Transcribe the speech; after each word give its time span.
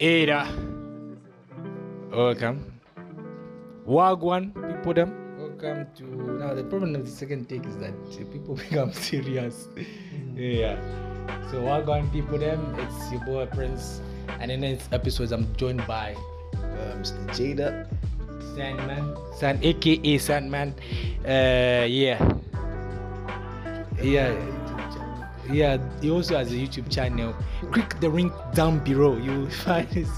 Ada. 0.00 0.52
Welcome. 2.12 2.60
Wagwan, 3.88 4.52
people 4.52 4.92
them. 4.92 5.10
Welcome 5.40 5.88
to 5.96 6.04
now 6.36 6.52
the 6.52 6.64
problem 6.64 6.94
of 6.94 7.04
the 7.06 7.10
second 7.10 7.48
take 7.48 7.64
is 7.64 7.78
that 7.78 7.94
people 8.30 8.54
become 8.68 8.92
serious. 8.92 9.68
yeah. 10.36 10.76
So 11.50 11.62
Wagwan 11.64 12.12
people 12.12 12.36
them, 12.36 12.60
it's 12.76 13.10
your 13.10 13.24
boy 13.24 13.46
Prince. 13.46 14.02
And 14.38 14.50
in 14.52 14.60
this 14.60 14.84
episode 14.92 15.32
I'm 15.32 15.48
joined 15.56 15.86
by 15.86 16.12
uh, 16.52 17.00
Mr. 17.00 17.16
Jada. 17.32 17.88
Sandman. 18.54 19.16
Sand 19.40 19.64
aka 19.64 20.18
Sandman. 20.18 20.74
Uh 21.24 21.88
yeah. 21.88 22.20
Yeah. 24.02 24.36
Yeah, 25.50 25.78
he 26.00 26.10
also 26.10 26.36
has 26.36 26.52
a 26.52 26.54
YouTube 26.54 26.90
channel. 26.90 27.34
Click 27.72 27.98
the 28.00 28.08
link 28.08 28.32
down 28.54 28.80
below. 28.80 29.16
You 29.16 29.40
will 29.40 29.50
find 29.64 29.88
this. 29.90 30.08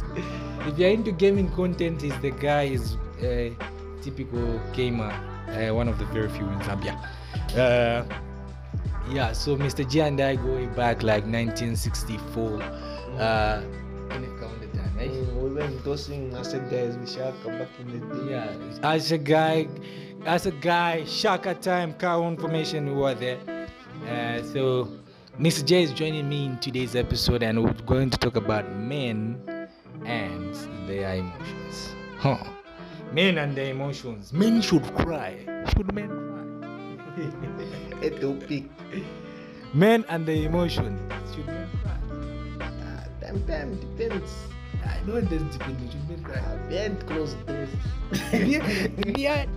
If 0.66 0.78
you're 0.78 0.90
into 0.90 1.12
gaming 1.12 1.50
content, 1.52 2.02
he's 2.02 2.18
the 2.20 2.30
guy. 2.30 2.64
Is 2.64 2.96
a 3.22 3.56
typical 4.02 4.60
gamer. 4.72 5.12
Uh, 5.48 5.74
one 5.74 5.88
of 5.88 5.98
the 5.98 6.04
very 6.06 6.28
few 6.28 6.46
in 6.46 6.58
Zambia. 6.60 6.96
Uh, 7.56 8.04
yeah. 9.10 9.32
So 9.32 9.56
Mr. 9.56 9.88
G 9.88 10.00
and 10.00 10.20
I 10.20 10.36
go 10.36 10.66
back 10.68 11.02
like 11.02 11.24
1964. 11.24 12.62
Uh, 12.62 13.62
can 14.08 14.22
you 14.22 14.38
count 14.40 14.60
the 14.60 14.78
time, 14.78 14.98
eh? 14.98 15.06
Mm, 15.06 15.42
we 15.42 15.50
went 15.50 15.84
tossing 15.84 16.34
acid 16.34 16.70
guys 16.70 16.96
with 16.96 17.10
Shaka 17.10 17.48
back 17.48 17.68
in 17.80 18.00
the 18.00 18.14
day. 18.14 18.30
Yeah, 18.30 18.54
as 18.82 19.12
a 19.12 19.18
guy, 19.18 19.68
as 20.24 20.46
a 20.46 20.50
guy, 20.52 21.04
Shaka 21.04 21.54
time, 21.54 21.94
cow 21.94 22.26
information, 22.28 22.86
we 22.86 22.94
were 22.94 23.14
there. 23.14 23.38
Uh, 24.08 24.42
so, 24.42 24.88
Mr. 25.38 25.64
J 25.64 25.84
is 25.84 25.92
joining 25.92 26.28
me 26.28 26.46
in 26.46 26.58
today's 26.58 26.96
episode, 26.96 27.44
and 27.44 27.62
we're 27.62 27.72
going 27.86 28.10
to 28.10 28.18
talk 28.18 28.34
about 28.34 28.68
men 28.74 29.40
and 30.04 30.52
their 30.88 31.14
emotions. 31.14 31.94
Huh? 32.18 32.42
Men 33.12 33.38
and 33.38 33.54
their 33.54 33.70
emotions. 33.70 34.32
Men 34.32 34.60
should 34.60 34.82
cry. 34.96 35.38
Should 35.76 35.94
men 35.94 36.10
cry? 37.14 38.02
A 38.02 38.10
topic. 38.18 38.64
Men 39.72 40.04
and 40.08 40.26
their 40.26 40.44
emotions. 40.44 40.98
Should 41.32 41.46
men 41.46 41.68
cry? 41.84 42.00
Ah, 42.60 43.04
time, 43.20 43.46
time, 43.46 43.78
depends. 43.78 44.34
I 44.84 44.98
know 45.06 45.18
it 45.18 45.30
doesn't 45.30 45.52
depend. 45.52 45.78
Should 45.92 46.08
men 46.08 46.24
cry? 46.24 46.42
Ah, 46.44 46.68
behind 46.68 47.06
closed 47.06 47.46
doors. 47.46 47.70
behind, 48.32 49.48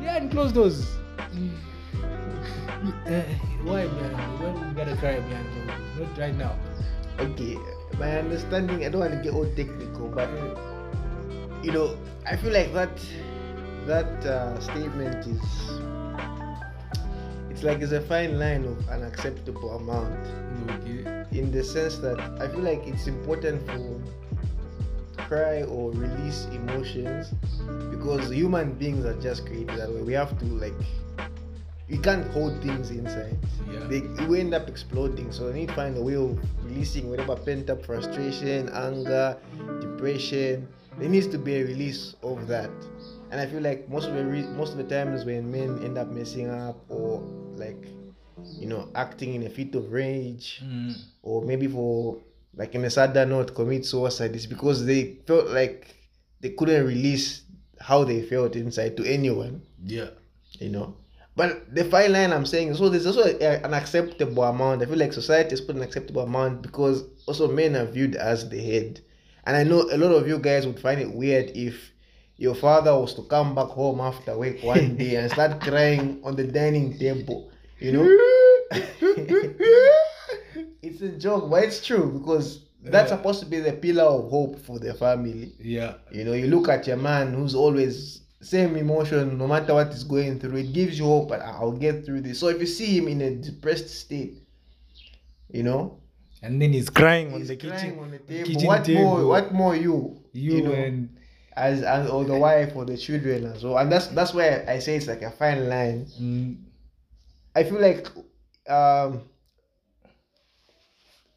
behind 0.00 0.30
closed 0.30 0.54
doors. 0.54 0.88
Uh, 2.86 3.22
why 3.64 3.86
behind? 3.86 4.40
When 4.40 4.68
we 4.68 4.74
gotta 4.74 4.96
cry 4.96 5.18
behind? 5.18 5.46
Not 5.98 6.18
right 6.18 6.34
now. 6.34 6.54
Okay, 7.18 7.56
my 7.98 8.18
understanding, 8.18 8.84
I 8.84 8.88
don't 8.90 9.00
want 9.00 9.12
to 9.12 9.22
get 9.22 9.32
all 9.32 9.46
technical, 9.56 10.08
but 10.08 10.28
you 11.64 11.72
know, 11.72 11.96
I 12.26 12.36
feel 12.36 12.52
like 12.52 12.72
that 12.74 12.92
that 13.86 14.26
uh, 14.26 14.58
statement 14.60 15.26
is 15.26 15.80
it's 17.50 17.62
like 17.62 17.80
it's 17.80 17.92
a 17.92 18.00
fine 18.02 18.38
line 18.38 18.64
of 18.64 18.76
an 18.90 19.02
acceptable 19.04 19.76
amount 19.76 20.18
Okay. 20.68 21.24
in 21.38 21.50
the 21.50 21.62
sense 21.64 21.96
that 21.98 22.18
I 22.40 22.48
feel 22.48 22.60
like 22.60 22.86
it's 22.86 23.06
important 23.06 23.64
for 23.66 24.00
cry 25.26 25.62
or 25.62 25.90
release 25.92 26.46
emotions 26.52 27.32
because 27.90 28.30
human 28.30 28.72
beings 28.72 29.04
are 29.04 29.18
just 29.20 29.46
created 29.46 29.76
that 29.78 29.90
way. 29.90 30.02
We 30.02 30.12
have 30.12 30.38
to 30.38 30.44
like 30.44 30.74
we 31.88 31.98
can't 31.98 32.26
hold 32.32 32.60
things 32.62 32.90
inside. 32.90 33.36
Yeah. 33.70 33.86
They 33.86 34.00
will 34.26 34.36
end 34.40 34.54
up 34.54 34.68
exploding. 34.68 35.30
So 35.32 35.46
we 35.46 35.52
need 35.60 35.68
to 35.68 35.74
find 35.74 35.96
a 35.96 36.02
way 36.02 36.16
of 36.16 36.38
releasing 36.64 37.08
whatever 37.10 37.36
pent 37.36 37.70
up 37.70 37.84
frustration, 37.86 38.68
anger, 38.70 39.36
depression. 39.80 40.66
There 40.98 41.08
needs 41.08 41.26
to 41.28 41.38
be 41.38 41.56
a 41.56 41.64
release 41.64 42.14
of 42.22 42.46
that. 42.48 42.70
And 43.30 43.40
I 43.40 43.46
feel 43.46 43.60
like 43.60 43.88
most 43.88 44.08
of 44.08 44.14
the 44.14 44.24
re- 44.24 44.46
most 44.56 44.72
of 44.72 44.78
the 44.78 44.84
times 44.84 45.24
when 45.24 45.50
men 45.50 45.82
end 45.84 45.98
up 45.98 46.08
messing 46.08 46.48
up 46.48 46.78
or 46.88 47.20
like 47.56 47.86
you 48.58 48.66
know 48.66 48.88
acting 48.94 49.34
in 49.34 49.42
a 49.44 49.50
fit 49.50 49.74
of 49.74 49.90
rage 49.92 50.60
Mm. 50.64 50.94
or 51.22 51.42
maybe 51.42 51.66
for 51.66 52.18
like 52.54 52.74
in 52.74 52.84
a 52.84 52.90
sadder 52.90 53.26
note 53.26 53.54
commit 53.54 53.84
suicide 53.84 54.36
is 54.36 54.46
because 54.46 54.84
they 54.86 55.16
felt 55.26 55.48
like 55.48 55.94
they 56.40 56.50
couldn't 56.50 56.86
release 56.86 57.42
how 57.80 58.04
they 58.04 58.22
felt 58.22 58.54
inside 58.54 58.96
to 58.98 59.04
anyone 59.04 59.62
Yeah. 59.84 60.10
you 60.60 60.68
know 60.68 60.94
but 61.36 61.74
the 61.74 61.84
fine 61.84 62.12
line 62.12 62.32
i'm 62.32 62.46
saying 62.46 62.74
so 62.74 62.88
there's 62.88 63.06
also 63.06 63.24
a, 63.24 63.64
an 63.64 63.74
acceptable 63.74 64.42
amount 64.44 64.82
i 64.82 64.86
feel 64.86 64.96
like 64.98 65.12
society 65.12 65.50
has 65.50 65.60
put 65.60 65.76
an 65.76 65.82
acceptable 65.82 66.22
amount 66.22 66.62
because 66.62 67.04
also 67.26 67.46
men 67.52 67.76
are 67.76 67.84
viewed 67.86 68.14
as 68.16 68.48
the 68.48 68.60
head 68.62 69.00
and 69.44 69.56
i 69.56 69.62
know 69.62 69.82
a 69.92 69.96
lot 69.98 70.12
of 70.12 70.26
you 70.26 70.38
guys 70.38 70.66
would 70.66 70.80
find 70.80 71.00
it 71.00 71.12
weird 71.12 71.50
if 71.54 71.92
your 72.38 72.54
father 72.54 72.92
was 72.98 73.14
to 73.14 73.22
come 73.24 73.54
back 73.54 73.68
home 73.68 74.00
after 74.00 74.36
work 74.38 74.62
one 74.62 74.96
day 74.96 75.16
and 75.16 75.30
start 75.30 75.60
crying 75.68 76.20
on 76.24 76.36
the 76.36 76.44
dining 76.44 76.96
table 76.98 77.50
you 77.78 77.92
know 77.92 78.04
it's 80.82 81.00
a 81.02 81.08
joke 81.10 81.50
but 81.50 81.64
it's 81.64 81.84
true 81.84 82.10
because 82.18 82.64
that's 82.82 83.10
Yeah. 83.10 83.16
supposed 83.16 83.40
to 83.40 83.46
be 83.46 83.58
the 83.60 83.72
pillar 83.72 84.04
of 84.04 84.30
hope 84.30 84.58
for 84.64 84.78
the 84.78 84.94
family 84.94 85.52
Yeah. 85.60 85.94
you 86.12 86.24
know, 86.24 86.32
you 86.32 86.46
look 86.46 86.68
at 86.68 86.86
your 86.86 86.96
man 86.96 87.32
who's 87.34 87.54
always 87.54 88.20
same 88.40 88.76
emotion, 88.76 89.38
no 89.38 89.46
matter 89.46 89.74
what 89.74 89.88
is 89.88 90.04
going 90.04 90.38
through, 90.40 90.56
it 90.58 90.72
gives 90.72 90.98
you 90.98 91.04
hope. 91.06 91.28
But 91.28 91.42
I'll 91.42 91.72
get 91.72 92.04
through 92.04 92.20
this. 92.22 92.38
So 92.38 92.48
if 92.48 92.60
you 92.60 92.66
see 92.66 92.98
him 92.98 93.08
in 93.08 93.20
a 93.22 93.34
depressed 93.36 93.88
state, 93.90 94.42
you 95.50 95.62
know, 95.62 96.00
And 96.42 96.60
then 96.60 96.72
he's 96.72 96.90
crying 96.90 97.32
on 97.32 97.44
the 97.46 97.56
crying 97.56 97.72
kitchen. 97.80 97.98
on 97.98 98.10
the 98.10 98.18
table. 98.18 98.46
kitchen 98.46 98.66
what 98.66 98.84
table. 98.84 99.02
more? 99.02 99.26
What 99.26 99.52
more 99.52 99.74
you? 99.74 100.22
You, 100.32 100.62
know, 100.62 100.72
and 100.72 101.16
as, 101.56 101.82
as 101.82 102.10
or 102.10 102.24
the 102.24 102.36
wife 102.36 102.76
or 102.76 102.84
the 102.84 102.96
children 102.96 103.46
as 103.46 103.64
well. 103.64 103.78
And 103.78 103.90
that's 103.90 104.08
that's 104.08 104.34
why 104.34 104.64
I 104.68 104.78
say 104.80 104.96
it's 104.96 105.06
like 105.06 105.22
a 105.22 105.30
fine 105.30 105.68
line. 105.68 106.06
mm, 106.20 106.58
I 107.54 107.64
feel 107.64 107.80
like 107.80 108.06
um 108.68 109.22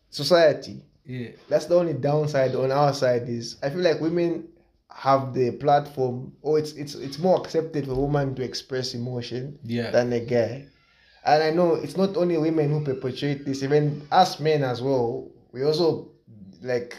society 0.09 0.81
yeah. 1.05 1.29
that's 1.47 1.65
the 1.65 1.75
only 1.75 1.93
downside 1.93 2.55
on 2.55 2.71
our 2.71 2.93
side 2.93 3.29
is 3.29 3.57
I 3.63 3.69
feel 3.69 3.79
like 3.81 4.01
women 4.01 4.47
have 4.93 5.33
the 5.33 5.51
platform 5.51 6.33
or 6.41 6.59
it's 6.59 6.73
it's 6.73 6.95
it's 6.95 7.19
more 7.19 7.39
accepted 7.39 7.85
for 7.85 7.95
women 7.95 8.35
to 8.35 8.43
express 8.43 8.93
emotion 8.93 9.57
Yeah. 9.63 9.91
than 9.91 10.11
a 10.13 10.19
guy. 10.19 10.65
And 11.25 11.43
I 11.43 11.51
know 11.51 11.75
it's 11.75 11.97
not 11.97 12.17
only 12.17 12.37
women 12.37 12.69
who 12.71 12.83
perpetrate 12.83 13.45
this, 13.45 13.61
even 13.63 14.07
us 14.11 14.39
men 14.39 14.63
as 14.63 14.81
well. 14.81 15.29
We 15.51 15.63
also 15.63 16.09
like 16.61 16.95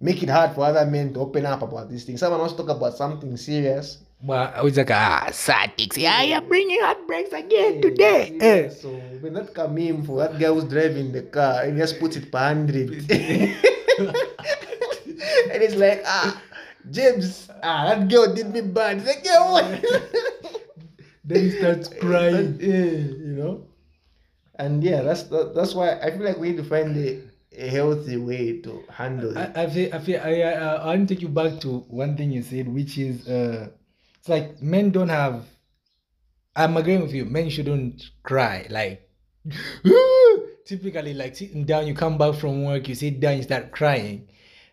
make 0.00 0.22
it 0.22 0.28
hard 0.28 0.54
for 0.54 0.64
other 0.64 0.84
men 0.86 1.12
to 1.14 1.20
open 1.20 1.46
up 1.46 1.62
about 1.62 1.90
these 1.90 2.04
things. 2.04 2.20
Someone 2.20 2.40
wants 2.40 2.54
to 2.54 2.62
talk 2.64 2.76
about 2.76 2.96
something 2.96 3.36
serious. 3.36 3.98
Well, 4.22 4.52
I 4.54 4.62
was 4.62 4.76
like, 4.76 4.90
ah, 4.90 5.28
sad 5.32 5.72
dicks. 5.76 5.96
Yeah, 5.96 6.22
you're 6.22 6.42
bringing 6.42 6.78
heartbreaks 6.82 7.32
again 7.32 7.80
today. 7.80 8.36
Eh. 8.40 8.68
So 8.68 8.90
when 9.20 9.32
that 9.34 9.54
come 9.54 9.78
in 9.78 10.04
for 10.04 10.18
that 10.18 10.38
guy 10.38 10.48
who's 10.48 10.64
driving 10.64 11.12
the 11.12 11.22
car 11.22 11.62
and 11.62 11.78
just 11.78 11.98
puts 11.98 12.16
it 12.16 12.30
per 12.30 12.38
hundred. 12.38 12.90
and 15.50 15.62
it's 15.62 15.74
like, 15.76 16.02
ah, 16.04 16.40
James, 16.88 17.50
ah, 17.62 17.94
that 17.94 18.08
girl 18.08 18.34
did 18.34 18.52
me 18.52 18.62
bad. 18.62 19.02
Yeah, 19.24 19.50
what? 19.50 19.84
Then 21.24 21.42
he 21.44 21.50
starts 21.50 21.88
crying. 22.00 22.58
Yeah, 22.60 22.96
you 22.96 23.34
know. 23.36 23.66
And 24.56 24.82
yeah, 24.82 25.02
that's 25.02 25.24
that, 25.24 25.54
that's 25.54 25.74
why 25.74 25.98
I 26.00 26.10
feel 26.10 26.24
like 26.24 26.38
we 26.38 26.50
need 26.50 26.56
to 26.58 26.64
find 26.64 26.96
a, 26.96 27.22
a 27.56 27.68
healthy 27.68 28.16
way 28.16 28.60
to 28.62 28.84
handle 28.90 29.36
it. 29.36 29.52
I, 29.54 29.62
I 29.62 29.70
feel, 29.70 29.94
I 29.94 29.98
feel, 29.98 30.20
I, 30.20 30.42
I, 30.42 30.52
I 30.52 30.86
want 30.86 31.08
to 31.08 31.14
take 31.14 31.22
you 31.22 31.28
back 31.28 31.60
to 31.60 31.80
one 31.88 32.16
thing 32.16 32.30
you 32.30 32.42
said, 32.42 32.68
which 32.68 32.98
is, 32.98 33.26
uh, 33.28 33.68
it's 34.18 34.28
like 34.28 34.60
men 34.60 34.90
don't 34.90 35.08
have. 35.08 35.44
I'm 36.56 36.76
agreeing 36.76 37.02
with 37.02 37.14
you. 37.14 37.24
Men 37.24 37.48
shouldn't 37.48 38.10
cry. 38.22 38.66
Like, 38.68 39.08
typically, 40.66 41.14
like 41.14 41.36
sitting 41.36 41.64
down, 41.64 41.86
you 41.86 41.94
come 41.94 42.18
back 42.18 42.34
from 42.34 42.64
work, 42.64 42.88
you 42.88 42.94
sit 42.94 43.20
down, 43.20 43.36
you 43.36 43.44
start 43.44 43.70
crying, 43.70 44.28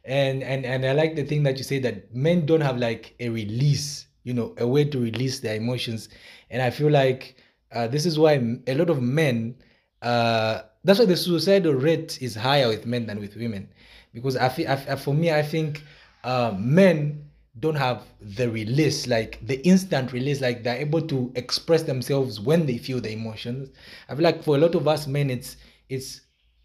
and 0.07 0.41
and 0.41 0.65
and 0.65 0.85
I 0.85 0.93
like 0.93 1.15
the 1.15 1.23
thing 1.23 1.43
that 1.43 1.57
you 1.57 1.63
say 1.63 1.79
that 1.79 2.15
men 2.15 2.45
don't 2.45 2.61
have 2.61 2.77
like 2.77 3.13
a 3.19 3.29
release, 3.29 4.07
you 4.23 4.33
know, 4.33 4.55
a 4.57 4.65
way 4.65 4.85
to 4.85 4.99
release 4.99 5.39
their 5.41 5.55
emotions, 5.55 6.09
and 6.49 6.61
I 6.61 6.69
feel 6.69 6.89
like 6.89 7.35
uh, 7.71 7.87
this 7.87 8.05
is 8.05 8.17
why 8.17 8.33
a 8.65 8.73
lot 8.75 8.89
of 8.89 9.01
men. 9.01 9.55
Uh, 10.01 10.61
that's 10.83 10.99
why 10.99 11.05
the 11.05 11.17
suicidal 11.17 11.73
rate 11.73 12.21
is 12.21 12.35
higher 12.35 12.69
with 12.69 12.85
men 12.85 13.05
than 13.05 13.19
with 13.19 13.35
women, 13.35 13.67
because 14.13 14.37
I 14.37 14.47
feel, 14.47 14.69
I, 14.69 14.95
for 14.95 15.13
me, 15.13 15.31
I 15.31 15.41
think 15.41 15.83
uh, 16.23 16.55
men 16.57 17.27
don't 17.59 17.75
have 17.75 18.03
the 18.21 18.49
release, 18.49 19.07
like 19.07 19.45
the 19.45 19.59
instant 19.67 20.13
release, 20.13 20.39
like 20.39 20.63
they're 20.63 20.77
able 20.77 21.01
to 21.01 21.31
express 21.35 21.83
themselves 21.83 22.39
when 22.39 22.65
they 22.65 22.77
feel 22.77 23.01
the 23.01 23.11
emotions. 23.11 23.71
I 24.07 24.15
feel 24.15 24.23
like 24.23 24.43
for 24.43 24.55
a 24.55 24.59
lot 24.59 24.75
of 24.75 24.87
us 24.87 25.07
men, 25.07 25.29
it's 25.29 25.57
it's 25.89 26.21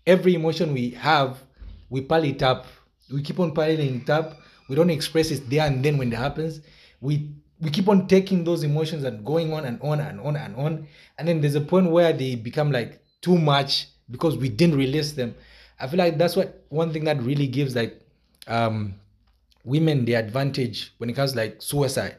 every 0.07 0.35
emotion 0.35 0.73
we 0.73 0.91
have, 0.91 1.43
we 1.91 2.03
pile 2.03 2.25
it 2.25 2.43
up. 2.43 2.67
We 3.13 3.23
keep 3.23 3.39
on 3.41 3.53
piling 3.53 4.03
it 4.03 4.11
up. 4.11 4.39
We 4.69 4.77
don't 4.77 4.91
express 4.91 5.31
it 5.31 5.49
there 5.51 5.67
and 5.67 5.85
then 5.85 5.99
when 5.99 6.13
it 6.13 6.17
happens. 6.17 6.61
We 7.01 7.31
we 7.61 7.71
keep 7.71 7.89
on 7.89 8.09
taking 8.09 8.43
those 8.43 8.65
emotions 8.65 9.05
and 9.05 9.25
going 9.25 9.53
on 9.53 9.65
and 9.65 9.81
on 9.83 10.01
and 10.01 10.21
on 10.21 10.37
and 10.37 10.57
on. 10.57 10.89
And 11.19 11.29
then 11.29 11.41
there's 11.41 11.55
a 11.55 11.61
point 11.61 11.91
where 11.91 12.13
they 12.13 12.35
become 12.35 12.73
like 12.73 13.01
too 13.21 13.39
much 13.39 13.87
because 14.11 14.37
we 14.37 14.49
didn't 14.49 14.77
release 14.77 15.13
them. 15.13 15.35
I 15.79 15.87
feel 15.87 15.99
like 15.99 16.19
that's 16.19 16.37
what 16.37 16.65
one 16.69 16.93
thing 16.93 17.05
that 17.05 17.21
really 17.23 17.47
gives 17.47 17.77
like 17.77 18.01
um 18.49 18.95
women 19.65 20.05
the 20.05 20.15
advantage 20.15 20.93
when 20.99 21.09
it 21.09 21.15
comes 21.15 21.37
like 21.37 21.61
suicide 21.63 22.17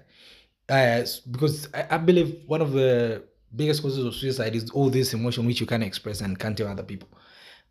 uh, 0.70 1.04
because 1.32 1.68
I, 1.74 1.88
I 1.92 1.98
believe 1.98 2.42
one 2.46 2.62
of 2.62 2.72
the 2.72 3.24
biggest 3.56 3.82
causes 3.82 4.06
of 4.06 4.16
suicide 4.16 4.56
is 4.56 4.70
all 4.72 4.90
this 4.90 5.14
emotion 5.14 5.46
which 5.46 5.60
you 5.60 5.66
can't 5.66 5.84
express 5.84 6.22
and 6.22 6.40
can't 6.40 6.58
tell 6.58 6.68
other 6.68 6.84
people 6.84 7.10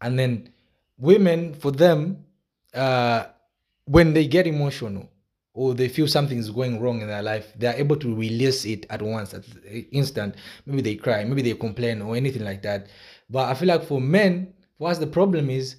and 0.00 0.18
then 0.18 0.52
women 0.98 1.54
for 1.54 1.70
them 1.70 2.24
uh 2.74 3.24
when 3.86 4.14
they 4.14 4.26
get 4.26 4.46
emotional 4.46 5.08
or 5.54 5.74
they 5.74 5.88
feel 5.88 6.08
something 6.08 6.38
is 6.38 6.50
going 6.50 6.80
wrong 6.80 7.00
in 7.00 7.08
their 7.08 7.22
life 7.22 7.52
they 7.56 7.66
are 7.66 7.74
able 7.74 7.96
to 7.96 8.14
release 8.14 8.64
it 8.64 8.86
at 8.90 9.02
once 9.02 9.34
at 9.34 9.44
instant. 9.90 10.34
Maybe 10.66 10.82
they 10.82 10.94
cry 10.96 11.24
maybe 11.24 11.42
they 11.42 11.54
complain 11.54 12.00
or 12.02 12.16
anything 12.16 12.44
like 12.44 12.62
that. 12.62 12.86
But 13.28 13.48
i 13.48 13.54
feel 13.54 13.68
like 13.68 13.84
for 13.84 14.00
men 14.00 14.54
for 14.78 14.90
us 14.90 14.98
the 14.98 15.06
problem 15.06 15.50
is 15.50 15.76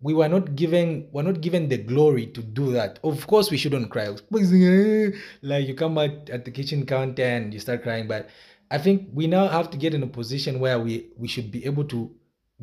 we 0.00 0.14
were 0.14 0.28
not 0.28 0.56
given 0.56 1.08
we're 1.12 1.22
not 1.22 1.40
given 1.40 1.68
the 1.68 1.78
glory 1.78 2.26
to 2.28 2.42
do 2.42 2.72
that. 2.72 2.98
Of 3.04 3.26
course 3.26 3.50
we 3.50 3.56
shouldn't 3.56 3.90
cry. 3.90 4.08
Like 5.42 5.68
you 5.68 5.74
come 5.74 5.98
out 5.98 6.28
at 6.30 6.44
the 6.44 6.50
kitchen 6.50 6.84
counter 6.86 7.22
and 7.22 7.54
you 7.54 7.60
start 7.60 7.82
crying. 7.82 8.08
But 8.08 8.28
i 8.72 8.78
think 8.78 9.08
we 9.12 9.26
now 9.26 9.46
have 9.48 9.70
to 9.70 9.76
get 9.76 9.94
in 9.94 10.02
a 10.02 10.06
position 10.06 10.58
where 10.58 10.80
we 10.80 11.06
we 11.16 11.28
should 11.28 11.50
be 11.52 11.64
able 11.64 11.84
to 11.84 12.10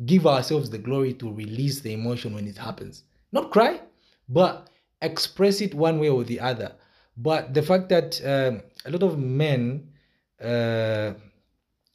give 0.04 0.26
ourselves 0.26 0.68
the 0.68 0.78
glory 0.78 1.14
to 1.14 1.32
release 1.32 1.80
the 1.80 1.92
emotion 1.92 2.34
when 2.34 2.46
it 2.48 2.58
happens 2.58 3.04
not 3.32 3.50
cry 3.50 3.80
but 4.28 4.68
express 5.02 5.60
it 5.60 5.74
one 5.74 5.98
way 5.98 6.08
or 6.08 6.24
the 6.24 6.40
other. 6.40 6.72
But 7.16 7.52
the 7.52 7.62
fact 7.62 7.88
that 7.88 8.20
um, 8.24 8.62
a 8.84 8.90
lot 8.90 9.02
of 9.02 9.18
men 9.18 9.88
uh, 10.42 11.12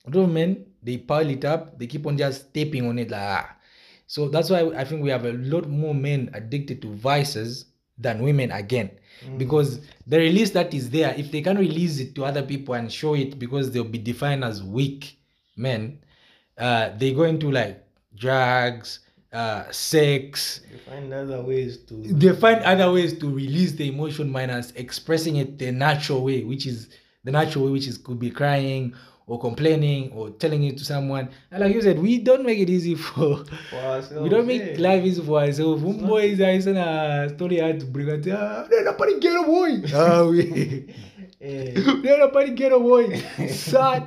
a 0.05 0.09
lot 0.11 0.23
of 0.23 0.31
men 0.31 0.65
they 0.83 0.97
pile 0.97 1.27
it 1.29 1.43
up 1.45 1.79
they 1.79 1.87
keep 1.87 2.05
on 2.05 2.17
just 2.17 2.53
taping 2.53 2.87
on 2.87 2.99
it 2.99 3.09
like 3.09 3.21
ah. 3.21 3.55
so 4.05 4.29
that's 4.29 4.51
why 4.51 4.59
i 4.77 4.85
think 4.85 5.01
we 5.01 5.09
have 5.09 5.25
a 5.25 5.33
lot 5.33 5.67
more 5.67 5.95
men 5.95 6.29
addicted 6.35 6.79
to 6.79 6.93
vices 6.93 7.65
than 7.97 8.21
women 8.21 8.51
again. 8.51 8.91
Because 9.37 9.79
the 10.05 10.17
release 10.17 10.51
that 10.51 10.73
is 10.73 10.89
there 10.89 11.15
if 11.17 11.31
they 11.31 11.41
can 11.41 11.57
release 11.57 11.99
it 11.99 12.13
to 12.15 12.25
other 12.25 12.43
people 12.43 12.73
and 12.75 12.91
show 12.91 13.15
it 13.15 13.39
because 13.39 13.71
they'll 13.71 13.85
be 13.85 13.97
defined 13.97 14.43
as 14.43 14.61
weak 14.61 15.17
men 15.55 15.97
uh 16.57 16.89
they 16.97 17.13
go 17.13 17.23
into 17.23 17.49
like 17.49 17.81
drugs 18.15 18.99
uh 19.35 19.69
sex. 19.71 20.61
You 20.71 20.77
find 20.89 21.13
other 21.13 21.41
ways 21.41 21.77
to. 21.87 21.93
they 22.21 22.33
find 22.45 22.59
other 22.63 22.89
ways 22.91 23.11
to 23.19 23.25
release 23.43 23.73
the 23.73 23.87
emotion 23.93 24.31
minus 24.31 24.71
expressing 24.71 25.35
it 25.43 25.59
the 25.59 25.71
natural 25.71 26.23
way 26.23 26.43
which 26.43 26.65
is 26.65 26.77
the 27.25 27.31
natural 27.31 27.65
way 27.65 27.71
which 27.71 27.87
is 27.87 27.97
could 27.97 28.19
be 28.19 28.29
crying 28.31 28.93
or 29.27 29.39
complaining 29.39 30.11
or 30.13 30.29
telling 30.43 30.63
it 30.63 30.77
to 30.77 30.85
someone. 30.85 31.25
And 31.51 31.59
like 31.63 31.73
you 31.73 31.81
said 31.81 31.97
we 31.99 32.19
don't 32.19 32.45
make 32.45 32.59
it 32.59 32.69
easy 32.69 32.95
for 33.07 33.43
For 33.71 33.75
ourselves, 33.91 34.23
we 34.23 34.29
don't 34.29 34.47
make 34.47 34.61
yeah. 34.77 34.87
life 34.87 35.03
easy 35.03 35.21
for 35.21 35.39
ourselves. 35.39 35.81
It's 35.81 35.87
one 35.91 36.01
not- 36.01 36.09
boy 36.09 36.23
is 36.29 36.39
a 36.39 37.29
story 37.35 37.61
I 37.61 37.67
had 37.67 37.79
to 37.81 37.87
bring 37.87 38.07
it 38.07 38.27
ah 38.31 38.67
they're 38.69 38.85
not 38.85 38.97
party 38.97 39.19
boy. 39.19 39.71
Ah 39.93 40.23
we 40.29 40.93
Yeah. 41.41 42.01
they're 42.03 42.19
not 42.19 42.31
party 42.33 42.51
get 42.51 42.71
boy. 42.89 43.17
Sad. 43.49 44.03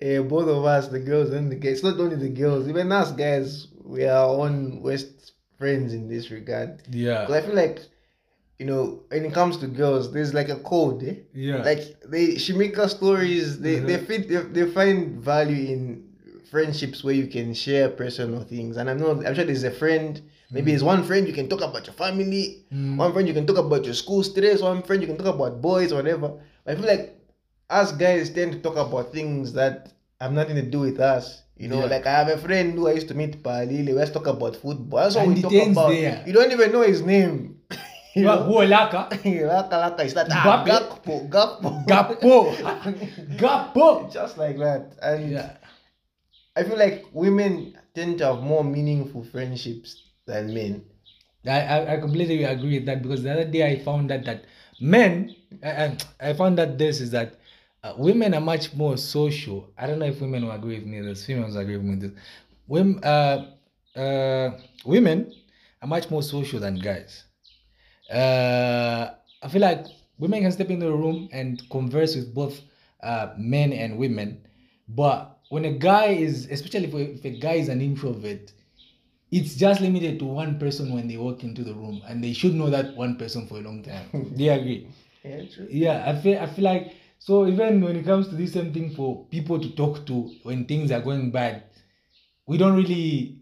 Eh, 0.00 0.20
both 0.20 0.46
of 0.48 0.64
us, 0.64 0.86
the 0.88 1.00
girls 1.00 1.30
and 1.30 1.50
the 1.50 1.56
guys, 1.56 1.82
not 1.82 1.98
only 1.98 2.14
the 2.14 2.28
girls, 2.28 2.68
even 2.68 2.92
us 2.92 3.10
guys, 3.10 3.66
we 3.88 4.04
are 4.04 4.28
on 4.44 4.82
West 4.82 5.32
friends 5.58 5.92
in 5.98 6.08
this 6.08 6.30
regard. 6.30 6.70
yeah 7.04 7.20
Because 7.22 7.36
I 7.40 7.46
feel 7.46 7.56
like, 7.64 7.78
you 8.60 8.66
know, 8.70 8.82
when 9.10 9.24
it 9.24 9.32
comes 9.32 9.56
to 9.58 9.66
girls, 9.66 10.04
there's 10.12 10.34
like 10.40 10.50
a 10.50 10.60
code. 10.72 11.02
Eh? 11.10 11.14
yeah 11.34 11.62
Like 11.70 11.82
they, 12.12 12.36
she 12.42 12.52
make 12.52 12.76
us 12.84 12.92
stories. 13.00 13.46
They, 13.64 13.76
they 13.88 13.98
Mhm. 13.98 14.06
fit. 14.08 14.22
They, 14.30 14.40
they 14.56 14.66
find 14.78 14.98
value 15.32 15.62
in 15.74 15.82
friendships 16.52 16.98
where 17.04 17.14
you 17.22 17.26
can 17.36 17.48
share 17.64 17.88
personal 18.02 18.42
things. 18.54 18.76
And 18.78 18.88
I'm 18.90 18.98
not. 18.98 19.14
I'm 19.26 19.34
sure 19.36 19.44
there's 19.50 19.64
a 19.64 19.76
friend. 19.82 20.12
Maybe 20.50 20.72
it's 20.72 20.82
one 20.94 21.02
friend 21.08 21.22
you 21.30 21.34
can 21.40 21.48
talk 21.52 21.60
about 21.70 21.84
your 21.88 21.94
family. 22.04 22.44
Mm. 22.72 22.96
One 22.96 23.12
friend 23.12 23.26
you 23.28 23.34
can 23.34 23.46
talk 23.46 23.58
about 23.66 23.84
your 23.84 23.94
school 24.02 24.22
stress. 24.22 24.62
One 24.62 24.82
friend 24.82 24.98
you 25.02 25.08
can 25.10 25.18
talk 25.20 25.34
about 25.34 25.60
boys 25.60 25.92
or 25.92 25.96
whatever. 26.00 26.28
I 26.66 26.74
feel 26.74 26.86
like 26.94 27.04
us 27.68 27.92
guys 27.92 28.30
tend 28.30 28.52
to 28.54 28.58
talk 28.66 28.76
about 28.76 29.12
things 29.12 29.52
that 29.60 29.92
have 30.20 30.32
nothing 30.32 30.56
to 30.56 30.62
do 30.76 30.80
with 30.80 31.00
us. 31.00 31.42
You 31.58 31.66
know, 31.68 31.80
Yeah. 31.80 31.90
like 31.90 32.06
I 32.06 32.12
have 32.22 32.28
a 32.28 32.38
friend 32.38 32.74
who 32.78 32.86
I 32.88 32.92
used 32.92 33.08
to 33.08 33.14
meet 33.14 33.42
Palile. 33.42 33.94
Let's 33.94 34.12
talk 34.12 34.26
about 34.30 34.54
football. 34.56 35.00
That's 35.02 35.16
all 35.16 35.26
And 35.26 35.34
we 35.34 35.42
talk 35.42 35.52
about. 35.52 35.90
there. 35.90 36.22
You 36.26 36.32
don't 36.32 36.52
even 36.52 36.70
know 36.72 36.82
his 36.82 37.02
name. 37.02 37.58
you 38.14 38.22
know? 38.24 38.46
Huolaka. 38.46 39.10
laka 39.50 39.76
laka. 39.82 40.00
It's 40.06 40.14
like 40.14 40.28
ah. 40.30 40.64
Gakpo, 40.64 41.28
Gakpo, 41.28 41.84
Gapo. 41.86 42.54
Gapo. 43.42 44.06
Just 44.12 44.38
like 44.38 44.56
that. 44.58 44.94
And 45.02 45.32
Yeah. 45.32 45.56
I 46.56 46.62
feel 46.64 46.78
like 46.78 47.06
women 47.12 47.74
tend 47.94 48.18
to 48.18 48.26
have 48.34 48.42
more 48.42 48.64
meaningful 48.64 49.24
friendships 49.24 50.02
than 50.26 50.54
men. 50.54 50.82
I, 51.46 51.60
I, 51.60 51.92
I 51.94 51.96
completely 51.98 52.42
agree 52.44 52.78
with 52.78 52.86
that 52.86 53.02
because 53.02 53.22
the 53.22 53.32
other 53.32 53.44
day 53.46 53.62
I 53.66 53.78
found 53.82 54.10
that 54.10 54.24
that 54.26 54.44
men 54.80 55.34
I, 55.62 55.96
I 56.20 56.32
found 56.34 56.58
that 56.58 56.78
this 56.78 57.00
is 57.00 57.10
that 57.12 57.34
uh, 57.88 57.94
women 57.96 58.34
are 58.34 58.40
much 58.40 58.74
more 58.74 58.96
social. 58.96 59.72
I 59.78 59.86
don't 59.86 59.98
know 59.98 60.06
if 60.06 60.20
women 60.20 60.44
will 60.44 60.52
agree 60.52 60.78
with 60.78 60.86
me. 60.86 61.00
This 61.00 61.24
females 61.24 61.56
agree 61.56 61.76
with 61.76 61.86
me. 61.86 61.94
This 61.96 62.12
women 62.66 63.02
uh, 63.04 63.46
uh, 63.96 64.58
women 64.84 65.32
are 65.82 65.88
much 65.88 66.10
more 66.10 66.22
social 66.22 66.60
than 66.60 66.78
guys. 66.78 67.24
Uh, 68.10 69.10
I 69.42 69.48
feel 69.48 69.60
like 69.60 69.86
women 70.18 70.42
can 70.42 70.52
step 70.52 70.70
into 70.70 70.86
the 70.86 70.92
room 70.92 71.28
and 71.32 71.62
converse 71.70 72.16
with 72.16 72.34
both 72.34 72.60
uh, 73.02 73.34
men 73.36 73.72
and 73.72 73.98
women, 73.98 74.46
but 74.88 75.38
when 75.50 75.64
a 75.64 75.72
guy 75.72 76.06
is, 76.06 76.46
especially 76.50 76.86
if, 76.86 76.94
if 77.18 77.24
a 77.24 77.38
guy 77.38 77.54
is 77.54 77.68
an 77.68 77.80
introvert, 77.80 78.52
it's 79.30 79.54
just 79.54 79.80
limited 79.80 80.18
to 80.18 80.24
one 80.24 80.58
person 80.58 80.92
when 80.92 81.06
they 81.06 81.16
walk 81.16 81.44
into 81.44 81.62
the 81.62 81.74
room, 81.74 82.02
and 82.08 82.24
they 82.24 82.32
should 82.32 82.54
know 82.54 82.70
that 82.70 82.96
one 82.96 83.16
person 83.16 83.46
for 83.46 83.58
a 83.58 83.60
long 83.60 83.82
time. 83.82 84.08
Do 84.36 84.42
you 84.44 84.52
agree? 84.52 84.88
Yeah, 85.22 85.42
true. 85.54 85.68
Yeah, 85.70 86.04
I 86.06 86.20
feel 86.20 86.38
I 86.38 86.46
feel 86.46 86.64
like 86.64 86.94
so 87.18 87.46
even 87.46 87.80
when 87.80 87.96
it 87.96 88.04
comes 88.04 88.28
to 88.28 88.34
this 88.34 88.52
same 88.52 88.72
thing 88.72 88.90
for 88.94 89.26
people 89.26 89.60
to 89.60 89.70
talk 89.70 90.06
to 90.06 90.30
when 90.44 90.64
things 90.64 90.90
are 90.90 91.00
going 91.00 91.30
bad, 91.30 91.64
we 92.46 92.56
don't 92.56 92.76
really 92.76 93.38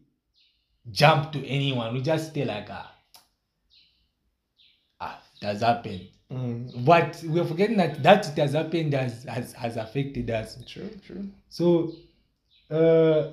jump 0.90 1.32
to 1.32 1.46
anyone. 1.46 1.94
We 1.94 2.00
just 2.02 2.30
stay 2.30 2.44
like 2.44 2.68
ah, 2.70 2.92
ah 5.00 5.22
that's 5.40 5.62
happened. 5.62 6.08
Mm. 6.32 6.84
But 6.84 7.22
we're 7.26 7.44
forgetting 7.44 7.76
that 7.76 8.02
that 8.02 8.26
it 8.28 8.36
has 8.38 8.52
happened 8.54 8.92
has 8.94 9.24
has, 9.24 9.52
has 9.52 9.76
affected 9.76 10.30
us. 10.30 10.58
True, 10.66 10.90
true. 11.06 11.28
So, 11.48 11.92
uh, 12.70 13.30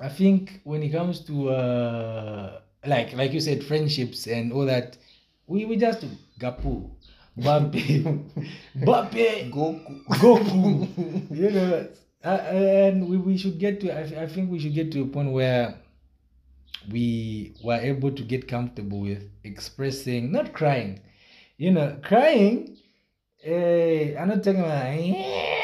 I 0.00 0.08
think 0.08 0.60
when 0.64 0.82
it 0.82 0.90
comes 0.92 1.20
to 1.26 1.50
uh, 1.50 2.60
like 2.86 3.12
like 3.14 3.32
you 3.32 3.40
said, 3.40 3.62
friendships 3.64 4.26
and 4.26 4.52
all 4.52 4.64
that, 4.66 4.96
we 5.46 5.66
we 5.66 5.76
just 5.76 6.06
Gapu, 6.40 6.90
Mbappe, 7.38 8.04
Mbappe, 8.76 9.50
Goku. 9.54 10.04
Goku. 10.04 11.30
you 11.30 11.50
know, 11.50 11.88
uh, 12.24 12.28
and 12.28 13.08
we, 13.08 13.16
we 13.16 13.38
should 13.38 13.58
get 13.58 13.80
to. 13.80 13.90
I, 13.92 14.22
I 14.24 14.26
think 14.26 14.50
we 14.50 14.58
should 14.58 14.74
get 14.74 14.92
to 14.92 15.02
a 15.02 15.06
point 15.06 15.30
where 15.32 15.74
we 16.90 17.54
were 17.62 17.76
able 17.80 18.10
to 18.12 18.22
get 18.22 18.48
comfortable 18.48 19.00
with 19.00 19.28
expressing, 19.44 20.32
not 20.32 20.52
crying. 20.52 21.00
You 21.56 21.72
know, 21.72 21.96
crying. 22.02 22.76
eh, 23.44 24.14
I'm 24.18 24.28
not 24.28 24.42
talking 24.44 24.60
about. 24.60 24.86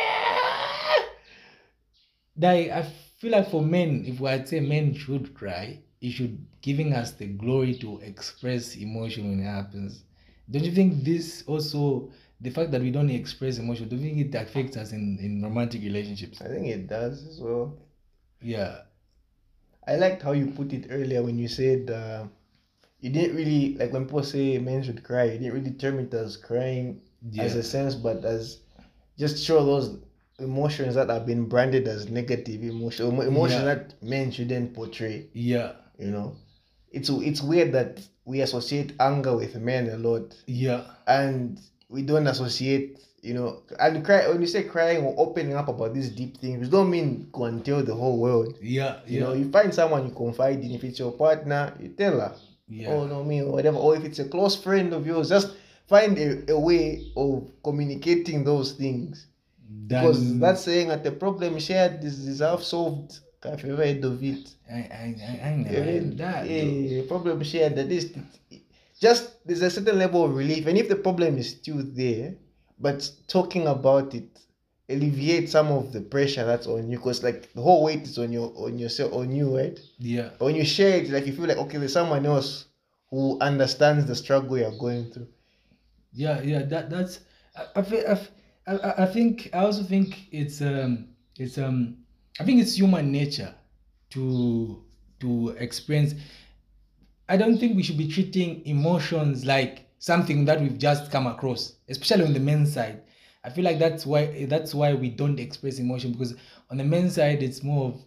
Like 2.39 2.71
I 2.71 2.83
feel 3.19 3.33
like 3.33 3.51
for 3.51 3.63
men, 3.63 4.05
if 4.07 4.21
we 4.21 4.29
had 4.29 4.49
say 4.49 4.61
men 4.61 4.95
should 4.95 5.35
cry, 5.35 5.79
it 6.01 6.11
should 6.11 6.45
giving 6.61 6.93
us 6.93 7.13
the 7.13 7.27
glory 7.27 7.75
to 7.77 7.99
express 8.01 8.77
emotion 8.77 9.31
when 9.31 9.41
it 9.41 9.45
happens. 9.51 10.03
Don't 10.51 10.65
you 10.65 10.73
think 10.73 11.05
this 11.05 11.43
also 11.47 12.11
the 12.41 12.51
fact 12.51 12.71
that 12.71 12.81
we 12.83 12.91
don't 12.91 13.11
express 13.11 13.59
emotion, 13.59 13.89
do 13.89 13.97
you 13.97 14.03
think 14.03 14.35
it 14.35 14.39
affects 14.39 14.77
us 14.77 14.93
in, 14.93 15.19
in 15.21 15.43
romantic 15.43 15.83
relationships? 15.83 16.41
I 16.41 16.49
think 16.49 16.67
it 16.67 16.87
does 16.87 17.27
as 17.27 17.41
well. 17.41 17.77
Yeah. 18.43 18.81
I 19.87 19.97
liked 19.97 20.23
how 20.23 20.33
you 20.33 20.47
put 20.47 20.73
it 20.73 20.87
earlier 20.91 21.23
when 21.23 21.39
you 21.39 21.49
said 21.49 21.91
uh, 21.91 22.25
you 23.01 23.11
didn't 23.11 23.37
really 23.37 23.75
like 23.77 23.93
when 23.93 24.05
people 24.05 24.23
say 24.23 24.59
men 24.59 24.83
should 24.83 25.03
cry. 25.03 25.25
You 25.25 25.39
didn't 25.39 25.55
really 25.55 25.71
term 25.73 25.99
it 26.01 26.13
as 26.15 26.37
crying 26.37 27.01
Yeah. 27.31 27.45
as 27.45 27.55
a 27.57 27.63
sense, 27.63 27.95
but 27.95 28.25
as 28.25 28.61
just 29.19 29.43
show 29.43 29.65
those 29.65 29.99
emotions 30.39 30.95
that 30.97 31.09
have 31.09 31.25
been 31.25 31.47
branded 31.49 31.89
as 31.89 32.09
negative 32.11 32.63
emotion, 32.63 33.07
emotions 33.07 33.63
Yeah. 33.63 33.75
that 33.75 33.95
men 34.03 34.31
shouldn't 34.31 34.75
portray. 34.75 35.27
yeah. 35.33 35.73
You 35.99 36.11
know, 36.11 36.37
it's 36.97 37.09
it's 37.11 37.43
weird 37.43 37.73
that 37.73 38.01
we 38.25 38.41
associate 38.41 38.93
anger 38.99 39.37
with 39.37 39.55
men 39.57 39.89
a 39.91 39.97
lot, 39.99 40.35
Yeah. 40.47 40.83
and 41.07 41.61
we 41.89 42.03
don't 42.03 42.27
associate. 42.27 42.99
You 43.23 43.35
know, 43.35 43.63
and 43.81 44.05
cry 44.05 44.29
when 44.29 44.41
you 44.41 44.47
say 44.47 44.63
crying 44.63 45.03
or 45.05 45.13
opening 45.19 45.55
up 45.55 45.67
about 45.69 45.93
these 45.95 46.11
deep 46.11 46.37
things, 46.39 46.69
don't 46.69 46.91
mean 46.91 47.29
go 47.33 47.45
and 47.45 47.65
tell 47.65 47.83
the 47.83 47.95
whole 47.95 48.19
world. 48.21 48.57
Yeah. 48.63 49.01
You 49.07 49.19
Yeah. 49.19 49.25
know, 49.27 49.33
you 49.33 49.51
find 49.51 49.75
someone 49.75 50.07
you 50.07 50.15
confide 50.15 50.61
in. 50.61 50.71
If 50.71 50.85
it's 50.85 51.01
your 51.01 51.11
partner, 51.13 51.75
you 51.81 51.89
tell 51.89 52.21
her. 52.21 52.33
yeah. 52.69 52.93
Oh 52.93 53.07
no, 53.07 53.25
me 53.25 53.43
or 53.43 53.51
whatever. 53.51 53.79
Or 53.79 53.97
if 53.97 54.05
it's 54.05 54.21
a 54.21 54.29
close 54.29 54.55
friend 54.55 54.93
of 54.93 55.05
yours, 55.07 55.29
just 55.29 55.49
find 55.89 56.17
a, 56.19 56.53
a 56.53 56.59
way 56.59 57.11
of 57.17 57.51
communicating 57.65 58.45
those 58.45 58.73
things. 58.73 59.27
Because 59.89 60.21
Then- 60.21 60.39
that's 60.41 60.63
saying 60.63 60.89
that 60.89 61.03
the 61.03 61.11
problem 61.13 61.59
shared 61.59 62.05
is, 62.05 62.27
is 62.29 62.39
half 62.41 62.63
solved. 62.63 63.19
You 63.47 63.73
ever 63.73 63.85
heard 63.87 64.05
of 64.05 64.23
it? 64.23 64.55
I, 64.71 64.75
I, 64.75 65.17
I, 65.23 65.49
I 65.49 65.57
never 65.57 65.83
heard 65.85 66.19
that. 66.19 66.43
though. 66.45 66.51
yeah, 66.51 67.03
problem 67.09 67.43
shared. 67.45 67.77
That 67.77 67.91
is, 67.91 68.13
just 69.01 69.47
there's 69.47 69.63
a 69.63 69.71
certain 69.71 69.99
level 69.99 70.25
of 70.25 70.35
relief, 70.35 70.67
and 70.67 70.77
if 70.79 70.89
the 70.89 70.97
problem 70.97 71.39
is 71.39 71.51
still 71.51 71.83
there, 71.83 72.35
but 72.79 73.09
talking 73.29 73.67
about 73.67 74.15
it 74.15 74.29
alleviates 74.89 75.53
some 75.53 75.69
of 75.69 75.93
the 75.93 76.01
pressure 76.01 76.45
that's 76.45 76.67
on 76.67 76.91
you, 76.91 76.97
because 76.99 77.23
like 77.23 77.53
the 77.55 77.61
whole 77.61 77.85
weight 77.85 78.03
is 78.03 78.19
on 78.19 78.33
your 78.33 78.53
on 78.57 78.79
yourself 78.79 79.13
on 79.13 79.31
you, 79.33 79.57
right? 79.57 79.79
Yeah. 79.99 80.31
But 80.39 80.47
when 80.47 80.57
you 80.57 80.65
share 80.65 80.99
it, 80.99 81.11
like 81.11 81.27
you 81.27 81.33
feel 81.35 81.47
like 81.47 81.59
okay, 81.59 81.79
there's 81.79 81.93
someone 81.93 82.25
else 82.27 82.67
who 83.11 83.39
understands 83.41 84.07
the 84.07 84.15
struggle 84.17 84.59
you're 84.59 84.77
going 84.79 85.11
through. 85.13 85.29
yeah 86.13 86.41
yeah 86.43 86.63
that 86.63 86.91
that's 86.91 87.21
I, 87.57 87.81
I, 87.81 87.83
fe- 87.83 88.05
I, 88.07 88.13
f- 88.13 88.31
I- 88.67 88.77
I- 88.89 89.03
I 89.05 89.07
think 89.07 89.51
i 89.53 89.59
also 89.59 89.83
think 89.83 90.27
it's 90.33 90.61
um 90.61 91.09
it's 91.39 91.59
um 91.59 91.99
i 92.41 92.45
think 92.45 92.61
it's 92.61 92.77
human 92.77 93.11
nature 93.13 93.55
to 94.11 94.83
to 95.21 95.51
experience. 95.59 96.15
I 97.29 97.37
don't 97.37 97.59
think 97.59 97.77
we 97.77 97.83
should 97.83 97.99
be 97.99 98.09
treating 98.09 98.65
emotions 98.67 99.45
like 99.45 99.89
something 99.99 100.45
that 100.45 100.61
we've 100.61 100.79
just 100.79 101.11
come 101.11 101.27
across 101.27 101.75
especially 101.89 102.25
on 102.25 102.33
the 102.33 102.41
men's 102.41 102.73
side. 102.73 103.03
I 103.45 103.51
feel 103.51 103.65
like 103.65 103.79
that's 103.79 104.05
why 104.07 104.47
that's 104.47 104.75
why 104.75 104.95
we 104.95 105.09
don't 105.11 105.39
express 105.41 105.79
emotion 105.79 106.13
because 106.13 106.35
on 106.71 106.77
the 106.79 106.85
men's 106.85 107.15
side 107.15 107.43
it's 107.43 107.63
more 107.63 107.89
of 107.89 108.05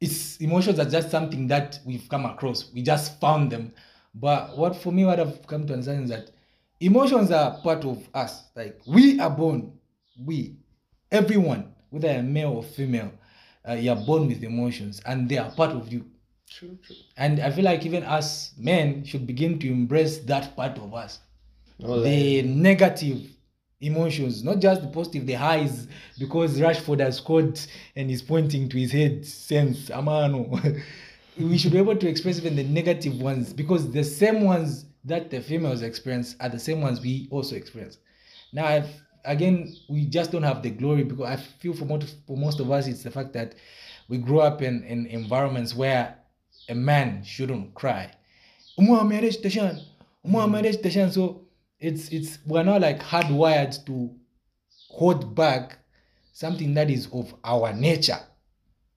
it's 0.00 0.36
emotions 0.38 0.78
are 0.78 0.88
just 0.88 1.10
something 1.10 1.46
that 1.48 1.80
we've 1.84 2.08
come 2.08 2.24
across. 2.24 2.72
We 2.72 2.82
just 2.82 3.20
found 3.20 3.50
them. 3.50 3.72
But 4.14 4.56
what 4.56 4.76
for 4.76 4.92
me 4.92 5.04
what 5.04 5.20
i've 5.20 5.46
come 5.46 5.66
to 5.66 5.74
understand 5.74 6.04
is 6.04 6.10
that 6.10 6.30
emotions 6.80 7.30
are 7.30 7.58
part 7.62 7.84
of 7.84 8.08
us. 8.14 8.44
Like 8.56 8.80
we 8.86 9.20
are 9.20 9.30
born 9.30 9.72
we 10.24 10.56
everyone 11.10 11.72
whether 11.90 12.22
male 12.22 12.52
or 12.52 12.62
female 12.62 13.12
uh, 13.68 13.72
you're 13.72 13.96
born 13.96 14.26
with 14.28 14.42
emotions 14.42 15.00
and 15.06 15.28
they 15.28 15.38
are 15.38 15.50
part 15.52 15.70
of 15.70 15.90
you 15.92 16.04
True, 16.50 16.78
true. 16.84 16.96
and 17.16 17.40
i 17.40 17.50
feel 17.50 17.64
like 17.64 17.84
even 17.86 18.02
us 18.02 18.52
men 18.58 19.04
should 19.04 19.26
begin 19.26 19.58
to 19.58 19.68
embrace 19.70 20.18
that 20.18 20.54
part 20.56 20.76
of 20.78 20.94
us 20.94 21.20
the 21.78 22.42
negative 22.42 23.20
emotions, 23.80 24.42
not 24.42 24.58
just 24.58 24.82
the 24.82 24.88
positive, 24.88 25.26
the 25.26 25.34
highs, 25.34 25.86
because 26.18 26.58
Rashford 26.58 27.00
has 27.00 27.18
scored 27.18 27.60
and 27.96 28.10
is 28.10 28.22
pointing 28.22 28.68
to 28.68 28.76
his 28.78 28.92
head, 28.92 29.24
sense, 29.24 29.88
Amano. 29.90 30.82
we 31.38 31.56
should 31.56 31.72
be 31.72 31.78
able 31.78 31.96
to 31.96 32.08
express 32.08 32.38
even 32.38 32.56
the 32.56 32.64
negative 32.64 33.20
ones 33.20 33.52
because 33.52 33.90
the 33.92 34.02
same 34.02 34.42
ones 34.42 34.86
that 35.04 35.30
the 35.30 35.40
females 35.40 35.82
experience 35.82 36.34
are 36.40 36.48
the 36.48 36.58
same 36.58 36.80
ones 36.80 37.00
we 37.00 37.28
also 37.30 37.54
experience. 37.54 37.98
Now, 38.52 38.66
I've, 38.66 38.90
again, 39.24 39.74
we 39.88 40.06
just 40.06 40.32
don't 40.32 40.42
have 40.42 40.62
the 40.62 40.70
glory 40.70 41.04
because 41.04 41.26
I 41.26 41.36
feel 41.36 41.74
for 41.74 41.84
most, 41.84 42.16
for 42.26 42.36
most 42.36 42.60
of 42.60 42.70
us, 42.70 42.86
it's 42.86 43.02
the 43.02 43.10
fact 43.10 43.32
that 43.34 43.54
we 44.08 44.18
grew 44.18 44.40
up 44.40 44.62
in, 44.62 44.82
in 44.84 45.06
environments 45.06 45.74
where 45.74 46.16
a 46.68 46.74
man 46.74 47.22
shouldn't 47.24 47.74
cry. 47.74 48.10
Umwa 48.78 49.08
marriage 49.08 49.38
tashan. 49.38 49.82
Umwa 50.26 50.50
marriage 50.50 50.76
tashan. 50.76 51.12
So 51.12 51.46
it's 51.78 52.08
it's 52.10 52.38
we're 52.46 52.62
not 52.62 52.80
like 52.80 53.00
hardwired 53.00 53.84
to 53.86 54.10
hold 54.88 55.34
back 55.34 55.78
something 56.32 56.74
that 56.74 56.90
is 56.90 57.08
of 57.12 57.34
our 57.44 57.72
nature, 57.72 58.20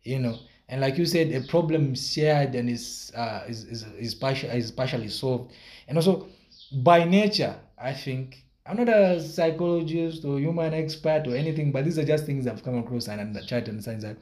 you 0.04 0.20
know. 0.20 0.38
And 0.70 0.80
like 0.80 0.98
you 0.98 1.06
said, 1.06 1.32
a 1.34 1.42
problem 1.48 1.96
shared 1.96 2.56
and 2.56 2.70
is 2.70 3.12
uh, 3.16 3.44
is 3.48 3.66
is 3.66 3.84
is, 4.00 4.16
partial, 4.16 4.50
is 4.52 4.72
partially 4.72 5.10
solved. 5.10 5.52
And 5.88 5.98
also, 5.98 6.28
by 6.72 7.04
nature, 7.04 7.56
I 7.78 7.94
think 7.94 8.46
I'm 8.66 8.78
not 8.78 8.90
a 8.90 9.20
psychologist 9.22 10.24
or 10.24 10.40
human 10.40 10.74
expert 10.74 11.28
or 11.28 11.36
anything, 11.36 11.72
but 11.72 11.84
these 11.86 11.98
are 11.98 12.06
just 12.06 12.26
things 12.26 12.46
I've 12.48 12.64
come 12.64 12.78
across 12.78 13.08
and, 13.08 13.20
and 13.20 13.48
tried 13.48 13.66
to 13.66 13.72
understand 13.72 14.02
that 14.04 14.18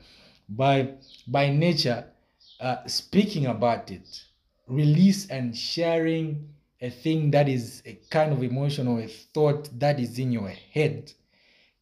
by 0.48 0.94
by 1.28 1.50
nature, 1.50 2.06
uh, 2.60 2.86
speaking 2.88 3.46
about 3.48 3.92
it, 3.92 4.08
release 4.68 5.28
and 5.28 5.56
sharing 5.56 6.50
a 6.82 6.90
thing 6.90 7.32
that 7.32 7.50
is 7.50 7.84
a 7.86 8.00
kind 8.10 8.32
of 8.32 8.42
emotion 8.42 8.88
or 8.88 9.02
a 9.02 9.08
thought 9.08 9.70
that 9.80 10.00
is 10.00 10.18
in 10.18 10.32
your 10.32 10.48
head 10.48 11.12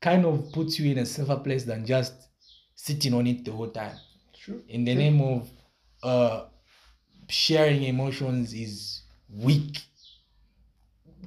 kind 0.02 0.26
of 0.26 0.52
puts 0.52 0.80
you 0.80 0.92
in 0.92 0.98
a 1.00 1.06
safer 1.06 1.38
place 1.38 1.64
than 1.64 1.86
just 1.86 2.14
sitting 2.76 3.14
on 3.14 3.28
it 3.28 3.46
the 3.46 3.52
whole 3.52 3.70
time 3.70 3.96
True. 4.34 4.64
in 4.70 4.86
the 4.86 4.96
name 4.96 5.22
of 5.22 5.50
uh 6.04 6.46
sharing 7.28 7.84
emotions 7.84 8.54
is 8.54 9.02
weak 9.30 9.80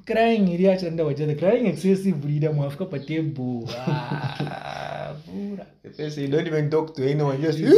crying 0.05 0.49
iliacha 0.55 0.91
nda 0.91 1.05
wacheza 1.05 1.35
crying 1.35 1.67
excessive 1.67 2.41
da 2.41 2.53
mwafika 2.53 2.85
pa 2.85 2.99
table 2.99 3.69
ah, 3.87 5.15
bura. 5.27 5.67
The 5.83 5.89
person 5.91 6.25
you 6.25 6.31
don't 6.31 6.47
even 6.47 6.71
talk 6.71 6.95
to 6.95 7.03
anyone, 7.11 7.39
just 7.39 7.59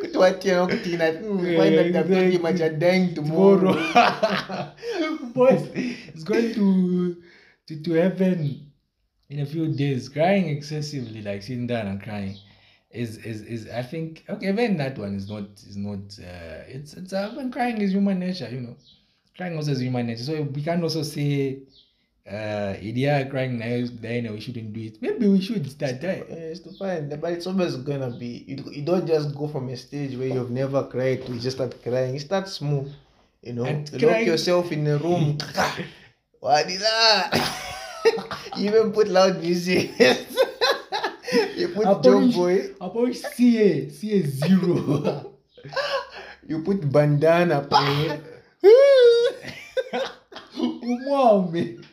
kutuatia 0.00 0.56
nokutina 0.56 1.04
Yeah, 1.04 1.20
find 1.20 1.76
that 1.76 1.86
exactly. 1.86 2.16
exactly. 2.16 2.38
much 2.38 2.60
are 2.60 2.76
dying 2.76 3.14
tomorrow. 3.14 3.74
tomorrow. 3.74 4.72
Boys, 5.34 5.62
it's 5.74 6.24
going 6.24 6.54
to, 6.54 7.16
to 7.66 7.82
to 7.82 7.92
heaven 7.94 8.70
in 9.28 9.40
a 9.40 9.46
few 9.46 9.68
days. 9.68 10.08
Crying 10.08 10.48
excessively, 10.48 11.22
like 11.22 11.42
sitting 11.42 11.66
down 11.66 11.86
and 11.86 12.02
crying, 12.02 12.36
is 12.90 13.18
is 13.18 13.42
is. 13.42 13.68
I 13.68 13.82
think 13.82 14.24
okay. 14.28 14.48
Even 14.48 14.76
that 14.78 14.98
one 14.98 15.14
is 15.16 15.28
not 15.28 15.44
is 15.68 15.76
not. 15.76 16.18
Uh, 16.18 16.62
it's 16.68 16.94
it's. 16.94 17.12
Uh, 17.12 17.48
crying 17.52 17.80
is 17.82 17.92
human 17.92 18.18
nature, 18.20 18.48
you 18.50 18.60
know. 18.60 18.76
Crying 19.36 19.56
also 19.56 19.72
is 19.72 19.80
human 19.80 20.06
nature. 20.06 20.22
So 20.22 20.42
we 20.42 20.62
can 20.62 20.82
also 20.82 21.02
say, 21.02 21.58
uh, 22.30 22.74
yeah, 22.80 23.24
crying 23.24 23.58
now, 23.58 23.84
then 24.00 24.32
we 24.32 24.40
shouldn't 24.40 24.72
do 24.72 24.80
it. 24.80 25.02
Maybe 25.02 25.26
we 25.26 25.40
should 25.40 25.68
start 25.68 26.00
that. 26.02 26.28
Yeah, 26.28 26.54
it's 26.54 26.60
to 26.60 26.72
find, 26.78 27.10
but 27.20 27.32
it's 27.32 27.46
always 27.46 27.74
gonna 27.76 28.10
be. 28.10 28.44
You, 28.46 28.64
you 28.70 28.82
don't 28.84 29.06
just 29.06 29.34
go 29.34 29.48
from 29.48 29.68
a 29.70 29.76
stage 29.76 30.16
where 30.16 30.28
you've 30.28 30.52
never 30.52 30.84
cried 30.84 31.26
to 31.26 31.38
just 31.40 31.56
start 31.56 31.82
crying. 31.82 32.14
You 32.14 32.20
start 32.20 32.48
smooth, 32.48 32.92
you 33.42 33.54
know. 33.54 33.64
And 33.64 33.90
you 33.90 33.98
crying- 33.98 34.20
lock 34.20 34.26
yourself 34.26 34.70
in 34.70 34.86
a 34.86 34.98
room. 34.98 35.36
what 36.40 36.70
is 36.70 36.80
that? 36.80 37.34
you 38.56 38.68
even 38.68 38.92
put 38.92 39.08
loud 39.08 39.40
music. 39.40 39.90
you 41.56 41.68
put 41.74 41.86
Joeboy. 42.06 42.78
Probably 42.78 43.14
CA, 43.14 43.88
CA 43.90 44.22
zero. 44.22 45.34
You 46.46 46.62
put 46.62 46.88
bandana. 46.92 47.66
Umwami. 50.64 51.84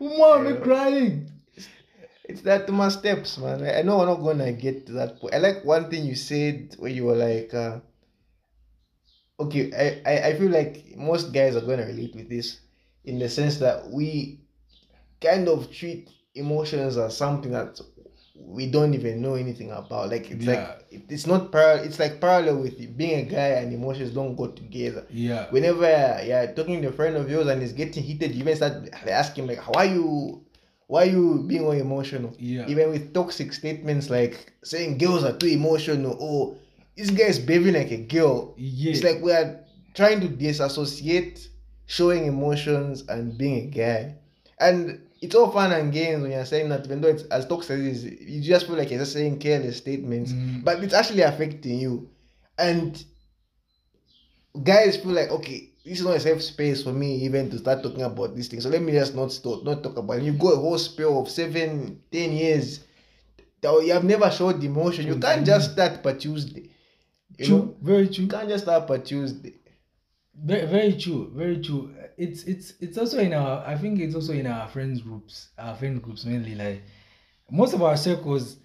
Umwami 0.00 0.62
crying. 0.62 1.30
It's 2.24 2.42
that 2.42 2.68
my 2.68 2.90
steps, 2.90 3.38
man. 3.38 3.62
I 3.64 3.82
know 3.82 3.98
we're 3.98 4.06
not 4.06 4.22
gonna 4.22 4.52
get 4.52 4.86
to 4.86 4.92
that 4.92 5.18
point. 5.18 5.34
I 5.34 5.38
like 5.38 5.64
one 5.64 5.88
thing 5.90 6.04
you 6.04 6.14
said 6.14 6.76
where 6.78 6.90
you 6.90 7.04
were 7.04 7.16
like, 7.16 7.54
uh, 7.54 7.80
okay, 9.40 9.72
I, 9.72 10.10
I, 10.10 10.26
I 10.28 10.38
feel 10.38 10.50
like 10.50 10.94
most 10.96 11.32
guys 11.32 11.56
are 11.56 11.62
gonna 11.62 11.86
relate 11.86 12.14
with 12.14 12.28
this 12.28 12.60
in 13.04 13.18
the 13.18 13.28
sense 13.28 13.56
that 13.58 13.88
we 13.90 14.40
kind 15.20 15.48
of 15.48 15.72
treat 15.72 16.10
emotions 16.34 16.96
as 16.96 17.16
something 17.16 17.52
that 17.52 17.80
we 18.40 18.66
don't 18.70 18.94
even 18.94 19.20
know 19.20 19.34
anything 19.34 19.70
about. 19.70 20.10
Like 20.10 20.30
it's 20.30 20.44
Yeah. 20.44 20.76
like 20.90 21.04
it's 21.10 21.26
not 21.26 21.52
parallel. 21.52 21.84
It's 21.84 21.98
like 21.98 22.20
parallel 22.20 22.58
with 22.62 22.96
being 22.96 23.26
a 23.26 23.30
guy 23.30 23.48
and 23.60 23.72
emotions 23.72 24.10
don't 24.12 24.36
go 24.36 24.46
together 24.48 25.06
Yeah. 25.10 25.46
whenever 25.50 25.86
you're 26.24 26.46
talking 26.54 26.80
to 26.82 26.88
a 26.88 26.92
friend 26.92 27.16
of 27.16 27.30
yours 27.30 27.46
and 27.48 27.60
he's 27.60 27.72
getting 27.72 28.02
heated, 28.02 28.34
you 28.34 28.40
even 28.40 28.56
start 28.56 28.88
asking 29.06 29.46
like, 29.48 29.58
why 29.74 29.84
you, 29.84 30.44
why 30.86 31.04
you 31.04 31.44
being 31.46 31.64
all 31.64 31.72
emotional? 31.72 32.34
Yeah. 32.38 32.66
Even 32.68 32.90
with 32.90 33.12
toxic 33.12 33.52
statements 33.52 34.08
like 34.08 34.52
saying 34.64 34.98
girls 34.98 35.24
are 35.24 35.36
too 35.36 35.48
emotional 35.48 36.16
or 36.18 36.56
this 36.96 37.10
guy 37.10 37.24
is 37.26 37.38
behaving 37.38 37.74
like 37.74 37.90
a 37.90 37.98
girl. 37.98 38.54
Yeah. 38.56 38.92
It's 38.92 39.04
like 39.04 39.20
we 39.22 39.32
are 39.32 39.60
trying 39.94 40.20
to 40.20 40.28
disassociate 40.28 41.48
showing 41.86 42.26
emotions 42.26 43.04
and 43.08 43.36
being 43.36 43.56
a 43.68 43.70
guy. 43.70 44.14
And 44.60 45.02
it's 45.20 45.34
all 45.34 45.50
fun 45.50 45.72
and 45.72 45.92
games 45.92 46.22
when 46.22 46.30
you're 46.30 46.44
saying 46.44 46.68
that, 46.68 46.84
even 46.84 47.00
though 47.00 47.08
it's 47.08 47.24
as 47.24 47.46
toxic 47.46 47.70
as 47.78 48.04
it 48.04 48.12
is, 48.20 48.20
you 48.20 48.40
just 48.42 48.66
feel 48.66 48.76
like 48.76 48.90
you're 48.90 49.00
just 49.00 49.12
saying 49.12 49.38
careless 49.38 49.76
statements, 49.78 50.32
Mm. 50.32 50.64
but 50.64 50.82
it's 50.82 50.94
actually 50.94 51.22
affecting 51.22 51.78
you. 51.78 52.08
And 52.58 53.02
guys 54.62 54.96
feel 54.96 55.12
like, 55.12 55.30
okay, 55.30 55.70
this 55.84 56.00
is 56.00 56.04
not 56.04 56.16
a 56.16 56.20
safe 56.20 56.42
space 56.42 56.82
for 56.82 56.92
me 56.92 57.16
even 57.24 57.50
to 57.50 57.58
start 57.58 57.82
talking 57.82 58.02
about 58.02 58.34
these 58.36 58.48
things. 58.48 58.64
So 58.64 58.68
let 58.68 58.82
me 58.82 58.92
just 58.92 59.14
not 59.14 59.32
start, 59.32 59.64
not 59.64 59.82
talk 59.82 59.96
about 59.96 60.18
it. 60.18 60.24
You 60.24 60.32
go 60.32 60.52
a 60.52 60.56
whole 60.56 60.78
spell 60.78 61.20
of 61.20 61.28
seven, 61.30 62.00
ten 62.12 62.32
years 62.32 62.80
that 63.60 63.82
you 63.84 63.92
have 63.92 64.04
never 64.04 64.30
showed 64.30 64.62
emotion. 64.62 65.06
You 65.06 65.18
can't 65.18 65.46
just 65.46 65.72
start 65.72 66.02
per 66.02 66.14
Tuesday. 66.14 66.70
You 67.38 67.48
know? 67.48 67.76
Very 67.80 68.08
true. 68.08 68.24
You 68.24 68.30
can't 68.30 68.48
just 68.48 68.64
start 68.64 68.86
per 68.86 68.98
Tuesday. 68.98 69.54
Very, 70.34 70.66
very 70.66 70.92
true. 70.96 71.30
Very 71.34 71.60
true. 71.62 71.94
It's 72.18 72.42
it's 72.44 72.74
it's 72.80 72.98
also 72.98 73.18
in 73.18 73.32
our. 73.32 73.64
I 73.64 73.76
think 73.78 74.00
it's 74.00 74.14
also 74.14 74.32
in 74.32 74.46
our 74.46 74.68
friends 74.68 75.00
groups. 75.00 75.50
Our 75.56 75.76
friend 75.76 76.02
groups 76.02 76.24
mainly. 76.24 76.54
Like 76.56 76.82
most 77.50 77.74
of 77.74 77.82
our 77.82 77.96
circles, 77.96 78.56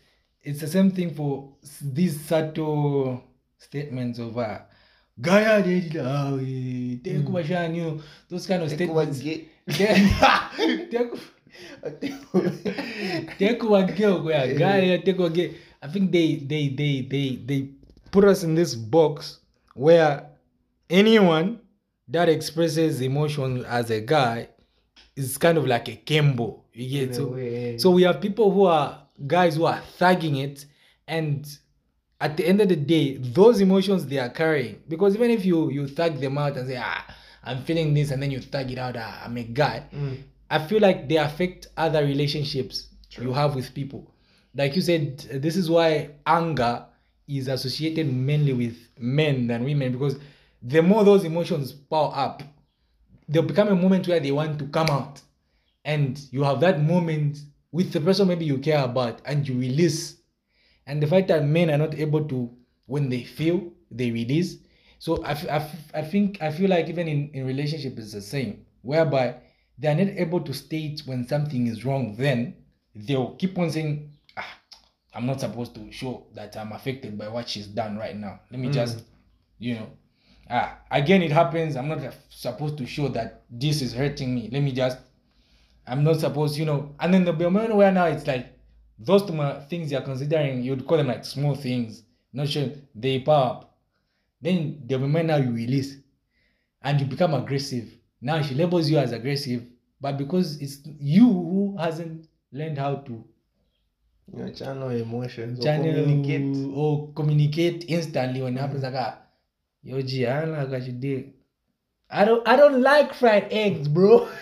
it's 0.41 0.59
the 0.59 0.67
same 0.67 0.89
thing 0.91 1.13
for 1.13 1.53
these 1.81 2.19
subtle 2.25 3.23
statements 3.59 4.17
of 4.17 4.37
uh, 4.37 4.59
Gaya 5.21 5.61
did 5.61 5.95
uh, 5.97 6.35
take 6.37 7.05
you 7.75 8.01
those 8.29 8.47
kind 8.47 8.63
of 8.63 8.69
statements. 8.71 9.19
Take- 9.21 9.49
take 13.37 13.63
over 13.63 13.85
girl 13.93 14.23
where 14.23 14.43
a 14.43 14.55
guy 14.55 14.97
take 14.97 15.33
gay. 15.33 15.55
I 15.81 15.87
think 15.87 16.11
they 16.11 16.37
they 16.37 16.69
they 16.69 17.01
they 17.01 17.35
they 17.45 17.69
put 18.11 18.25
us 18.25 18.43
in 18.43 18.55
this 18.55 18.73
box 18.73 19.39
where 19.75 20.29
anyone 20.89 21.59
that 22.07 22.29
expresses 22.29 23.01
emotion 23.01 23.65
as 23.65 23.89
a 23.89 24.01
guy 24.01 24.49
is 25.15 25.37
kind 25.37 25.57
of 25.57 25.67
like 25.67 25.87
a 25.87 25.95
Kembo. 25.95 26.61
You 26.73 27.05
get 27.05 27.15
so 27.15 27.27
way, 27.27 27.77
so 27.77 27.91
we 27.91 28.03
have 28.03 28.19
people 28.19 28.51
who 28.51 28.65
are 28.65 29.03
guys 29.27 29.55
who 29.55 29.65
are 29.65 29.81
thugging 29.99 30.43
it, 30.43 30.65
and 31.07 31.47
at 32.19 32.37
the 32.37 32.45
end 32.45 32.61
of 32.61 32.69
the 32.69 32.75
day, 32.75 33.17
those 33.17 33.61
emotions 33.61 34.05
they 34.07 34.17
are 34.17 34.29
carrying. 34.29 34.81
Because 34.87 35.15
even 35.15 35.29
if 35.29 35.45
you 35.45 35.69
you 35.69 35.87
thug 35.87 36.19
them 36.19 36.37
out 36.37 36.57
and 36.57 36.67
say, 36.67 36.77
ah, 36.81 37.05
I'm 37.43 37.63
feeling 37.63 37.93
this, 37.93 38.11
and 38.11 38.21
then 38.21 38.31
you 38.31 38.41
thug 38.41 38.71
it 38.71 38.77
out, 38.77 38.95
ah, 38.97 39.21
I'm 39.23 39.37
a 39.37 39.43
guy. 39.43 39.83
Mm. 39.93 40.23
I 40.49 40.65
feel 40.67 40.79
like 40.79 41.07
they 41.09 41.17
affect 41.17 41.67
other 41.77 42.03
relationships 42.03 42.89
you 43.19 43.33
have 43.33 43.55
with 43.55 43.73
people. 43.73 44.11
Like 44.55 44.75
you 44.75 44.81
said, 44.81 45.17
this 45.17 45.55
is 45.55 45.69
why 45.69 46.11
anger 46.25 46.85
is 47.27 47.47
associated 47.47 48.11
mainly 48.11 48.53
with 48.53 48.77
men 48.99 49.47
than 49.47 49.63
women 49.63 49.91
because 49.91 50.17
the 50.63 50.81
more 50.81 51.03
those 51.03 51.25
emotions 51.25 51.71
power 51.73 52.11
up, 52.15 52.41
there'll 53.27 53.47
become 53.47 53.67
a 53.67 53.75
moment 53.75 54.07
where 54.07 54.19
they 54.19 54.31
want 54.31 54.57
to 54.59 54.67
come 54.67 54.87
out. 54.89 55.21
And 55.85 56.19
you 56.31 56.43
have 56.43 56.61
that 56.61 56.81
moment 56.81 57.39
with 57.71 57.91
the 57.91 57.99
person 57.99 58.27
maybe 58.27 58.45
you 58.45 58.57
care 58.59 58.83
about 58.83 59.21
and 59.25 59.47
you 59.47 59.59
release. 59.59 60.17
And 60.87 61.01
the 61.03 61.07
fact 61.07 61.27
that 61.27 61.45
men 61.45 61.69
are 61.69 61.77
not 61.77 61.95
able 61.95 62.25
to, 62.25 62.49
when 62.85 63.09
they 63.09 63.23
feel, 63.23 63.71
they 63.91 64.11
release. 64.11 64.57
So 64.99 65.21
I, 65.23 65.31
I, 65.31 65.71
I 65.93 66.01
think, 66.01 66.41
I 66.41 66.51
feel 66.51 66.69
like 66.69 66.87
even 66.87 67.07
in, 67.07 67.29
in 67.33 67.45
relationship 67.45 67.97
it's 67.97 68.13
the 68.13 68.21
same, 68.21 68.65
whereby 68.81 69.35
they 69.77 69.89
are 69.89 69.95
not 69.95 70.07
able 70.15 70.39
to 70.41 70.53
state 70.53 71.01
when 71.05 71.27
something 71.27 71.67
is 71.67 71.83
wrong, 71.83 72.15
then 72.17 72.55
they'll 72.95 73.35
keep 73.35 73.57
on 73.57 73.69
saying, 73.69 74.13
ah, 74.37 74.59
I'm 75.13 75.25
not 75.25 75.41
supposed 75.41 75.75
to 75.75 75.91
show 75.91 76.27
that 76.35 76.55
I'm 76.55 76.71
affected 76.71 77.17
by 77.17 77.27
what 77.27 77.49
she's 77.49 77.67
done 77.67 77.97
right 77.97 78.15
now. 78.15 78.39
Let 78.51 78.59
me 78.59 78.69
Mm. 78.69 78.73
just, 78.73 79.03
you 79.59 79.75
know, 79.75 79.89
ah, 80.49 80.79
again, 80.91 81.21
it 81.21 81.31
happens. 81.31 81.75
I'm 81.75 81.87
not 81.87 81.99
supposed 82.29 82.77
to 82.77 82.85
show 82.85 83.07
that 83.09 83.43
this 83.49 83.81
is 83.81 83.93
hurting 83.93 84.33
me. 84.33 84.49
Let 84.51 84.61
me 84.61 84.71
just, 84.71 84.97
I'm 85.87 86.03
not 86.03 86.19
supposed, 86.19 86.57
you 86.57 86.65
know, 86.65 86.95
and 86.99 87.13
then 87.13 87.23
there'll 87.23 87.39
be 87.39 87.45
a 87.45 87.49
moment 87.49 87.75
where 87.75 87.91
now 87.91 88.05
it's 88.05 88.27
like, 88.27 88.47
those 88.99 89.25
two 89.25 89.37
things 89.69 89.91
you're 89.91 90.01
considering, 90.01 90.63
you'd 90.63 90.85
call 90.85 90.97
them 90.97 91.07
like 91.07 91.25
small 91.25 91.55
things, 91.55 92.03
not 92.31 92.47
sure 92.47 92.69
they 92.95 93.19
power 93.19 93.45
up. 93.45 93.77
Then 94.41 94.83
the 94.85 94.99
moment 94.99 95.27
now 95.27 95.37
you 95.37 95.51
release 95.51 95.97
and 96.81 96.99
you 96.99 97.05
become 97.05 97.33
aggressive. 97.33 97.89
Now 98.21 98.41
she 98.41 98.55
labels 98.55 98.89
you 98.89 98.97
as 98.97 99.11
aggressive, 99.11 99.65
but 99.99 100.17
because 100.17 100.61
it's 100.61 100.79
you 100.85 101.25
who 101.25 101.77
hasn't 101.79 102.27
learned 102.51 102.77
how 102.77 102.95
to 102.95 103.23
channel 104.55 104.89
emotions 104.89 105.59
or 105.59 105.63
channel 105.63 105.93
communicate. 105.93 106.71
or 106.73 107.11
communicate 107.13 107.85
instantly 107.87 108.41
when 108.41 108.57
it 108.57 108.61
happens 108.61 108.83
like 108.83 108.93
ah, 108.95 109.17
yo 109.83 110.01
G, 110.01 110.25
I 110.25 110.41
don't 110.41 110.53
like 110.53 110.69
what 110.69 110.83
you 110.83 110.93
did. 110.93 111.33
I 112.09 112.25
don't 112.25 112.47
I 112.47 112.55
don't 112.55 112.81
like 112.81 113.13
fried 113.13 113.47
eggs, 113.51 113.87
bro. 113.87 114.27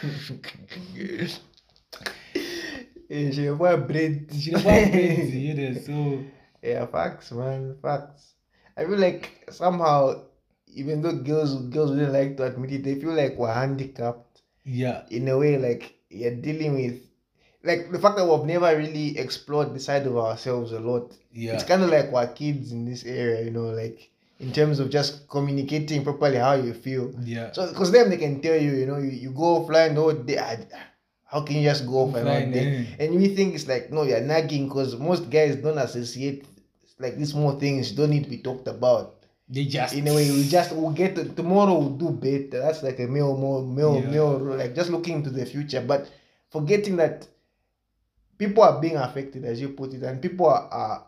Eh, 3.11 3.29
she 3.31 3.49
want 3.49 3.89
bread. 3.89 4.31
She 4.39 4.51
want 4.51 4.63
crazy, 4.91 5.39
you 5.39 5.53
know. 5.53 5.73
So 5.81 6.23
Yeah, 6.63 6.85
facts, 6.85 7.31
man, 7.31 7.75
facts. 7.81 8.35
I 8.77 8.85
feel 8.85 8.97
like 8.97 9.47
somehow, 9.49 10.23
even 10.67 11.01
though 11.01 11.17
girls 11.17 11.55
girls 11.67 11.91
wouldn't 11.91 12.13
like 12.13 12.37
to 12.37 12.45
admit 12.45 12.71
it, 12.71 12.83
they 12.83 12.95
feel 12.95 13.13
like 13.13 13.37
we're 13.37 13.53
handicapped 13.53 14.43
yeah, 14.63 15.03
in 15.09 15.27
a 15.27 15.37
way. 15.37 15.57
Like 15.57 15.95
you're 16.09 16.35
dealing 16.35 16.75
with, 16.75 17.01
like 17.63 17.91
the 17.91 17.99
fact 17.99 18.15
that 18.15 18.25
we've 18.25 18.45
never 18.45 18.77
really 18.77 19.17
explored 19.17 19.73
the 19.73 19.79
side 19.79 20.07
of 20.07 20.15
ourselves 20.15 20.71
a 20.71 20.79
lot. 20.79 21.13
yeah. 21.33 21.53
It's 21.53 21.63
kind 21.63 21.83
of 21.83 21.89
like 21.89 22.11
we're 22.11 22.27
kids 22.27 22.71
in 22.71 22.85
this 22.85 23.03
area, 23.03 23.43
you 23.43 23.51
know, 23.51 23.71
like 23.75 24.09
in 24.41 24.51
terms 24.51 24.79
of 24.79 24.89
just 24.89 25.27
communicating 25.29 26.03
properly 26.03 26.37
how 26.37 26.53
you 26.53 26.73
feel. 26.73 27.13
yeah. 27.23 27.51
So, 27.51 27.67
because 27.67 27.91
them 27.91 28.09
they 28.09 28.17
can 28.17 28.41
tell 28.41 28.59
you, 28.59 28.71
you 28.71 28.85
know, 28.85 28.97
you, 28.97 29.11
you 29.11 29.31
go 29.31 29.61
offline 29.65 29.97
all 29.97 30.13
day. 30.13 30.39
I- 30.39 30.65
How 31.31 31.41
can 31.47 31.55
you 31.57 31.63
just 31.71 31.85
go 31.85 32.07
offline 32.07 32.27
all 32.27 32.51
day? 32.51 32.65
eh. 32.99 33.05
And 33.05 33.15
we 33.15 33.27
think 33.35 33.55
it's 33.55 33.67
like, 33.67 33.91
no, 33.91 34.03
you're 34.03 34.19
nagging 34.21 34.67
because 34.67 34.97
most 34.97 35.29
guys 35.29 35.55
don't 35.55 35.77
associate 35.77 36.43
like 36.99 37.15
these 37.17 37.31
small 37.31 37.53
things 37.59 37.91
don't 37.93 38.09
need 38.09 38.23
to 38.25 38.29
be 38.29 38.39
talked 38.39 38.67
about. 38.67 39.15
They 39.49 39.65
just 39.65 39.93
In 39.95 40.07
a 40.07 40.13
way, 40.13 40.29
we 40.31 40.47
just 40.47 40.71
we'll 40.75 40.91
get 40.91 41.15
to, 41.15 41.23
tomorrow 41.25 41.73
we'll 41.79 41.97
do 42.05 42.09
better. 42.11 42.61
That's 42.61 42.83
like 42.83 42.99
a 42.99 43.07
male, 43.07 43.35
more 43.37 43.61
male, 43.63 43.99
Yeah. 44.01 44.09
male, 44.11 44.37
like 44.61 44.73
just 44.75 44.89
looking 44.89 45.15
into 45.19 45.29
the 45.29 45.45
future, 45.45 45.81
but 45.81 46.09
forgetting 46.51 46.95
that 46.97 47.27
people 48.37 48.63
are 48.63 48.79
being 48.81 48.97
affected, 48.97 49.45
as 49.45 49.59
you 49.61 49.69
put 49.69 49.93
it, 49.93 50.03
and 50.03 50.21
people 50.21 50.47
are, 50.47 50.67
are 50.71 51.07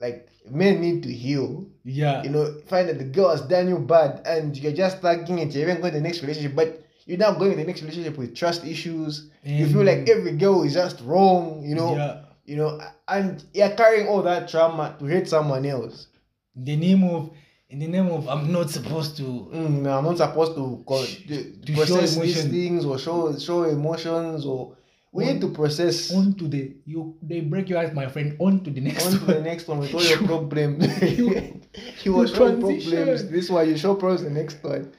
like 0.00 0.28
men 0.50 0.80
need 0.80 1.02
to 1.02 1.12
heal 1.12 1.66
yeah. 1.84 2.22
you 2.22 2.30
know, 2.30 2.54
find 2.66 2.88
that 2.88 2.98
the 2.98 3.04
girl 3.04 3.30
has 3.30 3.42
done 3.42 3.68
you 3.68 3.78
bad 3.78 4.22
and 4.26 4.56
you're 4.56 4.72
just 4.72 5.00
tagging 5.00 5.38
it, 5.38 5.54
you're 5.54 5.68
even 5.68 5.80
going 5.80 5.92
to 5.92 5.98
the 5.98 6.02
next 6.02 6.22
relationship, 6.22 6.54
but 6.54 6.82
you're 7.06 7.18
now 7.18 7.32
going 7.32 7.52
to 7.52 7.56
the 7.56 7.64
next 7.64 7.82
relationship 7.82 8.16
with 8.18 8.34
trust 8.34 8.64
issues. 8.64 9.30
you 9.42 9.66
feel 9.66 9.84
like 9.84 10.08
every 10.08 10.32
girl 10.32 10.62
is 10.62 10.74
just 10.74 11.00
wrong, 11.02 11.62
you 11.64 11.74
know, 11.74 11.96
yeah. 11.96 12.20
you 12.44 12.56
know, 12.56 12.80
and 13.08 13.44
you're 13.54 13.70
carrying 13.70 14.06
all 14.08 14.22
that 14.22 14.48
trauma 14.48 14.94
to 14.98 15.06
hate 15.06 15.28
someone 15.28 15.64
else. 15.66 16.08
In 16.56 16.64
the 16.64 16.76
name 16.76 17.04
of 17.04 17.30
in 17.70 17.78
the 17.78 17.86
name 17.86 18.08
of 18.08 18.28
I'm 18.28 18.52
not 18.52 18.68
supposed 18.68 19.16
to 19.18 19.22
Mm, 19.22 19.82
no, 19.82 19.98
I'm 19.98 20.04
not 20.04 20.18
supposed 20.18 20.56
to, 20.56 20.82
co- 20.86 21.04
to, 21.04 21.52
To 21.52 21.72
process 21.72 22.16
these 22.16 22.44
things 22.46 22.84
or 22.84 22.98
show 22.98 23.36
show 23.38 23.64
emotions 23.64 24.44
or 24.44 24.76
we 25.12 25.24
On- 25.24 25.32
need 25.32 25.40
to 25.40 25.48
process 25.48 26.12
on 26.12 26.34
to 26.34 26.46
the 26.48 26.74
you 26.84 27.16
they 27.22 27.40
break 27.40 27.68
your 27.68 27.78
eyes, 27.78 27.92
my 27.92 28.06
friend, 28.08 28.36
on 28.38 28.62
to 28.64 28.70
the 28.70 28.80
next 28.80 29.06
on 29.06 29.12
to 29.12 29.18
the 29.26 29.34
one. 29.34 29.42
next 29.44 29.68
one 29.68 29.78
with 29.80 29.94
all 29.94 30.02
your 30.02 30.18
problems. 30.32 30.86
You- 31.18 31.60
you 32.04 32.12
was 32.14 32.30
you 32.30 32.36
showing 32.36 32.60
transition. 32.60 32.92
problems. 32.92 33.28
This 33.30 33.50
one 33.50 33.68
you 33.68 33.76
show 33.76 33.94
problems 33.94 34.22
the 34.24 34.30
next 34.30 34.62
one. 34.62 34.92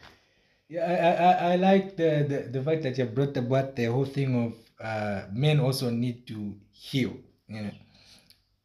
Yeah, 0.70 0.86
I, 0.88 0.96
I, 0.96 1.32
I- 1.32 1.54
I 1.54 1.56
like 1.58 1.98
the, 1.98 2.26
the, 2.32 2.60
the 2.60 2.64
fact 2.64 2.84
that 2.84 2.98
you 2.98 3.06
brought 3.06 3.36
about 3.36 3.76
the 3.76 3.86
whole 3.86 4.06
thing 4.06 4.32
of 4.46 4.54
uh, 4.86 5.24
men 5.34 5.60
also 5.60 5.90
need 5.90 6.26
to 6.28 6.56
heal. 6.72 7.14
You 7.48 7.62
know, 7.64 7.72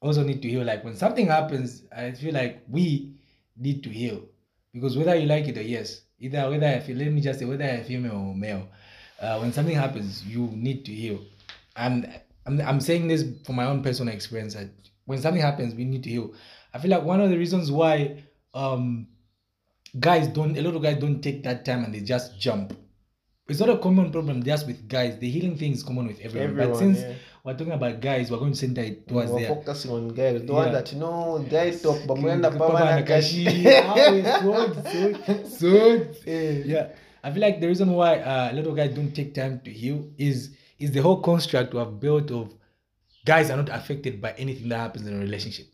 also 0.00 0.22
need 0.22 0.40
to 0.42 0.48
heal. 0.48 0.62
Like 0.64 0.84
when 0.84 0.96
something 0.96 1.26
happens, 1.26 1.82
I 1.96 2.12
feel 2.12 2.32
like 2.34 2.62
we 2.68 3.16
need 3.56 3.82
to 3.84 3.90
heal 3.90 4.22
because 4.72 4.96
whether 4.96 5.14
you 5.16 5.26
like 5.26 5.48
it 5.48 5.58
or 5.58 5.62
yes, 5.62 6.02
either 6.20 6.48
whether 6.48 6.66
I 6.66 6.78
feel 6.80 6.96
let 6.96 7.10
me 7.12 7.20
just 7.20 7.38
say 7.40 7.44
whether 7.44 7.64
I 7.64 7.82
female 7.82 8.12
or 8.16 8.34
male, 8.36 8.68
uh, 9.20 9.38
when 9.40 9.52
something 9.52 9.74
happens, 9.74 10.24
you 10.24 10.48
need 10.54 10.84
to 10.84 10.92
heal. 10.92 11.20
And 11.76 12.20
I'm, 12.46 12.60
I'm 12.60 12.80
saying 12.80 13.08
this 13.08 13.24
from 13.44 13.56
my 13.56 13.64
own 13.66 13.82
personal 13.82 14.14
experience 14.14 14.54
that 14.54 14.70
when 15.04 15.20
something 15.20 15.42
happens, 15.42 15.74
we 15.74 15.84
need 15.84 16.02
to 16.04 16.10
heal. 16.10 16.34
I 16.74 16.78
feel 16.78 16.90
like 16.90 17.02
one 17.02 17.20
of 17.20 17.30
the 17.30 17.38
reasons 17.38 17.70
why 17.70 18.24
um 18.54 19.08
guys 20.00 20.28
don't 20.28 20.56
a 20.56 20.62
lot 20.62 20.74
of 20.74 20.82
guys 20.82 20.98
don't 20.98 21.20
take 21.22 21.42
that 21.44 21.64
time 21.64 21.84
and 21.84 21.94
they 21.94 22.00
just 22.00 22.38
jump. 22.38 22.72
It's 23.48 23.60
not 23.60 23.68
a 23.68 23.78
common 23.78 24.10
problem 24.10 24.42
just 24.42 24.66
with 24.66 24.88
guys. 24.88 25.18
The 25.18 25.30
healing 25.30 25.56
thing 25.56 25.72
is 25.72 25.82
common 25.84 26.08
with 26.08 26.18
everyone. 26.20 26.56
but 26.56 26.76
since 26.76 26.98
yeah. 26.98 27.12
we're 27.44 27.52
talking 27.52 27.72
about 27.74 28.00
guys, 28.00 28.28
we're 28.30 28.38
going 28.38 28.52
to 28.52 28.58
center 28.58 28.80
it 28.80 29.06
towards 29.06 29.30
we're 29.30 29.40
there. 29.40 29.48
focusing 29.54 29.92
on 29.92 30.08
guys. 30.08 30.40
The 30.40 30.46
Yeah. 30.48 30.52
one 30.52 30.72
that 30.72 30.92
you 30.92 30.98
know, 30.98 31.46
guy 31.48 31.70
talk, 31.70 31.98
but 32.08 32.16
mwenda 32.16 32.50
Papa 32.50 32.58
pama 32.58 32.80
na 32.80 32.96
Nakashi. 33.02 33.44
kashi. 33.44 33.68
Ah, 33.68 34.40
sword, 34.42 34.88
sword, 34.88 35.46
sword. 35.46 36.16
Yeah. 36.26 36.50
Yeah, 36.74 36.88
I 37.22 37.30
feel 37.30 37.40
like 37.42 37.60
the 37.60 37.68
reason 37.68 37.92
why 37.92 38.18
uh, 38.18 38.50
a 38.50 38.54
lot 38.54 38.66
of 38.66 38.74
guys 38.76 38.92
don't 38.94 39.12
take 39.14 39.32
time 39.32 39.60
to 39.64 39.70
heal 39.70 40.08
is 40.18 40.50
is 40.78 40.90
the 40.92 41.00
whole 41.00 41.20
construct 41.20 41.72
we 41.72 41.78
have 41.78 41.98
built 42.00 42.30
of 42.30 42.54
guys 43.24 43.50
are 43.50 43.56
not 43.56 43.68
affected 43.68 44.20
by 44.20 44.32
anything 44.32 44.68
that 44.68 44.78
happens 44.78 45.06
in 45.06 45.16
a 45.16 45.18
relationship. 45.18 45.66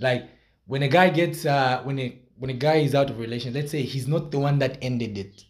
Like 0.00 0.28
when 0.66 0.82
a 0.82 0.88
guy 0.88 1.10
gets 1.10 1.44
uh 1.46 1.82
when 1.84 1.98
a 1.98 2.18
when 2.36 2.50
a 2.50 2.54
guy 2.54 2.76
is 2.76 2.94
out 2.94 3.10
of 3.10 3.18
a 3.18 3.20
relation, 3.20 3.52
let's 3.52 3.70
say 3.70 3.82
he's 3.82 4.06
not 4.06 4.30
the 4.30 4.38
one 4.38 4.58
that 4.60 4.78
ended 4.80 5.18
it, 5.18 5.44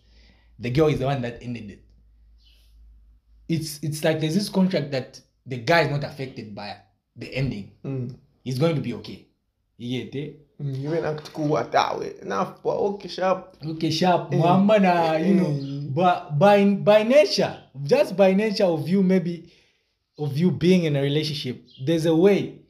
the 0.59 0.71
girl 0.71 0.89
is 0.89 0.99
the 0.99 1.05
one 1.07 1.23
that 1.23 1.43
ended 1.43 1.71
it. 1.71 1.83
It's 3.49 3.79
it's 3.83 4.05
like 4.05 4.21
there's 4.21 4.35
this 4.35 4.49
contract 4.49 4.91
that 4.93 5.21
the 5.47 5.59
guy 5.59 5.83
is 5.83 5.91
not 5.91 6.05
affected 6.05 6.55
by 6.55 6.77
the 7.17 7.35
ending. 7.35 7.73
Mm. 7.85 8.15
He's 8.45 8.59
going 8.59 8.77
to 8.77 8.81
be 8.83 8.95
okay. 8.95 9.27
You 9.77 10.05
get 10.05 10.15
it? 10.15 10.47
Mm, 10.61 10.81
You 10.81 10.91
went 10.91 11.05
act 11.05 11.33
cool 11.33 11.57
at 11.59 11.71
that 11.73 11.99
way. 11.99 12.15
Enough, 12.23 12.63
but 12.63 12.77
okay, 12.77 13.09
sharp. 13.09 13.57
Okay, 13.65 13.91
sharp. 13.91 14.33
Eh, 14.33 14.37
Muhammad, 14.37 14.85
uh, 14.85 15.17
you 15.21 15.35
know, 15.35 15.47
eh. 15.47 15.78
But 15.89 16.39
by 16.39 16.65
by 16.65 17.03
nature, 17.03 17.59
just 17.83 18.15
by 18.17 18.35
nature 18.35 18.65
of 18.65 18.87
you, 18.87 19.03
maybe 19.03 19.51
of 20.19 20.37
you 20.37 20.51
being 20.51 20.85
in 20.85 20.97
a 20.97 21.03
relationship, 21.03 21.65
there's 21.85 22.05
a 22.05 22.15
way 22.15 22.61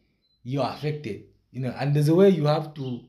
you 0.44 0.62
are 0.62 0.72
affected, 0.72 1.24
you 1.50 1.60
know, 1.60 1.74
and 1.80 1.94
there's 1.94 2.08
a 2.08 2.14
way 2.14 2.28
you 2.28 2.46
have 2.46 2.74
to 2.74 3.00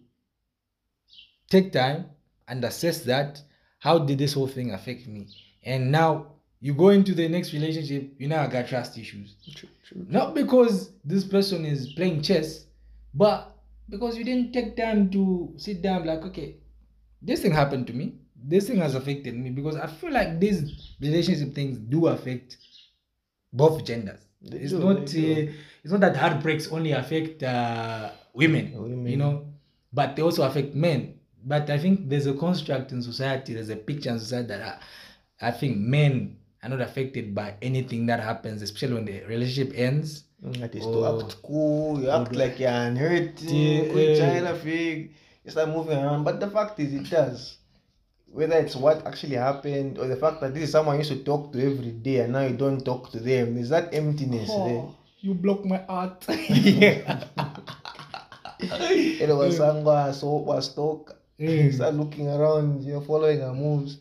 take 1.50 1.72
time 1.72 2.08
and 2.48 2.64
assess 2.66 3.02
that. 3.02 3.42
How 3.78 4.00
did 4.00 4.18
this 4.18 4.34
whole 4.34 4.48
thing 4.48 4.72
affect 4.72 5.08
me? 5.08 5.28
And 5.64 5.92
now 5.92 6.34
you 6.60 6.74
go 6.74 6.90
into 6.90 7.14
the 7.14 7.30
next 7.30 7.54
relationship, 7.54 8.16
you 8.18 8.28
now 8.28 8.48
got 8.48 8.68
trust 8.68 8.98
issues. 8.98 9.36
True, 9.56 9.70
true. 9.88 10.06
Not 10.10 10.34
because 10.34 10.92
this 11.06 11.24
person 11.24 11.66
is 11.66 11.94
playing 11.94 12.24
chess, 12.24 12.66
but 13.14 13.56
because 13.90 14.18
you 14.18 14.24
didn't 14.24 14.54
take 14.54 14.76
time 14.76 15.12
to 15.12 15.54
sit 15.58 15.82
down 15.84 16.06
like, 16.06 16.24
okay, 16.24 16.56
this 17.22 17.42
thing 17.42 17.52
happened 17.52 17.86
to 17.88 17.94
me. 17.94 18.16
This 18.44 18.68
thing 18.68 18.78
has 18.78 18.96
affected 18.96 19.36
me 19.36 19.50
because 19.50 19.76
I 19.76 19.88
feel 19.88 20.12
like 20.12 20.40
these 20.40 20.94
relationship 21.02 21.54
things 21.54 21.78
do 21.78 22.08
affect 22.08 22.58
both 23.54 23.84
genders. 23.86 24.20
They 24.42 24.58
it's 24.60 24.72
do, 24.72 24.80
not 24.80 24.98
uh, 25.02 25.52
it's 25.84 25.92
not 25.92 26.00
that 26.02 26.16
heartbreaks 26.16 26.72
only 26.72 26.92
affect 26.94 27.44
uh, 27.44 28.12
women, 28.34 28.72
Women. 28.74 29.08
you 29.08 29.18
know, 29.18 29.46
but 29.92 30.16
they 30.16 30.22
also 30.22 30.44
affect 30.44 30.74
men. 30.76 31.16
but 31.44 31.70
I 31.70 31.78
think 31.78 32.10
there's 32.10 32.28
a 32.28 32.34
construct 32.34 32.92
in 32.92 33.02
society, 33.02 33.54
there's 33.54 33.70
a 33.70 33.76
picture 33.76 34.10
in 34.12 34.20
society 34.20 34.48
that 34.50 34.62
I, 35.42 35.48
I 35.48 35.52
think 35.52 35.78
men 35.78 36.38
are 36.64 36.70
not 36.70 36.82
affected 36.82 37.34
by 37.34 37.56
anything 37.62 38.06
that 38.08 38.20
happens, 38.20 38.62
especially 38.62 38.96
when 38.96 39.06
the 39.06 39.24
relationship 39.26 39.74
ends. 39.78 40.24
That 40.42 40.74
is 40.76 40.84
Oh. 40.86 40.94
to 41.18 41.24
act 41.24 41.38
cool, 41.44 42.02
you 42.02 42.10
act 42.10 42.34
like 42.36 42.60
you're 42.60 42.70
unhurt, 42.72 43.42
Yeah. 43.42 44.16
China 44.20 44.56
fig, 44.56 45.12
you 45.44 45.52
start 45.52 45.70
moving 45.70 45.98
around. 45.98 46.24
But 46.24 46.40
the 46.40 46.50
fact 46.50 46.80
is, 46.80 46.94
it 46.94 47.10
does. 47.10 47.58
Whether 48.32 48.58
it's 48.58 48.76
what 48.76 49.06
actually 49.06 49.36
happened 49.36 49.98
or 49.98 50.08
the 50.08 50.16
fact 50.16 50.42
that 50.42 50.54
this 50.54 50.64
is 50.64 50.72
someone 50.72 50.96
you 50.96 51.00
used 51.00 51.12
to 51.12 51.24
talk 51.24 51.52
to 51.54 51.60
every 51.60 51.92
day 51.92 52.22
and 52.22 52.34
now 52.34 52.42
you 52.42 52.56
don't 52.56 52.84
talk 52.86 53.12
to 53.12 53.20
them, 53.20 53.56
there's 53.56 53.70
that 53.70 53.94
emptiness 53.94 54.48
there. 54.50 54.86
you 55.20 55.34
block 55.34 55.66
my 55.66 55.78
heart. 55.78 56.26
It 58.60 59.30
was 59.30 59.58
sangwa, 59.60 60.14
so 60.14 60.36
was 60.44 60.76
talk. 60.76 61.16
Mm. 61.40 61.74
Start 61.74 61.96
looking 61.96 62.28
around, 62.28 62.84
you 62.84 62.94
know, 62.94 63.02
following 63.02 63.40
her 63.40 63.54
moves. 63.54 64.00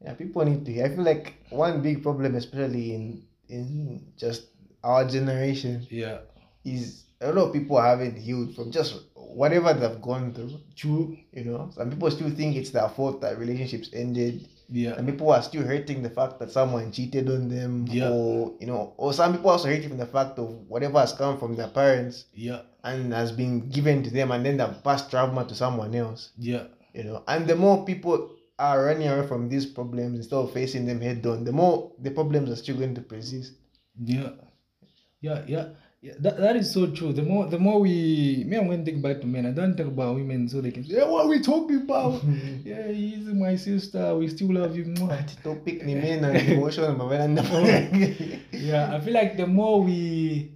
Yeah, 0.00 0.14
people 0.14 0.44
need 0.44 0.64
to 0.64 0.72
hear. 0.72 0.86
I 0.86 0.88
feel 0.90 1.04
like 1.04 1.34
one 1.50 1.82
big 1.82 2.02
problem, 2.02 2.34
especially 2.36 2.94
in 2.94 3.22
in 3.48 4.06
just 4.16 4.46
our 4.84 5.04
generation, 5.04 5.86
yeah, 5.90 6.18
is 6.64 7.04
a 7.22 7.32
lot 7.32 7.46
of 7.48 7.52
people 7.52 7.80
haven't 7.80 8.16
healed 8.16 8.54
from 8.54 8.70
just 8.70 9.00
whatever 9.14 9.72
they've 9.72 10.00
gone 10.02 10.32
through. 10.34 10.58
true. 10.76 11.16
You 11.32 11.44
know, 11.44 11.70
some 11.74 11.90
people 11.90 12.10
still 12.10 12.30
think 12.30 12.56
it's 12.56 12.70
their 12.70 12.88
fault 12.88 13.20
that 13.22 13.38
relationships 13.38 13.90
ended. 13.92 14.48
Yeah, 14.74 14.94
And 14.96 15.06
people 15.06 15.30
are 15.30 15.42
still 15.42 15.64
hurting 15.64 16.02
the 16.02 16.08
fact 16.08 16.38
that 16.40 16.50
someone 16.50 16.92
cheated 16.92 17.28
on 17.28 17.48
them, 17.48 17.86
Yeah. 17.90 18.08
or 18.10 18.54
you 18.60 18.66
know, 18.66 18.94
or 18.96 19.12
some 19.12 19.32
people 19.34 19.50
also 19.50 19.68
hurting 19.68 19.88
from 19.90 19.98
the 19.98 20.06
fact 20.06 20.38
of 20.38 20.48
whatever 20.68 20.98
has 20.98 21.12
come 21.12 21.38
from 21.38 21.56
their 21.56 21.68
parents 21.68 22.24
yeah, 22.32 22.62
and 22.82 23.12
has 23.12 23.32
been 23.32 23.68
given 23.68 24.02
to 24.02 24.10
them, 24.10 24.30
and 24.32 24.46
then 24.46 24.56
they've 24.56 24.82
passed 24.82 25.10
trauma 25.10 25.44
to 25.44 25.54
someone 25.54 25.94
else. 25.94 26.30
yeah, 26.38 26.64
You 26.94 27.04
know, 27.04 27.22
and 27.28 27.46
the 27.46 27.54
more 27.56 27.84
people 27.84 28.30
are 28.58 28.84
running 28.86 29.08
away 29.08 29.26
from 29.26 29.48
these 29.50 29.66
problems 29.66 30.16
instead 30.18 30.36
of 30.36 30.52
facing 30.52 30.86
them 30.86 31.00
head 31.02 31.26
on, 31.26 31.44
the 31.44 31.52
more 31.52 31.92
the 31.98 32.10
problems 32.10 32.48
are 32.50 32.56
still 32.56 32.76
going 32.76 32.94
to 32.94 33.02
persist. 33.02 33.52
yeah, 34.02 34.30
yeah, 35.20 35.42
yeah. 35.46 35.66
Yeah, 36.02 36.14
that, 36.18 36.36
that 36.38 36.56
is 36.56 36.74
so 36.74 36.88
true. 36.90 37.12
The 37.12 37.22
more 37.22 37.46
the 37.46 37.60
more 37.60 37.78
we 37.78 38.42
me, 38.44 38.56
I'm 38.56 38.68
to 38.68 38.84
think 38.84 39.00
back 39.00 39.20
to 39.20 39.26
men. 39.28 39.46
I 39.46 39.52
don't 39.52 39.76
talk 39.76 39.86
about 39.86 40.16
women 40.16 40.48
so 40.48 40.60
they 40.60 40.72
can 40.72 40.82
say, 40.84 40.96
yeah, 40.96 41.04
what 41.04 41.26
are 41.26 41.28
we 41.28 41.40
talking 41.40 41.82
about? 41.82 42.24
yeah, 42.64 42.90
he's 42.90 43.26
my 43.26 43.54
sister. 43.54 44.12
We 44.16 44.26
still 44.26 44.52
love 44.52 44.74
you. 44.74 44.86
more. 44.98 45.06
But 45.10 45.32
topic 45.44 45.84
ni 45.84 45.94
men 45.94 46.24
and 46.24 46.36
emotion, 46.36 46.98
yeah, 48.50 48.92
I 48.92 48.98
feel 48.98 49.14
like 49.14 49.36
the 49.36 49.46
more 49.46 49.80
we, 49.80 50.50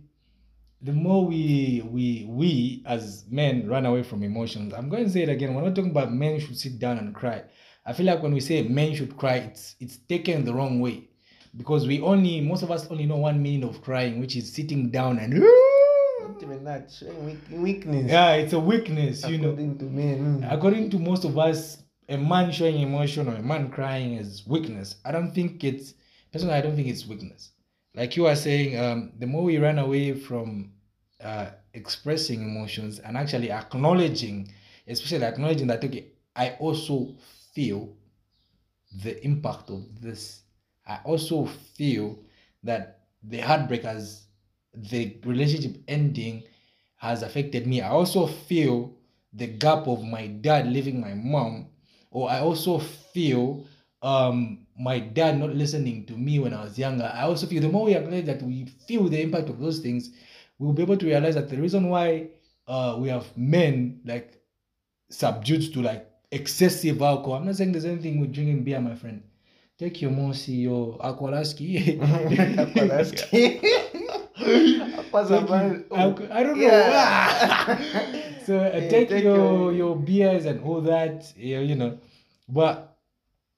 the 0.83 0.93
more 0.93 1.25
we 1.25 1.81
we 1.93 2.27
we 2.29 2.83
as 2.85 3.25
men 3.31 3.69
run 3.69 3.87
away 3.87 4.03
from 4.03 4.25
emotions. 4.25 4.75
I'm 4.75 4.89
going 4.89 5.05
to 5.05 5.11
say 5.11 5.23
it 5.23 5.29
again. 5.29 5.55
We're 5.55 5.63
not 5.63 5.77
talking 5.77 5.93
about 5.93 6.13
men 6.13 6.41
should 6.41 6.59
sit 6.59 6.81
down 6.81 6.99
and 6.99 7.15
cry. 7.15 7.45
I 7.87 7.93
feel 7.93 8.07
like 8.07 8.21
when 8.21 8.35
we 8.35 8.41
say 8.41 8.63
men 8.67 8.97
should 8.97 9.17
cry, 9.17 9.37
it's 9.37 9.77
it's 9.79 9.97
taken 9.97 10.45
the 10.45 10.53
wrong 10.53 10.81
way, 10.81 11.09
because 11.57 11.87
we 11.87 12.01
only 12.01 12.41
most 12.41 12.63
of 12.63 12.71
us 12.71 12.91
only 12.91 13.07
know 13.07 13.17
one 13.17 13.43
meaning 13.43 13.69
of 13.69 13.83
crying, 13.83 14.21
which 14.21 14.37
is 14.37 14.53
sitting 14.53 14.91
down 14.91 15.19
and. 15.19 15.35
Not 15.35 16.43
even 16.43 16.65
that, 16.65 16.93
weak, 17.21 17.39
weakness. 17.51 18.11
Yeah, 18.11 18.33
it's 18.33 18.53
a 18.53 18.59
weakness, 18.61 19.27
you 19.27 19.39
know. 19.39 19.51
according 19.51 19.79
to 19.79 19.85
men. 19.85 20.41
mm. 20.41 20.53
According 20.53 20.91
to 20.91 20.99
most 20.99 21.25
of 21.25 21.39
us, 21.39 21.83
a 22.09 22.17
man 22.17 22.53
showing 22.53 22.81
emotion 22.81 23.29
or 23.29 23.35
a 23.35 23.43
man 23.43 23.71
crying 23.71 24.15
is 24.15 24.47
weakness. 24.47 24.97
I 25.05 25.13
don't 25.13 25.33
think 25.33 25.63
it's 25.65 25.95
personally. 26.33 26.55
I 26.55 26.61
don't 26.61 26.77
think 26.77 26.89
it's 26.89 27.07
weakness. 27.07 27.51
Like 27.95 28.17
you 28.17 28.27
are 28.27 28.37
saying, 28.37 28.79
um, 28.79 29.13
the 29.19 29.27
more 29.27 29.45
we 29.45 29.59
run 29.59 29.79
away 29.79 30.13
from 30.13 30.73
uh, 31.23 31.51
expressing 31.73 32.43
emotions 32.43 32.99
and 32.99 33.17
actually 33.17 33.51
acknowledging, 33.51 34.53
especially 34.87 35.25
acknowledging 35.25 35.69
that 35.69 35.83
okay, 35.85 36.09
I 36.35 36.51
also 36.59 37.17
feel 37.55 37.97
the 39.03 39.25
impact 39.25 39.71
of 39.71 40.01
this. 40.01 40.43
I 40.87 40.99
also 41.05 41.47
feel 41.47 42.19
that 42.63 43.01
the 43.23 43.39
heartbreak 43.39 43.83
has 43.83 44.27
the 44.75 45.17
relationship 45.25 45.77
ending 45.89 46.45
has 46.97 47.23
affected 47.23 47.67
me. 47.67 47.81
I 47.81 47.89
also 47.89 48.27
feel 48.27 48.95
the 49.33 49.47
gap 49.47 49.87
of 49.87 50.05
my 50.05 50.27
dad 50.27 50.67
leaving 50.67 51.01
my 51.01 51.15
mom, 51.15 51.69
or 52.11 52.31
I 52.31 52.41
also 52.41 52.79
feel 52.79 53.67
um 54.03 54.67
my 54.79 54.99
dad 54.99 55.39
not 55.39 55.55
listening 55.55 56.05
to 56.07 56.13
me 56.13 56.39
when 56.39 56.53
I 56.55 56.63
was 56.65 56.79
younger. 56.79 57.11
I 57.13 57.23
also 57.23 57.47
feel 57.47 57.63
the 57.63 57.69
more 57.69 57.87
we 57.87 57.95
acknowledge 57.95 58.27
that 58.27 58.43
we 58.43 58.67
feel 58.87 59.09
the 59.09 59.21
impact 59.21 59.49
of 59.49 59.59
those 59.59 59.81
things, 59.81 60.11
we'll 60.59 60.73
be 60.73 60.83
able 60.83 60.97
to 60.99 61.07
realize 61.07 61.35
that 61.35 61.49
the 61.49 61.57
reason 61.57 61.89
why 61.89 62.29
uh 62.69 62.97
we 62.99 63.09
have 63.09 63.27
men 63.37 64.01
like 64.05 64.41
subdued 65.11 65.73
to 65.75 65.83
like 65.83 66.11
excessive 66.31 67.01
alcohol. 67.03 67.35
I'm 67.35 67.47
not 67.47 67.57
saying 67.57 67.73
there's 67.73 67.85
anything 67.85 68.21
with 68.21 68.33
drinking 68.33 68.65
beer, 68.65 68.81
my 68.81 68.95
friend. 68.95 69.23
Take 69.79 70.01
your 70.01 70.11
Mosi, 70.11 70.63
your 70.63 70.97
Aqualaski. 70.99 71.99
Aqualaski. 72.01 73.67
I 76.31 76.43
don't 76.43 76.59
know. 76.59 76.63
Yeah. 76.67 77.79
so 78.47 78.59
uh, 78.59 78.63
Yeah, 78.75 78.89
take, 78.89 79.09
take 79.09 79.25
your, 79.25 79.37
your- 79.37 79.73
your 79.73 79.97
beers 79.97 80.47
and 80.47 80.63
all 80.65 80.81
that, 80.83 81.33
you 81.37 81.59
you 81.61 81.75
know. 81.75 81.99
But 82.49 82.97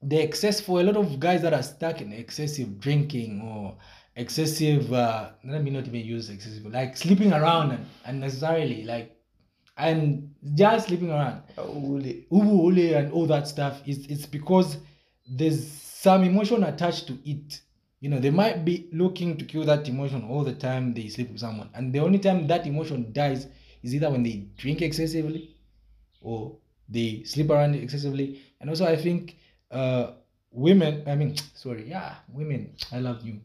the 0.01 0.17
excess 0.19 0.59
for 0.61 0.79
a 0.79 0.83
lot 0.83 0.97
of 0.97 1.19
guys 1.19 1.41
that 1.41 1.53
are 1.53 1.63
stuck 1.63 2.01
in 2.01 2.11
excessive 2.13 2.79
drinking 2.79 3.41
or 3.41 3.75
excessive, 4.15 4.91
uh, 4.91 5.29
let 5.45 5.63
me 5.63 5.71
not 5.71 5.87
even 5.87 6.01
use 6.05 6.29
excessive, 6.29 6.65
like 6.65 6.97
sleeping 6.97 7.31
around 7.33 7.71
and 7.71 7.85
unnecessarily, 8.05 8.83
like, 8.83 9.15
and 9.77 10.33
just 10.55 10.87
sleeping 10.87 11.11
around 11.11 11.41
Uli. 11.57 12.25
ubu 12.31 12.63
ule 12.63 12.95
and 12.95 13.11
all 13.13 13.25
that 13.27 13.47
stuff 13.47 13.81
is 13.85 14.05
it's 14.07 14.25
because 14.25 14.77
there's 15.29 15.88
some 16.01 16.23
emotion 16.23 16.63
attached 16.63 17.07
to 17.07 17.17
it. 17.25 17.59
You 17.99 18.09
know 18.09 18.19
they 18.19 18.29
might 18.29 18.63
be 18.63 18.87
looking 18.93 19.37
to 19.37 19.43
kill 19.43 19.65
that 19.65 19.87
emotion 19.89 20.23
all 20.29 20.45
the 20.45 20.53
time 20.53 20.93
they 20.93 21.09
sleep 21.09 21.29
with 21.31 21.41
someone. 21.41 21.69
And 21.73 21.91
the 21.91 21.99
only 21.99 22.19
time 22.19 22.47
that 22.47 22.65
emotion 22.65 23.11
dies 23.11 23.47
is 23.83 23.93
either 23.93 24.09
when 24.09 24.23
they 24.23 24.47
drink 24.55 24.81
excessively 24.81 25.55
or 26.21 26.55
they 26.87 27.23
sleep 27.23 27.49
around 27.49 27.75
excessively. 27.75 28.39
And 28.61 28.69
also 28.69 28.85
i 28.85 28.95
think 28.95 29.35
uh 29.71 30.11
women 30.51 31.03
i 31.05 31.15
mean 31.15 31.35
sorry 31.53 31.89
yeah 31.89 32.15
women 32.31 32.73
i 32.93 32.99
love 32.99 33.21
you. 33.27 33.41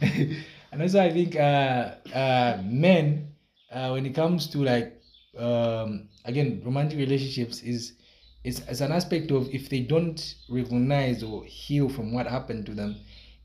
And 0.70 0.80
also 0.82 1.00
i 1.02 1.10
think 1.10 1.34
uh 1.34 1.94
uh 2.14 2.62
men 2.64 3.34
uh 3.72 3.90
when 3.90 4.06
it 4.06 4.14
comes 4.14 4.46
to 4.50 4.58
like 4.62 5.02
um 5.36 6.08
again 6.24 6.62
romantic 6.64 6.98
relationships 6.98 7.60
is 7.62 7.94
it's, 8.44 8.60
it's 8.68 8.80
an 8.80 8.92
aspect 8.92 9.30
of 9.30 9.48
if 9.54 9.68
they 9.68 9.80
don't 9.80 10.34
recognize 10.48 11.22
or 11.22 11.44
heal 11.44 11.88
from 11.88 12.12
what 12.12 12.26
happened 12.26 12.66
to 12.66 12.74
them 12.74 12.96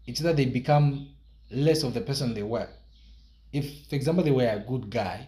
it's 0.06 0.20
that 0.20 0.36
they 0.38 0.46
become 0.46 1.10
less 1.50 1.84
of 1.84 1.94
the 1.94 2.02
person 2.02 2.34
they 2.34 2.44
were. 2.44 2.68
If 3.52 3.88
for 3.88 3.96
example 3.96 4.24
they 4.24 4.32
were 4.32 4.48
a 4.48 4.60
good 4.60 4.90
guy 4.90 5.28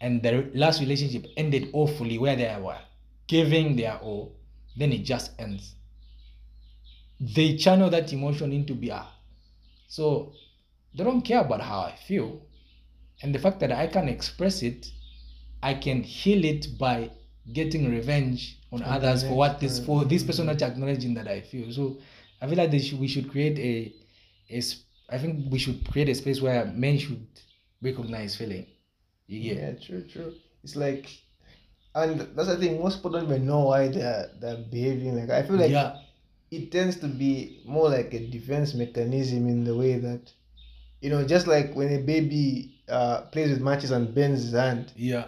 and 0.00 0.22
their 0.22 0.50
last 0.54 0.80
relationship 0.80 1.26
ended 1.36 1.70
awfully 1.72 2.18
where 2.18 2.36
they 2.36 2.56
were 2.60 2.78
giving 3.26 3.76
their 3.76 3.98
all 3.98 4.34
then 4.76 4.92
it 4.92 5.04
just 5.04 5.32
ends. 5.38 5.74
They 7.20 7.56
channel 7.56 7.90
that 7.90 8.12
emotion 8.12 8.52
into 8.52 8.74
beer 8.74 9.04
so 9.88 10.32
they 10.94 11.04
don't 11.04 11.22
care 11.22 11.40
about 11.40 11.60
how 11.60 11.80
i 11.80 11.96
feel. 11.96 12.42
And 13.22 13.34
the 13.34 13.38
fact 13.38 13.60
that 13.60 13.72
i 13.72 13.86
can 13.86 14.08
express 14.08 14.62
it 14.62 14.90
i 15.62 15.74
can 15.74 16.02
heal 16.02 16.44
it 16.44 16.78
by 16.78 17.10
getting 17.52 17.90
revenge 17.90 18.57
on 18.72 18.82
others 18.82 19.22
for 19.22 19.34
what 19.34 19.60
this 19.60 19.78
for 19.84 20.04
this 20.04 20.22
person. 20.22 20.46
not 20.46 20.60
acknowledging 20.62 21.14
that 21.14 21.28
i 21.28 21.40
feel 21.40 21.70
so 21.72 21.98
i 22.40 22.46
feel 22.46 22.56
like 22.58 22.70
they 22.70 22.78
should, 22.78 22.98
we 23.00 23.08
should 23.08 23.30
create 23.30 23.58
a, 23.58 23.92
a 24.54 24.62
i 25.10 25.18
think 25.18 25.50
we 25.50 25.58
should 25.58 25.84
create 25.90 26.08
a 26.08 26.14
space 26.14 26.40
where 26.40 26.64
men 26.66 26.98
should 26.98 27.26
recognize 27.82 28.36
feeling 28.36 28.66
get 29.28 29.56
Yeah, 29.58 29.72
true, 29.74 30.02
true. 30.02 30.34
It's 30.64 30.76
like, 30.76 31.08
and 31.94 32.20
that's 32.36 32.48
the 32.48 32.56
thing. 32.56 32.80
Most 32.80 32.96
people 32.96 33.12
don't 33.12 33.24
even 33.24 33.46
know 33.46 33.60
why 33.60 33.88
they're 33.88 34.30
they're 34.40 34.56
behaving 34.56 35.16
like. 35.18 35.30
I 35.30 35.42
feel 35.46 35.56
like 35.56 35.70
yeah 35.70 35.96
it 36.50 36.72
tends 36.72 36.96
to 37.00 37.08
be 37.08 37.62
more 37.66 37.88
like 37.90 38.14
a 38.14 38.26
defense 38.26 38.74
mechanism 38.74 39.48
in 39.48 39.64
the 39.64 39.76
way 39.76 39.98
that, 39.98 40.32
you 41.00 41.10
know, 41.10 41.26
just 41.26 41.46
like 41.46 41.74
when 41.74 41.92
a 41.92 41.98
baby 41.98 42.82
uh 42.88 43.22
plays 43.32 43.50
with 43.50 43.60
matches 43.60 43.90
and 43.90 44.14
bends 44.14 44.42
his 44.44 44.52
hand, 44.52 44.92
yeah 44.96 45.26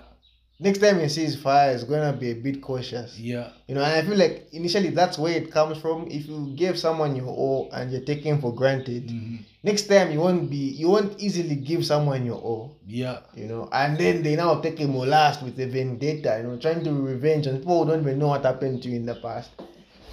next 0.61 0.79
time 0.79 1.01
he 1.01 1.09
sees 1.09 1.41
fire, 1.41 1.73
he's 1.73 1.85
gonna 1.85 2.13
be 2.13 2.31
a 2.31 2.35
bit 2.35 2.61
cautious. 2.63 3.19
yeah 3.19 3.49
You 3.67 3.75
know, 3.75 3.83
and 3.83 3.93
I 3.93 4.03
feel 4.03 4.19
like 4.19 4.49
initially 4.53 4.91
that's 4.91 5.19
where 5.19 5.33
it 5.37 5.51
comes 5.51 5.79
from. 5.79 6.07
If 6.11 6.27
you 6.29 6.53
give 6.55 6.79
someone 6.79 7.17
your 7.17 7.27
all 7.29 7.71
and 7.73 7.91
you're 7.91 8.05
taking 8.13 8.41
for 8.41 8.55
granted, 8.55 9.09
mhm, 9.09 9.39
next 9.63 9.85
time 9.89 10.13
you 10.13 10.21
won't 10.21 10.51
be 10.51 10.57
you 10.83 10.89
won't 10.91 11.19
easily 11.21 11.57
give 11.57 11.85
someone 11.85 12.27
your 12.27 12.39
all. 12.51 12.77
yeah 12.87 13.19
you 13.35 13.47
know, 13.47 13.69
and 13.73 13.97
then 13.99 14.23
they 14.23 14.37
now 14.37 14.61
take 14.61 14.79
a 14.81 14.87
molest 14.87 15.43
with 15.43 15.59
a 15.61 15.67
vendetta, 15.67 16.33
you 16.39 16.45
know, 16.49 16.57
trying 16.59 16.85
to 16.85 16.93
revenge 16.93 17.47
on 17.47 17.59
people 17.59 17.85
who 17.85 17.91
don't 17.91 18.03
even 18.03 18.19
know 18.19 18.29
what 18.29 18.45
happened 18.45 18.83
to 18.83 18.89
you 18.91 18.97
in 18.97 19.07
the 19.07 19.15
past. 19.17 19.51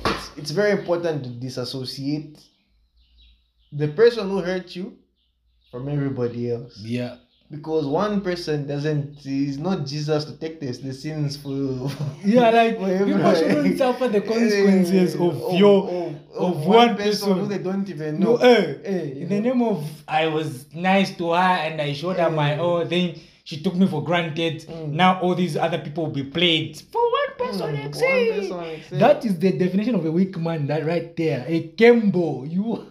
It's, 0.06 0.32
it's 0.38 0.52
very 0.52 0.72
important 0.72 1.24
to 1.26 1.30
disassociate 1.30 2.40
the 3.72 3.88
person 3.90 4.30
who 4.30 4.40
hurt 4.42 4.76
you 4.76 4.98
from 5.72 5.90
everybody 5.90 6.52
else. 6.52 6.78
yeah 6.80 7.16
because 7.50 7.86
one 7.86 8.20
person 8.22 8.68
doesn't 8.68 9.26
is 9.26 9.58
not 9.58 9.86
Jesus 9.86 10.26
to 10.26 10.34
take 10.38 10.60
this 10.60 10.80
the 10.80 10.94
sins 10.94 11.38
for 11.38 11.90
Yeah, 12.26 12.50
like 12.60 12.78
for 12.78 13.06
people 13.06 13.36
shouldn't 13.36 13.78
suffer 13.78 14.08
the 14.10 14.22
consequences 14.22 15.16
of 15.16 15.22
Of- 15.42 15.54
your 15.54 15.90
of, 15.90 16.16
of 16.36 16.58
one, 16.66 16.88
one 16.90 16.96
person, 16.98 17.30
person. 17.30 17.40
who 17.40 17.46
they 17.48 17.58
don't 17.60 17.88
even 17.90 18.20
no. 18.20 18.36
know. 18.36 18.38
eh, 18.38 18.76
Eh, 18.84 19.04
you 19.04 19.22
in 19.24 19.30
the 19.30 19.40
know. 19.40 19.50
name 19.54 19.62
of 19.62 19.90
I 20.08 20.28
was 20.28 20.66
nice 20.74 21.16
to 21.18 21.32
her 21.32 21.38
and 21.38 21.82
I 21.82 21.94
showed 21.94 22.18
her 22.18 22.30
my 22.30 22.54
Eh. 22.56 22.60
own 22.60 22.88
thing. 22.90 23.20
She 23.46 23.62
took 23.64 23.76
me 23.76 23.88
for 23.88 24.04
granted. 24.04 24.66
Mm. 24.68 24.90
Now 24.92 25.22
all 25.22 25.34
these 25.34 25.56
other 25.56 25.78
people 25.78 26.08
will 26.08 26.12
be 26.12 26.26
played 26.26 26.76
for 26.92 27.02
one 27.02 27.48
person. 27.48 27.76
Mm, 27.78 27.94
for 27.94 28.00
say. 28.00 28.50
one 28.50 28.60
person. 28.76 29.00
That 29.00 29.24
is 29.24 29.40
the 29.40 29.54
definition 29.58 29.96
of 29.96 30.06
a 30.06 30.12
weak 30.12 30.38
man. 30.38 30.68
That 30.68 30.86
right 30.86 31.16
there, 31.16 31.46
a 31.48 31.70
Kembo. 31.70 32.44
You, 32.52 32.86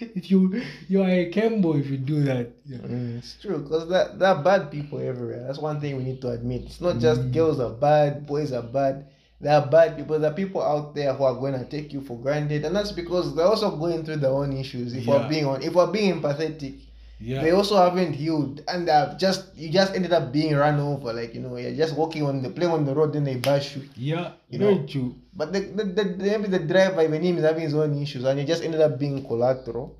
you 0.14 0.62
you 0.88 1.02
are 1.02 1.08
a 1.10 1.30
Kembo 1.30 1.78
if 1.78 1.88
you 1.88 1.96
do 1.98 2.22
that. 2.24 2.50
Yeah. 2.66 2.78
Mm, 2.78 3.18
it's 3.18 3.36
true 3.40 3.58
because 3.58 3.88
that 3.88 4.18
there 4.18 4.28
are 4.28 4.42
bad 4.42 4.70
people 4.70 4.98
everywhere. 4.98 5.44
That's 5.46 5.58
one 5.58 5.80
thing 5.80 5.96
we 5.96 6.02
need 6.02 6.20
to 6.22 6.30
admit. 6.30 6.62
It's 6.66 6.80
not 6.80 6.98
just 6.98 7.20
Mm. 7.20 7.32
girls 7.32 7.60
are 7.60 7.70
bad, 7.72 8.26
boys 8.26 8.52
are 8.52 8.62
bad. 8.62 9.06
There 9.40 9.52
are 9.52 9.66
bad 9.66 9.96
people. 9.96 10.18
There 10.18 10.30
are 10.30 10.34
people 10.34 10.62
out 10.62 10.94
there 10.94 11.12
who 11.12 11.24
are 11.24 11.34
going 11.34 11.52
to 11.58 11.64
take 11.66 11.92
you 11.92 12.00
for 12.00 12.16
granted, 12.18 12.64
and 12.64 12.74
that's 12.74 12.92
because 12.92 13.34
they're 13.34 13.46
also 13.46 13.76
going 13.76 14.04
through 14.04 14.16
their 14.18 14.30
own 14.30 14.56
issues. 14.56 14.94
If 14.94 15.04
Yeah. 15.06 15.22
we're 15.22 15.28
being 15.28 15.44
on, 15.46 15.62
if 15.62 15.74
we're 15.74 15.90
being 15.92 16.20
empathetic, 16.20 16.78
Yeah. 17.24 17.40
they 17.40 17.52
also 17.52 17.76
haven't 17.76 18.12
healed, 18.12 18.60
and 18.68 18.86
they're 18.86 19.16
just 19.18 19.56
you 19.56 19.70
just 19.72 19.94
ended 19.94 20.12
up 20.12 20.30
being 20.30 20.54
run 20.54 20.78
over. 20.78 21.12
Like 21.12 21.34
you 21.34 21.40
know, 21.40 21.56
you're 21.56 21.74
just 21.74 21.96
walking 21.96 22.22
on 22.22 22.42
the 22.42 22.50
playing 22.50 22.72
on 22.72 22.84
the 22.84 22.94
road, 22.94 23.14
then 23.14 23.24
they 23.24 23.36
bash 23.36 23.76
you. 23.76 23.88
yeah. 23.96 24.32
You 24.50 24.58
very 24.58 24.74
know. 24.74 24.86
true. 24.86 25.16
But 25.32 25.52
the, 25.52 25.60
the, 25.60 25.84
the, 25.84 26.04
the 26.04 26.24
maybe 26.38 26.48
the 26.48 26.58
driver, 26.60 27.02
even 27.02 27.22
him, 27.22 27.38
is 27.38 27.44
having 27.44 27.64
his 27.64 27.74
own 27.74 27.96
issues, 27.96 28.24
and 28.24 28.38
he 28.38 28.44
just 28.44 28.62
ended 28.62 28.82
up 28.82 28.98
being 28.98 29.24
collateral. 29.24 29.96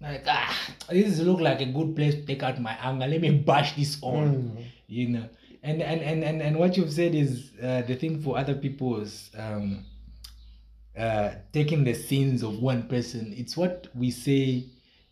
Like 0.00 0.24
ah, 0.28 0.54
this 0.88 1.18
look 1.18 1.40
like 1.40 1.60
a 1.60 1.66
good 1.66 1.96
place 1.96 2.14
to 2.14 2.22
take 2.22 2.42
out 2.44 2.60
my 2.60 2.78
anger. 2.80 3.06
Let 3.06 3.20
me 3.20 3.30
bash 3.42 3.74
this 3.74 3.98
on. 4.02 4.54
Mm. 4.54 4.64
you 4.86 5.08
know 5.08 5.28
and 5.66 5.82
and 5.82 6.00
and 6.00 6.22
and, 6.22 6.42
and 6.42 6.56
what 6.56 6.76
you've 6.76 6.92
said 6.92 7.14
is 7.14 7.50
uh, 7.62 7.82
the 7.82 7.94
thing 7.96 8.22
for 8.22 8.38
other 8.38 8.54
people 8.54 9.00
is 9.00 9.30
um 9.36 9.84
uh 10.96 11.30
taking 11.52 11.84
the 11.84 11.92
sins 11.92 12.42
of 12.42 12.58
one 12.62 12.84
person 12.88 13.34
it's 13.36 13.56
what 13.56 13.88
we 13.94 14.10
say 14.10 14.64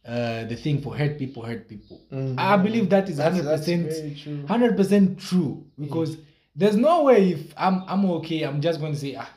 uh 0.06 0.44
the 0.44 0.56
thing 0.56 0.80
for 0.82 0.94
hurt 0.96 1.18
people 1.18 1.42
hurt 1.42 1.66
people 1.68 2.00
Mhm. 2.12 2.34
i 2.38 2.56
believe 2.56 2.88
that 2.90 3.08
is 3.08 3.16
that's 3.16 3.36
100% 3.38 4.22
true. 4.22 4.44
100% 4.46 5.18
true 5.18 5.64
because 5.78 6.16
there's 6.54 6.76
no 6.76 7.04
way 7.04 7.30
if 7.30 7.54
i'm 7.56 7.82
i'm 7.88 8.04
okay 8.10 8.42
i'm 8.42 8.60
just 8.60 8.80
going 8.80 8.92
to 8.92 8.98
say 8.98 9.16
ah 9.16 9.30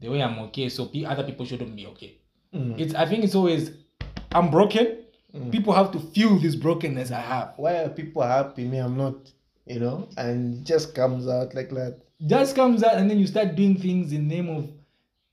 the 0.00 0.08
way 0.08 0.20
i'm 0.22 0.38
okay 0.40 0.68
so 0.68 0.86
pe- 0.86 1.04
other 1.04 1.22
people 1.24 1.46
shouldn't 1.46 1.74
be 1.76 1.86
okay 1.86 2.16
Mm. 2.52 2.74
it's 2.80 2.94
i 2.96 3.06
think 3.06 3.22
it's 3.22 3.36
always 3.36 3.70
i'm 4.32 4.50
broken 4.50 4.96
Mm. 5.32 5.52
people 5.52 5.72
have 5.72 5.92
to 5.92 6.00
feel 6.00 6.36
this 6.40 6.56
brokenness 6.56 7.12
i 7.12 7.20
have 7.20 7.52
why 7.56 7.72
are 7.84 7.88
people 7.88 8.22
happy 8.22 8.64
me 8.64 8.78
i'm 8.78 8.96
not 8.96 9.14
you 9.66 9.78
know 9.78 10.08
and 10.16 10.54
it 10.56 10.64
just 10.64 10.92
comes 10.92 11.28
out 11.28 11.54
like 11.54 11.70
that 11.70 11.98
just 12.26 12.56
comes 12.56 12.82
out 12.82 12.94
and 12.94 13.08
then 13.08 13.20
you 13.20 13.28
start 13.28 13.54
doing 13.54 13.76
things 13.78 14.12
in 14.12 14.26
the 14.28 14.34
name 14.34 14.48
of 14.50 14.68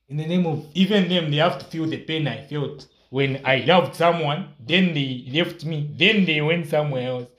in 0.09 0.17
the 0.17 0.25
name 0.27 0.45
of 0.45 0.63
even 0.75 1.09
them 1.09 1.31
they 1.31 1.37
have 1.37 1.57
to 1.57 1.65
feel 1.65 1.87
the 1.87 1.97
pain 1.97 2.27
i 2.27 2.37
felt 2.45 2.85
when 3.09 3.39
i 3.45 3.57
loved 3.65 3.95
someone 3.95 4.47
then 4.65 4.93
they 4.93 5.25
left 5.33 5.65
me 5.65 5.89
then 5.97 6.25
they 6.25 6.41
went 6.41 6.65
somewhere 6.67 7.07
else 7.07 7.29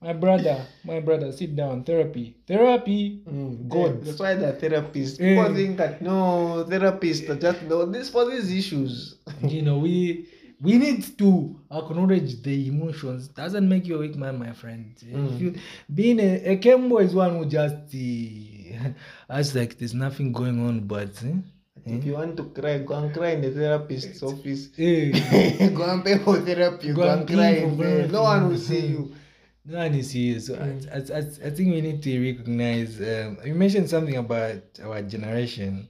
my 0.00 0.12
brother 0.12 0.66
my 0.84 1.00
brother 1.00 1.32
sit 1.32 1.56
down 1.56 1.82
therapy 1.82 2.36
therapy 2.46 3.22
Mm, 3.26 3.68
God. 3.68 4.04
that's 4.04 4.20
why 4.20 4.34
the 4.34 4.52
therapists 4.52 5.18
people 5.18 5.54
think 5.54 5.76
that 5.78 6.02
no 6.02 6.64
therapists 6.68 7.28
are 7.30 7.36
just 7.36 7.62
no 7.62 7.86
this 7.86 8.10
for 8.10 8.30
these 8.30 8.52
issues 8.52 9.16
you 9.42 9.62
know 9.62 9.78
we 9.78 10.26
we 10.60 10.78
need 10.78 11.02
to 11.18 11.58
acknowledge 11.72 12.40
the 12.42 12.68
emotions 12.68 13.28
doesn't 13.28 13.68
make 13.68 13.86
you 13.86 13.96
a 13.96 13.98
weak 13.98 14.16
man 14.16 14.38
my 14.38 14.52
friend 14.52 14.94
Mm. 15.04 15.34
if 15.34 15.40
you 15.40 15.54
being 15.94 16.20
a, 16.20 16.52
a 16.52 16.56
Kembo 16.58 17.02
is 17.02 17.14
one 17.14 17.36
who 17.38 17.46
just 17.46 17.74
uh, 17.74 18.88
acts 19.30 19.54
like 19.54 19.78
there's 19.78 19.94
nothing 19.94 20.32
going 20.32 20.60
on 20.66 20.80
but 20.80 21.10
eh? 21.24 21.32
If 21.86 22.04
you 22.04 22.14
want 22.14 22.36
to 22.36 22.44
cry 22.44 22.78
go 22.78 22.94
and 22.94 23.12
cry 23.14 23.30
in 23.30 23.42
the 23.42 23.50
therapist's 23.50 24.22
office 24.22 24.66
go 24.78 25.84
and 25.90 26.04
pay 26.04 26.18
for 26.18 26.36
therapy 26.40 26.88
go, 26.88 26.94
Go 27.02 27.08
and 27.10 27.20
and 27.20 27.28
cry 27.28 27.54
pay 27.54 27.60
for 27.60 27.66
in 27.68 27.76
there. 27.78 27.88
therapy. 27.96 28.12
no 28.12 28.22
one 28.22 28.48
will 28.48 28.58
see 28.58 28.86
you 28.86 29.14
No 29.66 29.78
one 29.78 29.94
is 29.94 30.10
here. 30.10 30.38
So 30.40 30.56
Mm. 30.56 30.88
I, 30.92 30.96
I, 30.96 31.18
I, 31.18 31.48
I 31.48 31.50
think 31.54 31.72
we 31.72 31.80
need 31.80 32.02
to 32.02 32.32
recognize. 32.32 33.00
Um, 33.00 33.38
you 33.46 33.54
mentioned 33.54 33.88
something 33.88 34.14
about 34.14 34.62
our 34.84 35.00
generation. 35.00 35.88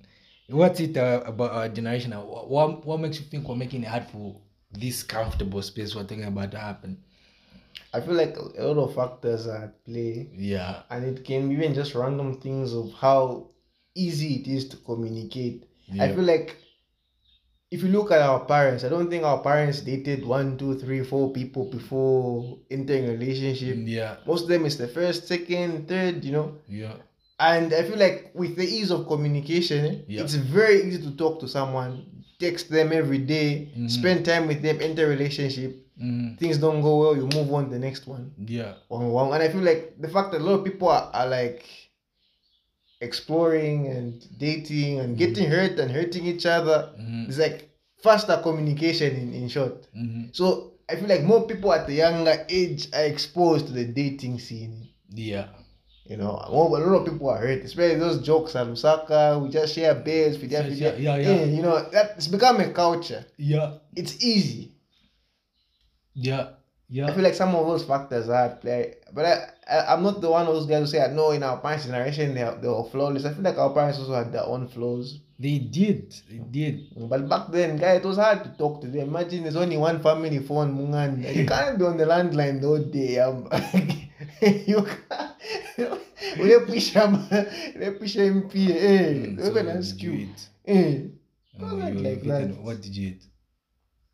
What's 0.49 0.79
it 0.79 0.97
uh, 0.97 1.23
about 1.27 1.51
our 1.51 1.69
generation? 1.69 2.13
What, 2.13 2.87
what 2.87 3.01
makes 3.01 3.19
you 3.19 3.27
think 3.27 3.49
we're 3.49 3.57
making 3.57 3.83
it 3.83 3.89
hard 3.89 4.07
for 4.07 4.37
this 4.71 5.03
comfortable 5.03 5.61
space 5.63 5.93
we're 5.97 6.03
talking 6.05 6.23
about 6.25 6.53
to 6.53 6.59
happen? 6.59 6.99
i 7.93 8.01
feel 8.01 8.15
like 8.15 8.37
a 8.37 8.63
lot 8.65 8.79
of 8.89 8.95
factors 8.95 9.47
are 9.49 9.65
at 9.65 9.85
play 9.85 10.29
Yeah. 10.33 10.83
and 10.91 11.05
it 11.05 11.25
can 11.25 11.49
be 11.49 11.55
even 11.57 11.75
just 11.75 11.95
random 11.97 12.41
things 12.41 12.73
of 12.73 12.93
how 12.93 13.49
easy 13.97 14.37
it 14.37 14.47
is 14.49 14.69
to 14.69 14.77
communicate 14.79 15.65
I 16.01 16.09
feel 16.13 16.25
like 16.25 16.57
if 17.71 17.83
you 17.83 17.89
look 17.89 18.11
at 18.13 18.21
our 18.23 18.45
parents, 18.45 18.85
I 18.85 18.89
don't 18.89 19.11
think 19.11 19.25
our 19.25 19.39
parents 19.43 19.81
dated 19.81 20.25
one, 20.25 20.57
two, 20.57 20.79
three, 20.79 21.03
four 21.03 21.33
people 21.33 21.65
before 21.71 22.59
entering 22.71 23.07
a 23.09 23.13
relationship. 23.13 23.77
Yeah. 23.81 24.17
Most 24.27 24.43
of 24.45 24.49
them 24.49 24.65
is 24.65 24.77
the 24.79 24.87
first, 24.89 25.27
second, 25.27 25.89
third, 25.89 26.25
you 26.25 26.33
know. 26.33 26.59
Yeah. 26.69 26.95
And 27.41 27.75
I 27.75 27.83
feel 27.83 27.99
like 27.99 28.31
with 28.35 28.55
the 28.57 28.65
ease 28.65 28.91
of 28.93 29.07
communication, 29.09 30.05
Yeah. 30.07 30.23
it's 30.23 30.35
very 30.35 30.85
easy 30.87 31.03
to 31.03 31.11
talk 31.17 31.41
to 31.41 31.49
someone, 31.49 32.07
text 32.39 32.71
them 32.71 32.93
every 32.93 33.19
day, 33.19 33.69
Mhm. 33.77 33.91
spend 33.91 34.25
time 34.25 34.47
with 34.47 34.63
them, 34.63 34.79
enter 34.81 35.07
a 35.07 35.09
relationship. 35.09 35.81
Mm, 36.01 36.39
Things 36.39 36.59
don't 36.59 36.81
go 36.83 36.99
well, 37.01 37.17
you 37.17 37.27
move 37.35 37.53
on 37.53 37.65
to 37.67 37.71
the 37.71 37.79
next 37.79 38.07
one. 38.07 38.33
yeah. 38.47 38.75
One, 38.89 39.09
one. 39.11 39.33
And 39.35 39.43
I 39.43 39.49
feel 39.49 39.63
like 39.63 39.95
the 40.01 40.09
fact 40.09 40.31
that 40.33 40.41
a 40.41 40.45
lot 40.45 40.55
of 40.61 40.65
people 40.65 40.89
are, 40.89 41.11
are 41.13 41.27
like 41.29 41.65
exploring 43.09 43.87
and 43.95 44.13
dating 44.39 44.99
and 45.01 45.11
Mhm. 45.15 45.19
getting 45.23 45.47
hurt 45.57 45.79
and 45.79 45.91
hurting 45.91 46.25
each 46.27 46.47
other. 46.47 46.79
Mhm. 47.01 47.29
It's 47.29 47.39
like 47.39 47.59
faster 48.03 48.37
communication 48.43 49.11
in, 49.23 49.29
in 49.35 49.49
short. 49.49 49.87
Mhm. 49.97 50.35
So 50.39 50.73
I 50.91 50.97
feel 50.97 51.09
like 51.09 51.23
more 51.33 51.47
people 51.47 51.73
at 51.73 51.87
the 51.87 51.95
younger 51.95 52.37
age 52.49 52.89
are 52.93 53.05
exposed 53.15 53.67
to 53.69 53.73
the 53.73 53.85
dating 54.01 54.39
scene. 54.39 54.89
Yeah. 55.11 55.49
You 56.11 56.19
know, 56.19 56.33
a 56.47 56.51
lot 56.53 56.99
of 57.01 57.05
people 57.11 57.31
are 57.31 57.39
hurt, 57.39 57.63
especially 57.65 57.99
those 57.99 58.19
jokes 58.31 58.55
at 58.57 58.67
Lusaka. 58.67 59.41
We 59.43 59.49
just 59.49 59.75
share 59.75 59.95
beds, 59.95 60.37
we 60.39 60.49
just, 60.49 60.69
Yeah, 60.77 60.95
yeah, 60.97 61.17
yeah. 61.17 61.45
You 61.45 61.63
know, 61.63 61.77
that 61.93 62.13
it's 62.19 62.29
become 62.29 62.61
a 62.61 62.69
culture. 62.73 63.25
Yeah. 63.39 63.79
It's 63.97 64.23
easy. 64.23 64.73
Yeah. 66.15 66.51
Yeah. 66.91 67.07
I 67.09 67.15
feel 67.15 67.25
like 67.25 67.35
some 67.35 67.55
of 67.55 67.67
those 67.67 67.85
factors 67.85 68.29
are 68.29 68.45
at 68.51 68.61
play. 68.61 68.97
But 69.15 69.25
I, 69.25 69.35
I, 69.69 69.93
I'm 69.95 70.03
not 70.03 70.21
the 70.21 70.31
one 70.31 70.47
of 70.47 70.55
those 70.55 70.67
guys 70.67 70.81
who 70.81 70.87
say, 70.87 71.13
no, 71.13 71.31
in 71.31 71.43
our 71.43 71.59
parents' 71.59 71.87
generation, 71.87 72.35
they, 72.35 72.43
are, 72.43 72.55
they 72.57 72.69
were 72.69 72.85
flawless. 72.85 73.25
I 73.25 73.33
feel 73.33 73.43
like 73.43 73.59
our 73.59 73.71
parents 73.71 73.99
also 73.99 74.15
had 74.15 74.33
their 74.33 74.45
own 74.45 74.69
flaws. 74.69 75.19
They 75.39 75.59
did. 75.59 76.15
They 76.31 76.39
did. 76.39 77.09
But 77.09 77.29
back 77.29 77.51
then, 77.51 77.77
guy, 77.77 77.95
it 77.95 78.05
was 78.05 78.19
hard 78.19 78.45
to 78.45 78.51
talk 78.51 78.81
to 78.83 78.87
them. 78.87 79.09
Imagine 79.09 79.43
there's 79.43 79.57
only 79.57 79.77
one 79.77 80.01
family 80.03 80.39
phone, 80.39 80.77
Mungan. 80.77 81.35
You 81.35 81.47
can't 81.49 81.79
be 81.79 81.85
on 81.85 81.97
the 81.97 82.05
landline 82.05 82.61
the 82.61 82.67
whole 82.69 82.79
day. 82.85 83.19
Um, 83.19 83.49
you 84.67 84.87
can't. 84.87 85.33
Ule 85.79 85.99
ule 86.39 86.61
pusha 86.61 88.23
MP. 88.23 88.71
Eh, 88.71 89.15
Mm, 89.15 89.41
so 89.41 89.51
even 89.51 89.67
what 89.67 89.77
ask 89.77 90.03
you? 90.03 90.29
Eh, 90.67 90.99
like 91.61 92.23
that. 92.23 92.57
What 92.63 92.81
did 92.81 92.97
you 92.97 93.09
eat? 93.09 93.23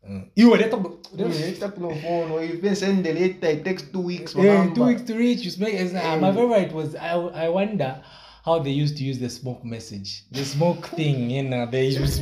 Uh, 0.07 0.21
you 0.35 0.49
were 0.49 0.57
that. 0.57 0.73
eh, 0.73 1.53
talk 1.59 1.77
no 1.77 1.89
phone. 1.95 2.31
Or 2.31 2.43
you 2.43 2.53
even 2.55 2.75
send 2.75 3.05
the 3.05 3.13
letter. 3.13 3.47
It 3.47 3.63
takes 3.63 3.83
two 3.83 4.01
weeks. 4.01 4.33
for 4.33 4.43
Yeah, 4.43 4.57
number. 4.63 4.75
two 4.75 4.85
weeks 4.85 5.01
to 5.03 5.15
reach. 5.15 5.39
You 5.41 5.51
speak. 5.51 5.75
Uh, 5.95 6.17
my 6.17 6.33
favorite 6.33 6.73
was 6.73 6.95
I. 6.95 7.13
I 7.13 7.49
wonder 7.49 8.01
how 8.43 8.57
they 8.59 8.71
used 8.71 8.97
to 8.97 9.03
use 9.03 9.19
the 9.19 9.29
smoke 9.29 9.63
message, 9.63 10.23
the 10.31 10.43
smoke 10.43 10.87
thing. 10.97 11.29
You 11.29 11.43
know, 11.43 11.65
they 11.69 11.87
use. 11.89 12.17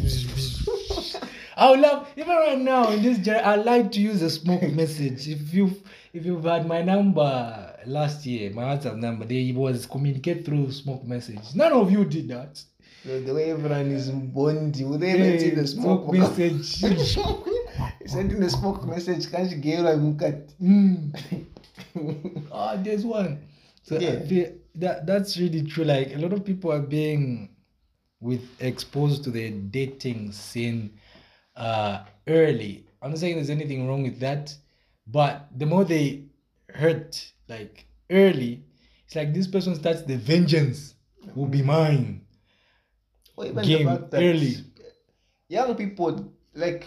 I 1.55 1.71
would 1.71 1.79
love 1.81 2.07
even 2.17 2.29
right 2.35 2.57
now 2.59 2.89
in 2.89 3.01
this. 3.03 3.17
gen- 3.19 3.43
I 3.45 3.55
like 3.55 3.91
to 3.93 4.01
use 4.01 4.19
the 4.21 4.29
smoke 4.29 4.63
message. 4.81 5.27
If 5.29 5.53
you 5.53 5.71
if 6.13 6.25
you've 6.25 6.43
had 6.43 6.67
my 6.67 6.81
number 6.81 7.75
last 7.85 8.25
year, 8.25 8.51
my 8.51 8.63
WhatsApp 8.63 8.97
number, 8.97 9.23
they 9.25 9.51
was 9.55 9.85
communicate 9.85 10.45
through 10.45 10.71
smoke 10.71 11.05
message. 11.05 11.39
None 11.55 11.71
of 11.71 11.89
you 11.91 12.03
did 12.05 12.27
that. 12.29 12.61
The, 13.05 13.19
the 13.19 13.33
way 13.33 13.51
everyone 13.51 13.91
is 13.91 14.09
bondi. 14.09 14.83
Would 14.83 14.99
they 14.99 15.13
even 15.15 15.39
see 15.39 15.49
Yeah, 15.49 15.55
the 15.55 15.67
smoke? 15.67 16.03
smoke 16.13 16.37
message. 16.37 16.83
Sending 18.05 18.39
the 18.39 18.49
smoke 18.49 18.85
message. 18.85 19.29
Can't 19.31 19.49
you 19.51 19.57
get 19.57 19.81
like 19.81 19.97
Mukat? 19.97 20.53
Mm. 20.61 21.45
oh, 22.51 22.77
there's 22.83 23.05
one. 23.05 23.41
So 23.83 23.99
Yeah. 23.99 24.49
that 24.75 25.05
that's 25.05 25.37
really 25.37 25.63
true. 25.63 25.83
Like 25.85 26.13
a 26.13 26.17
lot 26.17 26.33
of 26.33 26.45
people 26.45 26.71
are 26.71 26.81
being 26.81 27.49
with 28.21 28.43
exposed 28.61 29.23
to 29.23 29.31
the 29.31 29.49
dating 29.51 30.31
scene 30.31 30.91
uh 31.55 32.03
early. 32.27 32.85
I'm 33.01 33.11
not 33.11 33.19
saying 33.19 33.35
there's 33.35 33.49
anything 33.49 33.87
wrong 33.87 34.03
with 34.03 34.19
that, 34.19 34.53
but 35.07 35.47
the 35.57 35.65
more 35.65 35.85
they 35.85 36.25
hurt 36.73 37.31
like 37.47 37.85
early, 38.11 38.63
it's 39.05 39.15
like 39.15 39.33
this 39.33 39.47
person 39.47 39.75
starts 39.75 40.01
the 40.03 40.17
vengeance 40.17 40.95
will 41.35 41.47
be 41.47 41.61
mine. 41.61 42.21
Or 43.35 43.45
even 43.45 43.63
Game 43.65 43.85
the 43.87 43.91
fact 43.97 44.11
that 44.11 44.21
early. 44.21 44.55
young 45.47 45.75
people 45.75 46.31
like 46.53 46.85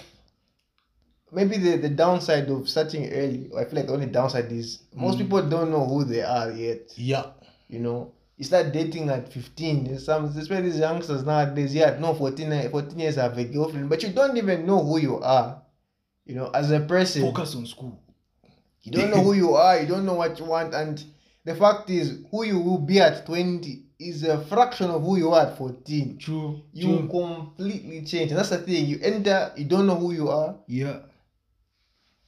maybe 1.33 1.57
the, 1.57 1.77
the 1.79 1.89
downside 1.89 2.49
of 2.51 2.69
starting 2.69 3.11
early, 3.13 3.51
I 3.57 3.65
feel 3.65 3.77
like 3.77 3.87
the 3.87 3.95
only 3.95 4.07
downside 4.07 4.53
is 4.53 4.83
most 4.95 5.17
Mm. 5.17 5.23
people 5.23 5.43
don't 5.49 5.71
know 5.71 5.87
who 5.87 6.05
they 6.05 6.23
are 6.23 6.53
yet. 6.53 6.93
Yeah. 6.97 7.27
You 7.69 7.81
know, 7.81 8.13
you 8.37 8.45
start 8.45 8.73
dating 8.73 9.09
at 9.11 9.33
15. 9.33 9.85
There's 9.85 10.05
Some, 10.05 10.27
especially 10.27 10.71
these 10.71 10.79
youngsters 10.79 11.25
nowadays, 11.25 11.75
yeah, 11.75 11.97
no, 11.99 12.15
14, 12.15 12.71
14 12.71 12.99
years 12.99 13.17
have 13.17 13.37
a 13.39 13.45
girlfriend, 13.45 13.89
but 13.89 14.03
you 14.03 14.11
don't 14.11 14.37
even 14.37 14.67
know 14.67 14.83
who 14.85 14.99
you 14.99 15.19
are. 15.21 15.63
You 16.27 16.35
know, 16.37 16.51
as 16.51 16.71
a 16.71 16.81
person, 16.81 17.23
Focus 17.23 17.55
on 17.57 17.67
school. 17.67 17.99
you 18.83 18.93
don't 18.93 19.11
know 19.11 19.23
who 19.23 19.33
you 19.33 19.55
are, 19.67 19.81
you 19.81 19.87
don't 19.89 20.05
know 20.05 20.15
what 20.15 20.39
you 20.39 20.45
want, 20.45 20.75
and 20.75 21.03
the 21.45 21.55
fact 21.55 21.91
is, 21.91 22.21
who 22.31 22.45
you 22.45 22.59
will 22.61 22.79
be 22.79 23.01
at 23.01 23.27
20 23.27 23.87
is 23.99 24.25
a 24.25 24.45
fraction 24.47 24.91
of 24.91 25.03
who 25.03 25.17
you 25.17 25.31
are 25.33 25.47
at 25.47 25.57
14. 25.59 26.19
True. 26.19 26.61
You 26.73 26.99
True. 26.99 27.09
completely 27.09 28.03
change. 28.05 28.31
And 28.33 28.39
that's 28.39 28.51
the 28.51 28.59
thing. 28.59 28.87
You 28.87 28.99
enter, 29.03 29.53
you 29.57 29.65
don't 29.65 29.87
know 29.87 29.95
who 29.97 30.13
you 30.13 30.29
are. 30.29 30.57
Yeah. 30.67 30.99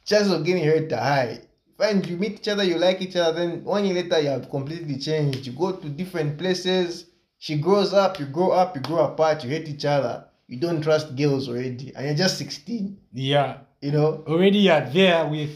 Chances 0.05 0.33
of 0.33 0.45
getting 0.45 0.65
hurt 0.65 0.93
are 0.93 0.97
high. 0.99 1.41
Fine, 1.79 2.05
you 2.05 2.17
meet 2.17 2.35
each 2.35 2.49
other, 2.49 2.63
you 2.63 2.79
like 2.79 3.01
each 3.03 3.17
other, 3.17 3.39
then 3.41 3.65
one 3.65 3.85
year 3.85 3.95
later 3.95 4.21
you 4.21 4.29
have 4.29 4.49
completely 4.49 4.97
changed. 4.99 5.47
You 5.47 5.53
go 5.53 5.73
to 5.73 5.89
different 5.89 6.39
places. 6.39 7.07
She 7.39 7.59
grows 7.59 7.93
up, 7.93 8.19
you 8.21 8.27
grow 8.27 8.53
up, 8.53 8.77
you 8.77 8.83
grow 8.83 9.05
apart, 9.05 9.43
you 9.45 9.51
hate 9.51 9.69
each 9.69 9.85
other. 9.85 10.25
You 10.47 10.59
don't 10.61 10.83
trust 10.83 11.17
girls 11.17 11.49
already, 11.49 11.93
and 11.97 12.07
you're 12.07 12.15
just 12.15 12.39
16. 12.39 12.97
Yeah. 13.13 13.59
You 13.81 13.93
know, 13.93 14.25
Already 14.27 14.59
you're 14.61 14.81
there 14.93 15.27
with 15.27 15.51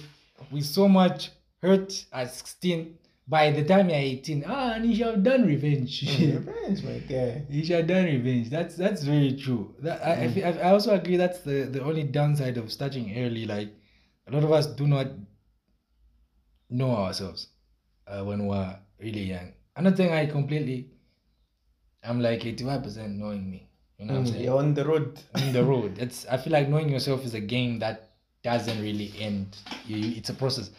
with 0.50 0.64
so 0.64 0.88
much 0.88 1.30
hurt 1.62 2.04
at 2.12 2.32
16. 2.34 2.94
By 3.26 3.50
the 3.50 3.62
time 3.64 3.90
you're 3.90 3.98
18, 3.98 4.44
ah, 4.48 4.72
and 4.74 4.86
you 4.86 4.96
should 4.96 5.06
have 5.06 5.22
done 5.22 5.46
revenge. 5.46 6.02
Revenge, 6.18 6.82
my 6.82 6.98
guy. 7.00 7.42
You 7.50 7.62
should 7.64 7.76
have 7.76 7.86
done 7.86 8.04
revenge. 8.06 8.48
That's 8.50 8.74
that's 8.74 9.02
very 9.02 9.34
true. 9.36 9.74
That 9.80 10.02
I, 10.04 10.12
I, 10.24 10.26
Mm. 10.28 10.44
I 10.44 10.68
I 10.68 10.70
also 10.72 10.94
agree. 10.94 11.16
That's 11.16 11.40
the 11.40 11.64
the 11.70 11.82
only 11.84 12.02
downside 12.04 12.56
of 12.56 12.72
starting 12.72 13.12
early. 13.18 13.44
Like 13.46 13.68
a 14.28 14.32
lot 14.32 14.44
of 14.44 14.52
us 14.52 14.66
do 14.66 14.86
not 14.86 15.06
know 16.70 16.90
ourselves 16.90 17.48
uh, 18.06 18.22
when 18.22 18.46
we're 18.46 18.76
really 19.00 19.22
young. 19.22 19.52
I'm 19.76 19.84
not 19.84 19.96
saying 19.96 20.12
I 20.12 20.26
completely. 20.26 20.90
I'm 22.04 22.20
like 22.20 22.44
85 22.44 22.82
percent 22.82 23.12
knowing 23.16 23.50
me. 23.50 23.68
You 23.98 24.06
know 24.06 24.14
what 24.14 24.18
I'm 24.20 24.24
Mm, 24.26 24.30
saying? 24.30 24.44
you're 24.44 24.58
on 24.58 24.74
the 24.74 24.84
road. 24.84 25.20
on 25.34 25.52
the 25.52 25.64
road. 25.72 25.98
It's 25.98 26.26
I 26.26 26.36
feel 26.36 26.52
like 26.52 26.68
knowing 26.68 26.88
yourself 26.88 27.24
is 27.24 27.34
a 27.34 27.40
game 27.40 27.78
that 27.80 28.10
doesn't 28.42 28.80
really 28.80 29.12
end. 29.18 29.56
You, 29.86 30.12
it's 30.16 30.30
a 30.30 30.34
process. 30.34 30.70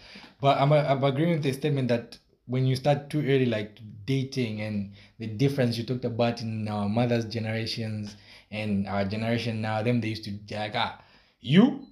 But 0.42 0.58
I'm 0.60 0.72
I'm 0.72 1.04
agreeing 1.04 1.32
with 1.34 1.44
the 1.44 1.52
statement 1.54 1.90
that 1.90 2.18
when 2.46 2.66
you 2.66 2.76
start 2.76 3.10
too 3.10 3.20
early, 3.20 3.46
like 3.46 3.78
dating 4.06 4.62
and 4.62 4.94
the 5.20 5.28
difference 5.28 5.78
you 5.78 5.84
talked 5.84 6.06
about 6.06 6.42
in 6.42 6.68
our 6.68 6.88
mother's 6.90 7.26
generations 7.26 8.16
and 8.52 8.88
our 8.88 9.06
generation 9.06 9.62
now, 9.62 9.84
them 9.84 10.02
they 10.02 10.08
used 10.10 10.24
to 10.26 10.32
be 10.32 10.56
like 10.56 10.74
ah, 10.76 11.00
you 11.42 11.86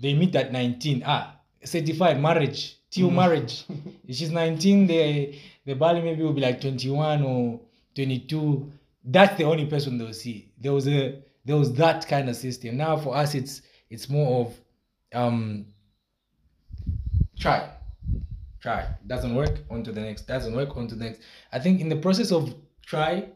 they 0.00 0.14
meet 0.14 0.34
at 0.36 0.52
19 0.52 1.02
ah 1.06 1.36
certified 1.64 2.20
marriage 2.20 2.76
till 2.90 3.10
Mhm. 3.10 3.14
marriage. 3.14 3.64
If 4.08 4.16
she's 4.16 4.30
19, 4.30 4.86
the 4.86 5.34
the 5.66 5.74
Bali 5.74 6.00
maybe 6.00 6.22
will 6.22 6.32
be 6.32 6.40
like 6.40 6.60
21 6.60 7.22
or 7.22 7.60
22. 7.94 8.72
That's 9.04 9.36
the 9.38 9.44
only 9.44 9.66
person 9.66 9.98
they'll 9.98 10.12
see. 10.14 10.52
There 10.58 10.72
was 10.72 10.88
a 10.88 11.22
there 11.44 11.56
was 11.56 11.72
that 11.74 12.06
kind 12.08 12.28
of 12.28 12.36
system. 12.36 12.76
Now 12.76 12.96
for 12.96 13.16
us, 13.16 13.34
it's 13.34 13.62
it's 13.90 14.08
more 14.08 14.46
of 14.46 14.60
um 15.14 15.66
try, 17.38 17.70
try. 18.60 18.86
Doesn't 19.06 19.34
work, 19.34 19.58
on 19.70 19.82
to 19.84 19.92
the 19.92 20.00
next. 20.00 20.26
Doesn't 20.26 20.54
work, 20.54 20.76
on 20.76 20.88
to 20.88 20.94
the 20.94 21.04
next. 21.04 21.20
I 21.52 21.58
think 21.58 21.80
in 21.80 21.88
the 21.88 21.96
process 21.96 22.30
of 22.32 22.54
try, 22.84 23.28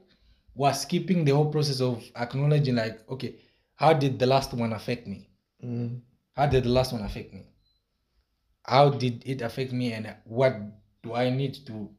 we're 0.55 0.73
skipping 0.75 1.25
the 1.25 1.33
whole 1.35 1.51
process 1.51 1.81
of 1.81 2.03
acknowledging 2.17 2.77
like, 2.77 3.01
okay, 3.11 3.37
how 3.77 3.93
did 3.93 4.19
the 4.19 4.27
last 4.27 4.53
one 4.55 4.73
affect 4.73 5.07
me? 5.07 5.29
Mm. 5.65 6.01
How 6.37 6.47
did 6.47 6.65
the 6.65 6.69
last 6.71 6.93
one 6.93 7.03
affect 7.03 7.33
me? 7.33 7.43
How 8.65 8.91
did 8.91 9.23
it 9.27 9.43
affect 9.43 9.73
me, 9.73 9.93
and 9.93 10.15
what 10.25 10.57
do 11.03 11.15
I 11.15 11.31
need 11.31 11.55
to 11.67 11.91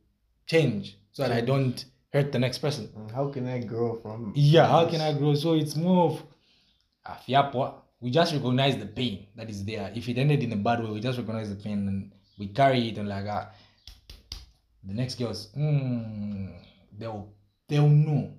change 0.47 0.97
so 1.11 1.23
that 1.23 1.31
I 1.31 1.41
don't 1.41 1.83
hurt 2.11 2.31
the 2.31 2.39
next 2.39 2.57
person? 2.57 2.87
Mm, 2.87 3.11
How 3.11 3.29
can 3.29 3.47
I 3.47 3.59
grow 3.59 3.99
from? 4.01 4.33
Yeah, 4.35 4.67
how 4.67 4.87
can 4.89 4.99
I 4.99 5.13
grow? 5.13 5.35
So 5.35 5.53
it's 5.53 5.75
more 5.75 6.09
of 6.09 6.23
ah, 7.05 7.19
fiapo. 7.27 7.81
We 8.01 8.11
just 8.11 8.33
recognize 8.33 8.77
the 8.77 8.87
pain 8.87 9.27
that 9.35 9.49
is 9.49 9.63
there. 9.63 9.91
If 9.95 10.09
it 10.09 10.17
ended 10.17 10.43
in 10.43 10.51
a 10.53 10.57
bad 10.57 10.83
way, 10.83 10.89
we 10.91 10.99
just 10.99 11.17
recognize 11.17 11.49
the 11.49 11.55
pain 11.63 11.87
and 11.87 12.11
we 12.37 12.47
carry 12.47 12.89
it 12.89 12.97
and 12.97 13.07
like 13.07 13.25
ah, 13.29 13.51
the 14.83 14.93
next 14.93 15.15
girls, 15.15 15.49
mm, 15.57 16.51
they'll 16.97 17.29
they'll 17.67 17.87
know. 17.89 18.33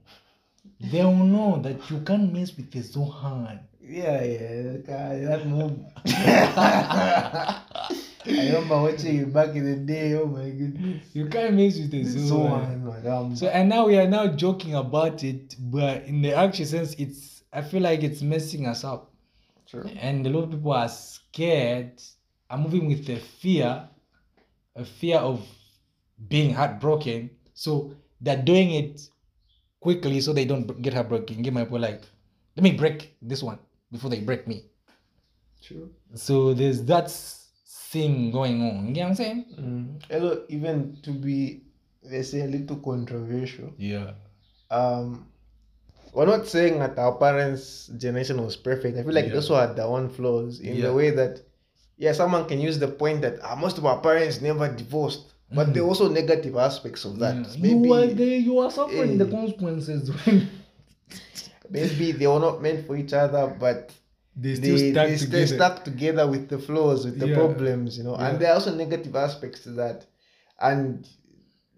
They'll 0.80 1.14
know 1.14 1.60
that 1.62 1.90
you 1.90 2.00
can't 2.00 2.32
mess 2.32 2.54
with 2.56 2.70
the 2.70 2.80
Zohan. 2.80 3.60
Yeah, 3.88 4.22
yeah, 4.24 4.76
guy, 4.78 5.18
that 5.20 5.46
move. 5.46 5.78
I 6.06 7.62
remember 8.26 8.82
watching 8.82 9.16
you 9.16 9.26
back 9.26 9.50
in 9.54 9.64
the 9.64 9.76
day. 9.76 10.14
Oh 10.14 10.26
my 10.26 10.50
goodness. 10.50 11.14
You 11.14 11.26
can't 11.28 11.54
mess 11.54 11.78
with 11.78 11.92
the 11.92 12.04
So 12.04 12.18
Zohan. 12.18 12.86
Uh, 13.06 13.34
so 13.36 13.46
and 13.46 13.68
now 13.68 13.86
we 13.86 13.96
are 13.96 14.08
now 14.08 14.26
joking 14.26 14.74
about 14.74 15.22
it, 15.22 15.54
but 15.60 16.02
in 16.04 16.22
the 16.22 16.34
actual 16.34 16.66
sense, 16.66 16.94
it's 16.94 17.44
I 17.52 17.62
feel 17.62 17.82
like 17.82 18.02
it's 18.02 18.22
messing 18.22 18.66
us 18.66 18.82
up. 18.84 19.12
True. 19.66 19.84
and 19.98 20.24
a 20.26 20.30
lot 20.30 20.44
of 20.44 20.50
people 20.50 20.72
are 20.72 20.88
scared 20.88 22.00
are 22.48 22.56
moving 22.58 22.86
with 22.86 23.04
the 23.04 23.16
fear 23.16 23.88
a 24.76 24.84
fear 24.84 25.18
of 25.18 25.44
being 26.28 26.54
heartbroken 26.54 27.30
so 27.52 27.92
they're 28.20 28.40
doing 28.40 28.70
it 28.70 29.08
quickly 29.80 30.20
so 30.20 30.32
they 30.32 30.44
don't 30.44 30.80
get 30.82 30.94
heartbroken 30.94 31.42
get 31.42 31.52
my 31.52 31.64
point 31.64 31.82
like 31.82 32.02
let 32.56 32.62
me 32.62 32.72
break 32.72 33.16
this 33.20 33.42
one 33.42 33.58
before 33.92 34.10
they 34.10 34.20
break 34.20 34.46
me 34.48 34.64
True. 35.62 35.90
so 36.14 36.54
there's 36.54 36.84
that 36.84 37.10
thing 37.90 38.30
going 38.30 38.62
on 38.62 38.86
you 38.88 38.94
get 38.94 39.02
what 39.02 39.08
i'm 39.10 39.14
saying 39.16 39.44
Mm. 39.58 40.02
Hello, 40.10 40.42
even 40.48 40.98
to 41.02 41.10
be, 41.12 41.62
let's 42.02 42.30
say, 42.30 42.42
a 42.42 42.46
little 42.46 42.76
controversial. 42.76 43.72
yeah 43.78 44.12
Um, 44.70 45.26
we're 46.12 46.26
not 46.26 46.46
saying 46.46 46.78
that 46.80 46.98
our 46.98 47.14
parents' 47.16 47.86
generation 47.98 48.42
was 48.42 48.56
perfect. 48.56 48.96
I 48.98 49.02
feel 49.02 49.12
like 49.14 49.26
Yeah. 49.26 49.30
they 49.32 49.36
also 49.36 49.54
had 49.56 49.76
their 49.76 49.86
own 49.86 50.08
flaws 50.08 50.60
in 50.60 50.76
Yeah. 50.76 50.86
the 50.88 50.94
way 50.94 51.10
that, 51.10 51.40
yeah, 51.98 52.12
someone 52.12 52.46
can 52.48 52.58
use 52.60 52.78
the 52.78 52.88
point 52.88 53.20
that 53.22 53.34
ah, 53.42 53.54
most 53.54 53.78
of 53.78 53.84
our 53.86 54.00
parents 54.00 54.40
never 54.40 54.66
divorced, 54.82 55.32
but 55.54 55.68
Mhm. 55.68 55.74
there 55.74 55.82
are 55.84 55.86
also 55.88 56.08
negative 56.08 56.56
aspects 56.56 57.04
of 57.04 57.18
that. 57.20 57.36
Yeah. 57.58 57.66
you 57.72 57.92
are 57.94 58.06
there 58.06 58.38
you 58.48 58.58
are 58.58 58.70
suffering 58.70 59.18
the 59.18 59.26
Eh. 59.26 59.30
consequences 59.30 60.10
maybe 61.70 62.12
they 62.12 62.26
were 62.26 62.40
not 62.40 62.62
meant 62.62 62.86
for 62.86 62.96
each 62.96 63.12
other, 63.12 63.54
but 63.58 63.92
they 64.36 64.54
still 64.54 64.76
they, 64.76 64.90
stuck 64.92 65.06
they 65.08 65.16
together 65.16 65.46
stay 65.46 65.56
stuck 65.56 65.84
together 65.84 66.26
with 66.28 66.48
the 66.48 66.58
flaws, 66.58 67.04
with 67.04 67.18
the 67.18 67.26
Yeah. 67.28 67.34
problems, 67.34 67.96
you 67.98 68.04
know. 68.04 68.16
Yeah. 68.16 68.28
And 68.28 68.40
there 68.40 68.50
are 68.50 68.54
also 68.54 68.74
negative 68.74 69.14
aspects 69.16 69.60
to 69.64 69.70
that. 69.72 70.06
And 70.60 71.06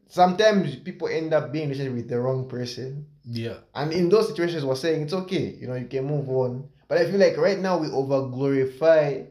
sometimes 0.08 0.76
people 0.76 1.08
end 1.08 1.32
up 1.34 1.52
being 1.52 1.64
in 1.64 1.70
relationship 1.70 1.94
with 1.96 2.08
the 2.08 2.20
wrong 2.20 2.48
person. 2.48 3.06
yeah 3.24 3.58
And 3.74 3.92
in 3.92 4.08
those 4.08 4.28
situations, 4.28 4.64
we're 4.64 4.74
saying 4.76 5.02
it's 5.02 5.12
okay, 5.12 5.54
you 5.60 5.66
know, 5.68 5.74
you 5.74 5.86
can 5.86 6.04
move 6.06 6.28
on. 6.30 6.68
But 6.88 6.98
I 6.98 7.04
feel 7.10 7.20
like 7.20 7.36
right 7.36 7.58
now 7.58 7.78
we 7.78 7.88
over 7.88 8.28
glorify 8.28 9.22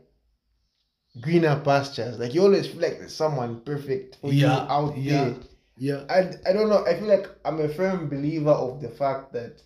greener 1.21 1.59
pastures. 1.63 2.19
Like 2.19 2.33
you 2.33 2.43
always 2.43 2.67
feel 2.67 2.81
like 2.81 2.99
there's 2.99 3.15
someone 3.15 3.61
perfect 3.61 4.17
for 4.21 4.31
you 4.31 4.45
Yeah, 4.45 4.67
out 4.69 4.95
yeah. 4.97 5.11
there. 5.23 5.35
yeah 5.77 6.03
And 6.09 6.39
I 6.47 6.53
don't 6.53 6.69
know, 6.69 6.85
I 6.85 6.93
feel 6.99 7.07
like 7.07 7.27
I'm 7.45 7.59
a 7.59 7.69
firm 7.69 8.09
believer 8.09 8.51
of 8.51 8.81
the 8.81 8.89
fact 8.89 9.33
that 9.33 9.61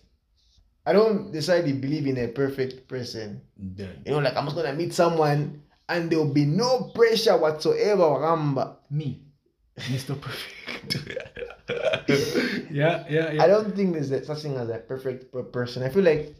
I 0.84 0.92
don't 0.92 1.32
necessarily 1.32 1.72
believe 1.74 2.06
in 2.06 2.18
a 2.18 2.28
perfect 2.28 2.88
person. 2.88 3.40
Then 3.56 4.02
You 4.04 4.12
know, 4.12 4.18
like 4.18 4.36
I'm 4.36 4.44
just 4.46 4.56
gonna 4.56 4.72
meet 4.74 4.92
someone 4.92 5.62
and 5.88 6.10
there 6.10 6.18
will 6.18 6.32
be 6.32 6.44
no 6.44 6.90
pressure 6.94 7.36
whatsoever, 7.36 8.02
Ramba. 8.02 8.76
me 8.90 9.20
mr 9.76 10.14
perfect 10.20 10.96
yeah 12.70 13.04
yeah 13.08 13.32
yeah 13.32 13.42
I 13.42 13.46
don't 13.46 13.74
think 13.74 13.94
there's 13.94 14.10
a- 14.10 14.22
such 14.24 14.40
thing 14.42 14.56
as 14.56 14.68
a 14.68 14.78
perfect 14.78 15.32
person. 15.52 15.82
I 15.82 15.88
feel 15.88 16.02
like 16.04 16.34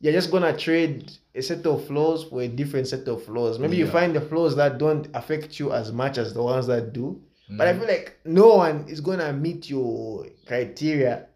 you're 0.00 0.12
just 0.12 0.30
gonna 0.30 0.56
trade 0.56 1.10
a 1.34 1.42
set 1.42 1.66
of 1.66 1.84
flaws 1.86 2.24
for 2.24 2.42
a 2.42 2.48
different 2.48 2.86
set 2.86 3.08
of 3.08 3.24
flaws. 3.24 3.58
Maybe 3.58 3.76
you 3.76 3.86
find 3.86 4.14
the 4.14 4.20
flaws 4.20 4.54
that 4.56 4.78
don't 4.78 5.08
affect 5.14 5.58
you 5.58 5.72
as 5.72 5.90
much 5.92 6.18
as 6.18 6.32
the 6.34 6.42
ones 6.42 6.66
that 6.68 6.92
do. 6.92 7.20
But 7.48 7.66
I 7.68 7.72
Mhm. 7.72 7.78
feel 7.78 7.88
like 7.88 8.16
no 8.24 8.56
one 8.56 8.84
is 8.88 9.00
gonna 9.00 9.32
meet 9.32 9.70
your 9.70 10.26
criteria 10.46 11.26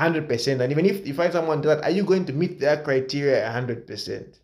hundred 0.00 0.28
percent. 0.28 0.60
And 0.62 0.70
even 0.72 0.86
if 0.86 1.06
you 1.06 1.14
find 1.14 1.32
someone 1.32 1.60
that 1.62 1.82
are 1.86 1.90
you 1.98 2.04
going 2.04 2.24
to 2.26 2.32
meet 2.32 2.58
their 2.60 2.78
criteria 2.82 3.50
hundred 3.50 3.86
percent? 3.86 4.40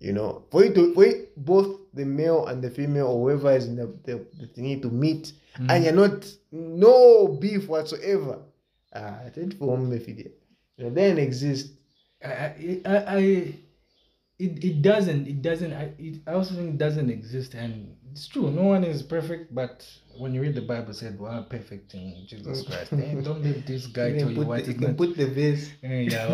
You 0.00 0.12
know, 0.12 0.44
for 0.50 0.64
you 0.64 0.74
to 0.74 0.94
for 0.94 1.06
you, 1.06 1.26
both 1.36 1.68
the 1.94 2.04
male 2.04 2.46
and 2.48 2.62
the 2.62 2.70
female 2.70 3.06
or 3.06 3.18
whoever 3.30 3.52
is 3.56 3.66
in 3.66 3.76
the 3.76 3.86
the, 4.04 4.14
the 4.40 4.46
thingy 4.54 4.80
to 4.82 4.90
meet 4.90 5.32
Mhm. 5.58 5.70
and 5.70 5.84
you're 5.84 5.92
not 6.04 6.18
no 6.50 7.28
beef 7.28 7.68
whatsoever. 7.68 8.34
Ah, 8.92 9.20
I 9.26 9.30
think 9.30 9.58
for 9.58 9.78
it 9.78 10.08
you 10.76 10.84
know, 10.84 10.90
then 10.90 11.18
exist. 11.18 11.72
I, 12.24 12.28
I, 12.28 12.80
I, 12.84 12.96
I- 13.18 13.54
it, 14.36 14.64
it 14.64 14.82
doesn't, 14.82 15.28
it 15.28 15.40
doesn't, 15.42 15.72
I, 15.72 15.92
it, 15.96 16.14
I 16.26 16.32
also 16.32 16.54
think 16.54 16.70
it 16.74 16.78
doesn't 16.78 17.08
exist. 17.08 17.54
And 17.54 17.96
it's 18.14 18.28
true, 18.28 18.50
no 18.50 18.62
one 18.74 18.84
is 18.84 19.02
perfect, 19.02 19.52
but 19.54 19.76
when 20.16 20.32
you 20.34 20.40
read 20.40 20.54
the 20.54 20.62
Bible, 20.62 20.90
it 20.90 20.94
said, 21.02 21.18
well, 21.18 21.42
perfect 21.50 21.92
in 21.94 22.24
Jesus 22.30 22.62
Christ. 22.66 22.92
Eh, 22.92 23.20
don't 23.20 23.42
let 23.42 23.66
this 23.66 23.86
guy 23.88 24.08
You 24.14 24.18
tell 24.20 24.30
you 24.30 24.42
what 24.46 24.64
the, 24.64 24.72
you 24.72 24.78
can 24.78 24.88
not. 24.94 24.96
put 24.96 25.16
the 25.16 25.26
vase. 25.26 25.72
Eh, 25.82 26.08
yeah. 26.10 26.28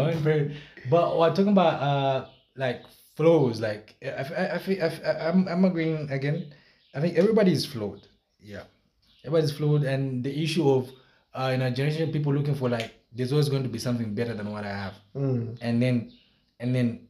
But 0.92 1.18
we're 1.18 1.30
talking 1.34 1.48
about, 1.58 1.76
uh, 1.82 2.26
like, 2.56 2.82
flaws. 3.16 3.60
Like 3.60 3.96
I 4.04 4.08
I 4.08 4.44
I 4.56 4.58
I 4.86 4.88
I 5.10 5.28
I'm 5.28 5.48
I'm 5.48 5.64
agreeing 5.64 6.10
again. 6.10 6.52
I 6.94 7.00
think 7.00 7.16
everybody 7.16 7.52
is 7.52 7.64
flawed. 7.66 8.02
Yeah, 8.40 8.64
everybody's 9.24 9.52
flawed, 9.52 9.84
and 9.84 10.24
the 10.24 10.32
issue 10.44 10.68
of 10.76 10.90
uh, 11.34 11.50
in 11.54 11.60
our 11.62 11.70
generation, 11.70 12.12
people 12.12 12.32
looking 12.32 12.54
for 12.54 12.68
like 12.68 12.94
there's 13.12 13.32
always 13.32 13.48
going 13.48 13.62
to 13.64 13.68
be 13.68 13.78
something 13.78 14.14
better 14.14 14.34
than 14.34 14.48
what 14.52 14.64
I 14.64 14.74
have, 14.84 14.94
Mm. 15.14 15.58
and 15.60 15.82
then, 15.82 16.12
and 16.60 16.74
then, 16.74 17.08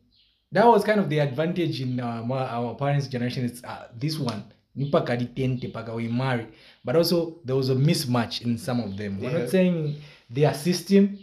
that 0.53 0.67
was 0.67 0.83
kind 0.85 0.99
of 0.99 1.09
the 1.09 1.19
advantage 1.21 1.81
in 1.81 2.01
uh, 2.01 2.23
my, 2.23 2.43
our 2.59 2.75
parents' 2.75 3.07
generation. 3.07 3.45
It's 3.45 3.63
uh, 3.63 3.89
this 3.97 4.19
one. 4.19 4.43
Nipaka 4.77 5.17
di 5.19 5.27
tente 5.27 5.73
paka 5.73 5.95
we 5.95 6.09
marry, 6.09 6.47
but 6.85 6.95
also 6.97 7.41
there 7.45 7.57
was 7.57 7.71
a 7.71 7.75
mismatch 7.75 8.43
in 8.43 8.57
some 8.57 8.81
of 8.81 8.97
them. 8.97 9.19
We're 9.21 9.37
not 9.39 9.49
saying 9.51 9.97
their 10.31 10.55
system 10.55 11.19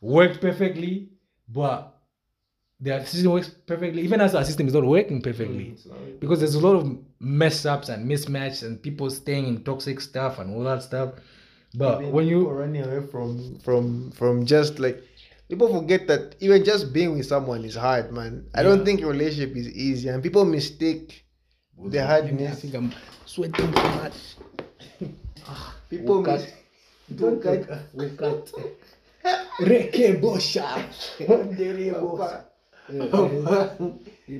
worked 0.00 0.40
perfectly, 0.40 1.08
but 1.48 1.98
their 2.78 3.04
system 3.06 3.32
works 3.32 3.48
perfectly. 3.66 4.02
Even 4.02 4.20
as 4.20 4.34
our 4.34 4.44
system 4.44 4.66
is 4.66 4.74
not 4.74 4.84
working 4.84 5.22
perfectly, 5.22 5.74
Mm. 5.88 6.20
because 6.20 6.40
there's 6.40 6.54
a 6.54 6.60
lot 6.60 6.76
of 6.76 6.98
mess 7.20 7.64
ups 7.64 7.88
and 7.88 8.06
mismatches 8.10 8.62
and 8.62 8.82
people 8.82 9.08
staying 9.08 9.46
in 9.46 9.62
toxic 9.64 10.00
stuff 10.00 10.38
and 10.38 10.54
all 10.54 10.64
that 10.64 10.82
stuff. 10.82 11.14
But 11.74 12.00
Even 12.02 12.12
when 12.12 12.26
you 12.26 12.48
running 12.50 12.82
away 12.82 13.06
from 13.06 13.58
from 13.60 14.10
from 14.10 14.44
just 14.44 14.78
like 14.78 15.02
people 15.48 15.68
forget 15.72 16.06
that 16.08 16.34
even 16.40 16.62
just 16.64 16.92
being 16.92 17.16
with 17.16 17.24
someone 17.26 17.64
is 17.64 17.74
hard, 17.76 18.12
man. 18.12 18.44
I 18.54 18.62
don't 18.62 18.84
think 18.84 19.00
relationship 19.00 19.56
is 19.56 19.68
easy, 19.68 20.08
and 20.08 20.22
people 20.22 20.44
mistake 20.44 21.21
the 21.90 22.00
I 22.00 22.22
think 22.54 22.74
I'm 22.74 22.92
sweating 23.26 23.72
too 23.72 23.82
much. 23.82 24.36
People 25.90 26.22
Wokat. 26.22 26.40
mis- 26.40 26.52
don't 27.18 27.42
cut. 27.42 27.68
Wokat. 27.96 28.52
Reke 29.60 30.20
bosha. 30.20 30.64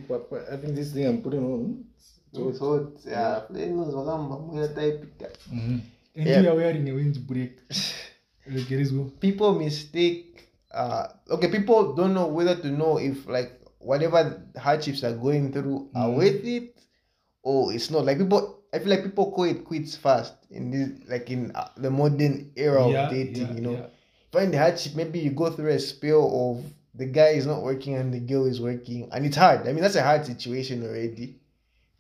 Papa. 0.09 0.45
I 0.53 0.57
think 0.57 0.75
this 0.75 0.93
thing 0.93 1.07
I'm 1.07 1.23
putting 1.23 1.45
on. 1.45 1.85
It's 2.35 2.59
hot. 2.59 2.93
Yeah, 3.07 3.41
plain 3.49 3.77
nose, 3.77 3.95
wakamba, 3.95 4.39
mwenye 4.39 4.69
type. 4.75 5.05
Mm-hmm. 5.53 5.79
And 6.17 6.27
Yeah. 6.27 6.41
you 6.43 6.49
are 6.51 6.57
wearing 6.57 6.89
a 6.89 6.93
windbreak. 6.93 7.59
People 9.21 9.55
mistake 9.59 10.49
uh 10.75 11.07
okay 11.31 11.49
people 11.49 11.93
don't 11.95 12.15
know 12.15 12.27
whether 12.27 12.57
to 12.57 12.69
know 12.71 12.99
if 12.99 13.29
like 13.29 13.53
whatever 13.79 14.43
hardships 14.59 15.05
are 15.05 15.13
going 15.13 15.53
through 15.53 15.89
are 15.95 16.09
Mm. 16.09 16.17
worth 16.17 16.45
it 16.45 16.75
or 17.43 17.73
it's 17.73 17.91
not 17.91 18.05
like 18.05 18.19
people 18.19 18.61
i 18.73 18.79
feel 18.79 18.89
like 18.89 19.03
people 19.05 19.31
call 19.33 19.45
it 19.45 19.65
quits 19.65 19.97
fast 19.97 20.35
in 20.51 20.71
this 20.71 21.09
like 21.09 21.31
in 21.31 21.51
uh, 21.55 21.69
the 21.77 21.91
modern 21.91 22.51
era 22.57 22.89
Yeah, 22.89 23.05
of 23.07 23.11
dating 23.11 23.49
yeah, 23.49 23.55
you 23.55 23.61
know 23.61 23.73
yeah. 23.73 23.87
find 24.33 24.53
the 24.53 24.59
hardship 24.59 24.95
maybe 24.95 25.19
you 25.19 25.31
go 25.31 25.51
through 25.51 25.71
a 25.71 25.79
spell 25.79 26.51
of 26.57 26.65
the 26.95 27.07
guy 27.07 27.29
is 27.31 27.47
not 27.47 27.63
working 27.63 27.95
and 27.95 28.13
the 28.13 28.21
girl 28.21 28.47
is 28.47 28.61
working 28.61 29.09
and 29.13 29.25
it's 29.27 29.37
hard 29.37 29.67
i 29.69 29.73
mean 29.73 29.83
that's 29.83 29.97
a 29.97 30.03
hard 30.03 30.25
situation 30.27 30.83
already 30.85 31.37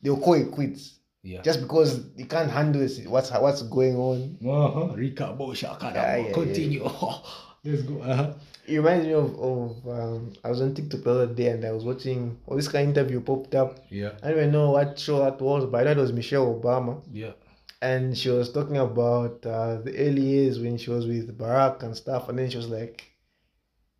they'll 0.03 0.18
call 0.20 0.34
it 0.34 0.51
quits 0.51 0.99
Yeah. 1.24 1.43
just 1.43 1.61
because 1.61 2.01
you 2.16 2.26
can't 2.26 2.51
handle 2.51 2.80
this, 2.82 2.99
what's 3.07 3.30
what's 3.30 3.62
going 3.62 3.95
on 3.97 4.38
uh-huh. 4.43 4.95
Rika 4.97 5.34
bosha. 5.38 5.78
Yeah, 5.80 6.16
yeah, 6.16 6.32
Continue. 6.32 6.82
let's 7.64 7.82
go. 7.82 8.01
Uh-huh. 8.03 8.34
It 8.67 8.77
reminds 8.77 9.07
me 9.07 9.13
of, 9.15 9.35
of 9.41 9.89
um, 9.89 10.33
I 10.45 10.49
was 10.51 10.61
on 10.63 10.75
TikTok 10.75 11.03
the 11.03 11.11
other 11.11 11.27
day 11.35 11.49
and 11.49 11.65
I 11.65 11.73
was 11.73 11.85
watching 11.85 12.39
well, 12.47 12.57
this 12.57 12.69
kind 12.69 12.89
of 12.89 12.97
interview 12.97 13.21
popped 13.21 13.55
up. 13.55 13.79
Yeah. 13.91 14.13
I 14.23 14.29
don't 14.29 14.39
even 14.39 14.53
know 14.53 14.71
what 14.71 14.99
show 14.99 15.19
that 15.19 15.41
was, 15.41 15.67
but 15.67 15.81
I 15.81 15.85
know 15.85 15.91
it 15.93 16.03
was 16.03 16.13
Michelle 16.13 16.47
Obama. 16.61 17.03
Yeah. 17.11 17.33
And 17.81 18.17
she 18.17 18.29
was 18.31 18.53
talking 18.53 18.77
about 18.77 19.45
uh, 19.45 19.79
the 19.83 19.97
early 19.99 20.23
years 20.23 20.61
when 20.61 20.79
she 20.79 20.91
was 20.91 21.07
with 21.07 21.37
Barack 21.37 21.83
and 21.83 21.97
stuff. 21.97 22.29
And 22.29 22.39
then 22.39 22.49
she 22.51 22.57
was 22.57 22.69
like 22.69 23.05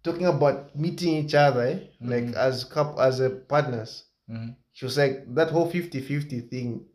talking 0.05 0.27
about 0.27 0.77
meeting 0.77 1.15
each 1.25 1.35
other, 1.35 1.63
eh? 1.63 1.79
like 2.01 2.25
Mhm. 2.25 2.35
as 2.37 2.63
couple, 2.65 3.01
as 3.01 3.19
a 3.19 3.31
partners. 3.31 4.05
Mhm. 4.31 4.55
She 4.73 4.85
was 4.85 4.97
like, 4.97 5.35
that 5.35 5.51
whole 5.51 5.69
50 5.69 6.01
50 6.01 6.41
thing, 6.43 6.87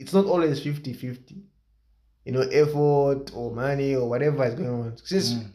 it's 0.00 0.12
not 0.12 0.26
always 0.26 0.60
50 0.60 0.92
50. 0.92 1.36
You 2.24 2.32
know, 2.32 2.40
effort 2.40 3.30
or 3.34 3.52
money 3.54 3.94
or 3.94 4.08
whatever 4.08 4.44
is 4.44 4.54
going 4.54 4.68
on. 4.68 4.96
Since 5.04 5.34
Mm. 5.34 5.50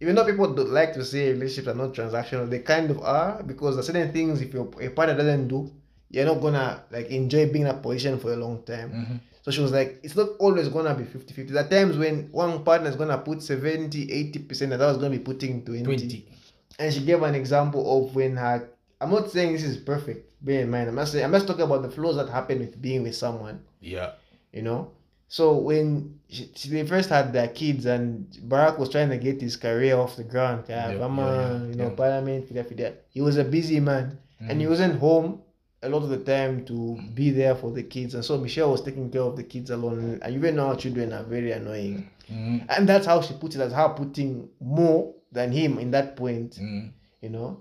Even 0.00 0.14
though 0.14 0.24
people 0.24 0.52
don't 0.54 0.70
like 0.70 0.92
to 0.94 1.04
say 1.04 1.32
relationships 1.32 1.68
are 1.68 1.74
not 1.74 1.92
transactional, 1.94 2.48
they 2.48 2.60
kind 2.60 2.90
of 2.90 3.00
are 3.00 3.42
because 3.42 3.74
there 3.76 3.80
are 3.80 3.84
certain 3.84 4.12
things 4.12 4.40
if 4.40 4.52
your 4.54 4.68
a 4.80 4.88
partner 4.88 5.16
doesn't 5.16 5.48
do, 5.48 5.70
you're 6.10 6.24
not 6.26 6.40
gonna 6.40 6.82
like 6.90 7.06
enjoy 7.08 7.46
being 7.52 7.66
in 7.66 7.70
a 7.70 7.74
position 7.74 8.18
for 8.18 8.32
a 8.32 8.36
long 8.36 8.62
time. 8.62 8.90
Mhm. 8.92 9.20
So 9.42 9.50
she 9.50 9.60
was 9.60 9.72
like, 9.72 10.00
it's 10.02 10.16
not 10.16 10.28
always 10.38 10.68
gonna 10.68 10.94
be 10.94 11.04
50 11.04 11.32
50. 11.34 11.52
There 11.52 11.64
are 11.64 11.68
times 11.68 11.96
when 11.96 12.28
one 12.32 12.62
partner 12.64 12.90
is 12.90 12.96
gonna 12.96 13.18
put 13.18 13.42
70, 13.42 14.10
80%, 14.10 14.72
and 14.72 14.80
that 14.80 14.86
was 14.86 14.96
gonna 14.98 15.10
be 15.10 15.18
putting 15.18 15.64
20. 15.64 15.82
20. 15.84 16.26
And 16.78 16.92
she 16.92 17.00
gave 17.04 17.22
an 17.22 17.34
example 17.34 17.82
of 18.06 18.14
when 18.14 18.36
her 18.36 18.68
I'm 19.02 19.10
not 19.10 19.30
saying 19.30 19.52
this 19.54 19.62
is 19.62 19.78
perfect, 19.78 20.30
bear 20.44 20.60
in 20.60 20.70
mind. 20.70 20.88
I'm 20.88 20.94
not 20.94 21.08
saying 21.08 21.24
I'm 21.24 21.32
just 21.32 21.46
talking 21.46 21.62
about 21.62 21.82
the 21.82 21.90
flaws 21.90 22.16
that 22.16 22.28
happen 22.28 22.58
with 22.58 22.80
being 22.82 23.02
with 23.02 23.14
someone 23.16 23.60
Yeah. 23.80 24.10
you 24.52 24.62
know. 24.62 24.90
So 25.32 25.56
when 25.58 26.18
she, 26.28 26.50
she- 26.56 26.70
they 26.70 26.84
first 26.84 27.08
had 27.08 27.32
their 27.32 27.46
kids 27.46 27.86
and 27.86 28.26
Barack 28.48 28.78
was 28.80 28.88
trying 28.88 29.10
to 29.10 29.16
get 29.16 29.40
his 29.40 29.54
career 29.56 29.96
off 29.96 30.16
the 30.16 30.24
ground, 30.24 30.64
Yeah, 30.68 30.92
kama, 30.98 31.22
yeah, 31.22 31.68
you 31.70 31.74
know, 31.76 31.88
yeah. 31.90 31.94
parliament, 32.02 32.48
fida, 32.48 32.64
fida. 32.64 32.94
he 33.10 33.20
was 33.20 33.36
a 33.36 33.44
busy 33.44 33.78
man 33.78 34.18
and 34.40 34.60
he 34.60 34.66
Mhm. 34.66 34.70
wasn't 34.70 34.98
home 34.98 35.40
a 35.82 35.88
lot 35.88 36.02
of 36.02 36.08
the 36.10 36.18
time 36.18 36.64
to 36.64 36.98
be 37.14 37.30
there 37.30 37.54
for 37.54 37.70
the 37.70 37.84
kids. 37.84 38.14
And 38.16 38.24
so 38.24 38.38
Michelle 38.38 38.72
was 38.72 38.82
taking 38.82 39.08
care 39.08 39.22
of 39.22 39.36
the 39.36 39.44
kids 39.44 39.70
alone. 39.70 40.18
And 40.20 40.34
you 40.34 40.52
know, 40.52 40.74
children 40.74 41.12
are 41.12 41.22
very 41.22 41.52
annoying. 41.52 42.10
Mhm. 42.28 42.64
And 42.68 42.88
that's 42.88 43.06
how 43.06 43.20
she 43.22 43.32
put 43.34 43.54
it, 43.54 43.60
as 43.60 43.72
her 43.72 43.88
putting 43.90 44.48
more 44.60 45.14
than 45.32 45.52
him 45.52 45.78
in 45.78 45.92
that 45.92 46.16
point, 46.16 46.58
Mhm. 46.60 46.90
you 47.22 47.28
know. 47.30 47.58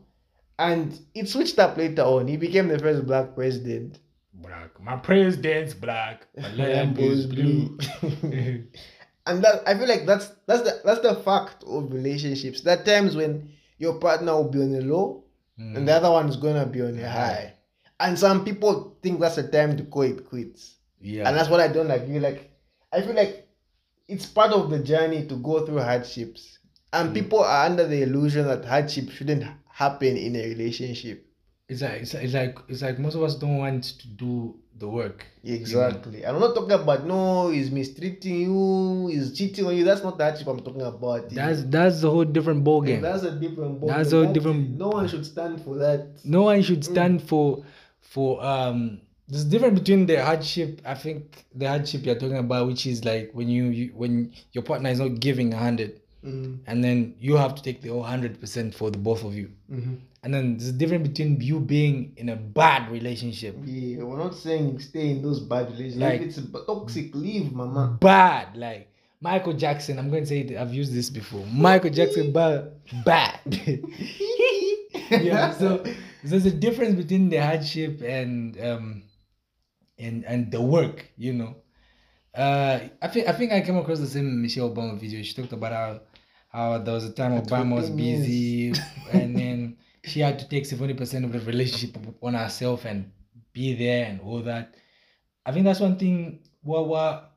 And 0.57 0.97
it 1.13 1.29
switched 1.29 1.59
up 1.59 1.77
later 1.77 2.01
on. 2.01 2.27
He 2.27 2.35
became 2.35 2.67
the 2.67 2.79
first 2.79 3.05
black 3.05 3.35
president. 3.35 3.99
Black. 4.41 4.79
My 4.81 4.95
president's 4.95 5.73
black. 5.73 6.27
My 6.37 6.53
lamp 6.55 6.97
is 6.99 7.25
blue. 7.25 7.77
and 9.25 9.43
that 9.43 9.63
I 9.67 9.77
feel 9.77 9.87
like 9.87 10.05
that's 10.05 10.31
that's 10.47 10.61
the 10.63 10.81
that's 10.83 11.01
the 11.01 11.15
fact 11.15 11.63
of 11.65 11.91
relationships. 11.91 12.61
There 12.61 12.79
are 12.79 12.83
times 12.83 13.15
when 13.15 13.51
your 13.77 13.99
partner 13.99 14.33
will 14.33 14.49
be 14.49 14.59
on 14.61 14.73
a 14.75 14.81
low 14.81 15.23
Mm. 15.59 15.75
and 15.75 15.87
the 15.89 15.91
other 15.91 16.09
one 16.09 16.29
is 16.29 16.37
gonna 16.37 16.65
be 16.65 16.81
on 16.81 16.97
a 16.97 17.09
high. 17.09 17.53
And 17.99 18.17
some 18.17 18.45
people 18.45 18.95
think 19.03 19.19
that's 19.19 19.35
the 19.35 19.43
time 19.43 19.75
to 19.75 19.83
call 19.83 20.03
it 20.03 20.25
quits. 20.29 20.77
yeah. 21.01 21.27
And 21.27 21.35
that's 21.35 21.49
what 21.49 21.59
I 21.59 21.67
don't 21.67 21.91
agree. 21.91 22.17
Like 22.17 22.49
I 22.93 23.01
feel 23.01 23.13
like 23.13 23.45
it's 24.07 24.25
part 24.25 24.53
of 24.53 24.69
the 24.69 24.79
journey 24.79 25.27
to 25.27 25.35
go 25.35 25.65
through 25.65 25.81
hardships. 25.81 26.59
And 26.93 27.09
Mm. 27.09 27.13
people 27.13 27.39
are 27.41 27.65
under 27.65 27.85
the 27.85 28.03
illusion 28.03 28.47
that 28.47 28.63
hardship 28.63 29.09
shouldn't 29.09 29.43
happen 29.69 30.15
in 30.15 30.37
a 30.37 30.47
relationship. 30.47 31.27
It's 31.69 31.81
like 31.81 32.01
it's, 32.01 32.33
like 32.33 32.57
it's 32.67 32.81
like 32.81 32.97
most 32.99 33.15
of 33.15 33.23
us 33.23 33.35
don't 33.35 33.57
want 33.57 33.83
to 33.99 34.07
do 34.07 34.55
the 34.79 34.87
work. 34.87 35.25
Exactly. 35.43 36.23
And 36.23 36.35
I'm 36.35 36.41
not 36.41 36.55
talking 36.55 36.71
about 36.71 37.05
no, 37.05 37.49
he's 37.49 37.69
mistreating 37.69 38.41
you, 38.41 39.07
he's 39.11 39.37
cheating 39.37 39.65
on 39.67 39.75
you. 39.75 39.83
That's 39.83 40.01
not 40.03 40.17
that 40.17 40.23
hardship 40.31 40.47
I'm 40.47 40.61
talking 40.61 40.81
about. 40.81 41.29
That's 41.29 41.63
that's 41.65 42.01
a 42.03 42.09
whole 42.09 42.25
different 42.25 42.63
ball 42.63 42.81
game. 42.81 43.01
that's 43.01 43.23
a 43.23 43.31
different 43.31 43.79
ball. 43.79 43.89
That's 43.89 44.09
game. 44.11 44.21
a 44.21 44.25
That- 44.25 44.33
different- 44.33 44.77
No 44.77 44.89
one 44.89 45.07
should 45.07 45.25
stand 45.25 45.61
for 45.63 45.75
that. 45.77 46.07
No 46.25 46.43
one 46.43 46.61
should 46.63 46.79
Mm. 46.81 46.91
stand 46.91 47.23
for 47.23 47.63
for 48.01 48.43
um. 48.43 49.01
There's 49.27 49.43
a 49.45 49.49
difference 49.49 49.77
between 49.79 50.07
the 50.07 50.23
hardship. 50.25 50.81
I 50.83 50.95
think 50.95 51.45
the 51.53 51.67
hardship 51.67 52.03
you're 52.03 52.15
talking 52.15 52.37
about, 52.39 52.65
which 52.65 52.87
is 52.87 53.05
like 53.05 53.29
when 53.33 53.47
you, 53.47 53.65
you 53.65 53.91
when 53.95 54.31
your 54.53 54.63
partner 54.63 54.89
is 54.89 54.99
not 54.99 55.19
giving 55.19 55.53
a 55.53 55.57
hundred, 55.57 56.01
Mm. 56.25 56.57
and 56.67 56.83
then 56.83 57.13
you 57.19 57.37
have 57.37 57.53
to 57.55 57.61
take 57.61 57.81
the 57.81 57.89
whole 57.89 58.01
hundred 58.03 58.39
percent 58.41 58.73
for 58.73 58.89
the 58.89 58.97
both 58.97 59.23
of 59.23 59.35
you. 59.35 59.51
Mm-hmm. 59.71 59.93
And 60.21 60.33
then 60.33 60.57
there's 60.57 60.69
a 60.69 60.73
difference 60.73 61.07
between 61.07 61.39
you 61.39 61.59
being 61.61 62.13
in 62.17 62.27
a 62.29 62.35
bad 62.35 62.91
relationship, 62.91 63.55
Yeah, 63.63 64.03
we're 64.03 64.17
not 64.17 64.35
saying 64.35 64.79
stay 64.79 65.11
in 65.11 65.21
those 65.21 65.39
bad 65.39 65.71
relationships. 65.71 66.01
Like- 66.01 66.21
if 66.21 66.27
it's 66.27 66.37
a 66.37 66.65
toxic, 66.65 67.15
leave, 67.15 67.53
mama. 67.53 67.97
bad 68.01 68.55
like 68.57 68.91
Michael 69.21 69.53
Jackson. 69.53 69.97
I'm 69.99 70.09
going 70.09 70.23
to 70.23 70.29
say 70.29 70.39
it. 70.41 70.57
I've 70.57 70.73
used 70.73 70.93
this 70.93 71.09
before. 71.09 71.45
Michael 71.47 71.89
Jackson, 71.89 72.31
bad, 72.39 72.71
bad. 73.05 73.39
yeah. 75.09 75.51
So 75.53 75.83
there's 76.23 76.45
a 76.45 76.51
difference 76.51 76.95
between 76.95 77.29
the 77.29 77.37
hardship 77.37 78.01
and 78.01 78.59
um 78.61 79.03
and 79.97 80.25
and 80.25 80.51
the 80.51 80.61
work. 80.61 81.05
You 81.17 81.33
know. 81.33 81.55
Uh, 82.35 82.79
I 83.01 83.07
think 83.07 83.27
I 83.27 83.31
think 83.33 83.51
I 83.51 83.61
came 83.61 83.77
across 83.77 83.99
the 83.99 84.07
same 84.07 84.41
Michelle 84.41 84.69
Obama 84.69 84.99
video. 84.99 85.21
She 85.23 85.33
talked 85.33 85.51
about 85.53 85.71
how 85.73 85.99
how 86.49 86.77
there 86.77 86.93
was 86.93 87.05
a 87.05 87.11
time 87.11 87.41
Obama 87.41 87.75
was 87.75 87.89
busy 87.89 88.73
and 89.11 89.35
then 89.37 89.68
she 90.03 90.19
had 90.21 90.39
to 90.39 90.47
take 90.47 90.65
seventy 90.65 90.93
percent 90.93 91.25
of 91.25 91.31
the 91.31 91.39
relationship 91.41 91.97
on 92.21 92.33
herself 92.33 92.85
and 92.85 93.11
be 93.53 93.73
there 93.75 94.05
and 94.05 94.21
all 94.21 94.41
that. 94.43 94.75
I 95.45 95.51
think 95.51 95.65
that's 95.65 95.79
one 95.79 95.97
thing. 95.97 96.41
Well, 96.63 96.85
well, 96.87 97.29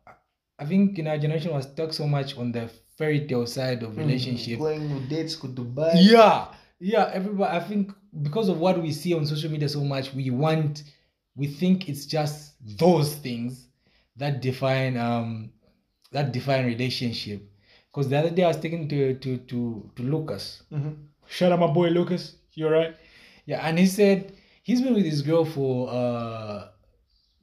I 0.59 0.65
think 0.65 0.99
in 0.99 1.07
our 1.07 1.19
generation 1.19 1.53
was 1.53 1.65
stuck 1.67 1.93
so 1.93 2.07
much 2.07 2.37
on 2.37 2.53
the 2.53 2.71
fairy 2.99 3.27
tale 3.27 3.47
side 3.47 3.83
of 3.83 3.97
relationship. 3.97 4.59
Going 4.59 4.91
on 4.93 5.09
dates 5.09 5.37
to 5.37 5.49
Dubai. 5.49 5.93
Yeah, 5.97 6.49
yeah. 6.81 7.11
Everybody, 7.13 7.57
I 7.57 7.61
think 7.61 7.93
because 8.23 8.49
of 8.49 8.59
what 8.59 8.81
we 8.83 8.93
see 8.93 9.15
on 9.15 9.27
social 9.27 9.51
media 9.51 9.69
so 9.69 9.81
much, 9.81 10.13
we 10.13 10.31
want, 10.31 10.83
we 11.37 11.47
think 11.47 11.89
it's 11.89 12.05
just 12.07 12.55
those 12.79 13.15
things 13.15 13.69
that 14.17 14.43
define 14.43 14.97
um 14.97 15.51
that 16.11 16.33
define 16.33 16.67
relationship. 16.67 17.43
Because 17.91 18.09
the 18.09 18.19
other 18.19 18.31
day 18.31 18.45
I 18.45 18.49
was 18.49 18.59
taking 18.59 18.89
to 18.89 19.15
to 19.15 19.39
to 19.39 19.91
to 19.97 20.03
Lucas. 20.03 20.63
Mhm. 20.71 20.97
Shout 21.29 21.53
out 21.53 21.61
my 21.61 21.67
boy 21.73 21.89
Lucas. 21.89 22.37
You 22.55 22.67
alright? 22.67 22.97
Yeah, 23.47 23.67
and 23.67 23.79
he 23.79 23.87
said 23.87 24.33
he's 24.63 24.81
been 24.81 24.95
with 24.95 25.05
his 25.05 25.23
girl 25.23 25.45
for 25.45 25.89
uh 25.91 26.69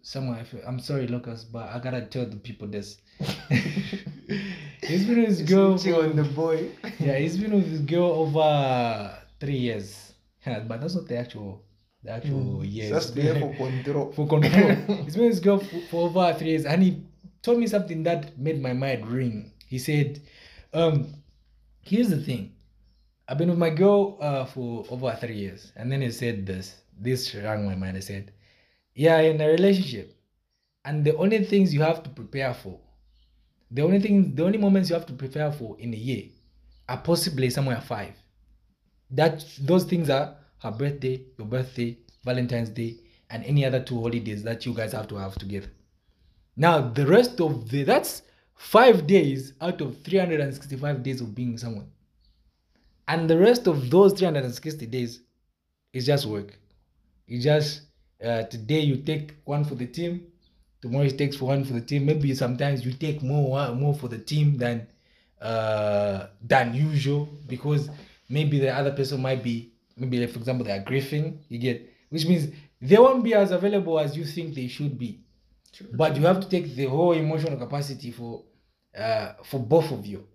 somewhere. 0.01 0.39
I 0.39 0.43
feel, 0.43 0.61
I'm 0.67 0.79
sorry, 0.79 1.07
Lucas, 1.07 1.43
but 1.43 1.69
I 1.69 1.79
gotta 1.79 2.01
tell 2.01 2.25
the 2.25 2.37
people 2.37 2.67
this. 2.67 2.97
he's 3.49 5.05
been 5.05 5.19
with 5.19 5.27
his 5.29 5.41
girl. 5.41 5.77
Switching 5.77 5.99
for- 5.99 6.09
on 6.09 6.15
the 6.15 6.23
boy. 6.23 6.69
yeah, 6.99 7.17
he's 7.17 7.37
been 7.37 7.51
with 7.53 7.67
his 7.67 7.81
girl 7.81 8.11
over 8.11 9.17
three 9.39 9.57
years. 9.57 10.13
Yeah, 10.45 10.59
but 10.61 10.81
that's 10.81 10.95
not 10.95 11.07
the 11.07 11.17
actual 11.17 11.63
the 12.03 12.11
actual 12.11 12.63
years. 12.63 12.89
Just 12.91 13.15
there 13.15 13.35
for 13.39 13.53
control. 13.57 14.11
for 14.13 14.27
control. 14.27 14.75
he's 15.03 15.15
been 15.15 15.23
with 15.25 15.31
his 15.33 15.39
girl 15.39 15.59
for, 15.59 15.79
for 15.89 16.09
over 16.09 16.33
three 16.37 16.49
years, 16.49 16.65
and 16.65 16.81
he 16.83 17.03
told 17.41 17.59
me 17.59 17.67
something 17.67 18.03
that 18.03 18.37
made 18.37 18.61
my 18.61 18.73
mind 18.73 19.07
ring. 19.07 19.51
He 19.67 19.79
said, 19.79 20.21
um, 20.73 21.13
"Here's 21.81 22.09
the 22.09 22.21
thing. 22.21 22.53
I've 23.29 23.37
been 23.37 23.49
with 23.49 23.59
my 23.59 23.69
girl 23.69 24.17
uh, 24.19 24.45
for 24.45 24.85
over 24.89 25.15
three 25.21 25.35
years," 25.35 25.71
and 25.75 25.91
then 25.91 26.01
he 26.01 26.09
said 26.09 26.47
this. 26.47 26.75
This 26.99 27.35
rang 27.35 27.63
my 27.63 27.75
mind. 27.75 27.95
I 27.95 27.99
said, 27.99 28.31
"Yeah, 28.95 29.19
in 29.19 29.39
a 29.39 29.47
relationship, 29.47 30.17
and 30.83 31.05
the 31.05 31.15
only 31.15 31.45
things 31.45 31.71
you 31.71 31.81
have 31.81 32.01
to 32.01 32.09
prepare 32.09 32.55
for, 32.55 32.79
the 33.69 33.83
only 33.83 33.99
thing, 33.99 34.33
the 34.33 34.43
only 34.43 34.57
moments 34.57 34.89
you 34.89 34.95
have 34.95 35.05
to 35.05 35.13
prepare 35.13 35.51
for 35.51 35.77
in 35.79 35.93
a 35.93 35.97
year, 35.97 36.23
are 36.89 36.97
possibly 36.97 37.51
somewhere 37.51 37.79
five. 37.81 38.15
That 39.11 39.45
those 39.61 39.83
things 39.83 40.09
are 40.09 40.35
her 40.63 40.71
birthday, 40.71 41.21
your 41.37 41.47
birthday, 41.47 41.99
Valentine's 42.25 42.69
Day, 42.69 42.97
and 43.29 43.43
any 43.45 43.63
other 43.63 43.79
two 43.79 44.01
holidays 44.01 44.41
that 44.41 44.65
you 44.65 44.73
guys 44.73 44.93
have 44.93 45.07
to 45.09 45.17
have 45.17 45.35
together. 45.35 45.69
Now 46.57 46.81
the 46.81 47.05
rest 47.05 47.39
of 47.39 47.69
the 47.69 47.83
that's 47.83 48.23
five 48.55 49.05
days 49.05 49.53
out 49.61 49.81
of 49.81 50.01
365 50.01 51.03
days 51.03 51.21
of 51.21 51.35
being 51.35 51.57
someone. 51.57 51.91
And 53.09 53.27
the 53.27 53.39
rest 53.39 53.65
of 53.65 53.89
those 53.89 54.13
360 54.13 54.85
days 54.85 55.21
is 55.93 56.05
just 56.05 56.27
work. 56.27 56.59
You 57.25 57.41
just 57.41 57.81
uh, 58.23 58.43
today 58.43 58.81
you 58.81 58.97
take 58.97 59.33
one 59.45 59.65
for 59.65 59.73
the 59.73 59.87
team, 59.87 60.27
tomorrow 60.79 61.05
you 61.05 61.11
takes 61.11 61.35
for 61.35 61.45
one 61.45 61.63
for 61.65 61.73
the 61.73 61.81
team. 61.81 62.05
Maybe 62.05 62.35
sometimes 62.35 62.85
you 62.85 62.93
take 62.93 63.23
more 63.23 63.73
more 63.73 63.95
for 63.95 64.09
the 64.09 64.19
team 64.19 64.57
than 64.59 64.87
uh, 65.41 66.27
than 66.43 66.75
usual 66.75 67.27
because 67.47 67.89
maybe 68.29 68.59
the 68.59 68.69
other 68.69 68.91
person 68.91 69.19
might 69.21 69.41
be 69.43 69.73
maybe 69.97 70.19
like, 70.19 70.29
for 70.29 70.37
example 70.37 70.63
they 70.65 70.73
are 70.73 70.83
grieving. 70.83 71.43
You 71.49 71.57
get 71.57 71.91
which 72.09 72.27
means 72.27 72.53
they 72.79 72.97
won't 72.97 73.23
be 73.23 73.33
as 73.33 73.49
available 73.49 73.99
as 73.99 74.15
you 74.15 74.23
think 74.23 74.53
they 74.53 74.67
should 74.67 74.99
be. 74.99 75.23
But 75.93 76.15
you 76.15 76.27
have 76.27 76.41
to 76.41 76.49
take 76.49 76.75
the 76.75 76.85
whole 76.85 77.13
emotional 77.13 77.57
capacity 77.57 78.11
for 78.11 78.43
uh, 78.95 79.33
for 79.43 79.59
both 79.59 79.91
of 79.91 80.05
you. 80.05 80.27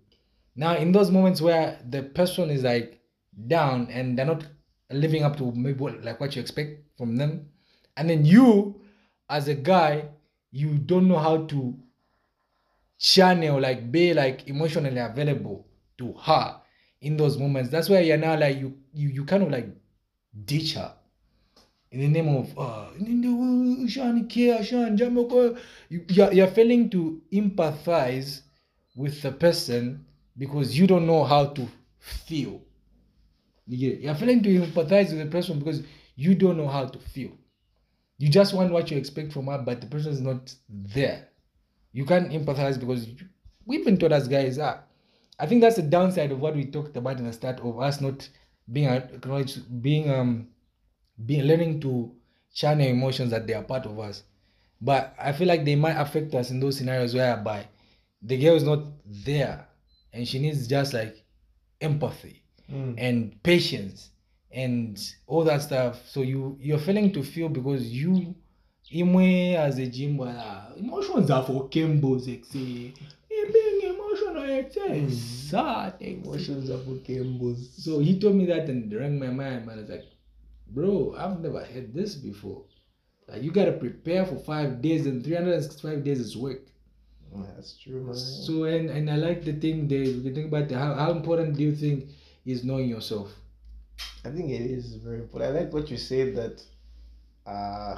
Now, 0.55 0.77
in 0.77 0.91
those 0.91 1.11
moments 1.11 1.41
where 1.41 1.79
the 1.89 2.03
person 2.03 2.49
is 2.49 2.63
like 2.63 2.99
down 3.47 3.87
and 3.91 4.17
they're 4.17 4.25
not 4.25 4.45
living 4.89 5.23
up 5.23 5.37
to 5.37 5.51
maybe 5.51 5.79
what, 5.79 6.03
like 6.03 6.19
what 6.19 6.35
you 6.35 6.41
expect 6.41 6.97
from 6.97 7.15
them, 7.17 7.49
and 7.97 8.09
then 8.09 8.25
you, 8.25 8.81
as 9.29 9.47
a 9.47 9.55
guy, 9.55 10.05
you 10.51 10.77
don't 10.77 11.07
know 11.07 11.17
how 11.17 11.45
to 11.45 11.77
channel 12.97 13.59
like 13.59 13.91
be 13.91 14.13
like 14.13 14.47
emotionally 14.47 14.99
available 14.99 15.67
to 15.97 16.13
her 16.13 16.61
in 17.01 17.17
those 17.17 17.37
moments. 17.37 17.69
That's 17.69 17.89
why 17.89 17.99
you're 17.99 18.17
now 18.17 18.39
like 18.39 18.57
you 18.57 18.77
you 18.93 19.09
you 19.09 19.25
kind 19.25 19.43
of 19.43 19.51
like 19.51 19.67
ditch 20.45 20.73
her 20.75 20.93
in 21.91 21.99
the 21.99 22.07
name 22.07 22.35
of 22.35 22.57
uh 22.57 22.87
you're, 25.89 26.33
you're 26.33 26.47
failing 26.47 26.89
to 26.89 27.21
empathize 27.31 28.41
with 28.95 29.21
the 29.21 29.31
person 29.31 30.05
because 30.37 30.77
you 30.77 30.87
don't 30.87 31.07
know 31.07 31.23
how 31.23 31.47
to 31.47 31.67
feel. 31.99 32.61
You're 33.67 34.15
failing 34.15 34.43
to 34.43 34.49
empathize 34.49 35.09
with 35.09 35.19
the 35.19 35.25
person 35.25 35.59
because 35.59 35.83
you 36.15 36.35
don't 36.35 36.57
know 36.57 36.67
how 36.67 36.85
to 36.85 36.99
feel. 36.99 37.31
You 38.17 38.29
just 38.29 38.53
want 38.53 38.71
what 38.71 38.91
you 38.91 38.97
expect 38.97 39.33
from 39.33 39.47
her, 39.47 39.57
but 39.57 39.81
the 39.81 39.87
person 39.87 40.11
is 40.11 40.21
not 40.21 40.53
there. 40.69 41.27
You 41.91 42.05
can't 42.05 42.31
empathize 42.31 42.79
because 42.79 43.07
we've 43.65 43.83
been 43.83 43.97
taught 43.97 44.11
as 44.11 44.27
guys 44.27 44.59
ah, 44.59 44.81
I 45.39 45.47
think 45.47 45.61
that's 45.61 45.75
the 45.75 45.81
downside 45.81 46.31
of 46.31 46.39
what 46.39 46.55
we 46.55 46.65
talked 46.65 46.95
about 46.95 47.17
in 47.17 47.25
the 47.25 47.33
start 47.33 47.59
of 47.59 47.79
us 47.79 47.99
not 47.99 48.27
being 48.71 48.87
acknowledged, 48.87 49.81
being 49.81 50.11
um 50.11 50.47
being 51.25 51.43
learning 51.43 51.81
to 51.81 52.13
channel 52.53 52.87
emotions 52.87 53.31
that 53.31 53.47
they 53.47 53.53
are 53.53 53.63
part 53.63 53.85
of 53.85 53.99
us. 53.99 54.23
But 54.81 55.15
I 55.19 55.31
feel 55.31 55.47
like 55.47 55.65
they 55.65 55.75
might 55.75 55.99
affect 55.99 56.33
us 56.35 56.51
in 56.51 56.59
those 56.59 56.77
scenarios 56.77 57.13
whereby 57.15 57.67
the 58.21 58.37
girl 58.37 58.55
is 58.55 58.63
not 58.63 58.83
there 59.05 59.67
and 60.15 60.27
she 60.27 60.39
needs 60.39 60.67
just 60.67 60.93
like 60.93 61.23
empathy 61.81 62.41
Mm. 62.71 62.95
and 62.97 63.43
patience 63.43 64.09
and 64.51 64.97
all 65.27 65.43
that 65.43 65.61
stuff. 65.61 66.01
So 66.07 66.21
you 66.23 66.57
you're 66.59 66.79
failing 66.79 67.11
to 67.13 67.21
feel 67.21 67.47
because 67.49 67.83
you 68.01 68.33
imwe 68.91 69.53
as 69.55 69.77
a 69.77 69.85
gym 69.85 70.19
emotions 70.77 71.29
are 71.29 71.43
for 71.43 71.69
Kembos 71.69 72.25
being 73.53 73.81
emotional 73.93 74.43
it's 74.49 75.17
sad 75.51 75.93
Emotions 76.01 76.69
are 76.71 76.79
for 76.79 76.95
Kembos. 77.07 77.59
so 77.83 77.99
he 77.99 78.19
told 78.19 78.35
me 78.35 78.45
that 78.47 78.67
and 78.69 78.91
rang 78.93 79.19
my 79.19 79.27
mind, 79.27 79.65
man. 79.67 79.77
I 79.77 79.81
was 79.81 79.89
like, 79.89 80.05
bro, 80.67 81.13
I've 81.17 81.39
never 81.41 81.63
heard 81.63 81.93
this 81.93 82.15
before. 82.15 82.63
Like 83.27 83.43
you 83.43 83.51
gotta 83.51 83.73
prepare 83.73 84.25
for 84.25 84.37
five 84.37 84.81
days 84.81 85.05
and 85.05 85.23
365 85.23 86.03
days 86.03 86.19
is 86.19 86.35
work. 86.37 86.61
That's 87.33 87.77
true, 87.77 88.03
man. 88.03 88.15
So 88.15 88.63
and 88.65 88.89
and 88.89 89.09
I 89.09 89.15
like 89.15 89.43
the 89.43 89.53
thing 89.53 89.87
they 89.87 90.05
you 90.05 90.33
think 90.33 90.47
about 90.47 90.69
the, 90.69 90.77
how, 90.77 90.93
how 90.93 91.11
important 91.11 91.55
do 91.57 91.63
you 91.63 91.75
think 91.75 92.09
is 92.45 92.63
knowing 92.63 92.89
yourself? 92.89 93.31
I 94.23 94.29
think 94.29 94.49
it 94.51 94.61
is 94.61 94.95
very 94.95 95.19
important. 95.19 95.55
I 95.55 95.59
like 95.61 95.73
what 95.73 95.89
you 95.89 95.97
said 95.97 96.35
that 96.35 96.61
uh 97.45 97.97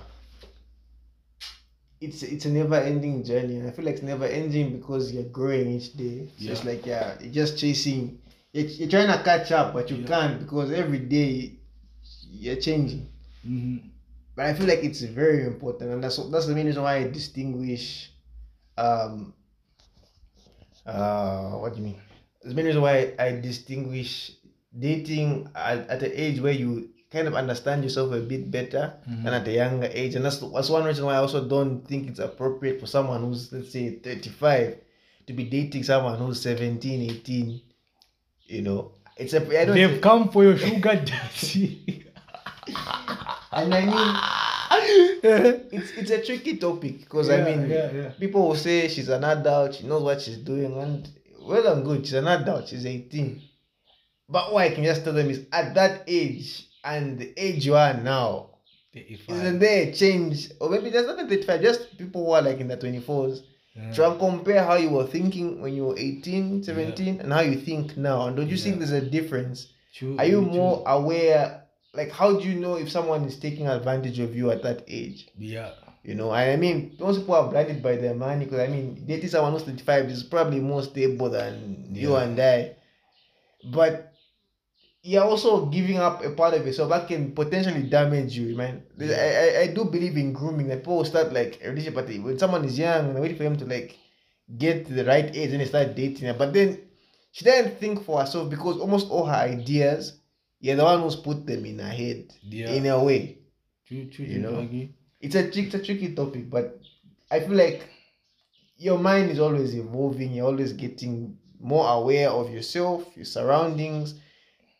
it's 2.00 2.22
it's 2.24 2.46
a 2.46 2.50
never 2.50 2.76
ending 2.76 3.24
journey 3.24 3.58
and 3.58 3.68
I 3.68 3.72
feel 3.72 3.86
like 3.86 3.96
it's 3.96 4.04
never 4.04 4.26
ending 4.26 4.78
because 4.78 5.12
you're 5.12 5.24
growing 5.24 5.72
each 5.72 5.94
day. 5.94 6.30
It's 6.38 6.44
just 6.46 6.64
Yeah. 6.64 6.72
like 6.72 6.86
yeah, 6.86 7.18
you're 7.22 7.34
just 7.34 7.58
chasing 7.58 8.20
you're, 8.54 8.66
you're 8.66 8.90
trying 8.90 9.08
to 9.08 9.24
catch 9.24 9.52
up 9.52 9.74
but 9.74 9.90
you 9.90 9.98
Yeah. 9.98 10.08
can't 10.08 10.40
because 10.40 10.72
every 10.72 11.00
day 11.00 11.54
you're 12.32 12.56
changing. 12.58 13.08
Mm-hmm. 13.48 13.88
But 14.36 14.46
I 14.46 14.54
feel 14.54 14.68
like 14.68 14.84
it's 14.84 15.02
very 15.02 15.46
important 15.46 15.92
and 15.92 16.04
that's 16.04 16.18
that's 16.30 16.46
the 16.46 16.54
main 16.56 16.68
reason 16.68 16.84
why 16.84 16.98
I 16.98 17.08
distinguish 17.10 18.12
um 18.78 19.34
uh 20.86 21.52
what 21.52 21.74
do 21.74 21.80
you 21.80 21.86
mean? 21.86 22.02
There's 22.42 22.56
many 22.56 22.68
reasons 22.68 22.84
why 22.84 23.14
I 23.20 23.32
distinguish 23.42 24.32
dating 24.78 25.50
at, 25.56 25.90
at 25.90 26.00
the 26.00 26.22
age 26.22 26.40
where 26.40 26.54
you 26.54 26.90
kind 27.12 27.28
of 27.28 27.36
understand 27.36 27.84
yourself 27.84 28.14
a 28.14 28.20
bit 28.20 28.52
better 28.52 28.94
than 29.08 29.34
at 29.34 29.48
a 29.48 29.52
younger 29.52 29.90
age. 29.92 30.16
And 30.16 30.26
that's, 30.26 30.40
that's 30.40 30.70
one 30.70 30.84
reason 30.84 31.06
why 31.06 31.16
I 31.16 31.18
also 31.18 31.48
don't 31.48 31.88
think 31.88 32.10
it's 32.10 32.20
appropriate 32.20 32.80
for 32.80 32.86
someone 32.86 33.22
who's, 33.22 33.52
let's 33.52 33.72
say, 33.72 33.96
35 33.96 34.78
to 35.28 35.34
be 35.34 35.46
dating 35.46 35.84
someone 35.84 36.18
who's 36.20 36.42
17, 36.42 37.10
18. 37.10 37.62
You 38.46 38.62
know, 38.62 38.92
it's 39.18 39.34
a. 39.34 39.42
I 39.60 39.66
don't 39.66 39.76
They've 39.76 40.02
come 40.02 40.30
for 40.30 40.44
your 40.44 40.58
sugar 40.58 40.96
daddy. 41.04 42.06
and 43.52 43.74
I 43.74 43.82
mean, 43.86 44.16
it's 44.88 45.92
it's 45.92 46.12
a 46.12 46.24
tricky 46.26 46.58
topic 46.58 47.00
because 47.00 47.30
I 47.30 47.44
mean, 47.44 47.70
yeah, 47.70 47.92
yeah. 47.92 48.10
people 48.20 48.48
will 48.48 48.56
say 48.56 48.88
she's 48.88 49.10
an 49.10 49.24
adult, 49.24 49.76
she 49.76 49.88
knows 49.88 50.04
what 50.04 50.22
she's 50.22 50.38
doing, 50.38 50.74
and 50.80 51.10
well 51.42 51.68
and 51.68 51.84
good, 51.84 52.06
she's 52.06 52.14
an 52.14 52.28
adult, 52.28 52.68
she's 52.70 52.86
18. 52.86 53.42
But 54.30 54.54
what 54.54 54.64
I 54.64 54.74
can 54.74 54.84
just 54.84 55.04
tell 55.04 55.14
them 55.14 55.30
is 55.30 55.46
at 55.52 55.74
that 55.76 56.04
age 56.08 56.68
and 56.84 57.18
the 57.18 57.34
age 57.38 57.66
you 57.66 57.76
are 57.76 57.94
now, 57.94 58.50
isn't 58.94 59.60
there 59.60 59.88
a 59.88 59.94
change? 59.94 60.50
Or 60.60 60.70
maybe 60.70 60.90
there's 60.90 61.08
not 61.08 61.18
35, 61.18 61.62
just 61.62 61.98
people 61.98 62.26
who 62.26 62.32
are 62.32 62.42
like 62.42 62.60
in 62.60 62.68
the 62.68 62.78
24s. 62.78 63.42
Yeah. 63.76 63.94
Try 63.94 64.08
and 64.10 64.20
compare 64.20 64.64
how 64.64 64.76
you 64.76 64.90
were 64.90 65.06
thinking 65.06 65.62
when 65.62 65.76
you 65.76 65.86
were 65.86 65.98
18, 65.98 66.64
17, 66.64 67.22
and 67.22 67.32
how 67.32 67.42
you 67.42 67.58
think 67.60 67.96
now. 67.96 68.28
And 68.28 68.36
don't 68.36 68.50
you 68.50 68.58
think 68.58 68.80
there's 68.80 68.92
a 68.92 69.02
difference? 69.02 69.72
True, 69.94 70.18
Are 70.18 70.26
you 70.26 70.42
true. 70.42 70.52
more 70.52 70.84
aware? 70.88 71.64
Like, 71.98 72.12
how 72.12 72.38
do 72.38 72.48
you 72.48 72.60
know 72.60 72.76
if 72.76 72.91
someone 72.91 73.24
is 73.26 73.39
taking 73.39 73.68
advantage 73.68 74.20
of 74.20 74.36
you 74.36 74.52
at 74.52 74.62
that 74.62 74.84
age? 74.88 75.30
Yeah. 75.38 75.72
You 76.04 76.14
know, 76.14 76.32
and 76.32 76.52
I 76.52 76.56
mean, 76.56 76.95
those 77.00 77.18
people 77.18 77.36
are 77.36 77.50
blinded 77.50 77.82
by 77.82 77.95
their 77.95 78.14
money 78.14 78.45
because 78.45 78.60
I 78.60 78.68
mean, 78.68 79.04
dating 79.08 79.30
someone 79.30 79.52
who's 79.52 79.64
35 79.64 80.06
is 80.06 80.24
probably 80.24 80.60
more 80.60 80.84
stable 80.84 81.30
than 81.30 81.89
you 81.91 82.16
and 82.16 82.39
I. 82.39 82.76
But 83.74 84.14
you're 85.02 85.24
also 85.24 85.66
giving 85.66 85.98
up 85.98 86.24
a 86.24 86.30
part 86.30 86.54
of 86.54 86.66
yourself 86.66 86.91
that 86.91 87.08
can 87.08 87.32
potentially 87.32 87.84
damage 87.84 88.38
you, 88.38 88.56
man. 88.56 88.84
I, 89.02 89.06
I, 89.06 89.60
I 89.62 89.68
do 89.68 89.86
believe 89.86 90.18
in 90.18 90.34
grooming. 90.34 90.70
Like 90.70 90.80
people 90.80 91.04
start 91.04 91.34
like 91.34 91.60
a 91.64 91.70
relationship 91.70 91.98
at 91.98 92.24
when 92.24 92.38
someone 92.38 92.64
is 92.64 92.78
young 92.78 93.10
and 93.10 93.20
waiting 93.20 93.38
for 93.38 93.43
him 93.43 93.58
to 93.58 93.66
like 93.66 93.98
get 94.58 94.86
to 94.86 94.93
the 94.93 95.04
right 95.04 95.36
age 95.36 95.52
and 95.52 95.62
they 95.62 95.66
start 95.66 95.95
dating. 95.95 96.38
But 96.38 96.54
then 96.54 96.80
she 97.32 97.43
doesn't 97.43 97.80
think 97.80 98.06
for 98.06 98.20
herself 98.20 98.50
because 98.50 98.78
almost 98.78 99.10
all 99.10 99.26
her 99.26 99.34
ideas, 99.34 100.20
you're 100.60 100.76
the 100.76 100.84
one 100.84 101.01
who's 101.01 101.16
put 101.16 101.45
them 101.45 101.66
in 101.66 101.80
her 101.80 101.89
head 101.89 102.34
Yeah. 102.43 102.72
in 102.74 102.86
a 102.88 103.03
way 103.03 103.38
True, 103.88 104.05
true, 104.05 104.26
you 104.26 104.39
know. 104.39 104.60
Agree. 104.60 104.93
it's 105.22 105.36
a 105.36 105.47
it's 105.47 105.74
a 105.76 105.80
tricky 105.84 106.14
topic, 106.14 106.49
but 106.49 106.80
I 107.32 107.39
feel 107.39 107.55
like 107.55 107.88
your 108.78 108.99
mind 108.99 109.32
is 109.32 109.39
always 109.39 109.74
evolving. 109.76 110.34
You're 110.34 110.47
always 110.47 110.74
getting 110.74 111.38
more 111.60 111.88
aware 111.89 112.30
of 112.30 112.51
yourself, 112.51 113.05
your 113.16 113.26
surroundings. 113.26 114.16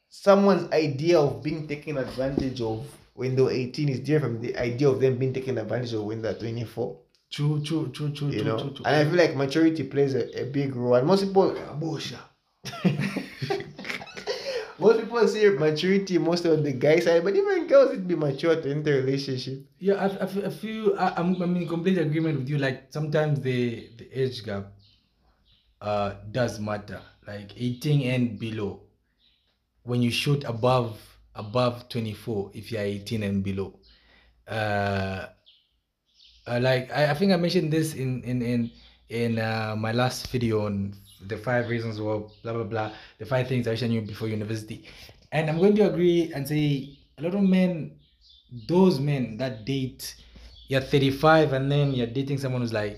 Someone's 0.09 0.71
idea 0.71 1.19
of 1.19 1.41
being 1.43 1.67
taken 1.67 1.97
advantage 1.97 2.61
of 2.61 2.86
when 3.13 3.36
they 3.36 3.41
were 3.41 3.51
18 3.51 3.89
is 3.89 3.99
different 4.01 4.36
from 4.36 4.41
the 4.45 4.57
idea 4.57 4.89
of 4.89 4.99
them 4.99 5.17
being 5.17 5.34
taken 5.34 5.57
advantage 5.57 5.93
of 5.93 6.03
when 6.03 6.21
they're 6.21 6.34
24. 6.36 6.97
True, 7.32 7.61
true, 7.63 7.89
true, 7.91 8.11
true, 8.11 8.28
You 8.30 8.39
true, 8.39 8.43
know, 8.43 8.59
true, 8.59 8.73
true. 8.75 8.86
and 8.86 8.95
I 8.95 9.03
feel 9.05 9.17
like 9.17 9.36
maturity 9.36 9.84
plays 9.84 10.13
a, 10.15 10.41
a 10.41 10.45
big 10.45 10.75
role. 10.75 10.95
And 10.95 11.07
most 11.07 11.25
people, 11.25 11.55
ah, 11.57 11.73
Bosha. 11.75 12.19
most 14.80 14.99
people 14.99 15.28
say 15.28 15.49
maturity 15.49 16.17
most 16.17 16.45
of 16.45 16.63
the 16.63 16.71
guy 16.71 16.99
side, 16.99 17.23
but 17.23 17.36
even 17.36 17.67
girls 17.67 17.91
to 17.91 17.97
be 17.97 18.15
mature 18.15 18.55
to 18.61 18.69
enter 18.69 19.01
relationship. 19.01 19.65
Yeah, 19.80 19.95
I, 19.95 20.07
I, 20.23 20.47
I 20.47 20.49
feel 20.49 20.95
I, 20.97 21.13
I'm, 21.17 21.41
I'm 21.41 21.55
in 21.55 21.67
complete 21.67 21.97
agreement 21.97 22.39
with 22.39 22.49
you. 22.49 22.57
Like 22.57 22.88
sometimes 22.89 23.41
the 23.41 23.89
the 23.97 24.07
age 24.13 24.43
gap 24.45 24.71
uh 25.82 26.13
does 26.32 26.59
matter. 26.59 27.01
Like 27.28 27.51
18 27.57 28.01
and 28.03 28.39
below. 28.39 28.82
When 29.84 30.01
you 30.01 30.11
shoot 30.11 30.43
above 30.43 30.99
above 31.36 31.89
24, 31.89 32.51
if 32.53 32.71
you 32.71 32.78
are 32.78 32.82
18 32.82 33.23
and 33.23 33.43
below. 33.43 33.80
Uh, 34.47 35.28
uh 36.47 36.59
like 36.61 36.91
I, 36.93 37.11
I 37.11 37.13
think 37.13 37.32
I 37.34 37.38
mentioned 37.38 37.71
this 37.71 37.95
in 37.95 38.23
in 38.23 38.41
in 38.41 38.71
in 39.09 39.39
uh, 39.39 39.75
my 39.78 39.91
last 39.91 40.28
video 40.30 40.65
on 40.65 40.93
the 41.26 41.38
five 41.38 41.70
reasons 41.70 41.99
why 41.99 42.22
blah 42.43 42.53
blah 42.53 42.63
blah 42.63 42.91
the 43.18 43.26
five 43.26 43.47
things 43.47 43.68
I 43.68 43.72
wish 43.72 43.84
I 43.84 43.88
knew 43.88 44.01
before 44.01 44.28
university, 44.28 44.86
and 45.32 45.49
I'm 45.49 45.57
going 45.57 45.76
to 45.78 45.89
agree 45.89 46.32
and 46.34 46.47
say 46.47 46.97
a 47.18 47.24
lot 47.24 47.36
of 47.36 47.41
men 47.43 47.91
those 48.68 48.99
men 48.99 49.38
that 49.38 49.65
date 49.65 50.15
you're 50.68 50.82
35 50.82 51.53
and 51.53 51.72
then 51.72 51.91
you're 51.93 52.07
dating 52.07 52.38
someone 52.38 52.61
who's 52.61 52.74
like 52.74 52.97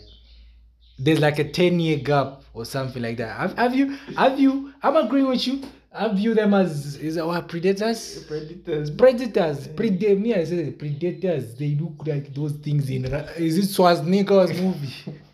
there's 0.98 1.20
like 1.20 1.40
a 1.40 1.50
10 1.50 1.80
year 1.80 1.98
gap 1.98 2.44
or 2.54 2.66
something 2.66 3.02
like 3.02 3.18
that. 3.18 3.36
Have, 3.38 3.58
have 3.58 3.76
you 3.76 3.98
have 4.18 4.40
you 4.40 4.74
i'm 4.84 4.96
agreeing 4.96 5.28
with 5.28 5.48
you. 5.48 5.62
I 5.92 6.08
view 6.14 6.36
them 6.36 6.54
as 6.54 6.98
is 6.98 7.18
our 7.18 7.42
predators? 7.42 8.24
Predators. 8.26 8.92
predators. 8.92 9.68
Predate 9.70 10.20
me 10.20 10.36
i 10.36 10.44
say 10.44 10.72
predators. 10.72 11.56
They 11.56 11.76
look 11.76 12.06
like 12.06 12.34
those 12.34 12.52
things 12.54 12.90
in 12.90 13.06
is 13.06 13.58
it 13.58 13.66
schwarzenegger's 13.76 14.60
movie 14.60 14.94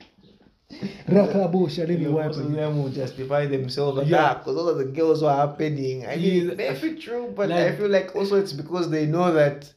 Let 1.07 1.53
me 1.89 1.95
You 1.97 2.11
wipe 2.11 2.27
most 2.27 2.39
of 2.39 2.51
them 2.51 2.81
will 2.81 2.89
justify 2.89 3.45
themselves 3.45 4.09
Yeah. 4.09 4.33
because 4.35 4.57
all 4.57 4.69
of 4.69 4.77
the 4.77 4.85
girls 4.85 5.21
were 5.23 5.33
happening. 5.33 6.05
I 6.05 6.15
mean, 6.17 6.49
Yeah. 6.49 6.53
maybe 6.55 6.99
true, 6.99 7.31
but 7.35 7.51
I 7.51 7.75
feel 7.75 7.89
like 7.89 8.15
also 8.15 8.35
it's 8.37 8.53
because 8.53 8.89
they 8.89 9.05
know 9.05 9.31
that 9.33 9.71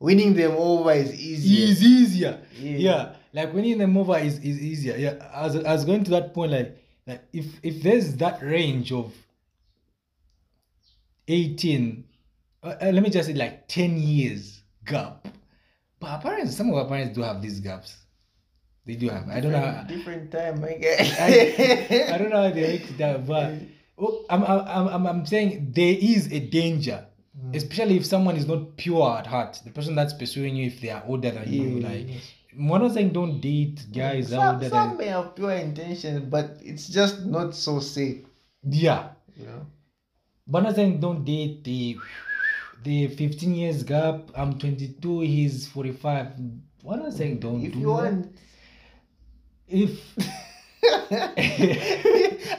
winning 0.00 0.34
them 0.34 0.52
over 0.52 0.92
is 0.92 1.12
easier. 1.14 1.68
is 1.68 1.82
easier. 1.82 2.40
Yeah. 2.60 2.76
Yeah. 2.76 3.12
Like 3.32 3.52
winning 3.52 3.78
them 3.78 3.96
over 3.96 4.16
is, 4.18 4.38
is 4.38 4.60
easier. 4.60 4.96
Yeah. 4.96 5.30
As 5.34 5.56
I 5.56 5.72
was 5.72 5.84
going 5.84 6.04
to 6.04 6.10
that 6.12 6.34
point, 6.34 6.52
like 6.52 6.76
like 7.06 7.22
if 7.32 7.46
if 7.62 7.82
there's 7.82 8.14
that 8.16 8.42
range 8.42 8.92
of 8.92 9.12
18, 11.28 12.04
uh, 12.62 12.66
uh, 12.80 12.90
let 12.92 13.02
me 13.02 13.10
just 13.10 13.28
say 13.28 13.34
like 13.34 13.66
10 13.68 13.96
years 13.98 14.62
gap. 14.84 15.26
But 16.00 16.10
our 16.10 16.20
parents, 16.20 16.56
some 16.56 16.68
of 16.68 16.74
our 16.76 16.86
parents 16.86 17.14
do 17.14 17.22
have 17.22 17.40
these 17.40 17.60
gaps. 17.60 17.96
They 18.86 18.96
do 18.96 19.08
have. 19.08 19.28
I 19.28 19.40
don't 19.40 19.52
know. 19.52 19.60
Different- 19.60 19.76
how- 19.76 19.82
Different 19.96 20.30
time, 20.32 20.64
I, 20.64 20.74
guy. 20.74 22.06
I 22.14 22.18
don't 22.18 22.30
know 22.30 22.42
how 22.42 22.50
they 22.50 22.62
make 22.78 22.96
that, 22.98 23.26
but 23.26 23.54
oh, 23.98 24.24
I'm, 24.28 24.42
I'm, 24.44 24.88
I'm, 24.88 25.06
I'm 25.06 25.26
saying 25.26 25.72
there 25.74 25.96
is 25.98 26.30
a 26.32 26.40
danger, 26.40 27.06
mm. 27.38 27.54
especially 27.56 27.96
if 27.96 28.04
someone 28.04 28.36
is 28.36 28.46
not 28.46 28.76
pure 28.76 29.16
at 29.18 29.26
heart. 29.26 29.60
The 29.64 29.70
person 29.70 29.94
that's 29.94 30.12
pursuing 30.12 30.54
you, 30.56 30.66
if 30.66 30.80
they 30.80 30.90
are 30.90 31.02
older 31.06 31.30
than 31.30 31.50
you, 31.52 31.78
Yeah. 31.78 31.88
like 31.88 32.08
I'm 32.56 32.66
not 32.68 32.92
saying 32.92 33.12
don't 33.12 33.40
date 33.40 33.84
guys 33.92 34.28
some, 34.28 34.56
older 34.56 34.68
some 34.68 34.88
than 34.90 34.98
may 34.98 35.06
have 35.06 35.34
pure 35.34 35.52
intention, 35.52 36.28
but 36.30 36.58
it's 36.60 36.86
just 36.88 37.24
not 37.24 37.54
so 37.54 37.80
safe. 37.80 38.18
yeah. 38.62 39.10
You 39.36 39.46
know. 39.46 39.66
But 40.46 40.62
not 40.62 40.74
saying 40.76 41.00
don't 41.00 41.24
date 41.24 41.64
the 41.64 41.96
the 42.84 43.08
15 43.08 43.54
years 43.54 43.82
gap. 43.82 44.30
I'm 44.36 44.58
22. 44.58 45.20
He's 45.22 45.66
45. 45.68 46.28
What 46.82 47.00
am 47.00 47.06
I 47.06 47.10
saying? 47.10 47.40
Don't 47.40 47.64
If 47.64 47.72
do 47.72 47.78
you 47.80 47.86
that. 47.86 47.92
want. 47.92 48.36
If 49.68 50.00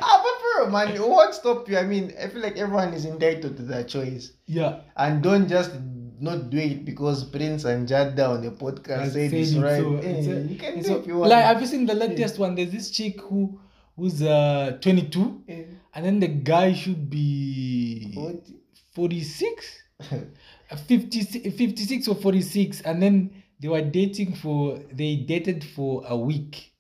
ah, 0.02 0.22
but 0.24 0.36
bro, 0.42 0.70
man, 0.72 1.00
won't 1.02 1.34
stop 1.34 1.70
you. 1.70 1.78
I 1.78 1.84
mean, 1.84 2.14
I 2.22 2.28
feel 2.28 2.42
like 2.42 2.58
everyone 2.58 2.94
is 2.94 3.06
entitled 3.06 3.58
to 3.58 3.64
their 3.64 3.84
choice. 3.84 4.32
yeah, 4.48 4.82
And 4.98 5.22
don't 5.22 5.48
just 5.48 5.72
not 6.20 6.50
do 6.50 6.58
it 6.58 6.86
because 6.86 7.24
Prince 7.26 7.66
and 7.66 7.88
Jada 7.88 8.30
on 8.30 8.42
the 8.42 8.52
podcast 8.52 9.00
I 9.00 9.10
said 9.10 9.30
said 9.30 9.34
it's 9.34 9.54
right. 9.56 9.82
so 9.82 9.96
Eh, 9.98 10.10
it's 10.10 10.28
a- 10.28 10.42
you 10.52 10.58
can 10.58 10.82
do 10.82 10.96
if 10.98 11.08
you 11.08 11.18
want. 11.18 11.30
like 11.30 11.44
have 11.44 11.62
you 11.62 11.68
seen 11.68 11.86
the 11.86 11.94
latest 11.94 12.40
one? 12.40 12.56
There's 12.56 12.72
this 12.72 12.90
chick 12.90 13.20
who 13.22 13.60
who's 13.96 14.22
uh 14.22 14.78
22, 14.82 15.44
Eh, 15.48 15.64
and 15.94 16.06
then 16.06 16.20
the 16.20 16.28
guy 16.28 16.74
should 16.74 17.10
be 17.10 18.14
what? 18.16 18.48
46. 18.96 19.82
Uh, 20.72 20.76
50, 20.76 21.52
56 21.52 22.08
or 22.08 22.16
46 22.16 22.82
and 22.82 23.00
then 23.00 23.44
they 23.60 23.68
were 23.68 23.84
dating 23.84 24.34
for 24.34 24.80
they 24.92 25.16
dated 25.18 25.64
for 25.64 26.04
a 26.08 26.18
week 26.18 26.74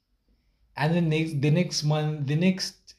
and 0.78 0.94
then 0.94 1.10
next 1.10 1.42
the 1.42 1.52
next 1.52 1.84
month 1.84 2.28
the 2.28 2.36
next 2.36 2.96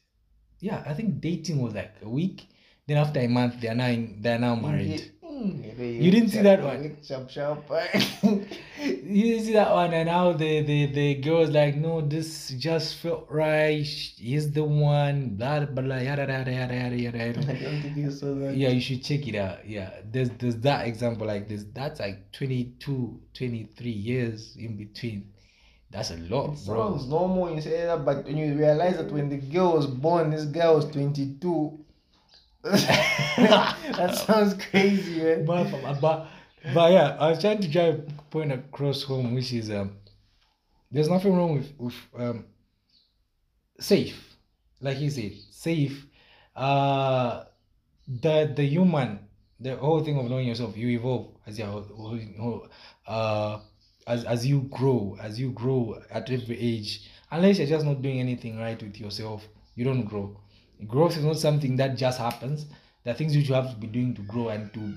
yeah 0.61 0.83
i 0.87 0.95
think 0.95 1.21
dating 1.21 1.61
was 1.63 1.75
like 1.75 1.95
a 2.03 2.09
week. 2.09 2.49
Then 2.89 2.99
after 2.99 3.19
a 3.19 3.27
month 3.27 3.61
they're 3.61 3.75
now 3.75 3.89
in, 3.89 4.19
they're 4.21 4.39
now 4.39 4.55
married. 4.55 5.11
You 5.23 6.11
didn't 6.13 6.29
see 6.31 6.41
that 6.43 6.63
one? 6.63 6.97
You 8.83 9.41
see 9.41 9.53
that 9.55 9.73
one? 9.73 9.93
And 9.93 10.07
now 10.07 10.33
the 10.33 10.63
the 10.63 10.87
the 10.87 11.15
girl 11.17 11.41
was 11.41 11.51
like 11.51 11.75
no 11.77 12.01
this 12.01 12.51
just 12.51 12.97
felt 12.97 13.27
right. 13.29 13.85
He's 13.85 14.53
the 14.53 14.63
one. 14.65 15.31
Blah 15.37 15.65
blah 15.67 15.83
blah 15.83 15.97
yada 15.97 16.27
yada 16.27 16.53
yada 16.53 16.75
yada 16.75 16.97
yada, 16.97 17.19
I 17.51 17.55
don't 17.63 17.83
think 17.83 17.97
you 17.97 18.11
saw 18.11 18.35
that. 18.35 18.57
yeah 18.57 18.69
you 18.69 18.81
should 18.81 19.03
check 19.03 19.27
it 19.27 19.35
out. 19.37 19.67
Yeah 19.69 19.91
there's 20.13 20.31
there's 20.39 20.57
that 20.61 20.87
example 20.87 21.27
like 21.27 21.49
this 21.49 21.65
that's 21.75 22.01
like 22.01 22.31
22 22.33 23.21
23 23.35 23.91
years 23.91 24.57
in 24.57 24.77
between 24.77 25.33
that's 25.91 26.11
a 26.11 26.17
lot 26.17 26.53
It 26.53 26.67
bro 26.67 26.91
sounds 26.91 27.09
normal 27.09 27.43
when 27.43 27.55
you 27.57 27.61
say 27.63 27.87
that, 27.87 28.05
but 28.05 28.25
when 28.25 28.37
you 28.37 28.55
realize 28.55 28.97
that 28.97 29.11
when 29.11 29.29
the 29.29 29.37
girl 29.37 29.75
was 29.75 29.87
born, 29.87 30.31
this 30.31 30.45
guy 30.45 30.71
was 30.71 30.85
22. 30.91 31.79
that 32.63 34.25
sounds 34.27 34.55
crazy, 34.55 35.23
man. 35.23 35.45
but, 35.45 35.71
but, 35.71 36.01
but, 36.01 36.29
but 36.75 36.93
yeah 36.93 37.17
i 37.21 37.31
was 37.31 37.41
trying 37.41 37.61
to 37.61 37.69
drive 37.69 37.95
a 38.19 38.23
point 38.31 38.53
across 38.53 39.03
home 39.05 39.35
which 39.35 39.53
is 39.53 39.71
um 39.71 39.97
there's 40.91 41.09
nothing 41.09 41.37
wrong 41.37 41.55
with, 41.55 41.73
with 41.79 41.95
um 42.19 42.45
safe 43.79 44.37
like 44.81 44.99
you 44.99 45.11
said 45.11 45.33
safe 45.51 46.07
uh 46.57 47.45
the 48.09 48.53
the 48.57 48.65
human 48.65 49.21
the 49.61 49.77
whole 49.77 50.03
thing 50.03 50.19
of 50.19 50.29
knowing 50.29 50.49
yourself 50.49 50.77
you 50.77 50.89
evolve 50.89 51.29
as 51.47 51.59
you 51.59 52.69
uh 53.07 53.59
as 54.07 54.25
as 54.25 54.47
you 54.47 54.63
grow 54.71 55.17
as 55.21 55.39
you 55.39 55.51
grow 55.53 56.01
at 56.11 56.31
every 56.31 56.59
age 56.59 57.11
unless 57.31 57.59
you're 57.59 57.67
just 57.67 57.85
not 57.85 58.03
doing 58.03 58.21
anything 58.21 58.59
right 58.59 58.83
with 58.83 59.01
yourself 59.01 59.47
you 59.77 59.85
don't 59.85 60.05
grow. 60.05 60.37
Growth 60.89 61.17
is 61.17 61.25
not 61.25 61.37
something 61.37 61.77
that 61.77 61.97
just 61.97 62.19
happens. 62.19 62.67
There 63.05 63.15
are 63.15 63.17
things 63.17 63.37
which 63.37 63.49
you 63.49 63.55
have 63.55 63.71
to 63.71 63.77
be 63.77 63.87
doing 63.87 64.15
to 64.15 64.23
grow 64.23 64.49
and 64.49 64.73
to 64.75 64.95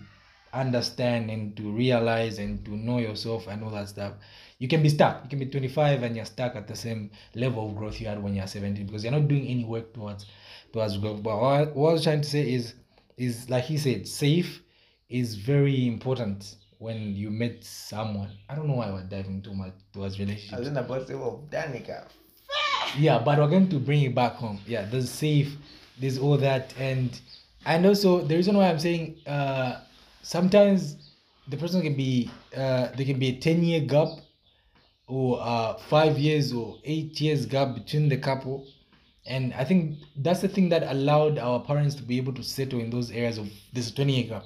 understand 0.52 1.30
and 1.30 1.56
to 1.58 1.70
realize 1.72 2.40
and 2.40 2.66
to 2.66 2.76
know 2.76 2.98
yourself 2.98 3.48
and 3.48 3.64
all 3.64 3.70
that 3.72 3.90
stuff. 3.90 4.14
You 4.58 4.68
can 4.68 4.82
be 4.82 4.90
stuck. 4.90 5.24
You 5.24 5.30
can 5.30 5.40
be 5.40 5.46
25 5.46 6.02
and 6.04 6.16
you're 6.16 6.26
stuck 6.26 6.56
at 6.56 6.68
the 6.68 6.76
same 6.76 7.12
level 7.36 7.70
of 7.70 7.76
growth 7.76 8.02
you 8.02 8.08
had 8.08 8.24
when 8.24 8.34
you're 8.34 8.48
17 8.48 8.86
because 8.86 9.04
you're 9.04 9.14
not 9.14 9.28
doing 9.28 9.48
any 9.48 9.64
work 9.64 9.94
towards 9.94 10.26
towards 10.74 10.98
growth. 10.98 11.22
But 11.22 11.38
what 11.38 11.54
I, 11.54 11.64
was 11.66 12.04
trying 12.04 12.22
to 12.22 12.30
say 12.30 12.52
is 12.52 12.74
is 13.18 13.50
like 13.50 13.66
he 13.66 13.78
said 13.78 14.08
safe 14.08 14.64
is 15.10 15.36
very 15.36 15.88
important 15.88 16.56
when 16.80 17.14
you 17.16 17.30
met 17.30 17.64
someone. 17.64 18.32
I 18.50 18.56
don't 18.56 18.68
know 18.68 18.76
why 18.76 18.90
we're 18.90 19.04
diving 19.04 19.42
too 19.42 19.54
much 19.54 19.74
towards 19.94 20.18
relationships. 20.18 20.54
I 20.54 20.60
was 20.60 20.68
in 20.70 20.78
about 20.78 21.02
to 21.02 21.08
say, 21.08 21.14
oh, 21.14 21.44
Danica. 21.52 22.08
yeah 22.98 23.20
but 23.20 23.38
we're 23.38 23.48
going 23.50 23.70
to 23.70 23.80
bring 23.80 24.02
it 24.02 24.16
back 24.16 24.34
home. 24.34 24.60
Yeah 24.66 24.86
there's 24.86 25.10
safe 25.12 25.56
there's 26.00 26.18
all 26.18 26.38
that. 26.38 26.74
And 26.80 27.20
and 27.66 27.86
also 27.86 28.22
the 28.24 28.36
reason 28.36 28.56
why 28.56 28.70
i'm 28.70 28.80
saying 28.80 29.18
uh 29.28 29.82
sometimes 30.22 30.96
the 31.50 31.58
person 31.58 31.82
can 31.82 31.96
be 31.96 32.32
uh 32.56 32.88
there 32.96 33.06
can 33.06 33.20
be 33.20 33.28
a 33.28 33.40
10 33.40 33.64
year 33.64 33.82
gap 33.82 34.08
or 35.08 35.40
uh 35.42 35.74
five 35.90 36.18
years 36.18 36.54
or 36.54 36.78
eight 36.86 37.20
years 37.20 37.46
gap 37.46 37.76
between 37.76 38.08
the 38.08 38.18
couple. 38.18 38.66
And 39.26 39.54
i 39.54 39.66
think 39.66 39.98
that's 40.16 40.40
the 40.40 40.48
thing 40.48 40.70
that 40.70 40.84
allowed 40.84 41.38
our 41.38 41.60
parents 41.60 41.94
to 41.96 42.04
be 42.04 42.16
able 42.18 42.34
to 42.34 42.44
settle 42.44 42.80
in 42.80 42.90
those 42.90 43.12
areas 43.12 43.38
of 43.38 43.50
this 43.74 43.92
20 43.92 44.14
year 44.14 44.30
gap 44.30 44.46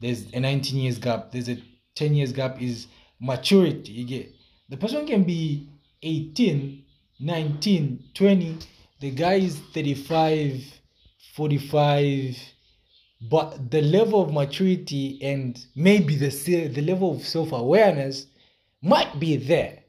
there's 0.00 0.32
a 0.32 0.40
19 0.40 0.78
years 0.78 0.98
gap 0.98 1.32
there's 1.32 1.48
a 1.48 1.62
10 1.94 2.14
years 2.14 2.32
gap 2.32 2.60
is 2.62 2.86
maturity. 3.20 3.92
You 3.92 4.06
get 4.06 4.34
the 4.68 4.76
person 4.76 5.06
can 5.06 5.24
be 5.24 5.68
18 6.02 6.84
19 7.20 8.04
20 8.14 8.58
the 9.00 9.10
guy 9.10 9.34
is 9.34 9.58
35 9.74 10.62
45 11.34 12.36
but 13.30 13.70
the 13.70 13.82
level 13.82 14.22
of 14.22 14.32
maturity 14.32 15.18
and 15.22 15.62
maybe 15.76 16.16
the 16.16 16.30
the 16.68 16.80
level 16.80 17.14
of 17.14 17.26
self-awareness 17.26 18.26
might 18.82 19.20
be 19.20 19.36
there. 19.36 19.80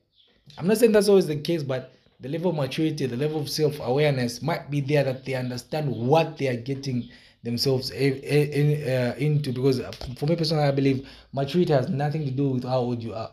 I'm 0.57 0.68
not 0.68 0.78
saying 0.78 0.91
that's 0.91 1.07
always 1.07 1.28
the 1.28 1.38
case 1.38 1.64
but 1.64 1.93
the 2.20 2.28
level 2.28 2.51
of 2.51 2.57
maturity 2.57 3.05
the 3.05 3.16
level 3.16 3.39
of 3.39 3.49
self-awareness 3.49 4.41
might 4.41 4.70
be 4.70 4.82
there 4.82 5.05
that 5.05 5.24
they 5.24 5.36
understand 5.36 5.89
what 5.89 6.38
they 6.38 6.49
are 6.49 6.57
getting 6.57 7.09
themselves 7.43 7.89
in, 7.91 8.13
in, 8.17 8.89
uh, 8.89 9.15
into 9.17 9.51
because 9.51 9.79
uh, 9.79 9.91
for 10.17 10.27
me 10.27 10.35
personally 10.35 10.63
i 10.63 10.71
believe 10.71 11.07
maturity 11.33 11.73
has 11.73 11.89
nothing 11.89 12.23
to 12.25 12.31
do 12.31 12.49
with 12.49 12.63
how 12.63 12.77
old 12.77 13.01
you 13.01 13.13
are. 13.13 13.31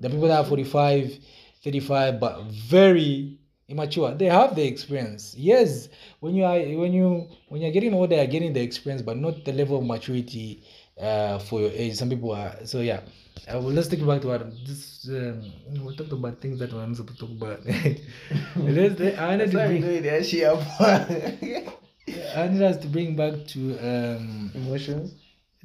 The 0.00 0.10
people 0.10 0.28
that 0.28 0.40
are 0.40 0.44
45 0.44 1.18
35 1.62 2.20
but 2.20 2.44
very 2.50 3.38
immature 3.68 4.14
they 4.14 4.26
have 4.26 4.54
the 4.54 4.66
experience. 4.66 5.34
Yes 5.36 5.88
when 6.20 6.34
you 6.34 6.44
are 6.44 6.58
when 6.58 6.92
you 6.92 7.28
when 7.48 7.62
you're 7.62 7.72
getting 7.72 7.94
older 7.94 8.16
you're 8.16 8.26
getting 8.26 8.52
the 8.52 8.60
experience 8.60 9.02
but 9.02 9.16
not 9.16 9.44
the 9.44 9.52
level 9.52 9.78
of 9.78 9.84
maturity 9.84 10.62
uh 11.00 11.38
for 11.38 11.60
your 11.60 11.70
age. 11.70 11.94
Some 11.94 12.10
people 12.10 12.32
are 12.32 12.54
so 12.64 12.80
yeah. 12.80 13.00
Uh, 13.48 13.60
well, 13.60 13.70
let's 13.70 13.86
take 13.86 14.04
back 14.04 14.20
to 14.22 14.28
what 14.28 14.50
this 14.66 15.08
um, 15.08 15.52
we 15.84 15.94
talked 15.94 16.10
about 16.10 16.40
things 16.40 16.58
that 16.58 16.72
we're 16.72 16.84
not 16.84 16.96
supposed 16.96 17.20
to 17.20 17.26
talk 17.26 17.36
about. 17.36 17.66
Let's, 18.56 19.00
I 19.18 19.28
wanted 19.28 19.46
to 19.46 19.52
Sorry, 19.52 19.68
bring, 19.68 19.82
doing 19.82 20.02
that 20.02 20.26
shit 20.26 20.44
up. 20.44 21.76
I 22.08 22.48
need 22.48 22.62
us 22.62 22.76
to 22.78 22.88
bring 22.88 23.16
back 23.16 23.46
to 23.48 23.78
um 23.78 24.50
Emotions. 24.54 25.14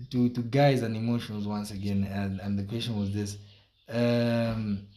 to 0.09 0.29
to 0.29 0.41
guys 0.41 0.81
and 0.81 0.95
emotions 0.95 1.47
once 1.47 1.71
again 1.71 2.03
and 2.05 2.39
and 2.39 2.57
the 2.57 2.63
question 2.63 2.97
was 2.99 3.11
this 3.13 3.37
um 3.89 4.87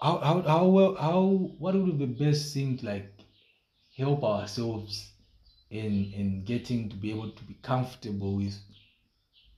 how 0.00 0.18
how 0.18 0.42
how 0.42 0.66
well 0.66 0.94
how 0.96 1.22
what 1.58 1.74
would 1.74 1.98
be 1.98 2.06
the 2.06 2.24
best 2.24 2.54
thing 2.54 2.78
to 2.78 2.86
like 2.86 3.12
help 3.96 4.24
ourselves 4.24 5.12
in 5.70 6.10
in 6.14 6.44
getting 6.44 6.88
to 6.88 6.96
be 6.96 7.10
able 7.10 7.30
to 7.30 7.44
be 7.44 7.54
comfortable 7.62 8.36
with 8.36 8.58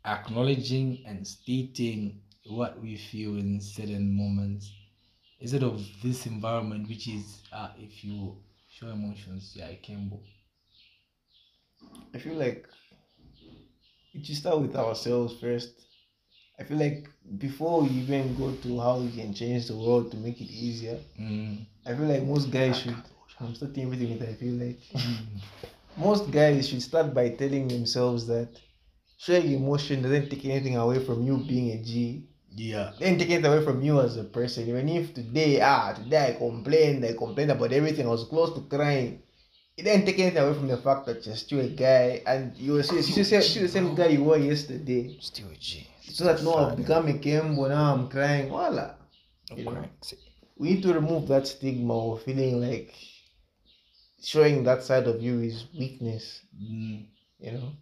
acknowledging 0.05 1.03
and 1.07 1.27
stating 1.27 2.21
what 2.47 2.81
we 2.83 2.97
feel 2.97 3.37
in 3.39 3.61
certain 3.61 4.15
moments 4.15 4.71
instead 5.41 5.63
of 5.63 5.81
this 6.03 6.27
environment 6.27 6.89
which 6.89 7.09
is 7.09 7.41
uh, 7.53 7.71
if 7.79 8.05
you 8.05 8.37
show 8.75 8.89
emotions 8.89 9.53
yeah 9.55 9.69
Kembo. 9.83 10.19
I 12.13 12.19
feel 12.19 12.35
like 12.35 12.67
it 14.15 14.27
should 14.27 14.37
start 14.37 14.61
with 14.61 14.75
ourselves 14.77 15.39
first. 15.41 15.73
I 16.59 16.65
feel 16.65 16.79
like 16.79 17.09
before 17.39 17.83
we 17.83 17.91
even 17.91 18.35
go 18.37 18.53
to 18.53 18.81
how 18.81 18.99
we 18.99 19.11
can 19.11 19.33
change 19.35 19.67
the 19.69 19.77
world 19.77 20.11
to 20.13 20.17
make 20.17 20.41
it 20.41 20.51
easier, 20.51 20.99
mm. 21.21 21.65
I 21.87 21.95
feel 21.95 22.07
like 22.07 22.25
most 22.25 22.51
guys 22.51 22.79
should. 22.79 22.97
I'm 23.41 23.55
starting 23.55 23.85
everything 23.85 24.19
with 24.19 24.29
I 24.29 24.35
feel 24.35 24.55
like 24.55 24.79
most 25.97 26.31
guys 26.31 26.69
should 26.69 26.83
start 26.83 27.13
by 27.13 27.31
telling 27.31 27.69
themselves 27.69 28.27
that 28.29 28.49
showing 29.19 29.53
emotion 29.53 30.03
doesn't 30.03 30.31
take 30.31 30.45
anything 30.45 30.77
away 30.77 31.05
from 31.05 31.25
you 31.25 31.39
being 31.39 31.71
a 31.73 31.83
G. 31.83 32.29
yeah 32.57 32.93
Doesn't 32.99 33.19
take 33.19 33.31
it 33.31 33.45
away 33.45 33.65
from 33.65 33.83
you 33.83 34.01
as 34.01 34.17
a 34.17 34.25
person. 34.25 34.69
Even 34.69 34.89
if 34.89 35.15
today, 35.15 35.61
ah, 35.61 35.93
today 35.93 36.29
I 36.29 36.39
complained, 36.39 37.05
I 37.05 37.13
complained 37.15 37.51
about 37.51 37.73
everything, 37.73 38.07
I 38.07 38.11
was 38.11 38.25
close 38.25 38.55
to 38.55 38.61
crying. 38.63 39.23
It 39.77 39.83
didn't 39.85 40.07
take 40.07 40.19
anything 40.21 40.43
away 40.43 40.55
from 40.55 40.69
the 40.69 40.77
fact 40.77 41.07
that 41.07 41.27
you're 41.27 41.35
still 41.37 41.61
a 41.61 41.69
guy 41.69 42.23
and 42.27 42.57
you 42.57 42.75
were 42.75 42.83
still, 42.85 43.03
still, 43.03 43.25
still, 43.25 43.43
still 43.43 43.63
the 43.63 43.69
same 43.69 43.95
guy 43.95 44.09
you 44.09 44.23
were 44.23 44.37
yesterday. 44.39 45.17
still 45.21 45.49
a 45.51 45.57
G 45.57 45.87
So 46.03 46.25
that 46.25 46.43
no, 46.45 46.55
I've 46.55 46.77
become 46.77 47.09
a 47.09 47.15
Kembo, 47.15 47.69
now 47.69 47.95
I'm 47.95 48.09
crying. 48.09 48.49
Voila. 48.51 48.95
You 49.57 49.65
know? 49.65 49.85
we 50.57 50.71
need 50.71 50.83
to 50.83 50.95
remove 50.95 51.29
that 51.29 51.47
stigma 51.47 52.13
of 52.13 52.23
feeling 52.23 52.61
like 52.61 52.95
showing 54.23 54.65
that 54.65 54.83
side 54.83 55.07
of 55.07 55.23
you 55.23 55.41
is 55.41 55.67
weakness 55.79 56.41
Mm. 56.57 57.07
you 57.41 57.53
know 57.53 57.73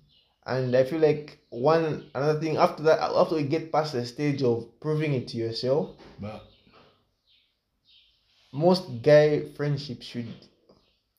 and 0.47 0.75
i 0.77 0.85
feel 0.85 0.99
like 1.01 1.39
one 1.51 2.05
another 2.15 2.41
thing 2.41 2.57
after 2.57 2.83
that 2.83 3.01
after 3.01 3.35
we 3.37 3.43
get 3.43 3.71
past 3.73 3.93
the 3.93 4.05
stage 4.05 4.43
of 4.43 4.67
proving 4.81 5.15
it 5.15 5.29
to 5.29 5.37
yourself 5.37 5.91
But 6.21 6.43
most 8.53 9.03
guy 9.03 9.41
friendships 9.57 10.07
should 10.07 10.35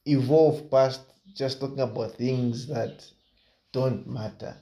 evolve 0.05 0.69
past 0.69 1.01
just 1.33 1.59
talking 1.59 1.79
about 1.79 2.11
things 2.15 2.67
that 2.67 3.03
don't 3.71 4.05
matter. 4.07 4.55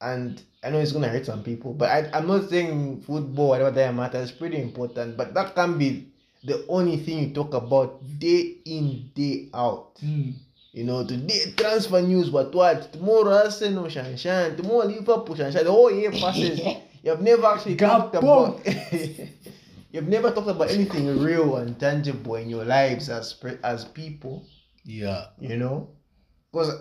And 0.00 0.42
i 0.62 0.70
know 0.70 0.78
it's 0.78 0.92
gonna 0.92 1.08
hurt 1.08 1.26
some 1.26 1.42
people 1.42 1.74
but 1.74 1.90
I, 1.90 2.10
i'm 2.16 2.26
not 2.26 2.48
saying 2.48 3.02
football 3.02 3.48
whatever 3.48 3.70
that 3.70 3.94
matters 3.94 4.32
pretty 4.32 4.60
important 4.60 5.16
but 5.16 5.34
that 5.34 5.54
can 5.54 5.76
be 5.78 6.08
the 6.44 6.64
only 6.68 6.96
thing 6.98 7.18
you 7.18 7.34
talk 7.34 7.54
about 7.54 8.00
day 8.18 8.56
in 8.66 9.10
day 9.14 9.48
out. 9.54 9.94
Mm. 9.96 10.34
You 10.74 10.82
know, 10.82 11.06
today 11.06 11.54
transfer 11.56 12.02
news, 12.02 12.30
but 12.30 12.52
what? 12.52 12.92
Tomorrow 12.92 13.44
Arsenal, 13.44 13.88
Shan 13.88 14.16
Shan. 14.16 14.56
Tomorrow 14.56 14.86
Liverpool, 14.88 15.36
Shan 15.36 15.52
Shan. 15.52 15.64
The 15.64 15.70
whole 15.70 15.92
year 15.92 16.10
passes. 16.10 16.58
you 17.02 17.10
have 17.10 17.22
never 17.22 17.46
actually 17.46 17.76
talked 17.76 18.16
about. 18.16 18.60
You've 19.92 20.08
never 20.08 20.32
talked 20.32 20.48
about 20.48 20.70
anything 20.70 21.22
real 21.22 21.58
and 21.58 21.78
tangible 21.78 22.34
in 22.34 22.50
your 22.50 22.64
lives 22.64 23.08
as 23.08 23.36
as 23.62 23.84
people. 23.84 24.44
yeah 24.84 25.26
You 25.38 25.56
know, 25.56 25.90
because 26.50 26.74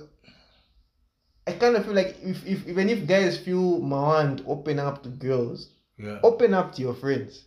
I 1.45 1.51
kind 1.51 1.75
of 1.75 1.85
feel 1.85 1.93
like 1.93 2.17
if, 2.23 2.43
if 2.47 2.67
even 2.67 2.89
if 2.89 3.05
guys 3.05 3.37
feel 3.37 3.79
my 3.79 4.01
want 4.01 4.41
open 4.47 4.79
up 4.79 5.03
to 5.03 5.09
girls, 5.09 5.69
yeah 5.99 6.17
open 6.23 6.55
up 6.55 6.73
to 6.75 6.81
your 6.81 6.95
friends. 6.95 7.45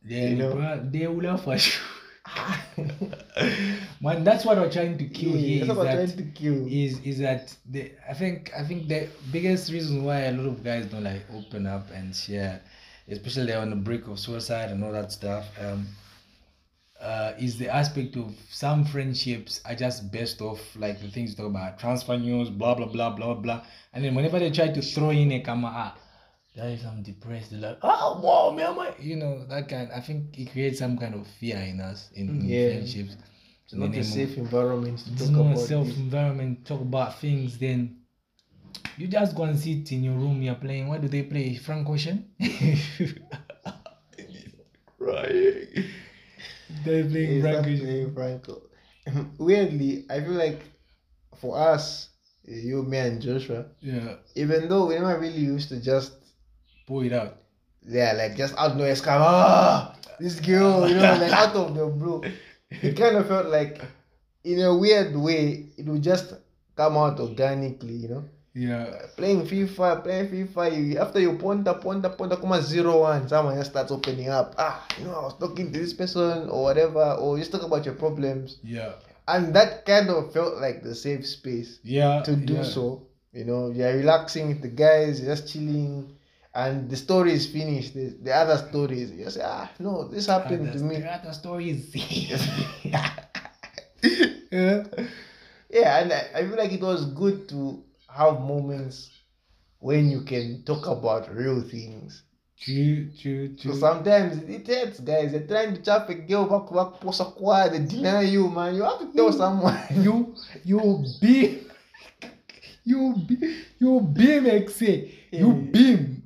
Then 0.00 0.30
You 0.30 0.36
know? 0.36 0.80
they 0.90 1.06
will 1.06 1.22
laugh 1.28 1.46
at 1.48 1.66
you. 1.66 1.72
Man, 4.00 4.24
that's 4.24 4.44
what 4.44 4.56
we're 4.56 4.70
trying 4.70 4.96
to 4.98 5.04
kill 5.04 5.32
here. 5.34 5.66
that's 5.66 5.76
what 5.76 5.86
I'm 5.88 5.96
that, 5.96 6.14
trying 6.14 6.16
to 6.16 6.40
kill. 6.40 6.66
is 6.66 6.98
is 7.00 7.18
that 7.18 7.54
the 7.70 7.92
I 8.08 8.14
think 8.14 8.50
I 8.56 8.64
think 8.64 8.88
the 8.88 9.08
biggest 9.30 9.70
reason 9.70 10.04
why 10.04 10.20
a 10.20 10.32
lot 10.32 10.46
of 10.46 10.64
guys 10.64 10.86
don't 10.86 11.04
like 11.04 11.26
open 11.34 11.66
up 11.66 11.90
and 11.90 12.14
share, 12.16 12.62
especially 13.08 13.46
they're 13.46 13.60
on 13.60 13.70
the 13.70 13.76
break 13.76 14.06
of 14.06 14.18
suicide 14.18 14.70
and 14.70 14.82
all 14.82 14.92
that 14.92 15.12
stuff, 15.12 15.46
um, 15.60 15.86
uh, 17.00 17.32
is 17.38 17.58
the 17.58 17.68
aspect 17.68 18.16
of 18.16 18.34
some 18.48 18.86
friendships 18.86 19.60
are 19.66 19.74
just 19.74 20.10
based 20.10 20.40
off 20.40 20.60
like 20.76 21.00
the 21.02 21.08
things 21.08 21.30
you 21.30 21.36
talk 21.36 21.46
about 21.46 21.78
transfer 21.78 22.16
news, 22.16 22.48
blah 22.48 22.74
blah 22.74 22.86
blah 22.86 23.10
blah 23.10 23.34
blah, 23.34 23.62
and 23.92 24.02
then 24.02 24.14
whenever 24.14 24.38
they 24.38 24.50
try 24.50 24.68
to 24.68 24.80
throw 24.80 25.10
in 25.10 25.30
a 25.32 25.40
kama 25.40 25.70
ah, 25.70 25.94
guys 26.56 26.84
I'm 26.84 27.02
depressed, 27.02 27.50
they're 27.50 27.60
like 27.60 27.78
oh 27.82 28.20
wow 28.22 28.50
man, 28.54 28.76
my-" 28.76 28.94
you 29.00 29.16
know 29.16 29.44
that 29.46 29.68
kind. 29.68 29.90
I 29.94 30.00
think 30.00 30.38
it 30.38 30.52
creates 30.52 30.78
some 30.78 30.96
kind 30.98 31.14
of 31.14 31.26
fear 31.26 31.58
in 31.58 31.80
us 31.80 32.10
in, 32.14 32.28
in 32.28 32.48
Yeah. 32.48 32.68
friendships. 32.68 33.16
It's 33.64 33.74
not 33.74 33.96
a 33.96 34.04
safe 34.04 34.36
environment 34.36 34.98
to 34.98 35.12
it's 35.12 35.22
talk 35.22 35.30
not 35.30 35.52
a 35.52 35.54
this. 35.54 35.96
environment 35.98 36.66
talk 36.66 36.80
about 36.80 37.18
things 37.20 37.58
then 37.58 37.96
you 38.96 39.06
just 39.08 39.34
go 39.34 39.44
and 39.44 39.58
sit 39.58 39.90
in 39.92 40.04
your 40.04 40.14
room 40.14 40.42
you're 40.42 40.54
playing 40.54 40.86
what 40.88 41.00
do 41.00 41.08
they 41.08 41.22
play 41.22 41.56
frank 41.56 41.88
ocean 41.88 42.28
right 44.98 45.68
they're 46.84 47.04
playing 47.04 47.30
It's 47.30 47.42
frank 47.42 47.66
ocean 47.66 48.14
Franco. 48.14 48.62
Weirdly, 49.38 50.06
I 50.08 50.20
feel 50.20 50.32
like 50.32 50.60
for 51.40 51.58
us, 51.58 52.08
eh, 52.48 52.54
you, 52.64 52.82
me, 52.82 52.98
and 52.98 53.20
Joshua, 53.20 53.66
yeah 53.80 54.16
even 54.34 54.68
though 54.68 54.86
we 54.86 54.94
never 54.94 55.18
really 55.18 55.38
used 55.54 55.68
to 55.70 55.80
just, 55.80 56.12
pull 56.86 57.02
it 57.02 57.12
out 57.12 57.38
yeah, 57.86 58.12
like 58.12 58.36
just 58.36 58.56
out 58.56 58.72
of 58.72 58.76
no 58.76 58.84
escape, 58.84 59.12
ah, 59.12 59.94
this 60.18 60.40
girl, 60.40 60.88
you 60.88 60.94
know, 60.94 61.16
like 61.20 61.32
out 61.36 61.54
of 61.54 61.74
the 61.74 61.86
blue. 61.86 62.22
It 62.70 62.96
kind 62.96 63.16
of 63.16 63.28
felt 63.28 63.46
like, 63.46 63.80
in 64.42 64.60
a 64.60 64.74
weird 64.76 65.14
way, 65.16 65.66
it 65.76 65.86
would 65.86 66.02
just 66.02 66.34
come 66.76 66.96
out 66.96 67.20
organically, 67.20 67.94
you 67.94 68.08
know. 68.08 68.24
yeah 68.54 69.06
Playing 69.16 69.46
FIFA, 69.46 70.02
playing 70.02 70.28
FIFA, 70.28 70.76
you, 70.76 70.98
after 70.98 71.20
you 71.20 71.36
ponta, 71.36 71.74
ponta, 71.74 72.08
ponta, 72.10 72.36
come 72.36 72.60
zero 72.62 73.00
one, 73.00 73.28
someone 73.28 73.56
just 73.56 73.70
starts 73.70 73.92
opening 73.92 74.30
up. 74.30 74.54
Ah, 74.58 74.86
you 74.98 75.04
know, 75.04 75.14
I 75.14 75.22
was 75.22 75.38
talking 75.38 75.72
to 75.72 75.78
this 75.78 75.92
person 75.92 76.48
or 76.48 76.62
whatever, 76.62 77.16
or 77.20 77.38
just 77.38 77.52
talk 77.52 77.62
about 77.62 77.84
your 77.84 77.94
problems. 77.94 78.58
yeah 78.62 78.92
and 79.26 79.54
that 79.56 79.86
kind 79.86 80.10
of 80.10 80.30
felt 80.34 80.60
like 80.60 80.82
the 80.82 80.94
safe 80.94 81.26
space 81.26 81.78
yeah 81.82 82.20
to 82.20 82.36
do 82.36 82.56
yeah. 82.56 82.62
so 82.62 83.06
you 83.32 83.42
know 83.42 83.70
you're 83.70 83.96
relaxing 83.96 84.48
with 84.48 84.60
the 84.60 84.68
guys 84.68 85.18
you're 85.18 85.34
just 85.34 85.50
chilling 85.50 86.14
and 86.54 86.88
the 86.88 86.96
story 86.96 87.32
is 87.32 87.46
finished. 87.46 87.94
The, 87.94 88.16
the 88.22 88.34
other 88.34 88.56
stories 88.68 89.10
you 89.10 89.28
say 89.30 89.42
ah 89.44 89.70
no 89.78 90.08
this 90.08 90.26
happened 90.26 90.72
to 90.72 90.78
me. 90.78 91.00
The 91.00 91.12
other 91.12 91.32
stories 91.32 91.94
yeah 92.84 93.10
yeah 95.70 96.00
and 96.00 96.12
I, 96.12 96.30
I 96.34 96.40
feel 96.42 96.56
like 96.56 96.72
it 96.72 96.80
was 96.80 97.06
good 97.06 97.48
to 97.50 97.82
have 98.08 98.40
moments 98.40 99.10
when 99.80 100.10
you 100.10 100.22
can 100.22 100.62
talk 100.64 100.86
about 100.86 101.34
real 101.34 101.60
things. 101.62 102.22
True 102.60 103.10
true 103.20 103.56
so 103.58 103.74
sometimes 103.74 104.38
it 104.48 104.66
hurts 104.66 105.00
guys. 105.00 105.32
They're 105.32 105.46
trying 105.46 105.74
to 105.74 105.82
chop 105.82 106.08
a 106.08 106.14
girl 106.14 106.46
back 106.46 106.72
back 106.72 107.00
posa 107.00 107.24
kwa 107.24 107.68
they 107.68 107.80
deny 107.80 108.22
you 108.22 108.48
man. 108.48 108.76
You 108.76 108.84
have 108.84 109.00
to 109.00 109.12
tell 109.12 109.32
someone. 109.32 109.76
you 109.90 110.34
you 110.64 111.04
beam 111.20 111.66
you 112.84 113.14
be 113.26 113.64
you 113.78 114.00
beam 114.00 114.46
exe 114.46 115.10
you 115.32 115.52
beam 115.72 116.23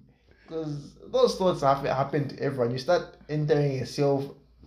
Because 0.49 0.95
those 1.13 1.37
thoughts 1.37 1.61
have, 1.63 1.85
happen 1.85 2.29
to 2.29 2.43
everyone. 2.43 2.71
You 2.71 2.79
start 2.79 3.17
entering 3.29 3.81
a 3.81 3.87
self 3.87 4.25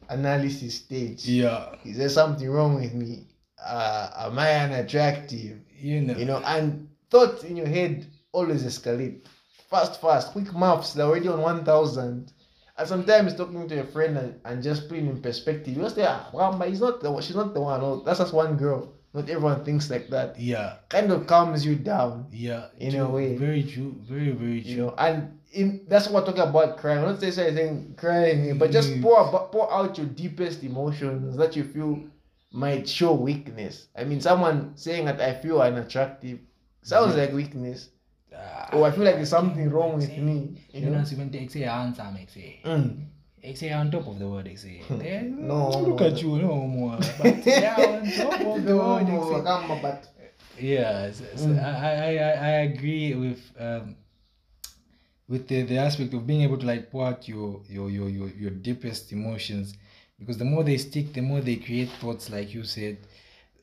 analysis 0.09 0.75
stage. 0.75 1.25
yeah 1.25 1.75
Is 1.86 1.97
there 1.97 2.09
something 2.09 2.49
wrong 2.49 2.75
with 2.75 2.93
me? 2.93 3.27
Uh, 3.63 4.09
am 4.27 4.38
I 4.39 4.53
unattractive? 4.55 5.57
you 5.79 6.01
know 6.01 6.15
You 6.17 6.25
know, 6.25 6.41
and 6.45 6.89
thoughts 7.09 7.43
in 7.43 7.57
your 7.57 7.67
head 7.67 8.05
always 8.32 8.63
escalate. 8.63 9.25
Fast, 9.69 10.01
fast, 10.01 10.32
quick 10.34 10.53
maths, 10.53 10.93
they're 10.93 11.05
already 11.05 11.29
on 11.29 11.41
1000. 11.41 12.32
And 12.77 12.88
sometimes 12.88 13.36
talking 13.36 13.67
to 13.67 13.79
a 13.79 13.84
friend 13.86 14.17
and, 14.17 14.39
and 14.45 14.61
just 14.63 14.89
putting 14.89 15.07
in 15.07 15.21
perspective, 15.21 15.75
you 15.75 15.82
just 15.84 15.95
say, 15.95 16.05
ah, 16.07 16.29
well, 16.34 16.57
but 16.57 16.67
he's 16.69 16.82
not 16.82 17.01
the 17.01 17.11
one, 17.11 17.21
she's 17.23 17.36
not 17.36 17.53
the 17.53 17.61
one. 17.61 17.82
Oh, 17.82 18.01
that's 18.05 18.19
just 18.19 18.34
one 18.34 18.57
girl. 18.57 18.93
not 19.13 19.29
everyone 19.29 19.63
thinks 19.63 19.89
like 19.89 20.09
that. 20.09 20.39
Yeah, 20.39 20.77
Kind 20.89 21.11
of 21.11 21.25
calms 21.27 21.65
you 21.65 21.75
down, 21.75 22.27
yeah. 22.32 22.67
In 22.79 22.91
true. 22.91 23.01
a 23.01 23.09
way. 23.09 23.36
Very 23.38 23.63
true. 23.63 23.95
Very, 24.03 24.32
very 24.32 24.61
true. 24.61 24.71
you 24.71 24.77
know. 24.77 24.95
And 24.97 25.39
in 25.53 25.85
that's 25.87 26.07
what 26.07 26.23
we're 26.25 26.33
talking 26.33 26.49
about 26.49 26.77
crying. 26.77 26.99
I'm 26.99 27.05
not 27.11 27.21
saying 27.21 27.95
crying, 27.97 28.57
but 28.57 28.71
just 28.71 28.89
Mm. 28.89 29.01
pour 29.01 29.47
pour 29.51 29.71
out 29.73 29.97
your 29.97 30.07
deepest 30.07 30.63
emotions 30.63 31.35
that 31.37 31.55
you 31.55 31.63
feel 31.63 31.99
might 32.53 32.87
show 32.87 33.13
weakness. 33.13 33.87
I 33.95 34.03
mean, 34.03 34.19
someone 34.21 34.73
saying 34.75 35.05
that 35.05 35.19
I 35.21 35.33
feel 35.33 35.61
unattractive 35.61 36.39
sounds 36.81 37.15
Yeah. 37.15 37.21
like 37.23 37.33
weakness. 37.33 37.89
Ah, 38.35 38.69
Oh, 38.73 38.83
I 38.83 38.91
feel 38.91 39.03
like 39.03 39.15
there's 39.15 39.29
something 39.29 39.69
wrong 39.69 39.95
with 39.95 40.09
me. 40.17 40.57
You 40.73 40.81
You 40.81 40.89
know, 40.89 41.03
even 41.11 41.29
take 41.31 41.49
say 41.51 41.63
answer, 41.63 42.05
make 42.13 42.29
say. 42.29 42.59
Mm. 42.65 43.05
Say 43.55 43.71
on 43.73 43.89
top 43.91 44.07
of 44.07 44.19
the 44.19 44.27
word, 44.29 44.49
say. 44.57 44.81
No, 45.49 45.69
look 45.81 45.99
no. 45.99 46.05
at 46.07 46.21
you, 46.21 46.37
no 46.37 46.55
more. 46.67 46.97
But 47.19 47.45
yeah, 47.45 47.75
on 47.75 48.11
top 48.11 48.39
of 48.55 48.63
the 48.65 48.77
word, 48.77 49.07
say. 49.87 49.99
Yeah, 50.59 51.11
so, 51.11 51.23
so 51.35 51.45
Mm. 51.47 51.63
I, 51.63 51.91
I, 51.95 52.11
I, 52.17 52.31
I 52.31 52.51
agree 52.69 53.15
with 53.15 53.41
um 53.59 53.95
with 55.32 55.47
the, 55.47 55.63
the 55.63 55.77
aspect 55.77 56.13
of 56.13 56.27
being 56.27 56.41
able 56.41 56.57
to 56.57 56.65
like 56.65 56.91
pour 56.91 57.07
out 57.07 57.27
your 57.27 57.61
your, 57.69 57.89
your 57.89 58.09
your 58.09 58.29
your 58.29 58.51
deepest 58.51 59.11
emotions 59.13 59.75
because 60.19 60.38
the 60.38 60.45
more 60.45 60.63
they 60.63 60.77
stick, 60.77 61.13
the 61.13 61.21
more 61.21 61.41
they 61.41 61.55
create 61.55 61.89
thoughts 62.01 62.29
like 62.29 62.53
you 62.53 62.63
said. 62.63 62.97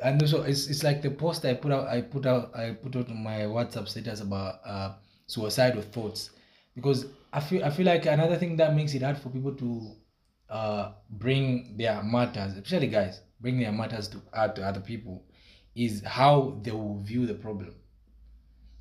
And 0.03 0.23
also 0.23 0.43
it's, 0.45 0.69
it's 0.69 0.83
like 0.83 1.03
the 1.03 1.11
post 1.11 1.45
I 1.45 1.55
put 1.55 1.73
out 1.73 1.89
I 1.89 2.01
put 2.01 2.25
out 2.27 2.57
I 2.57 2.71
put 2.73 2.97
out 2.97 3.09
my 3.11 3.41
WhatsApp 3.57 3.87
status 3.89 4.21
about 4.23 4.61
uh 4.64 4.95
suicidal 5.27 5.83
thoughts 5.83 6.31
because 6.75 7.07
I 7.33 7.41
feel 7.41 7.64
I 7.64 7.71
feel 7.71 7.87
like 7.87 8.07
another 8.07 8.37
thing 8.37 8.57
that 8.57 8.75
makes 8.75 8.95
it 8.95 9.03
hard 9.03 9.19
for 9.19 9.29
people 9.29 9.55
to 9.55 9.93
uh 10.49 10.93
bring 11.11 11.77
their 11.77 12.03
matters, 12.03 12.55
especially 12.55 12.89
guys, 12.89 13.21
bring 13.41 13.61
their 13.61 13.73
matters 13.73 14.09
to 14.09 14.23
out 14.35 14.57
to 14.57 14.62
other 14.66 14.81
people 14.81 15.23
is 15.77 16.03
how 16.05 16.59
they 16.62 16.71
will 16.73 16.99
view 17.01 17.27
the 17.27 17.35
problem. 17.35 17.75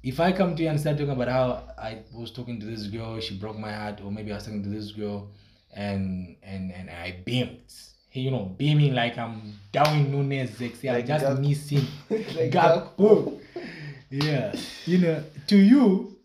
If 0.09 0.19
I 0.19 0.31
come 0.31 0.55
to 0.55 0.63
you 0.63 0.69
and 0.69 0.79
start 0.79 0.97
talking 0.97 1.11
about 1.17 1.27
how 1.27 1.47
I 1.77 2.03
was 2.13 2.31
talking 2.31 2.59
to 2.61 2.65
this 2.65 2.87
girl, 2.87 3.19
she 3.19 3.35
broke 3.37 3.57
my 3.57 3.73
heart, 3.73 3.99
or 4.03 4.11
maybe 4.11 4.31
I 4.31 4.35
was 4.35 4.45
talking 4.45 4.63
to 4.63 4.69
this 4.69 4.91
girl 4.91 5.31
and 5.73 6.37
and 6.43 6.71
and 6.71 6.89
I 6.89 7.19
beamed. 7.25 7.59
Hey, 8.09 8.21
you 8.21 8.31
know, 8.31 8.45
beaming 8.57 8.93
like 8.95 9.17
I'm 9.17 9.53
down 9.73 10.09
Nunes 10.11 10.57
sexy. 10.57 10.89
I 10.89 10.93
Like 10.93 11.07
just 11.07 11.25
Gak- 11.25 11.39
miss 11.39 11.69
him. 11.69 11.85
like 12.09 12.51
Gakpo. 12.51 13.39
Yeah. 14.09 14.55
You 14.85 14.97
know, 14.99 15.23
to 15.47 15.57
you, 15.57 16.17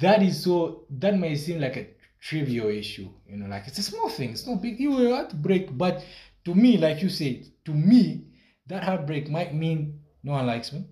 that 0.00 0.20
is 0.22 0.42
so 0.42 0.84
that 0.90 1.16
may 1.16 1.36
seem 1.36 1.60
like 1.60 1.76
a 1.76 1.86
trivial 2.20 2.68
issue. 2.68 3.08
You 3.28 3.36
know, 3.36 3.46
like 3.46 3.68
it's 3.68 3.78
a 3.78 3.82
small 3.82 4.08
thing, 4.08 4.30
it's 4.30 4.46
no 4.46 4.56
big 4.56 4.80
you 4.80 4.90
will 4.90 5.14
heartbreak. 5.14 5.76
But 5.78 6.04
to 6.46 6.54
me, 6.54 6.78
like 6.78 7.00
you 7.00 7.08
said, 7.10 7.46
to 7.66 7.70
me, 7.72 8.24
that 8.66 8.82
heartbreak 8.82 9.30
might 9.30 9.54
mean 9.54 10.00
no 10.24 10.32
one 10.32 10.46
likes 10.46 10.72
me. 10.72 10.84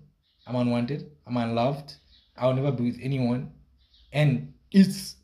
I'm 0.47 0.55
unwanted, 0.55 1.10
I'm 1.27 1.37
unloved, 1.37 1.95
I'll 2.37 2.53
never 2.53 2.71
be 2.71 2.83
with 2.91 2.99
anyone. 3.01 3.51
And 4.11 4.53
it's 4.71 5.15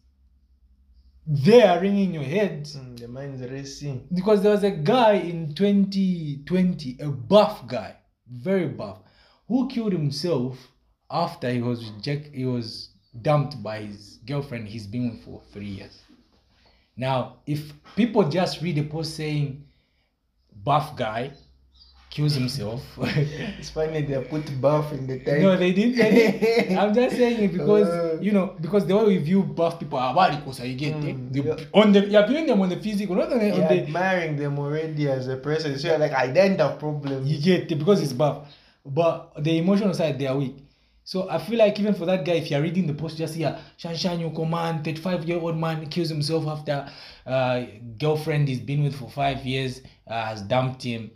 there 1.26 1.80
ringing 1.82 2.06
in 2.10 2.14
your 2.14 2.24
head 2.24 2.64
Mm, 2.64 3.00
the 3.00 3.08
mind's 3.08 3.42
racing. 3.42 4.08
because 4.14 4.42
there 4.42 4.52
was 4.52 4.64
a 4.64 4.72
guy 4.72 5.14
in 5.14 5.54
2020, 5.54 6.98
a 7.02 7.10
buff 7.10 7.68
guy, 7.68 7.96
very 8.32 8.68
buff, 8.68 9.00
who 9.48 9.68
killed 9.68 9.92
himself 9.94 10.58
after 11.10 11.50
he 11.50 11.62
was 11.62 11.90
reject, 11.92 12.34
he 12.34 12.46
was 12.46 12.92
dumped 13.22 13.62
by 13.64 13.82
his 13.82 14.20
girlfriend 14.26 14.68
he's 14.68 14.88
been 14.88 15.10
with 15.12 15.24
for 15.24 15.42
three 15.52 15.66
years. 15.68 16.02
Now, 16.96 17.38
if 17.46 17.74
people 17.96 18.28
just 18.30 18.62
read 18.62 18.78
a 18.78 18.84
post 18.84 19.16
saying 19.16 19.66
buff 20.64 20.96
guy 20.96 21.32
kills 22.18 22.34
himself, 22.36 22.82
It's 23.60 23.70
funny 23.70 24.02
they 24.02 24.20
put 24.34 24.46
buff 24.60 24.92
in 24.98 25.06
the 25.08 25.18
title. 25.20 25.44
no, 25.44 25.58
they 25.64 25.72
didn't. 25.80 26.78
I'm 26.82 26.92
just 27.00 27.16
saying 27.16 27.40
it 27.46 27.52
because 27.58 27.88
Uh. 27.88 28.18
you 28.26 28.32
know 28.38 28.46
because 28.66 28.84
the 28.88 28.96
way 28.98 29.06
we 29.14 29.18
view 29.30 29.44
buff 29.44 29.74
people 29.82 30.00
are 30.00 30.14
bad 30.20 30.32
because 30.40 30.60
you 30.62 30.76
get 30.76 30.96
Mm, 30.96 31.34
them. 31.34 31.46
yeah. 31.48 31.80
on 31.82 31.88
the 31.94 32.02
you're 32.14 32.28
viewing 32.28 32.48
them 32.48 32.60
on 32.62 32.70
the 32.70 32.80
physical, 32.86 33.16
not 33.16 33.32
on 33.32 33.40
the, 33.40 33.52
on 33.52 33.58
You're 33.60 33.68
the 33.74 33.82
admiring 33.84 34.34
them 34.42 34.54
already 34.64 35.04
as 35.18 35.28
a 35.28 35.38
person. 35.38 35.78
So 35.80 35.84
you're 35.90 36.00
like, 36.06 36.14
I 36.24 36.28
don't 36.38 36.60
have 36.60 36.80
problems. 36.80 37.24
You 37.32 37.38
get 37.50 37.72
it 37.72 37.78
because 37.78 38.02
it's 38.02 38.14
buff. 38.14 38.38
But 38.86 39.44
the 39.44 39.54
emotional 39.64 39.94
side, 39.94 40.18
they 40.20 40.28
are 40.28 40.38
weak. 40.38 40.56
So 41.04 41.30
I 41.30 41.38
feel 41.46 41.58
like 41.60 41.80
even 41.80 41.94
for 41.94 42.06
that 42.06 42.26
guy, 42.26 42.34
if 42.42 42.50
you're 42.52 42.62
reading 42.62 42.86
the 42.88 42.94
post, 42.94 43.18
just 43.18 43.34
here, 43.36 43.54
Shan 43.78 43.96
Shan 43.96 44.20
Yoko 44.20 44.44
man, 44.50 44.84
35 44.84 45.24
year 45.30 45.40
old 45.40 45.58
man 45.58 45.86
kills 45.88 46.10
himself 46.10 46.48
after 46.48 46.76
uh, 47.26 47.64
girlfriend 47.98 48.48
he's 48.50 48.60
been 48.60 48.84
with 48.84 48.96
for 48.96 49.10
five 49.10 49.46
years 49.46 49.82
uh, 50.08 50.26
has 50.30 50.42
dumped 50.42 50.84
him. 50.84 51.12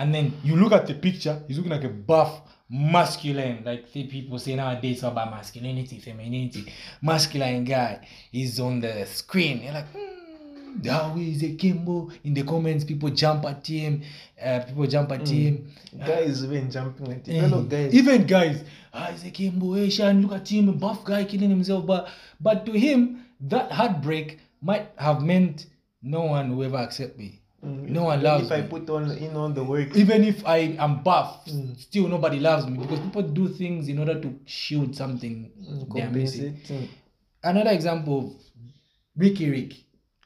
And 0.00 0.14
then 0.14 0.32
you 0.42 0.56
look 0.56 0.72
at 0.72 0.86
the 0.86 0.94
picture, 0.94 1.42
he's 1.46 1.58
looking 1.58 1.72
like 1.72 1.84
a 1.84 1.90
buff, 1.90 2.40
masculine, 2.70 3.62
like 3.66 3.92
the 3.92 4.06
people 4.06 4.38
say 4.38 4.54
nowadays 4.54 5.02
about 5.02 5.30
masculinity, 5.30 5.98
femininity, 5.98 6.72
masculine 7.02 7.64
guy. 7.64 8.08
He's 8.32 8.58
on 8.60 8.80
the 8.80 9.04
screen. 9.04 9.62
You're 9.62 9.74
like, 9.74 9.88
hmm, 9.88 10.88
how 10.88 11.14
is 11.18 11.42
a 11.42 11.54
Kimbo? 11.54 12.10
In 12.24 12.32
the 12.32 12.44
comments, 12.44 12.84
people 12.84 13.10
jump 13.10 13.44
at 13.44 13.66
him. 13.66 14.02
Uh, 14.42 14.60
people 14.60 14.86
jump 14.86 15.12
at 15.12 15.28
him. 15.28 15.70
Guys 16.06 16.44
even 16.44 16.70
jumping 16.70 17.12
at 17.12 17.28
it. 17.28 17.68
Guys. 17.68 17.92
Even 17.92 18.26
guys, 18.26 18.64
ah, 18.94 19.10
it's 19.10 19.24
a 19.24 19.30
Kimbo, 19.30 19.86
Shan, 19.90 20.22
look 20.22 20.32
at 20.32 20.48
him, 20.48 20.70
a 20.70 20.72
buff 20.72 21.04
guy 21.04 21.24
killing 21.24 21.50
himself. 21.50 21.84
But 21.84 22.08
but 22.40 22.64
to 22.64 22.72
him, 22.72 23.26
that 23.42 23.70
heartbreak 23.70 24.38
might 24.62 24.92
have 24.96 25.20
meant 25.20 25.66
no 26.00 26.22
one 26.22 26.56
will 26.56 26.64
ever 26.64 26.78
accept 26.78 27.18
me. 27.18 27.39
Mm, 27.64 27.90
No 27.90 28.04
one 28.04 28.22
loves 28.22 28.46
If 28.46 28.52
I 28.52 28.62
put 28.62 28.88
on 28.90 29.10
in 29.12 29.36
on 29.36 29.54
the 29.54 29.62
work. 29.62 29.94
Even 29.96 30.24
if 30.24 30.46
I 30.46 30.76
am 30.78 31.02
buff, 31.02 31.44
Mm. 31.46 31.78
still 31.78 32.08
nobody 32.08 32.38
loves 32.40 32.66
me 32.66 32.78
because 32.78 33.00
people 33.00 33.22
do 33.22 33.48
things 33.48 33.88
in 33.88 33.98
order 33.98 34.18
to 34.20 34.34
shield 34.46 34.94
something 34.96 35.50
mm, 35.60 35.94
they 35.94 36.02
are 36.02 36.10
missing. 36.10 36.54
compensating. 36.54 36.88
Another 37.42 37.70
example, 37.70 38.36
Riky 39.16 39.50
Rick. 39.50 39.74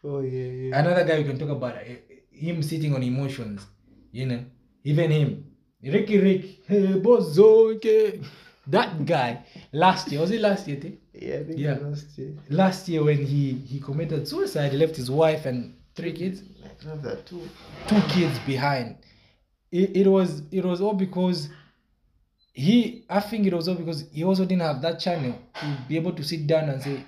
Oh 0.05 0.21
yeah, 0.21 0.51
yeah. 0.69 0.79
Another 0.81 1.05
guy 1.05 1.19
we 1.19 1.25
can 1.25 1.39
talk 1.39 1.49
about 1.51 1.75
eh, 1.77 1.97
him 2.31 2.63
sitting 2.63 2.95
on 2.95 3.03
emotions, 3.03 3.67
you 4.13 4.27
know, 4.27 4.45
even 4.85 5.11
him, 5.11 5.45
Riky 5.83 6.19
Rick, 6.19 6.45
hey, 6.67 6.87
bozo, 7.01 7.75
okay. 7.77 8.21
that 8.67 9.05
guy. 9.07 9.45
Last 9.73 10.11
year 10.13 10.21
was 10.21 10.31
it 10.31 10.41
last 10.41 10.69
year? 10.69 10.79
Yeah, 11.13 11.41
Yeah. 11.57 11.79
last 11.83 12.19
year. 12.19 12.35
Last 12.51 12.89
year 12.89 13.03
when 13.05 13.25
he 13.27 13.53
he 13.55 13.81
committed 13.81 14.29
suicide, 14.29 14.73
he 14.73 14.79
left 14.79 14.97
his 14.97 15.11
wife 15.11 15.47
and 15.47 15.75
three 15.95 16.13
kids, 16.13 16.43
love 16.85 17.03
that 17.03 17.27
too. 17.27 17.49
two 17.89 18.01
kids 18.09 18.39
behind. 18.47 18.97
It, 19.73 19.97
it 19.97 20.07
was 20.09 20.43
it 20.53 20.65
was 20.65 20.81
all 20.81 20.95
because 20.95 21.49
he 22.53 23.05
I 23.11 23.21
think 23.21 23.47
it 23.47 23.53
was 23.55 23.69
all 23.69 23.75
because 23.75 24.05
he 24.13 24.25
also 24.25 24.45
didn't 24.45 24.63
have 24.63 24.81
that 24.83 25.01
channel 25.01 25.39
to 25.61 25.79
be 25.89 25.97
able 25.97 26.13
to 26.13 26.23
sit 26.23 26.47
down 26.47 26.69
and 26.69 26.81
say 26.83 27.05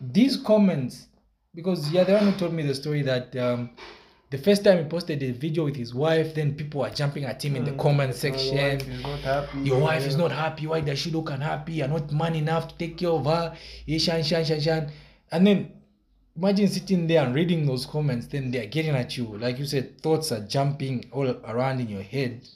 these 0.00 0.36
comments 0.36 1.06
because 1.54 1.90
yeah 1.90 2.04
the 2.04 2.12
one 2.14 2.32
who 2.32 2.38
told 2.38 2.52
me 2.54 2.62
the 2.62 2.74
story 2.74 3.02
that 3.02 3.34
um 3.36 3.70
the 4.30 4.38
first 4.38 4.62
time 4.64 4.78
he 4.82 4.84
posted 4.88 5.22
a 5.22 5.32
video 5.32 5.64
with 5.64 5.74
his 5.76 5.94
wife 5.94 6.34
then 6.34 6.54
people 6.54 6.80
were 6.82 6.90
jumping 6.90 7.24
at 7.24 7.42
him 7.44 7.56
in 7.56 7.64
the 7.64 7.72
Mm, 7.72 7.78
comment 7.78 8.14
section 8.14 8.56
wife 8.78 8.82
is 8.86 9.02
not 9.02 9.18
happy. 9.20 9.58
your 9.60 9.80
wife 9.80 10.06
is 10.06 10.16
not 10.16 10.32
happy. 10.32 10.66
Why 10.66 10.80
does 10.80 10.98
she 10.98 11.10
look 11.10 11.30
unhappy? 11.30 11.72
You're 11.74 11.88
not 11.88 12.12
man 12.12 12.34
enough 12.34 12.68
to 12.68 12.74
take 12.78 12.96
care 12.98 13.10
of 13.10 13.24
her. 13.24 13.56
Shan, 13.98 14.22
shan, 14.22 14.44
shan, 14.44 14.60
shan. 14.60 14.92
And 15.32 15.46
then 15.46 15.72
imagine 16.38 16.68
sitting 16.68 17.06
there 17.06 17.24
and 17.24 17.34
reading 17.34 17.66
those 17.66 17.84
comments. 17.84 18.26
Then 18.26 18.50
they're 18.50 18.66
getting 18.66 18.94
at 18.94 19.16
you. 19.16 19.24
Like 19.38 19.58
you 19.58 19.66
said, 19.66 20.00
thoughts 20.00 20.30
are 20.32 20.40
jumping 20.40 21.06
all 21.12 21.28
around 21.28 21.80
in 21.80 21.88
your 21.88 22.02
head. 22.02 22.46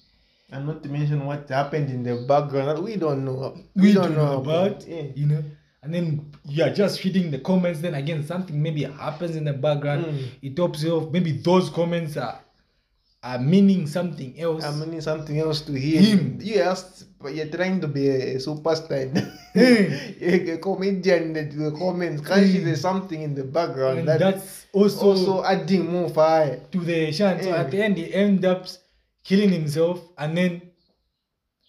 And 0.51 0.67
not 0.67 0.83
to 0.83 0.89
mention 0.89 1.25
what 1.27 1.49
happened 1.49 1.91
in 1.91 2.03
the 2.03 2.25
background 2.29 2.69
that 2.69 2.83
we 2.83 2.97
don't 2.97 3.25
know. 3.25 3.57
We, 3.75 3.93
don't, 3.93 4.15
know 4.15 4.41
about. 4.41 4.87
Yeah. 4.87 5.03
You 5.15 5.27
know. 5.27 5.45
And 5.83 5.93
then 5.93 6.33
you're 6.45 6.71
just 6.71 7.03
reading 7.03 7.31
the 7.31 7.39
comments. 7.39 7.81
Then 7.81 7.95
again, 7.95 8.25
something 8.25 8.63
maybe 8.63 8.85
happens 8.85 9.35
in 9.35 9.45
the 9.45 9.55
background. 9.55 10.05
Mm. 10.05 10.29
It 10.43 10.57
tops 10.57 10.83
you 10.83 10.93
off. 10.97 11.13
Maybe 11.13 11.33
those 11.33 11.71
comments 11.71 12.17
are 12.17 12.39
are 13.23 13.39
meaning 13.39 13.87
something 13.87 14.39
else. 14.39 14.65
I'm 14.65 14.81
meaning 14.81 15.01
something 15.01 15.39
else 15.39 15.61
to 15.63 15.73
hear. 15.73 16.01
Him. 16.03 16.39
You 16.41 16.61
asked, 16.61 17.05
but 17.21 17.35
you're 17.35 17.47
trying 17.47 17.81
to 17.81 17.89
be 17.89 18.09
a, 18.09 18.37
superstar. 18.37 19.07
A 19.55 20.59
comedian 20.59 21.37
in 21.37 21.63
the 21.63 21.71
comments. 21.79 22.27
Can't 22.27 22.47
you 22.47 22.65
there's 22.65 22.81
something 22.81 23.21
in 23.21 23.35
the 23.35 23.45
background 23.45 24.01
and 24.01 24.09
that 24.09 24.19
that's 24.19 24.67
also 24.73 25.07
also 25.11 25.45
adding 25.45 25.91
more 25.93 26.09
fire. 26.09 26.61
to 26.73 26.79
the 26.79 27.13
shan. 27.13 27.43
So 27.43 27.51
Yeah. 27.51 27.57
at 27.57 27.71
the 27.71 27.83
end, 27.83 27.99
he 27.99 28.13
ends 28.15 28.45
up 28.45 28.67
killing 29.25 29.51
himself, 29.51 30.01
and 30.19 30.37
then 30.37 30.63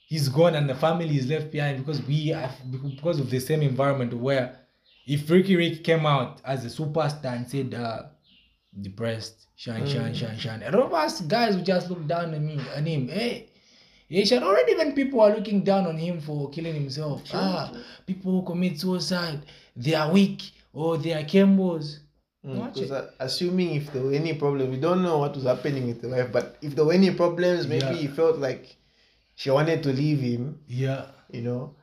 he's 0.08 0.30
gone, 0.30 0.56
and 0.56 0.70
the 0.70 0.76
family 0.76 1.18
is 1.18 1.28
left 1.28 1.52
behind 1.52 1.78
because 1.86 2.02
we 2.08 2.28
have 2.30 2.56
because 2.72 3.20
of 3.20 3.30
the 3.30 3.40
same 3.40 3.62
environment 3.62 4.14
where 4.14 4.58
if 5.06 5.30
Riky 5.30 5.56
Rick 5.58 5.84
came 5.84 6.06
out 6.06 6.42
as 6.46 6.66
a 6.66 6.70
superstar 6.70 7.36
and 7.36 7.48
said 7.48 7.74
uh, 7.74 8.04
depressed, 8.80 9.43
shan 9.56 9.86
shan 9.88 10.12
Mm. 10.12 10.16
shan 10.16 10.38
shan, 10.38 10.64
a 10.64 10.72
lot 10.72 10.86
of 10.88 10.94
us 10.94 11.22
guys 11.22 11.56
would 11.56 11.66
just 11.66 11.90
look 11.90 12.06
down 12.08 12.34
on 12.34 12.46
me 12.46 12.60
on 12.76 12.86
him. 12.86 13.08
Hey. 13.08 13.50
He 14.10 14.26
should 14.26 14.44
already 14.44 14.76
when 14.76 14.94
people 14.94 15.22
are 15.22 15.36
looking 15.36 15.64
down 15.64 15.88
on 15.88 15.98
him 15.98 16.20
for 16.22 16.50
killing 16.52 16.76
himself. 16.76 17.24
True, 17.24 17.40
ah, 17.40 17.72
people 18.06 18.32
who 18.32 18.44
commit 18.46 18.80
suicide, 18.80 19.42
they 19.76 19.96
are 19.96 20.12
weak 20.12 20.52
or 20.74 20.98
they 20.98 21.14
are. 21.14 21.24
Watch 22.44 22.74
Because 22.76 22.92
it. 22.92 23.10
assuming 23.20 23.76
if 23.76 23.92
there 23.94 24.04
were 24.04 24.14
any 24.14 24.34
problem, 24.34 24.70
we 24.70 24.78
don't 24.78 25.02
know 25.02 25.18
what 25.20 25.34
was 25.34 25.46
happening 25.46 25.88
with 25.88 26.02
the 26.02 26.10
wife, 26.10 26.32
but 26.32 26.58
if 26.62 26.76
there 26.76 26.86
were 26.86 26.94
any 26.94 27.12
problems, 27.12 27.66
maybe 27.68 27.86
Yeah. 27.86 27.94
he 27.94 28.08
felt 28.08 28.38
like 28.38 28.76
she 29.36 29.50
wanted 29.50 29.82
to 29.84 29.94
leave 29.94 30.20
him. 30.20 30.60
Yeah. 30.68 31.06
You 31.32 31.42
know, 31.42 31.76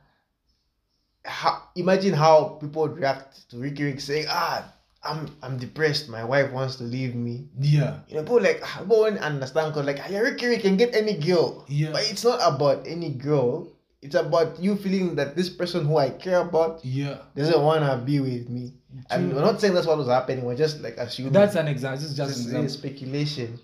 how, 1.25 1.63
imagine 1.75 2.13
how 2.13 2.57
people 2.61 2.87
react 2.87 3.49
to 3.49 3.57
Riky 3.57 3.83
Rick 3.83 3.99
saying, 3.99 4.27
"Ah, 4.29 4.71
I'm 5.03 5.27
I'm 5.41 5.57
depressed. 5.57 6.09
My 6.09 6.23
wife 6.23 6.51
wants 6.51 6.75
to 6.77 6.83
leave 6.83 7.15
me." 7.15 7.47
Yeah. 7.59 7.99
You 8.07 8.15
know, 8.15 8.21
people 8.23 8.41
like 8.41 8.61
people 8.63 8.99
won't 9.01 9.17
understand 9.19 9.73
because 9.73 9.85
like 9.87 9.99
Riky 10.09 10.47
Rick 10.47 10.61
can 10.61 10.77
get 10.77 10.93
any 10.95 11.15
girl. 11.15 11.65
Yeah. 11.67 11.91
But 11.91 12.03
it's 12.09 12.23
not 12.23 12.39
about 12.43 12.85
any 12.87 13.09
girl. 13.09 13.67
It's 14.01 14.15
about 14.15 14.59
you 14.59 14.75
feeling 14.77 15.15
that 15.15 15.35
this 15.35 15.49
person 15.49 15.85
who 15.85 15.97
I 15.97 16.09
care 16.09 16.39
about 16.41 16.83
Yeah. 16.83 17.17
doesn't 17.35 17.61
wanna 17.61 17.97
be 18.03 18.19
with 18.19 18.49
me. 18.49 18.73
And 19.09 19.29
True. 19.29 19.39
we're 19.39 19.45
not 19.45 19.61
saying 19.61 19.73
that's 19.73 19.87
what 19.87 19.97
was 19.97 20.07
happening. 20.07 20.43
We're 20.45 20.55
just 20.55 20.81
like 20.81 20.97
assuming. 20.97 21.33
That's 21.33 21.55
an 21.55 21.67
example. 21.67 22.01
This 22.01 22.09
is 22.11 22.17
just 22.17 22.29
just 22.33 22.39
an 22.49 22.55
example. 22.65 22.69
speculation. 22.69 23.59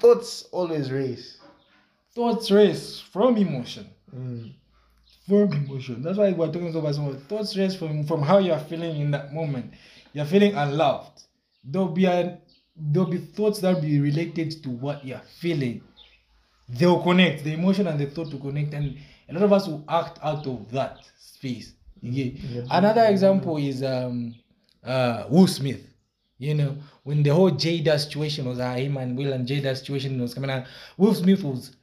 Thoughts 0.00 0.44
always 0.52 0.90
race. 0.90 1.38
Thoughts 2.14 2.50
race 2.50 3.00
from 3.00 3.36
emotion. 3.36 3.86
Mm. 4.14 4.52
From 5.28 5.52
emotion. 5.52 6.02
That's 6.02 6.18
why 6.18 6.32
we're 6.32 6.46
talking 6.46 6.74
about 6.74 6.94
some 6.94 7.16
thoughts 7.28 7.56
race 7.56 7.74
from 7.76 8.04
from 8.04 8.22
how 8.22 8.38
you're 8.38 8.58
feeling 8.58 9.00
in 9.00 9.10
that 9.12 9.32
moment. 9.32 9.72
You're 10.12 10.24
feeling 10.26 10.54
unloved. 10.54 11.22
There'll 11.64 11.88
be 11.88 12.04
a 12.06 12.38
there'll 12.76 13.08
be 13.10 13.18
thoughts 13.18 13.60
that 13.60 13.74
will 13.74 13.82
be 13.82 14.00
related 14.00 14.62
to 14.62 14.70
what 14.70 15.04
you're 15.04 15.22
feeling. 15.40 15.82
They'll 16.68 17.02
connect. 17.02 17.44
The 17.44 17.52
emotion 17.54 17.86
and 17.86 17.98
the 17.98 18.06
thought 18.06 18.30
to 18.30 18.38
connect, 18.38 18.74
and 18.74 18.96
a 19.28 19.32
lot 19.34 19.42
of 19.42 19.52
us 19.52 19.66
will 19.66 19.84
act 19.88 20.18
out 20.22 20.46
of 20.46 20.70
that 20.72 20.98
space. 21.18 21.74
Yeah. 22.00 22.62
Another 22.70 23.04
example 23.04 23.56
is 23.58 23.82
um 23.82 24.34
uh 24.84 25.24
Will 25.28 25.46
Smith. 25.46 25.80
You 26.38 26.54
know, 26.54 26.76
when 27.04 27.22
the 27.22 27.30
whole 27.30 27.52
Jada 27.52 27.98
situation 28.00 28.46
was 28.46 28.58
uh, 28.58 28.74
him 28.74 28.96
and 28.96 29.16
Will 29.16 29.32
and 29.32 29.46
Jada 29.46 29.76
situation 29.76 30.20
was 30.20 30.34
coming 30.34 30.50
out, 30.50 30.66
Will 30.96 31.14
Smith 31.14 31.42
was 31.44 31.76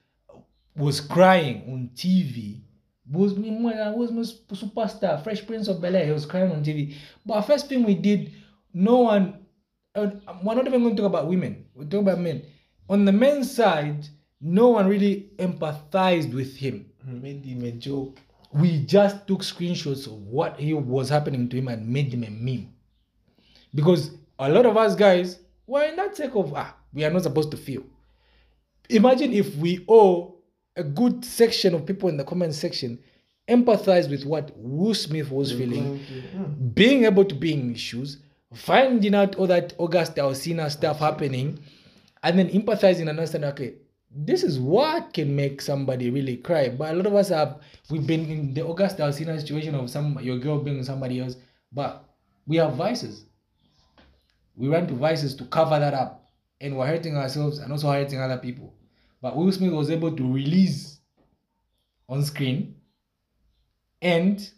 was 0.75 0.99
crying 1.01 1.63
on 1.67 1.89
TV. 1.95 2.59
Smith, 3.12 3.76
uh, 3.76 3.93
Will 3.95 4.07
Smith 4.07 4.47
superstar, 4.49 5.24
Fresh 5.24 5.45
Prince 5.47 5.68
of 5.68 5.82
Bel 5.82 5.95
Air, 5.95 6.05
he 6.05 6.12
was 6.12 6.26
crying 6.26 6.51
on 6.51 6.64
TV. 6.64 6.95
But 7.26 7.41
first 7.41 7.68
thing 7.68 7.84
we 7.84 7.95
did, 7.95 8.34
no 8.74 8.99
one, 8.99 9.45
uh, 9.95 10.10
we're 10.43 10.55
not 10.55 10.68
even 10.68 10.82
going 10.84 10.95
to 10.95 11.01
talk 11.01 11.10
about 11.10 11.28
women, 11.28 11.66
we're 11.74 11.86
talking 11.86 11.99
about 12.07 12.20
men. 12.20 12.43
On 12.89 13.05
the 13.05 13.12
men's 13.12 13.53
side, 13.53 14.07
no 14.41 14.70
one 14.70 14.88
really 14.88 15.32
empathized 15.38 16.34
with 16.34 16.55
him 16.55 16.86
Made 17.05 17.45
him 17.45 17.64
a 17.64 17.72
joke. 17.72 18.20
we 18.53 18.80
just 18.86 19.28
took 19.28 19.41
screenshots 19.41 20.07
of 20.07 20.14
what 20.14 20.60
he 20.60 20.74
was 20.74 21.10
happening 21.10 21.49
to 21.49 21.57
him 21.57 21.68
and 21.68 21.88
made 21.88 22.14
him 22.14 22.24
a 22.24 22.30
meme. 22.30 22.74
Because 23.74 24.12
a 24.39 24.49
lot 24.49 24.66
of 24.66 24.78
us 24.78 24.95
guys 24.95 25.39
were 25.68 25.84
in 25.84 25.95
that 25.97 26.16
take 26.16 26.36
of 26.36 26.53
ah, 26.55 26.76
we 26.93 27.03
are 27.05 27.12
not 27.12 27.24
supposed 27.24 27.51
to 27.51 27.57
feel. 27.57 27.84
Imagine 28.89 29.34
if 29.34 29.55
we 29.55 29.86
owe 29.88 30.38
a 30.80 30.84
good 30.84 31.23
section 31.25 31.73
of 31.75 31.86
people 31.86 32.09
in 32.09 32.17
the 32.17 32.23
comment 32.23 32.53
section 32.53 32.97
empathize 33.49 34.09
with 34.09 34.25
what 34.25 34.51
Will 34.55 34.93
Smith 34.93 35.32
was 35.32 35.51
feeling, 35.51 35.84
Going 35.84 36.05
to- 36.05 36.38
mm. 36.38 36.75
being 36.75 37.05
able 37.05 37.25
to 37.25 37.36
be 37.36 37.53
in 37.53 37.69
his 37.71 37.82
shoes, 37.82 38.17
finding 38.53 39.13
out 39.15 39.36
all 39.36 39.47
that 39.47 39.73
August 39.77 40.15
Alsina 40.15 40.69
stuff 40.71 40.99
happening, 40.99 41.59
and 42.23 42.38
then 42.38 42.49
empathizing 42.49 43.01
and 43.01 43.09
understanding, 43.09 43.49
okay, 43.51 43.73
this 44.11 44.43
is 44.43 44.59
what 44.59 45.13
can 45.13 45.36
make 45.36 45.61
somebody 45.61 46.09
really 46.09 46.38
cry. 46.38 46.69
But 46.69 46.93
a 46.93 46.97
lot 46.97 47.05
of 47.05 47.15
us 47.15 47.30
have 47.30 47.59
we've 47.89 48.07
been 48.07 48.25
in 48.30 48.53
the 48.53 48.65
August 48.65 48.97
Alsina 48.97 49.39
situation 49.39 49.75
of 49.75 49.89
some 49.89 50.17
your 50.21 50.39
girl 50.39 50.59
being 50.59 50.84
somebody 50.84 51.19
else, 51.19 51.36
but 51.71 52.05
we 52.47 52.57
have 52.57 52.73
vices. 52.73 53.25
We 54.55 54.67
run 54.67 54.88
to 54.88 54.93
vices 54.93 55.36
to 55.36 55.45
cover 55.45 55.80
that 55.80 55.93
up, 55.93 56.30
and 56.61 56.75
we're 56.77 56.88
hurting 56.88 57.15
ourselves 57.17 57.59
and 57.59 57.71
also 57.71 57.91
hurting 57.91 58.19
other 58.19 58.38
people. 58.38 58.73
But 59.22 59.36
Will 59.36 59.51
Smith 59.51 59.72
was 59.74 59.89
able 59.89 60.15
to 60.15 60.34
release 60.34 60.99
on 62.07 62.24
screen, 62.24 62.76
and 64.01 64.49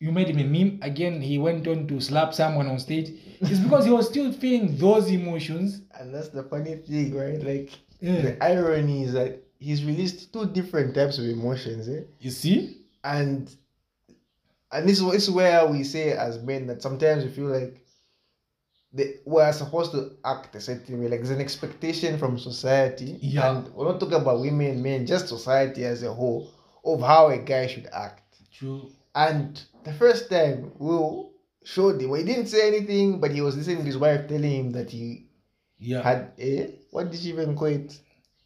you 0.00 0.12
made 0.12 0.28
him 0.28 0.38
a 0.38 0.44
meme. 0.44 0.78
Again, 0.82 1.20
he 1.20 1.38
went 1.38 1.66
on 1.66 1.86
to 1.88 2.00
slap 2.00 2.34
someone 2.34 2.66
on 2.68 2.78
stage. 2.78 3.12
It's 3.40 3.58
because 3.66 3.84
he 3.86 3.90
was 3.90 4.08
still 4.08 4.32
feeling 4.32 4.76
those 4.76 5.10
emotions. 5.10 5.82
And 5.98 6.14
that's 6.14 6.28
the 6.28 6.42
funny 6.42 6.76
thing, 6.76 7.14
right? 7.14 7.42
Like 7.42 7.70
Yeah. 8.00 8.20
the 8.20 8.44
irony 8.44 9.04
is 9.04 9.12
that 9.14 9.42
he's 9.58 9.84
released 9.84 10.32
two 10.32 10.46
different 10.46 10.94
types 10.94 11.18
of 11.18 11.24
emotions, 11.24 11.88
eh? 11.88 12.02
You 12.20 12.30
see? 12.30 12.82
And 13.02 13.54
and 14.72 14.88
this 14.88 15.00
is 15.00 15.10
this 15.10 15.22
is 15.24 15.30
where 15.30 15.66
we 15.66 15.84
say 15.84 16.12
as 16.12 16.42
men 16.42 16.66
that 16.66 16.82
sometimes 16.82 17.24
we 17.24 17.30
feel 17.30 17.46
like 17.46 17.83
they, 18.94 19.16
we're 19.24 19.52
supposed 19.52 19.90
to 19.92 20.12
act 20.24 20.54
a 20.54 20.60
certain 20.60 21.00
way. 21.00 21.08
Like 21.08 21.18
there's 21.20 21.30
an 21.30 21.40
expectation 21.40 22.16
from 22.16 22.38
society. 22.38 23.18
Yeah. 23.20 23.50
And 23.56 23.74
we're 23.74 23.90
not 23.90 23.98
talking 24.00 24.14
about 24.20 24.40
women, 24.40 24.82
men, 24.82 25.04
just 25.04 25.28
society 25.28 25.84
as 25.84 26.02
a 26.04 26.12
whole 26.14 26.50
of 26.84 27.00
how 27.00 27.28
a 27.28 27.38
guy 27.38 27.66
should 27.66 27.88
act. 27.92 28.22
True. 28.56 28.90
And 29.14 29.60
the 29.84 29.92
first 29.92 30.30
time 30.30 30.72
Will 30.78 31.32
showed 31.64 32.00
him, 32.00 32.10
well, 32.10 32.20
he 32.20 32.26
didn't 32.26 32.46
say 32.46 32.68
anything, 32.68 33.20
but 33.20 33.30
he 33.32 33.40
was 33.40 33.56
listening 33.56 33.78
to 33.78 33.84
his 33.84 33.98
wife 33.98 34.28
telling 34.28 34.50
him 34.50 34.70
that 34.72 34.90
he 34.90 35.26
Yeah. 35.78 36.02
had 36.02 36.32
a 36.38 36.74
what 36.90 37.10
did 37.10 37.20
she 37.20 37.30
even 37.30 37.56
call 37.56 37.68
it? 37.68 37.98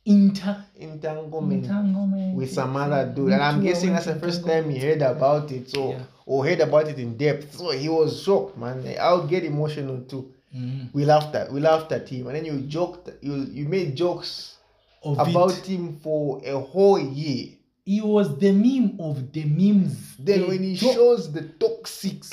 Inter- 0.07 0.65
Entanglement 0.77 1.65
entanglement 1.65 2.35
with 2.37 2.51
some 2.51 2.75
other 2.77 3.13
dude. 3.15 3.33
And 3.33 3.43
I'm 3.43 3.59
Me 3.59 3.65
too, 3.65 3.69
I 3.69 3.73
guessing 3.75 3.93
that's 3.93 4.07
the 4.07 4.19
first 4.19 4.47
time 4.47 4.71
he 4.71 4.79
heard 4.79 5.03
about 5.03 5.53
it. 5.53 5.69
So 5.69 5.91
Yeah. 5.91 6.03
or 6.25 6.47
heard 6.47 6.61
about 6.61 6.89
it 6.89 6.99
in 6.99 7.17
depth. 7.19 7.57
So 7.57 7.71
he 7.73 7.89
was 7.91 8.23
shocked, 8.23 8.57
man. 8.57 8.83
I'll 8.99 9.27
get 9.27 9.45
emotional 9.45 10.01
too. 10.05 10.33
Mhm. 10.55 10.91
We 10.95 11.05
laughed 11.05 11.35
at 11.35 11.53
we 11.53 11.61
laughed 11.61 11.93
at 11.93 12.09
him. 12.09 12.27
And 12.27 12.37
then 12.37 12.45
you 12.45 12.61
joked 12.63 13.09
you 13.23 13.35
you 13.53 13.69
made 13.69 13.95
jokes 13.97 14.57
Of 15.03 15.19
about 15.19 15.57
it. 15.59 15.67
him 15.67 15.99
for 16.03 16.41
a 16.45 16.59
whole 16.59 16.99
year. 16.99 17.49
He 17.85 18.01
was 18.01 18.37
the 18.39 18.53
meme 18.53 18.97
of 19.01 19.33
the 19.33 19.45
memes. 19.45 20.17
Then 20.19 20.41
They 20.41 20.47
when 20.49 20.63
he 20.63 20.77
don't- 20.77 20.95
shows 20.95 21.33
the 21.33 21.43
toxic 21.61 22.25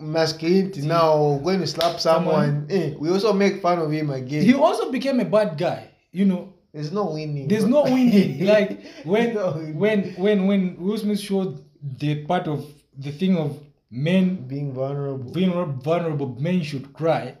masculinity 0.00 0.82
now 0.82 1.38
going 1.42 1.60
to 1.60 1.66
slap 1.66 1.98
someone, 2.00 2.66
eh, 2.70 2.94
we 2.98 3.08
also 3.10 3.32
make 3.32 3.62
fun 3.62 3.78
of 3.78 3.90
him 3.90 4.10
again. 4.10 4.42
he 4.44 4.52
also 4.54 4.90
became 4.92 5.20
a 5.20 5.24
bad 5.24 5.56
guy. 5.58 5.88
You 6.12 6.26
know, 6.26 6.52
There's 6.72 6.92
no 6.92 7.10
winning. 7.12 7.48
there's 7.48 7.64
no 7.64 7.84
winning. 7.84 8.44
like 8.54 8.82
when 9.04 9.34
No 9.34 9.52
winning. 9.52 9.78
when 9.78 9.98
when 10.16 10.46
when 10.46 10.76
Will 10.78 10.98
Smith 10.98 11.20
showed 11.20 11.58
the 11.98 12.24
part 12.26 12.46
of 12.48 12.64
the 12.98 13.12
thing 13.12 13.36
of 13.36 13.58
men 13.90 14.46
being 14.46 14.72
vulnerable. 14.72 15.32
being 15.32 15.52
vulnerable, 15.80 16.36
men 16.40 16.62
should 16.62 16.92
cry 16.92 17.34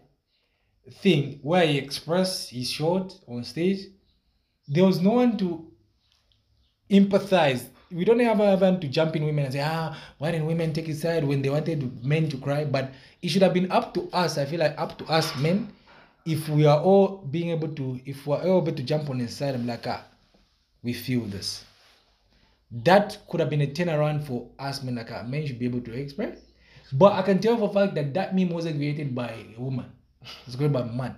thing 0.90 1.40
where 1.42 1.66
he 1.66 1.78
expressed 1.78 2.50
his 2.50 2.70
short 2.70 3.18
on 3.28 3.44
stage, 3.44 3.86
there 4.68 4.84
was 4.84 5.00
no 5.00 5.10
one 5.12 5.36
to 5.38 5.66
empathize. 6.90 7.66
We 7.90 8.04
don't 8.04 8.18
have 8.18 8.80
to 8.80 8.88
jump 8.88 9.14
in 9.16 9.24
women 9.24 9.44
and 9.44 9.54
say, 9.54 9.62
ah, 9.64 9.96
why 10.18 10.32
didn't 10.32 10.46
women 10.46 10.72
take 10.72 10.86
his 10.86 11.00
side 11.00 11.24
when 11.24 11.42
they 11.42 11.50
wanted 11.50 12.04
men 12.04 12.28
to 12.30 12.36
cry? 12.38 12.64
But 12.64 12.90
it 13.22 13.28
should 13.28 13.42
have 13.42 13.54
been 13.54 13.70
up 13.70 13.94
to 13.94 14.08
us. 14.12 14.38
I 14.38 14.44
feel 14.44 14.60
like 14.60 14.78
up 14.78 14.98
to 14.98 15.04
us 15.06 15.36
men, 15.36 15.72
if 16.24 16.48
we 16.48 16.66
are 16.66 16.80
all 16.80 17.18
being 17.18 17.50
able 17.50 17.68
to, 17.68 18.00
if 18.04 18.26
we're 18.26 18.42
all 18.42 18.62
able 18.62 18.72
to 18.76 18.82
jump 18.82 19.08
on 19.08 19.20
his 19.20 19.36
side, 19.36 19.54
I'm 19.54 19.66
like, 19.66 19.86
ah, 19.86 20.04
we 20.82 20.92
feel 20.92 21.22
this. 21.22 21.64
That 22.72 23.18
could 23.28 23.38
have 23.38 23.50
been 23.50 23.60
a 23.62 23.66
turnaround 23.68 24.26
for 24.26 24.48
us 24.58 24.82
men. 24.82 24.96
Like, 24.96 25.12
ah, 25.12 25.22
men 25.22 25.46
should 25.46 25.60
be 25.60 25.66
able 25.66 25.80
to 25.82 25.92
express. 25.92 26.38
But 26.92 27.12
I 27.12 27.22
can 27.22 27.38
tell 27.38 27.56
for 27.56 27.70
a 27.70 27.72
fact 27.72 27.94
that 27.94 28.14
that 28.14 28.34
meme 28.34 28.50
wasn't 28.50 28.76
created 28.76 29.14
by 29.14 29.32
a 29.56 29.60
woman. 29.60 29.86
It's 30.46 30.56
created 30.56 30.72
by 30.72 30.84
man. 30.84 31.16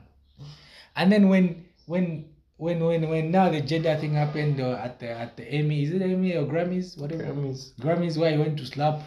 And 0.96 1.12
then 1.12 1.28
when 1.28 1.64
when 1.86 2.26
when 2.56 2.80
when 2.80 3.08
when 3.08 3.30
now 3.30 3.50
the 3.50 3.60
gender 3.60 3.96
thing 3.96 4.14
happened 4.14 4.60
uh, 4.60 4.80
at 4.82 4.98
the 5.00 5.10
at 5.10 5.36
the 5.36 5.44
Emmy, 5.44 5.84
is 5.84 5.92
it 5.92 6.02
Emmy 6.02 6.34
or 6.34 6.44
Grammys, 6.44 6.98
whatever 6.98 7.22
Grammys. 7.22 7.72
Grammys, 7.80 8.16
where 8.16 8.32
he 8.32 8.38
went 8.38 8.58
to 8.58 8.66
slap 8.66 9.02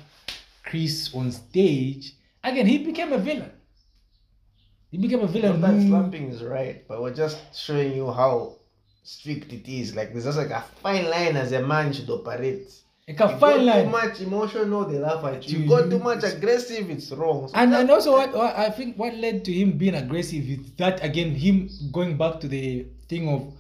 Chris 0.63 1.13
on 1.13 1.31
stage. 1.31 2.13
Again, 2.43 2.65
he 2.65 2.79
became 2.79 3.13
a 3.13 3.17
villain. 3.17 3.51
He 4.89 4.97
became 4.97 5.21
a 5.21 5.27
villain. 5.27 5.61
Not 5.61 5.71
that 5.71 5.87
slapping 5.87 6.29
is 6.29 6.43
right, 6.43 6.85
but 6.87 7.01
we're 7.01 7.13
just 7.13 7.37
showing 7.55 7.95
you 7.95 8.11
how 8.11 8.55
strict 9.03 9.53
it 9.53 9.67
is. 9.71 9.95
Like 9.95 10.11
there's 10.11 10.25
just 10.25 10.37
like 10.37 10.49
a 10.49 10.63
fine 10.81 11.09
line 11.09 11.35
as 11.37 11.51
a 11.51 11.61
man 11.61 11.93
should 11.93 12.09
operate. 12.09 12.71
Like 13.07 13.19
You 13.19 13.25
a 13.25 13.29
fine 13.39 13.39
got 13.57 13.65
line. 13.65 13.83
too 13.85 13.89
much 13.91 14.21
emotional, 14.21 14.85
they 14.85 14.99
laugh 14.99 15.23
at 15.25 15.47
you. 15.49 15.57
You- 15.57 15.63
You 15.63 15.69
got 15.69 15.89
too 15.89 15.99
much 15.99 16.23
aggressive, 16.23 16.89
it's 16.89 17.11
wrong. 17.11 17.47
So 17.47 17.53
and 17.55 17.73
and 17.73 17.89
also 17.89 18.11
what, 18.13 18.33
what 18.33 18.55
I 18.57 18.69
think 18.69 18.97
what 18.97 19.15
led 19.15 19.43
to 19.45 19.51
him 19.53 19.71
being 19.77 19.95
aggressive 19.95 20.43
is 20.47 20.59
that 20.77 21.03
again 21.03 21.33
him 21.35 21.69
going 21.91 22.15
back 22.17 22.39
to 22.41 22.47
the 22.47 22.85
thing 23.09 23.27
of 23.29 23.51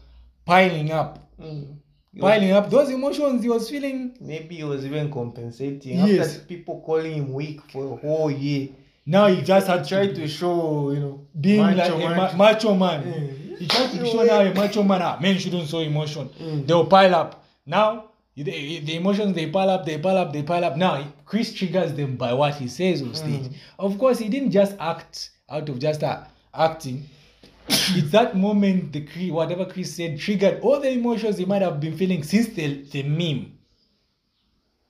piling 0.45 0.91
up, 0.91 1.19
Mm. 1.41 1.77
He 2.13 2.19
was- 2.21 2.31
piling 2.31 2.51
up 2.51 2.69
those 2.69 2.89
emotions 2.91 3.41
he 3.41 3.49
was 3.49 3.69
feeling. 3.69 4.15
Maybe 4.21 4.57
he 4.57 4.63
was 4.63 4.85
even 4.85 5.11
compensating 5.11 5.97
Yes. 6.07 6.35
after 6.35 6.45
people 6.45 6.81
calling 6.85 7.13
him 7.13 7.33
weak 7.33 7.61
for 7.71 7.93
a 7.93 7.95
whole 7.95 8.29
year. 8.29 8.69
Now 9.05 9.27
he 9.27 9.41
just 9.41 9.65
had 9.67 9.87
Tried 9.87 10.13
to 10.15 10.21
to 10.21 10.27
show, 10.27 10.91
you 10.91 10.99
know, 10.99 11.21
being 11.39 11.61
macho, 11.61 11.97
like 11.97 12.05
a 12.05 12.09
ma- 12.09 12.15
macho. 12.15 12.37
macho 12.37 12.75
man. 12.75 13.03
Mm. 13.03 13.57
He 13.57 13.67
tried 13.67 13.91
to 13.91 14.05
show 14.05 14.23
now 14.23 14.41
a 14.41 14.43
wait. 14.45 14.55
macho 14.55 14.83
man. 14.83 15.01
Ah, 15.01 15.17
men 15.19 15.37
shouldn't 15.39 15.67
show 15.67 15.79
emotion. 15.79 16.29
Mm. 16.39 16.67
They'll 16.67 16.85
pile 16.85 17.15
up. 17.15 17.43
Now 17.65 18.10
the, 18.35 18.79
the 18.79 18.95
emotions 18.95 19.35
they 19.35 19.49
pile 19.49 19.69
up, 19.69 19.85
they 19.85 19.97
pile 19.97 20.17
up, 20.17 20.31
they 20.31 20.43
pile 20.43 20.63
up. 20.63 20.77
Now 20.77 21.05
Chris 21.25 21.53
triggers 21.53 21.93
them 21.93 22.15
by 22.15 22.33
what 22.33 22.55
he 22.55 22.67
says 22.67 23.01
on 23.01 23.13
stage. 23.13 23.43
Mm. 23.43 23.53
Of 23.79 23.97
course, 23.97 24.19
he 24.19 24.29
didn't 24.29 24.51
just 24.51 24.75
act 24.79 25.31
out 25.49 25.67
of 25.67 25.79
just 25.79 26.03
uh, 26.03 26.23
acting. 26.53 27.05
it's 27.67 28.11
that 28.11 28.35
moment 28.35 28.93
the 28.93 29.31
whatever 29.31 29.65
Chris 29.65 29.95
said 29.95 30.19
triggered 30.19 30.61
all 30.61 30.79
the 30.79 30.89
emotions 30.89 31.37
he 31.37 31.45
might 31.45 31.61
have 31.61 31.79
been 31.79 31.97
feeling 31.97 32.23
since 32.23 32.47
the, 32.47 32.83
the 32.91 33.03
meme. 33.03 33.57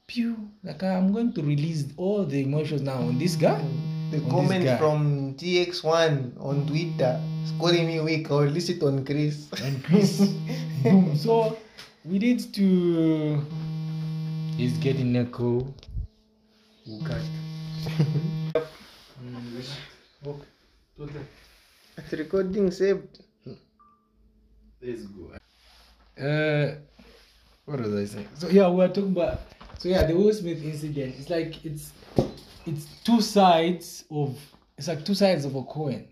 Pew, 0.08 0.50
like 0.64 0.84
I'm 0.84 1.12
going 1.12 1.34
to 1.34 1.42
release 1.42 1.86
all 1.98 2.26
the 2.26 2.44
emotions 2.44 2.82
now 2.82 2.98
on 2.98 3.18
this 3.18 3.36
guy. 3.36 3.64
The 4.12 4.18
On 4.24 4.30
comment 4.30 4.78
from 4.78 5.36
TX1 5.36 6.34
on 6.44 6.68
Twitter 6.68 7.22
calling 7.58 7.88
me 7.88 8.00
weak. 8.02 8.30
I'll 8.30 8.44
list 8.44 8.70
it 8.70 8.84
on 8.84 9.06
Chris. 9.06 9.48
and 9.64 9.84
Chris. 9.84 10.20
Boom. 10.84 11.16
So 11.16 11.58
we 12.06 12.20
need 12.20 12.54
to. 12.54 13.46
He's 14.58 14.78
getting 14.78 15.16
echo. 15.16 15.74
We'll 16.86 17.04
cut. 17.04 17.22
It's 21.98 22.14
recording 22.14 22.72
saved. 22.72 23.20
Let's 24.82 25.04
go. 25.04 25.32
Uh, 26.22 26.76
what 27.66 27.80
was 27.80 27.94
I 27.94 28.06
saying? 28.06 28.28
So 28.36 28.50
yeah, 28.50 28.68
we 28.70 28.78
were 28.78 28.88
talking 28.88 29.12
about. 29.12 29.42
So 29.78 29.90
yeah, 29.90 30.06
the 30.06 30.16
Will 30.16 30.34
Smith 30.34 30.64
incident. 30.64 31.16
It's 31.20 31.30
like 31.30 31.64
it's 31.66 31.94
it's 32.66 32.86
two 33.04 33.22
sides 33.22 34.06
of 34.12 34.38
it's 34.78 34.88
like 34.88 35.06
two 35.06 35.16
sides 35.16 35.46
of 35.46 35.56
a 35.56 35.64
coin, 35.64 36.08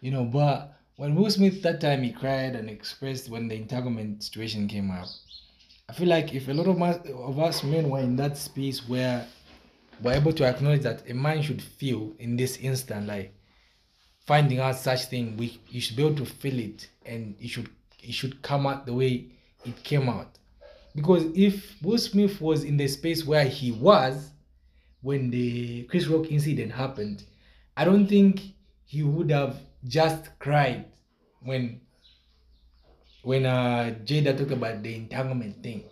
you 0.00 0.10
know. 0.10 0.24
But 0.24 0.77
when 0.98 1.14
Will 1.14 1.30
Smith 1.30 1.62
that 1.62 1.80
time 1.80 2.02
he 2.02 2.10
cried 2.10 2.56
and 2.56 2.68
expressed 2.68 3.30
when 3.30 3.46
the 3.46 3.54
entanglement 3.54 4.20
situation 4.20 4.66
came 4.66 4.90
up, 4.90 5.06
I 5.88 5.92
feel 5.92 6.08
like 6.08 6.34
if 6.34 6.48
a 6.48 6.52
lot 6.52 6.66
of 6.66 6.82
us, 6.82 6.98
of 7.14 7.38
us 7.38 7.62
men 7.62 7.88
were 7.88 8.00
in 8.00 8.16
that 8.16 8.36
space 8.36 8.86
where 8.88 9.24
we're 10.02 10.14
able 10.14 10.32
to 10.32 10.44
acknowledge 10.44 10.82
that 10.82 11.08
a 11.08 11.14
man 11.14 11.40
should 11.40 11.62
feel 11.62 12.12
in 12.18 12.36
this 12.36 12.56
instant, 12.56 13.06
like 13.06 13.32
finding 14.26 14.58
out 14.58 14.74
such 14.74 15.04
thing, 15.04 15.36
we 15.36 15.60
you 15.68 15.80
should 15.80 15.96
be 15.96 16.04
able 16.04 16.16
to 16.16 16.26
feel 16.26 16.58
it 16.58 16.90
and 17.06 17.36
it 17.40 17.46
should 17.46 17.70
it 18.02 18.12
should 18.12 18.42
come 18.42 18.66
out 18.66 18.84
the 18.84 18.92
way 18.92 19.26
it 19.64 19.80
came 19.84 20.08
out. 20.08 20.36
Because 20.96 21.26
if 21.36 21.76
Will 21.80 21.98
Smith 21.98 22.40
was 22.40 22.64
in 22.64 22.76
the 22.76 22.88
space 22.88 23.24
where 23.24 23.44
he 23.44 23.70
was 23.70 24.32
when 25.02 25.30
the 25.30 25.84
Chris 25.84 26.08
Rock 26.08 26.26
incident 26.32 26.72
happened, 26.72 27.22
I 27.76 27.84
don't 27.84 28.08
think 28.08 28.40
he 28.84 29.04
would 29.04 29.30
have 29.30 29.60
just 29.86 30.38
cried 30.38 30.86
when 31.42 31.80
when 33.22 33.46
uh 33.46 33.94
Jada 34.04 34.36
talked 34.36 34.52
about 34.52 34.82
the 34.82 34.94
entanglement 34.94 35.62
thing. 35.62 35.84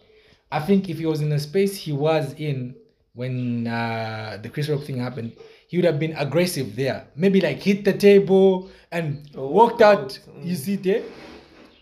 I 0.51 0.61
think 0.61 0.89
if 0.89 0.99
he 0.99 1.07
was 1.07 1.21
in 1.21 1.29
the 1.29 1.39
space 1.39 1.77
he 1.77 1.93
was 1.93 2.35
in 2.35 2.75
when 3.15 3.67
uh 3.67 4.39
the 4.43 4.49
Chris 4.49 4.69
Rock 4.69 4.83
thing 4.83 4.99
happened, 4.99 5.33
he 5.69 5.77
would 5.79 5.85
have 5.85 5.99
been 5.99 6.17
aggressive 6.17 6.77
there. 6.77 7.07
Maybe 7.17 7.41
like 7.41 7.63
hit 7.63 7.85
the 7.85 7.93
table 7.93 8.71
and 8.93 9.29
Oh, 9.35 9.49
walked 9.49 9.83
out. 9.83 10.19
mm. 10.29 10.45
You 10.47 10.55
see 10.55 10.77
there? 10.77 11.03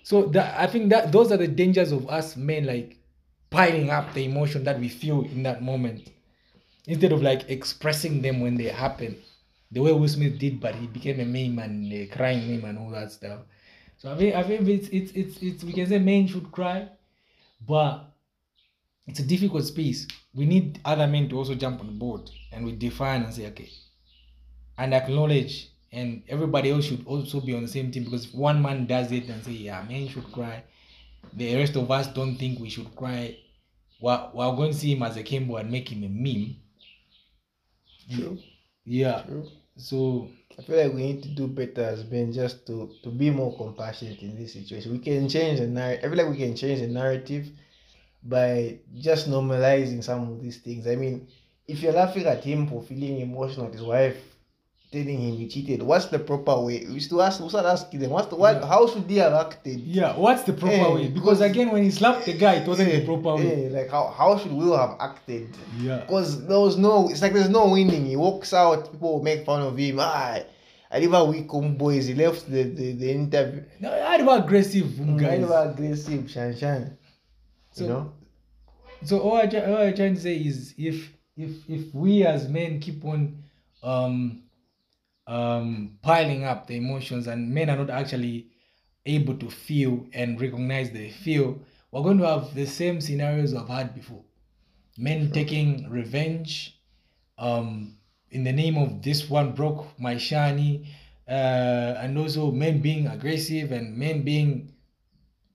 So 0.03 0.23
that 0.27 0.59
I 0.59 0.67
think 0.67 0.91
that 0.91 1.13
those 1.13 1.33
are 1.33 1.37
the 1.37 1.49
dangers 1.49 1.93
of 1.93 2.09
us 2.09 2.37
men 2.37 2.67
like 2.67 2.97
piling 3.51 3.91
up 3.91 4.13
the 4.15 4.25
emotion 4.25 4.65
that 4.65 4.79
we 4.81 4.89
feel 4.89 5.23
in 5.23 5.43
that 5.45 5.63
moment 5.63 6.11
instead 6.87 7.13
of 7.13 7.23
like 7.23 7.49
expressing 7.49 8.21
them 8.21 8.41
when 8.41 8.57
they 8.57 8.65
happen 8.65 9.17
the 9.75 9.81
way 9.81 9.93
Will 9.93 10.09
Smith 10.09 10.39
did, 10.39 10.61
but 10.61 10.77
he 10.77 10.87
became 10.87 11.19
a 11.19 11.25
meme 11.25 11.59
and 11.59 11.93
a 11.93 12.07
crying 12.07 12.49
meme 12.49 12.65
and 12.65 12.79
all 12.79 12.91
that 12.91 13.11
stuff. 13.11 13.41
So 13.99 14.13
I 14.13 14.17
think 14.17 14.35
I 14.35 14.43
think 14.45 14.69
it's 14.69 14.89
it's 14.89 15.13
it's, 15.13 15.43
it's 15.43 15.65
we 15.65 15.73
can 15.73 15.87
say 15.89 15.99
men 15.99 16.29
should 16.29 16.51
cry, 16.53 16.89
but 17.67 18.05
it's 19.07 19.19
a 19.19 19.25
difficult 19.25 19.65
space. 19.65 20.07
We 20.33 20.47
need 20.47 20.81
other 20.85 21.07
men 21.09 21.29
to 21.29 21.37
also 21.37 21.55
jump 21.55 21.81
on 21.81 21.99
board 21.99 22.31
and 22.53 22.65
we 22.65 22.73
define 22.73 23.23
and 23.25 23.35
say 23.35 23.47
okay, 23.49 23.71
and 24.79 24.95
acknowledge, 24.95 25.71
and 25.93 26.23
everybody 26.29 26.71
else 26.71 26.85
should 26.85 27.05
also 27.07 27.41
be 27.41 27.55
on 27.55 27.63
the 27.63 27.69
same 27.69 27.91
team 27.91 28.05
because 28.05 28.27
if 28.27 28.35
one 28.35 28.63
man 28.63 28.87
does 28.87 29.11
it 29.11 29.29
and 29.29 29.43
say 29.45 29.53
yeah, 29.53 29.83
men 29.89 30.07
should 30.09 30.31
cry, 30.31 30.63
the 31.33 31.57
rest 31.57 31.75
of 31.75 31.91
us 31.91 32.07
don't 32.07 32.37
think 32.37 32.61
we 32.61 32.71
should 32.71 32.95
cry. 32.95 33.37
We're, 34.01 34.29
we're 34.35 34.57
going 34.57 34.73
to 34.73 34.79
see 34.79 34.95
him 34.95 35.03
as 35.03 35.17
a 35.17 35.23
Kimbo 35.23 35.57
and 35.57 35.71
make 35.71 35.91
him 35.91 36.05
a 36.05 36.09
meme. 36.09 36.57
True. 38.13 38.39
Yeah. 38.85 39.23
True. 39.23 39.49
So 39.77 40.29
I 40.59 40.63
feel 40.63 40.77
like 40.83 40.93
we 40.95 41.03
need 41.03 41.23
to 41.25 41.29
do 41.31 41.47
better 41.49 41.83
as 41.85 42.05
men 42.11 42.33
just 42.33 42.67
to, 42.67 42.91
to 43.03 43.11
be 43.11 43.31
more 43.31 43.57
compassionate 43.57 44.23
in 44.23 44.37
this 44.37 44.53
situation. 44.55 44.93
We 44.93 44.99
can 44.99 45.29
change 45.29 45.61
the 45.61 45.67
narrative. 45.67 46.05
I 46.05 46.09
feel 46.09 46.25
like 46.25 46.33
we 46.37 46.45
can 46.45 46.57
change 46.57 46.81
the 46.81 46.89
narrative 46.89 47.49
by 48.23 48.79
just 48.97 49.29
normalizing 49.29 50.03
some 50.05 50.33
of 50.33 50.43
these 50.43 50.59
things. 50.59 50.87
I 50.87 50.97
mean, 50.97 51.29
if 51.69 51.83
you're 51.83 51.93
laughing 51.93 52.27
at 52.27 52.45
him 52.45 52.67
for 52.69 52.83
feeling 52.83 53.21
emotional 53.21 53.67
at 53.67 53.73
his 53.73 53.83
wife 53.83 54.34
telling 54.95 55.19
him 55.25 55.35
he 55.41 55.47
cheated, 55.49 55.83
what's 55.83 56.07
the 56.07 56.19
proper 56.31 56.57
way? 56.67 56.79
We 56.89 56.95
used 57.01 57.11
to 57.11 57.21
ask, 57.27 57.41
we 57.41 57.49
start 57.49 57.67
asking 57.67 58.01
them, 58.01 58.11
what's 58.17 58.29
the 58.29 58.37
what? 58.37 58.57
Yeah. 58.57 58.67
How 58.73 58.83
should 58.91 59.07
they 59.11 59.17
have 59.27 59.33
acted? 59.47 59.79
yeah, 59.81 60.17
what's 60.25 60.43
the 60.49 60.53
proper 60.53 60.75
Yeah, 60.77 60.95
way? 60.95 61.09
Because 61.09 61.39
because- 61.39 61.41
again, 61.51 61.69
when 61.73 61.83
he 61.83 61.91
slapped 61.91 62.25
the 62.27 62.35
guy, 62.45 62.55
it 62.61 62.69
wasn't 62.69 62.91
the 62.93 63.05
proper 63.05 63.37
way. 63.37 63.65
Yeah, 63.65 63.79
like 63.79 63.91
how, 63.91 64.05
how 64.21 64.39
should 64.39 64.53
we 64.53 64.65
have 64.83 64.95
acted? 65.01 65.49
Yeah. 65.79 66.01
Because 66.01 66.47
there 66.49 66.61
was 66.67 66.77
no, 66.79 67.09
it's 67.11 67.21
like 67.23 67.33
there's 67.35 67.51
no 67.61 67.65
winning. 67.71 68.07
He 68.07 68.17
walks 68.17 68.53
out, 68.55 68.91
people 68.93 69.23
make 69.23 69.45
fun 69.45 69.63
of 69.63 69.77
him. 69.77 69.99
Ah, 70.01 70.39
I 70.91 71.01
never 71.01 71.25
weak 71.25 71.49
boys. 71.77 72.07
He 72.07 72.15
left 72.15 72.49
the, 72.51 72.63
the, 72.63 72.93
the 72.93 73.11
interview. 73.11 73.63
No, 73.81 73.91
I 73.93 74.15
about 74.17 74.45
aggressive 74.45 74.89
I 75.01 75.05
guys. 75.23 75.41
never 75.41 75.61
aggressive, 75.73 76.31
Shan 76.31 76.57
Shan. 76.57 76.97
So- 77.73 77.83
You 77.85 77.91
know? 77.91 78.13
So 79.05 79.19
all, 79.21 79.37
I, 79.37 79.47
all 79.69 79.77
I'm 79.89 79.95
trying 79.95 80.15
to 80.15 80.21
say 80.21 80.37
is 80.37 80.73
if 80.79 81.13
if 81.37 81.69
if 81.69 81.93
we 81.95 82.25
as 82.25 82.49
men 82.49 82.81
keep 82.81 83.05
on 83.05 83.43
um 83.83 84.44
um 85.27 85.99
piling 86.03 86.45
up 86.45 86.67
the 86.67 86.77
emotions 86.77 87.27
and 87.27 87.53
men 87.53 87.71
are 87.71 87.77
not 87.77 87.91
actually 87.91 88.49
able 89.07 89.37
to 89.37 89.51
feel 89.51 90.07
and 90.13 90.41
recognize 90.41 90.91
they 90.91 91.11
feel, 91.11 91.59
we're 91.91 92.03
going 92.03 92.19
to 92.19 92.27
have 92.27 92.55
the 92.55 92.67
same 92.67 93.01
scenarios 93.01 93.55
I've 93.55 93.69
had 93.69 93.95
before. 93.95 94.25
Men 94.97 95.31
taking 95.31 95.89
revenge, 95.91 96.81
um, 97.39 97.97
in 98.31 98.45
the 98.45 98.53
name 98.53 98.77
of 98.77 99.03
this 99.03 99.29
one 99.29 99.53
broke 99.53 99.99
my 99.99 100.17
shiny, 100.17 100.89
uh, 101.29 101.95
and 101.99 102.19
also 102.19 102.51
men 102.51 102.81
being 102.81 103.07
aggressive 103.07 103.73
and 103.73 103.97
men 103.97 104.23
being 104.23 104.73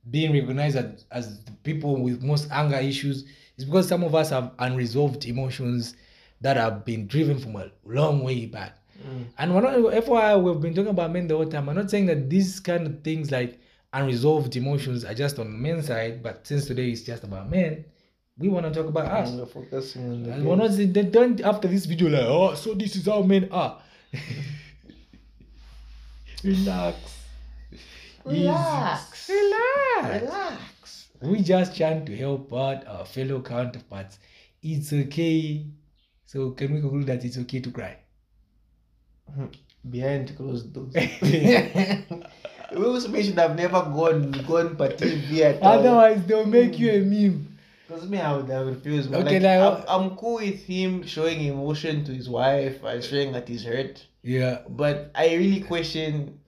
being 0.09 0.31
recognized 0.31 0.75
as, 0.77 1.05
as 1.11 1.43
the 1.43 1.51
people 1.63 2.01
with 2.01 2.23
most 2.23 2.47
anger 2.51 2.77
issues 2.77 3.25
is 3.57 3.65
because 3.65 3.87
some 3.87 4.03
of 4.03 4.15
us 4.15 4.29
have 4.31 4.51
unresolved 4.59 5.25
emotions 5.25 5.95
that 6.41 6.57
have 6.57 6.85
been 6.85 7.05
driven 7.05 7.37
from 7.37 7.55
a 7.57 7.69
long 7.85 8.23
way 8.23 8.45
back. 8.45 8.78
Mm. 9.07 9.25
And 9.37 9.55
we're 9.55 9.61
not, 9.61 9.73
FYI, 10.03 10.41
we've 10.41 10.61
been 10.61 10.73
talking 10.73 10.89
about 10.91 11.11
men 11.11 11.27
the 11.27 11.35
whole 11.35 11.45
time. 11.45 11.69
I'm 11.69 11.75
not 11.75 11.89
saying 11.89 12.07
that 12.07 12.29
these 12.29 12.59
kind 12.59 12.85
of 12.87 13.03
things 13.03 13.31
like 13.31 13.59
unresolved 13.93 14.55
emotions 14.55 15.05
are 15.05 15.13
just 15.13 15.39
on 15.39 15.61
men's 15.61 15.87
side, 15.87 16.21
but 16.21 16.45
since 16.45 16.65
today 16.65 16.91
is 16.91 17.03
just 17.03 17.23
about 17.23 17.49
men, 17.49 17.85
we 18.37 18.49
want 18.49 18.65
to 18.65 18.71
talk 18.73 18.87
about 18.89 19.05
us. 19.05 19.29
And 19.29 19.39
we're 19.39 19.45
focusing 19.45 20.09
on 20.11 20.23
the 20.23 20.31
And 20.33 20.45
we're 20.45 20.55
not 20.55 20.71
saying- 20.71 20.93
they 20.93 21.03
don't 21.03 21.41
after 21.41 21.67
this 21.67 21.85
video 21.85 22.09
like, 22.09 22.25
oh, 22.25 22.53
so 22.55 22.73
this 22.73 22.95
is 22.95 23.05
how 23.05 23.21
men 23.21 23.49
are. 23.51 23.81
Relax. 26.43 26.97
Relax. 28.25 29.29
Easy. 29.29 29.39
Relax. 29.39 30.21
Relax. 30.23 31.07
We 31.21 31.41
just 31.41 31.75
trying 31.75 32.05
to 32.05 32.15
help 32.15 32.53
out 32.53 32.87
our 32.87 33.05
fellow 33.05 33.41
counterparts. 33.41 34.19
It's 34.61 34.93
okay. 34.93 35.65
So 36.25 36.51
can 36.51 36.73
we 36.73 36.79
conclude 36.81 37.07
that 37.07 37.25
it's 37.25 37.37
okay 37.39 37.59
to 37.59 37.71
cry? 37.71 37.97
Behind 39.89 40.35
closed 40.35 40.73
doors. 40.73 40.93
Will 42.71 42.99
Smith 43.01 43.25
should 43.25 43.39
have 43.39 43.55
never 43.55 43.81
gone 43.81 44.31
gone 44.47 44.75
per 44.75 44.89
TV 44.89 45.39
at 45.41 45.61
all. 45.61 45.79
Otherwise, 45.79 46.25
they'll 46.25 46.45
make 46.45 46.77
you 46.77 46.91
a 46.91 46.99
hmm. 46.99 47.09
meme. 47.09 47.57
Because 47.87 48.07
me, 48.07 48.19
I 48.19 48.35
would 48.35 48.49
have 48.49 48.67
refused. 48.67 49.11
Okay, 49.11 49.39
like, 49.39 49.59
like, 49.59 49.89
I'm, 49.89 50.03
I'm 50.11 50.15
cool 50.15 50.35
with 50.35 50.63
him 50.63 51.03
showing 51.07 51.41
emotion 51.41 52.03
to 52.05 52.13
his 52.13 52.29
wife 52.29 52.83
and 52.83 53.03
showing 53.03 53.31
that 53.31 53.47
he's 53.47 53.63
hurt. 53.63 54.05
Yeah. 54.21 54.59
But 54.69 55.11
I 55.15 55.33
really 55.33 55.61
question 55.61 56.39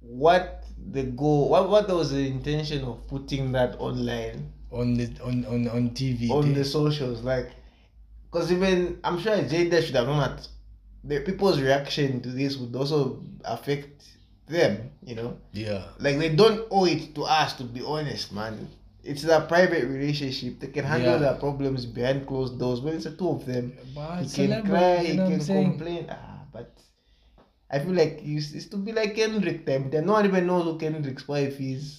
what 0.00 0.64
the 0.90 1.02
goal, 1.02 1.50
what, 1.50 1.68
what 1.68 1.88
was 1.88 2.12
the 2.12 2.26
intention 2.26 2.84
of 2.84 3.06
putting 3.06 3.52
that 3.52 3.78
online 3.78 4.50
On 4.70 4.94
the 4.94 5.10
on 5.22 5.44
on, 5.44 5.68
on 5.68 5.90
TV. 5.90 6.30
on 6.30 6.46
there. 6.46 6.62
the 6.62 6.64
socials? 6.64 7.22
Like, 7.22 7.50
because 8.30 8.50
even 8.50 8.98
I'm 9.04 9.20
sure 9.20 9.36
Jada 9.36 9.82
should 9.82 9.94
have 9.94 10.06
known 10.06 10.20
that 10.20 10.48
the 11.04 11.20
people's 11.20 11.60
reaction 11.60 12.20
to 12.22 12.28
this 12.30 12.56
would 12.56 12.74
also 12.76 13.22
affect 13.44 14.04
them. 14.46 14.90
You 15.04 15.14
know, 15.16 15.36
Yeah. 15.52 15.84
like 15.98 16.18
they 16.18 16.28
don't 16.34 16.66
owe 16.70 16.84
it 16.86 17.14
to 17.16 17.22
us 17.24 17.54
to 17.58 17.64
be 17.64 17.82
honest, 17.82 18.32
man. 18.32 18.68
It's 19.04 19.24
a 19.24 19.40
private 19.40 19.84
relationship. 19.88 20.60
They 20.60 20.68
can 20.68 20.84
handle 20.84 21.14
Yeah. 21.14 21.18
their 21.18 21.34
problems 21.34 21.86
behind 21.86 22.26
closed 22.26 22.58
doors. 22.58 22.80
When 22.80 22.94
it's 22.94 23.04
the 23.04 23.16
two 23.16 23.28
of 23.30 23.44
them, 23.46 23.72
But 23.94 24.22
he 24.22 24.46
can 24.48 24.64
cry, 24.64 25.00
you 25.00 25.14
know 25.14 25.28
can 25.28 25.40
complain. 25.44 26.06
Ah, 26.08 26.44
but 26.52 26.70
I 27.68 27.78
feel 27.80 27.94
like 27.94 28.20
it's, 28.22 28.52
it's 28.52 28.66
to 28.66 28.76
be 28.76 28.92
like 28.92 29.16
Kendrick 29.16 29.66
time. 29.66 29.90
Then 29.90 30.06
no 30.06 30.12
one 30.12 30.26
even 30.26 30.46
knows 30.46 30.64
who 30.64 30.78
Kendrick's 30.78 31.26
wife 31.26 31.60
is. 31.60 31.98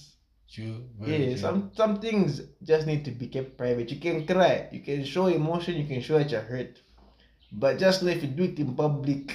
True. 0.50 0.84
very 1.00 1.24
Yeah, 1.24 1.28
true. 1.30 1.36
some 1.38 1.70
some 1.74 1.96
things 2.00 2.40
just 2.62 2.86
need 2.86 3.04
to 3.06 3.10
be 3.10 3.26
kept 3.26 3.58
private. 3.58 3.90
You 3.90 3.98
can 3.98 4.24
cry, 4.24 4.68
you 4.72 4.80
can 4.80 5.04
show 5.04 5.26
emotion, 5.26 5.74
you 5.74 5.86
can 5.92 6.00
show 6.00 6.16
that 6.18 6.30
you're 6.30 6.40
hurt, 6.52 6.80
but 7.58 7.78
just 7.78 8.02
know 8.02 8.10
if 8.10 8.22
you 8.22 8.28
do 8.28 8.44
it 8.44 8.58
in 8.58 8.74
public, 8.74 9.32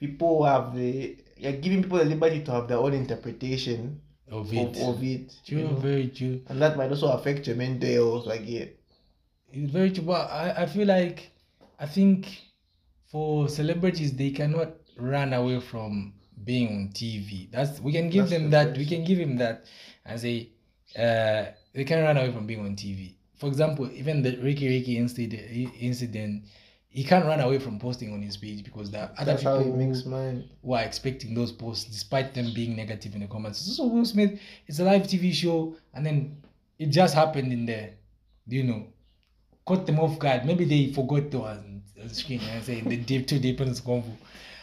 people 0.00 0.44
have 0.44 0.74
the 0.74 1.16
you're 1.36 1.52
giving 1.52 1.82
people 1.82 1.98
the 1.98 2.04
liberty 2.04 2.42
to 2.42 2.50
have 2.50 2.68
their 2.68 2.78
own 2.78 2.94
interpretation 2.94 4.00
Of 4.30 4.48
of, 4.48 4.54
it. 4.54 4.76
of 4.82 5.02
it. 5.02 5.34
True, 5.46 5.58
you 5.58 5.64
know? 5.64 5.76
very 5.76 6.08
true. 6.08 6.40
And 6.48 6.60
that 6.60 6.76
might 6.76 6.90
also 6.90 7.08
affect 7.12 7.46
your 7.46 7.56
mental 7.56 7.88
health 7.90 8.26
again. 8.26 8.70
It's 9.52 9.70
very 9.72 9.90
true. 9.92 10.04
But 10.04 10.30
I, 10.30 10.62
I 10.62 10.66
feel 10.66 10.86
like 10.86 11.30
I 11.78 11.86
think 11.86 12.26
for 13.10 13.48
celebrities 13.48 14.12
they 14.16 14.30
cannot 14.30 14.70
run 14.98 15.32
away 15.32 15.60
from 15.60 16.12
being 16.44 16.68
on 16.68 16.88
TV. 16.92 17.50
That's 17.50 17.80
we 17.80 17.92
can 17.92 18.10
give 18.10 18.28
That's 18.28 18.32
them 18.32 18.50
the 18.50 18.56
that. 18.56 18.76
We 18.76 18.84
can 18.86 19.04
give 19.04 19.18
him 19.18 19.36
that 19.38 19.64
and 20.04 20.20
say 20.20 20.50
uh, 20.96 21.52
they 21.74 21.84
can 21.84 22.02
run 22.02 22.16
away 22.16 22.32
from 22.32 22.46
being 22.46 22.60
on 22.60 22.74
TV. 22.76 23.14
For 23.36 23.46
example, 23.46 23.88
even 23.92 24.22
the 24.22 24.36
Riky 24.42 24.68
Rick 24.68 24.88
incident, 24.88 25.42
incident, 25.80 26.44
he 26.90 27.04
can't 27.04 27.26
run 27.26 27.40
away 27.40 27.58
from 27.58 27.78
posting 27.78 28.12
on 28.12 28.22
his 28.22 28.36
page 28.36 28.64
because 28.64 28.90
there 28.90 29.02
are 29.02 29.12
other 29.18 29.32
That's 29.32 29.42
how 29.42 29.58
people 29.58 29.76
makes 29.76 30.02
who, 30.02 30.10
mine. 30.10 30.48
who 30.64 30.72
are 30.72 30.82
expecting 30.82 31.34
those 31.34 31.52
posts 31.52 31.84
despite 31.84 32.34
them 32.34 32.52
being 32.54 32.74
negative 32.76 33.14
in 33.14 33.20
the 33.20 33.26
comments. 33.26 33.58
So 33.76 33.86
Will 33.86 34.04
Smith, 34.04 34.40
it's 34.66 34.78
a 34.78 34.84
live 34.84 35.02
TV 35.02 35.32
show, 35.32 35.76
and 35.94 36.04
then 36.04 36.42
it 36.78 36.86
just 36.86 37.14
happened 37.14 37.52
in 37.52 37.66
there. 37.66 37.90
You 38.46 38.62
know, 38.64 38.86
caught 39.66 39.86
them 39.86 40.00
off 40.00 40.18
guard. 40.18 40.46
Maybe 40.46 40.64
they 40.64 40.92
forgot 40.92 41.30
to 41.32 41.42
on 41.42 41.82
on 42.00 42.08
screen 42.08 42.40
and 42.50 42.64
say 42.64 42.80
the 42.80 42.96
deep 42.96 43.26
two 43.26 43.38
deep 43.38 43.60
in 43.60 43.68
convo. 43.70 44.10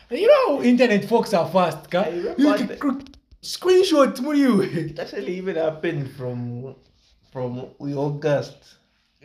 You 0.09 0.27
know, 0.27 0.63
internet 0.63 1.05
folks 1.05 1.33
are 1.33 1.47
fast. 1.49 1.89
Ka? 1.91 2.07
You 2.07 2.33
can 2.55 2.67
the- 2.67 3.05
screenshot, 3.43 4.19
what 4.21 4.37
you? 4.37 4.61
It 4.61 4.97
actually 4.99 5.37
even 5.37 5.55
happened 5.55 6.11
from 6.15 6.75
from 7.31 7.67
August. 7.79 8.77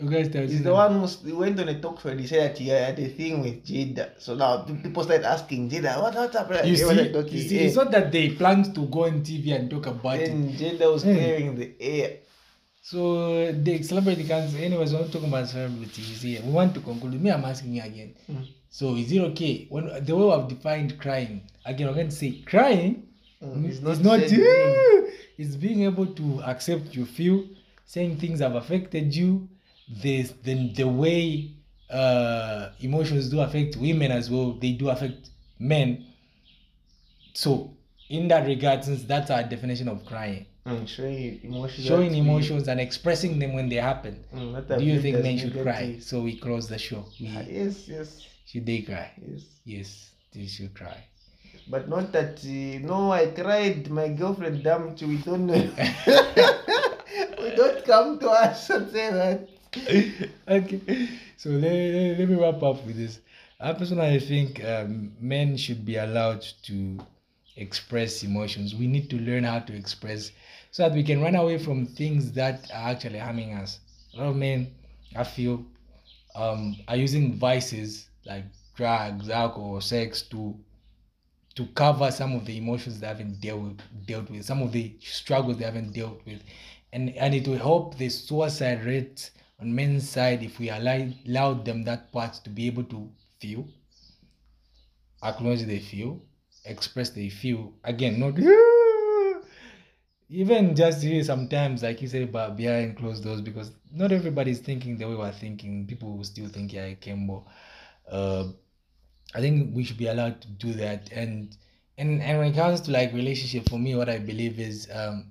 You 0.02 0.08
guys 0.10 0.28
tell 0.30 0.42
He's 0.46 0.62
the 0.62 0.72
one 0.72 1.06
who 1.24 1.36
went 1.38 1.60
on 1.60 1.68
a 1.68 1.80
talk 1.80 2.00
show 2.00 2.08
and 2.08 2.20
he 2.20 2.26
said 2.26 2.50
that 2.52 2.58
he 2.58 2.68
had 2.68 2.98
a 2.98 3.08
thing 3.08 3.42
with 3.42 3.64
Jada. 3.64 4.10
So 4.18 4.34
now 4.34 4.62
people 4.82 5.04
started 5.04 5.26
asking 5.26 5.70
Jada, 5.70 6.00
what 6.02 6.14
what 6.14 6.32
happened? 6.32 6.68
You 6.68 6.76
see, 6.76 6.84
like, 6.84 7.14
okay, 7.14 7.30
you 7.36 7.48
see, 7.48 7.58
eh. 7.60 7.62
it's 7.66 7.76
not 7.76 7.90
that 7.90 8.10
they 8.12 8.30
planned 8.30 8.74
to 8.74 8.86
go 8.86 9.04
on 9.04 9.22
TV 9.22 9.54
and 9.54 9.68
talk 9.70 9.86
about 9.86 10.18
it. 10.18 10.26
Then 10.28 10.52
Jada 10.52 10.92
was 10.92 11.02
Hmm. 11.02 11.14
clearing 11.14 11.54
the 11.56 11.72
air. 11.80 12.10
So 12.82 13.52
the 13.52 13.82
celebrity 13.82 14.24
can't. 14.24 14.52
Anyways, 14.54 14.92
we're 14.92 15.00
not 15.00 15.12
talking 15.12 15.28
about 15.28 15.48
celebrity. 15.48 16.02
You 16.02 16.14
see, 16.16 16.38
we 16.40 16.50
want 16.50 16.74
to 16.74 16.80
conclude. 16.80 17.20
Me, 17.22 17.30
I'm 17.30 17.44
asking 17.44 17.74
you 17.74 17.82
again. 17.82 18.14
Mm. 18.30 18.46
So 18.70 18.94
is 18.96 19.12
it 19.12 19.20
okay 19.32 19.66
when 19.68 19.84
the 20.04 20.16
way 20.16 20.32
I've 20.32 20.48
defined 20.48 20.98
crying? 20.98 21.42
Again, 21.66 21.88
I'm 21.88 21.94
going 21.94 22.08
to 22.08 22.14
say 22.14 22.40
crying. 22.46 23.06
Mm, 23.44 23.68
It's 23.68 23.80
not. 23.80 24.00
not 24.00 24.20
It's, 24.20 24.32
shedding. 24.32 25.10
it's 25.36 25.56
being 25.56 25.82
able 25.82 26.06
to 26.06 26.42
accept 26.42 26.94
you 26.96 27.04
feel, 27.04 27.44
saying 27.84 28.16
things 28.16 28.40
have 28.40 28.54
affected 28.54 29.14
you. 29.14 29.48
This 29.90 30.32
then 30.44 30.72
the 30.74 30.84
way 30.86 31.50
uh, 31.90 32.70
emotions 32.80 33.28
do 33.28 33.40
affect 33.40 33.76
women 33.76 34.12
as 34.12 34.30
well. 34.30 34.52
They 34.52 34.72
do 34.72 34.88
affect 34.88 35.30
men. 35.58 36.06
So 37.34 37.74
in 38.08 38.28
that 38.28 38.46
regard, 38.46 38.84
since 38.84 39.02
that's 39.04 39.30
our 39.30 39.42
definition 39.42 39.88
of 39.88 40.04
crying, 40.06 40.46
Mm, 40.66 40.86
showing 40.86 41.40
emotions. 41.42 41.86
showing 41.86 42.14
emotions 42.14 42.68
and 42.68 42.78
expressing 42.80 43.38
them 43.38 43.54
when 43.54 43.68
they 43.70 43.76
happen. 43.76 44.22
Mm, 44.34 44.78
Do 44.78 44.84
you 44.84 45.00
think 45.00 45.22
men 45.22 45.38
should 45.38 45.58
cry? 45.62 45.96
So 46.00 46.20
we 46.20 46.36
close 46.36 46.68
the 46.68 46.78
show. 46.78 47.04
We, 47.18 47.32
Ah, 47.34 47.42
Yes, 47.48 47.88
yes, 47.88 48.26
should 48.46 48.66
they 48.66 48.82
cry? 48.82 49.10
yes. 49.26 49.42
Yes, 49.64 50.10
they 50.34 50.46
should 50.46 50.74
cry. 50.74 50.98
But 51.66 51.88
not 51.88 52.12
that, 52.12 52.44
uh, 52.44 52.86
no, 52.86 53.10
I 53.10 53.26
cried, 53.28 53.88
my 53.90 54.08
girlfriend 54.08 54.62
dumped 54.62 55.00
you. 55.00 55.08
We 55.08 55.16
don't 55.16 55.46
know. 55.46 55.54
we 57.42 57.50
don't 57.56 57.84
come 57.84 58.18
to 58.20 58.28
us 58.28 58.68
and 58.70 58.90
say 58.90 59.10
that. 59.10 59.48
okay, 60.48 61.08
so 61.36 61.50
let, 61.50 62.18
let, 62.18 62.28
me 62.28 62.34
wrap 62.34 62.60
up 62.62 62.84
with 62.84 62.96
this. 62.96 63.20
I 63.60 63.72
personally 63.72 64.18
think 64.18 64.64
um, 64.64 65.12
men 65.20 65.56
should 65.56 65.84
be 65.84 65.96
allowed 65.96 66.44
to 66.64 66.98
express 67.56 68.24
emotions. 68.24 68.74
We 68.74 68.88
need 68.88 69.08
to 69.10 69.16
learn 69.16 69.44
how 69.44 69.60
to 69.60 69.72
express 69.72 70.32
so 70.72 70.82
that 70.82 70.92
we 70.92 71.04
can 71.04 71.20
run 71.20 71.36
away 71.36 71.58
from 71.58 71.86
things 71.86 72.32
that 72.32 72.68
are 72.74 72.90
actually 72.90 73.18
harming 73.18 73.52
us. 73.54 73.78
A 74.14 74.16
lot 74.18 74.30
of 74.30 74.36
men, 74.36 74.74
I 75.14 75.22
feel, 75.22 75.64
um, 76.34 76.74
are 76.88 76.96
using 76.96 77.38
vices 77.38 78.08
like 78.26 78.46
drugs, 78.74 79.30
alcohol, 79.30 79.80
sex 79.80 80.22
to 80.22 80.58
to 81.56 81.66
cover 81.74 82.10
some 82.10 82.34
of 82.34 82.46
the 82.46 82.56
emotions 82.56 83.00
they 83.00 83.06
haven't 83.06 83.40
dealt 83.40 83.60
with, 83.60 83.80
dealt 84.06 84.30
with, 84.30 84.44
some 84.44 84.62
of 84.62 84.72
the 84.72 84.96
struggles 85.00 85.58
they 85.58 85.64
haven't 85.64 85.92
dealt 85.92 86.24
with, 86.26 86.42
and 86.92 87.10
and 87.10 87.34
it 87.34 87.46
will 87.46 87.58
help 87.58 87.96
the 87.98 88.08
suicide 88.08 88.84
rate 88.84 89.30
on 89.60 89.74
men's 89.74 90.08
side 90.08 90.42
if 90.42 90.58
we 90.58 90.70
allow 90.70 91.06
allowed 91.26 91.64
them 91.64 91.84
that 91.84 92.12
part 92.12 92.34
to 92.44 92.50
be 92.50 92.66
able 92.66 92.84
to 92.84 93.10
feel, 93.40 93.66
acknowledge 95.22 95.62
they 95.64 95.78
feel, 95.78 96.20
express 96.64 97.10
they 97.10 97.28
feel. 97.28 97.72
Again, 97.84 98.18
not 98.18 98.38
even 100.30 100.74
just 100.74 101.02
here 101.02 101.22
sometimes, 101.24 101.82
like 101.82 102.00
you 102.00 102.08
said 102.08 102.22
about 102.22 102.56
behind 102.56 102.96
closed 102.96 103.24
doors, 103.24 103.40
because 103.40 103.72
not 103.92 104.12
everybody's 104.12 104.60
thinking 104.60 104.96
the 104.96 105.06
way 105.06 105.14
we're 105.14 105.32
thinking. 105.32 105.86
People 105.86 106.16
will 106.16 106.24
still 106.24 106.48
think, 106.48 106.72
yeah, 106.72 106.84
I 106.84 106.96
Kembo. 107.00 107.44
Uh, 108.10 108.48
I 109.34 109.40
think 109.40 109.74
we 109.74 109.84
should 109.84 109.98
be 109.98 110.06
allowed 110.06 110.40
to 110.40 110.48
do 110.48 110.72
that. 110.74 111.10
And 111.12 111.56
and 111.98 112.22
and 112.22 112.38
when 112.38 112.48
it 112.48 112.56
comes 112.56 112.80
to 112.82 112.90
like 112.90 113.12
relationship, 113.12 113.68
for 113.68 113.78
me, 113.78 113.94
what 113.94 114.08
I 114.08 114.18
believe 114.18 114.58
is, 114.58 114.88
um, 114.92 115.26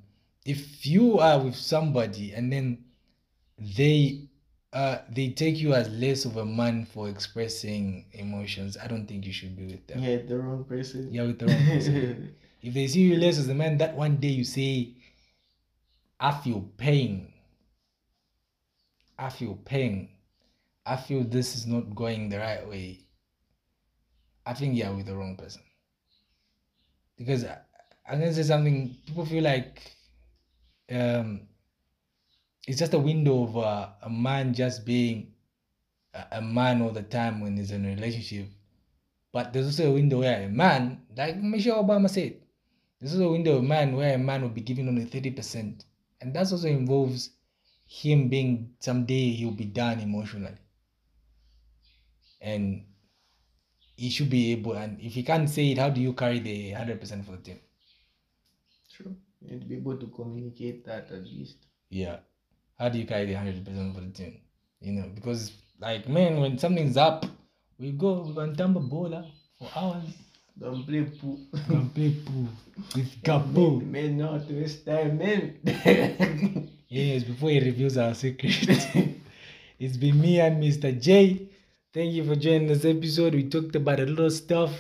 if 0.46 0.86
you 0.86 1.20
are 1.20 1.40
with 1.40 1.56
somebody 1.56 2.34
and 2.34 2.52
then 2.52 2.86
they 3.60 4.28
uh 4.74 5.00
they 5.10 5.30
take 5.32 5.58
you 5.58 5.74
as 5.74 5.90
less 5.90 6.26
of 6.26 6.38
a 6.38 6.46
man 6.46 6.86
for 6.86 7.10
expressing 7.10 8.06
emotions, 8.14 8.78
I 8.78 8.88
don't 8.88 9.08
think 9.08 9.26
you 9.26 9.34
should 9.34 9.56
be 9.56 9.66
with 9.66 9.88
them. 9.88 10.00
Yeah, 10.00 10.18
the 10.18 10.38
wrong 10.40 10.64
person. 10.64 11.12
You're 11.14 11.28
with 11.28 11.40
the 11.40 11.48
wrong 11.48 11.66
person. 11.66 12.36
if 12.62 12.74
they 12.74 12.88
see 12.88 13.02
you 13.02 13.18
less 13.18 13.38
as 13.38 13.50
a 13.50 13.54
man, 13.56 13.78
that 13.80 13.96
one 13.96 14.18
day 14.18 14.30
you 14.30 14.44
say, 14.44 14.94
I 16.20 16.32
feel 16.32 16.62
pain. 16.78 17.34
I 19.18 19.30
feel 19.30 19.56
pain. 19.56 20.10
I 20.86 20.96
feel 20.98 21.24
this 21.24 21.56
is 21.56 21.66
not 21.68 21.94
going 21.96 22.30
the 22.30 22.40
right 22.40 22.68
way. 22.68 23.06
I 24.46 24.54
think 24.54 24.76
you're 24.76 24.94
with 24.94 25.06
the 25.06 25.16
wrong 25.16 25.36
person. 25.38 25.62
Because 27.18 27.44
I- 27.46 27.62
I'm 28.08 28.20
gonna 28.20 28.34
say 28.34 28.44
something, 28.44 28.96
people 29.06 29.26
feel 29.26 29.44
like 29.44 29.96
um 30.90 31.49
it's 32.70 32.78
just 32.78 32.94
a 32.94 33.00
window 33.00 33.46
of 33.46 33.58
uh, 33.58 33.90
a 34.04 34.10
man 34.12 34.54
just 34.54 34.86
being 34.86 35.34
a, 36.14 36.38
a 36.38 36.42
man 36.42 36.84
all 36.84 36.92
the 36.92 37.02
time 37.02 37.42
when 37.42 37.58
he's 37.58 37.72
in 37.72 37.84
a 37.84 37.90
relationship. 37.90 38.46
But 39.34 39.52
there's 39.52 39.66
also 39.66 39.90
a 39.90 39.94
window 39.94 40.20
where 40.20 40.44
a 40.44 40.48
man, 40.48 41.02
like 41.18 41.36
Michelle 41.38 41.84
Obama 41.84 42.08
said, 42.08 42.36
this 43.02 43.12
is 43.12 43.22
a 43.22 43.28
window 43.28 43.58
of 43.58 43.64
man 43.64 43.96
where 43.96 44.14
a 44.14 44.20
man 44.20 44.44
will 44.44 44.50
be 44.50 44.62
giving 44.62 44.88
only 44.88 45.06
30%. 45.06 45.84
And 46.22 46.32
that 46.36 46.52
also 46.52 46.68
involves 46.68 47.32
him 47.88 48.30
being 48.30 48.76
someday 48.80 49.32
he'll 49.32 49.50
be 49.50 49.66
done 49.66 50.00
emotionally. 50.00 50.60
And 52.40 52.86
he 53.96 54.12
should 54.12 54.30
be 54.30 54.52
able, 54.52 54.74
and 54.74 55.02
if 55.02 55.14
he 55.14 55.24
can't 55.24 55.50
say 55.50 55.72
it, 55.72 55.80
how 55.80 55.90
do 55.90 56.02
you 56.02 56.14
carry 56.14 56.38
the 56.38 56.74
100% 56.74 57.26
for 57.26 57.32
the 57.32 57.38
team? 57.38 57.60
True. 58.96 59.16
You 59.42 59.54
need 59.54 59.62
to 59.62 59.68
be 59.68 59.78
able 59.78 59.98
to 59.98 60.06
communicate 60.06 60.86
that 60.86 61.10
at 61.10 61.24
least. 61.24 61.66
Yeah. 61.90 62.18
How 62.80 62.90
do 62.90 62.98
you 62.98 63.06
carry 63.06 63.26
the 63.26 63.34
100% 63.34 63.94
for 63.94 64.02
the 64.02 64.12
team? 64.12 64.40
You 64.80 64.94
know, 64.94 65.10
because 65.14 65.52
like, 65.80 66.08
man, 66.08 66.40
when 66.40 66.58
something's 66.58 66.98
up, 66.98 67.26
we 67.78 67.92
go, 67.92 68.22
we 68.22 68.34
can 68.34 68.56
tumble 68.56 68.82
bowler 68.82 69.26
ah, 69.26 69.32
for 69.60 69.70
hours. 69.80 70.14
Don't 70.58 70.86
play 70.86 71.04
poo. 71.04 71.38
and 71.68 71.94
play 71.94 72.16
pool 72.26 72.48
with 72.96 73.24
Capo. 73.24 73.80
men 73.82 74.18
not 74.18 74.50
waste 74.50 74.86
time, 74.86 75.18
men. 75.18 76.70
Yes, 76.92 77.24
before 77.24 77.52
he 77.52 77.60
reveals 77.60 77.98
our 77.98 78.16
secret. 78.16 78.56
it's 79.80 79.96
been 79.96 80.20
me 80.20 80.40
and 80.40 80.62
Mr. 80.62 81.00
J. 81.00 81.48
Thank 81.94 82.14
you 82.14 82.24
for 82.26 82.36
joining 82.36 82.68
this 82.68 82.84
episode. 82.84 83.36
We 83.36 83.48
talked 83.48 83.76
about 83.76 84.00
a 84.00 84.08
lot 84.08 84.26
of 84.26 84.34
stuff, 84.34 84.72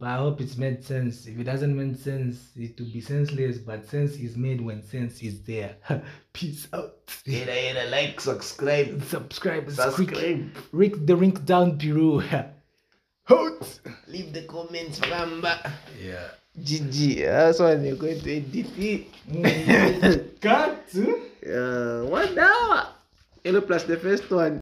but 0.00 0.08
I 0.08 0.16
hope 0.16 0.40
it's 0.40 0.56
made 0.56 0.82
sense. 0.82 1.26
If 1.26 1.38
it 1.38 1.44
doesn't 1.44 1.76
make 1.76 2.00
sense, 2.00 2.52
it 2.56 2.80
will 2.80 2.86
be 2.86 3.02
senseless, 3.02 3.58
but 3.58 3.86
sense 3.86 4.12
is 4.16 4.34
made 4.34 4.62
when 4.62 4.82
sense 4.82 5.22
is 5.22 5.42
there. 5.42 5.76
Peace 6.32 6.68
out. 6.72 6.96
Hit 7.26 7.48
a, 7.48 7.52
hit 7.52 7.76
a 7.76 7.90
like, 7.90 8.18
subscribe. 8.18 9.04
Subscribe. 9.04 9.70
Subscribe. 9.70 10.56
Rick 10.72 11.06
the 11.06 11.14
Rink 11.14 11.44
Down 11.44 11.76
Peru. 11.76 12.20
Hot. 13.24 13.80
Leave 14.08 14.32
the 14.32 14.44
comments, 14.44 15.00
Ramba. 15.00 15.70
Yeah. 16.02 16.28
GG. 16.58 17.26
That's 17.26 17.58
why 17.60 17.74
they're 17.74 17.94
going 17.94 18.20
to 18.22 18.36
edit 18.38 18.66
it. 18.78 20.40
Cut. 20.40 20.88
uh, 20.96 22.08
one 22.08 22.38
hour. 22.38 22.88
Hello, 23.44 23.60
plus 23.60 23.84
the 23.84 23.98
first 23.98 24.30
one. 24.30 24.60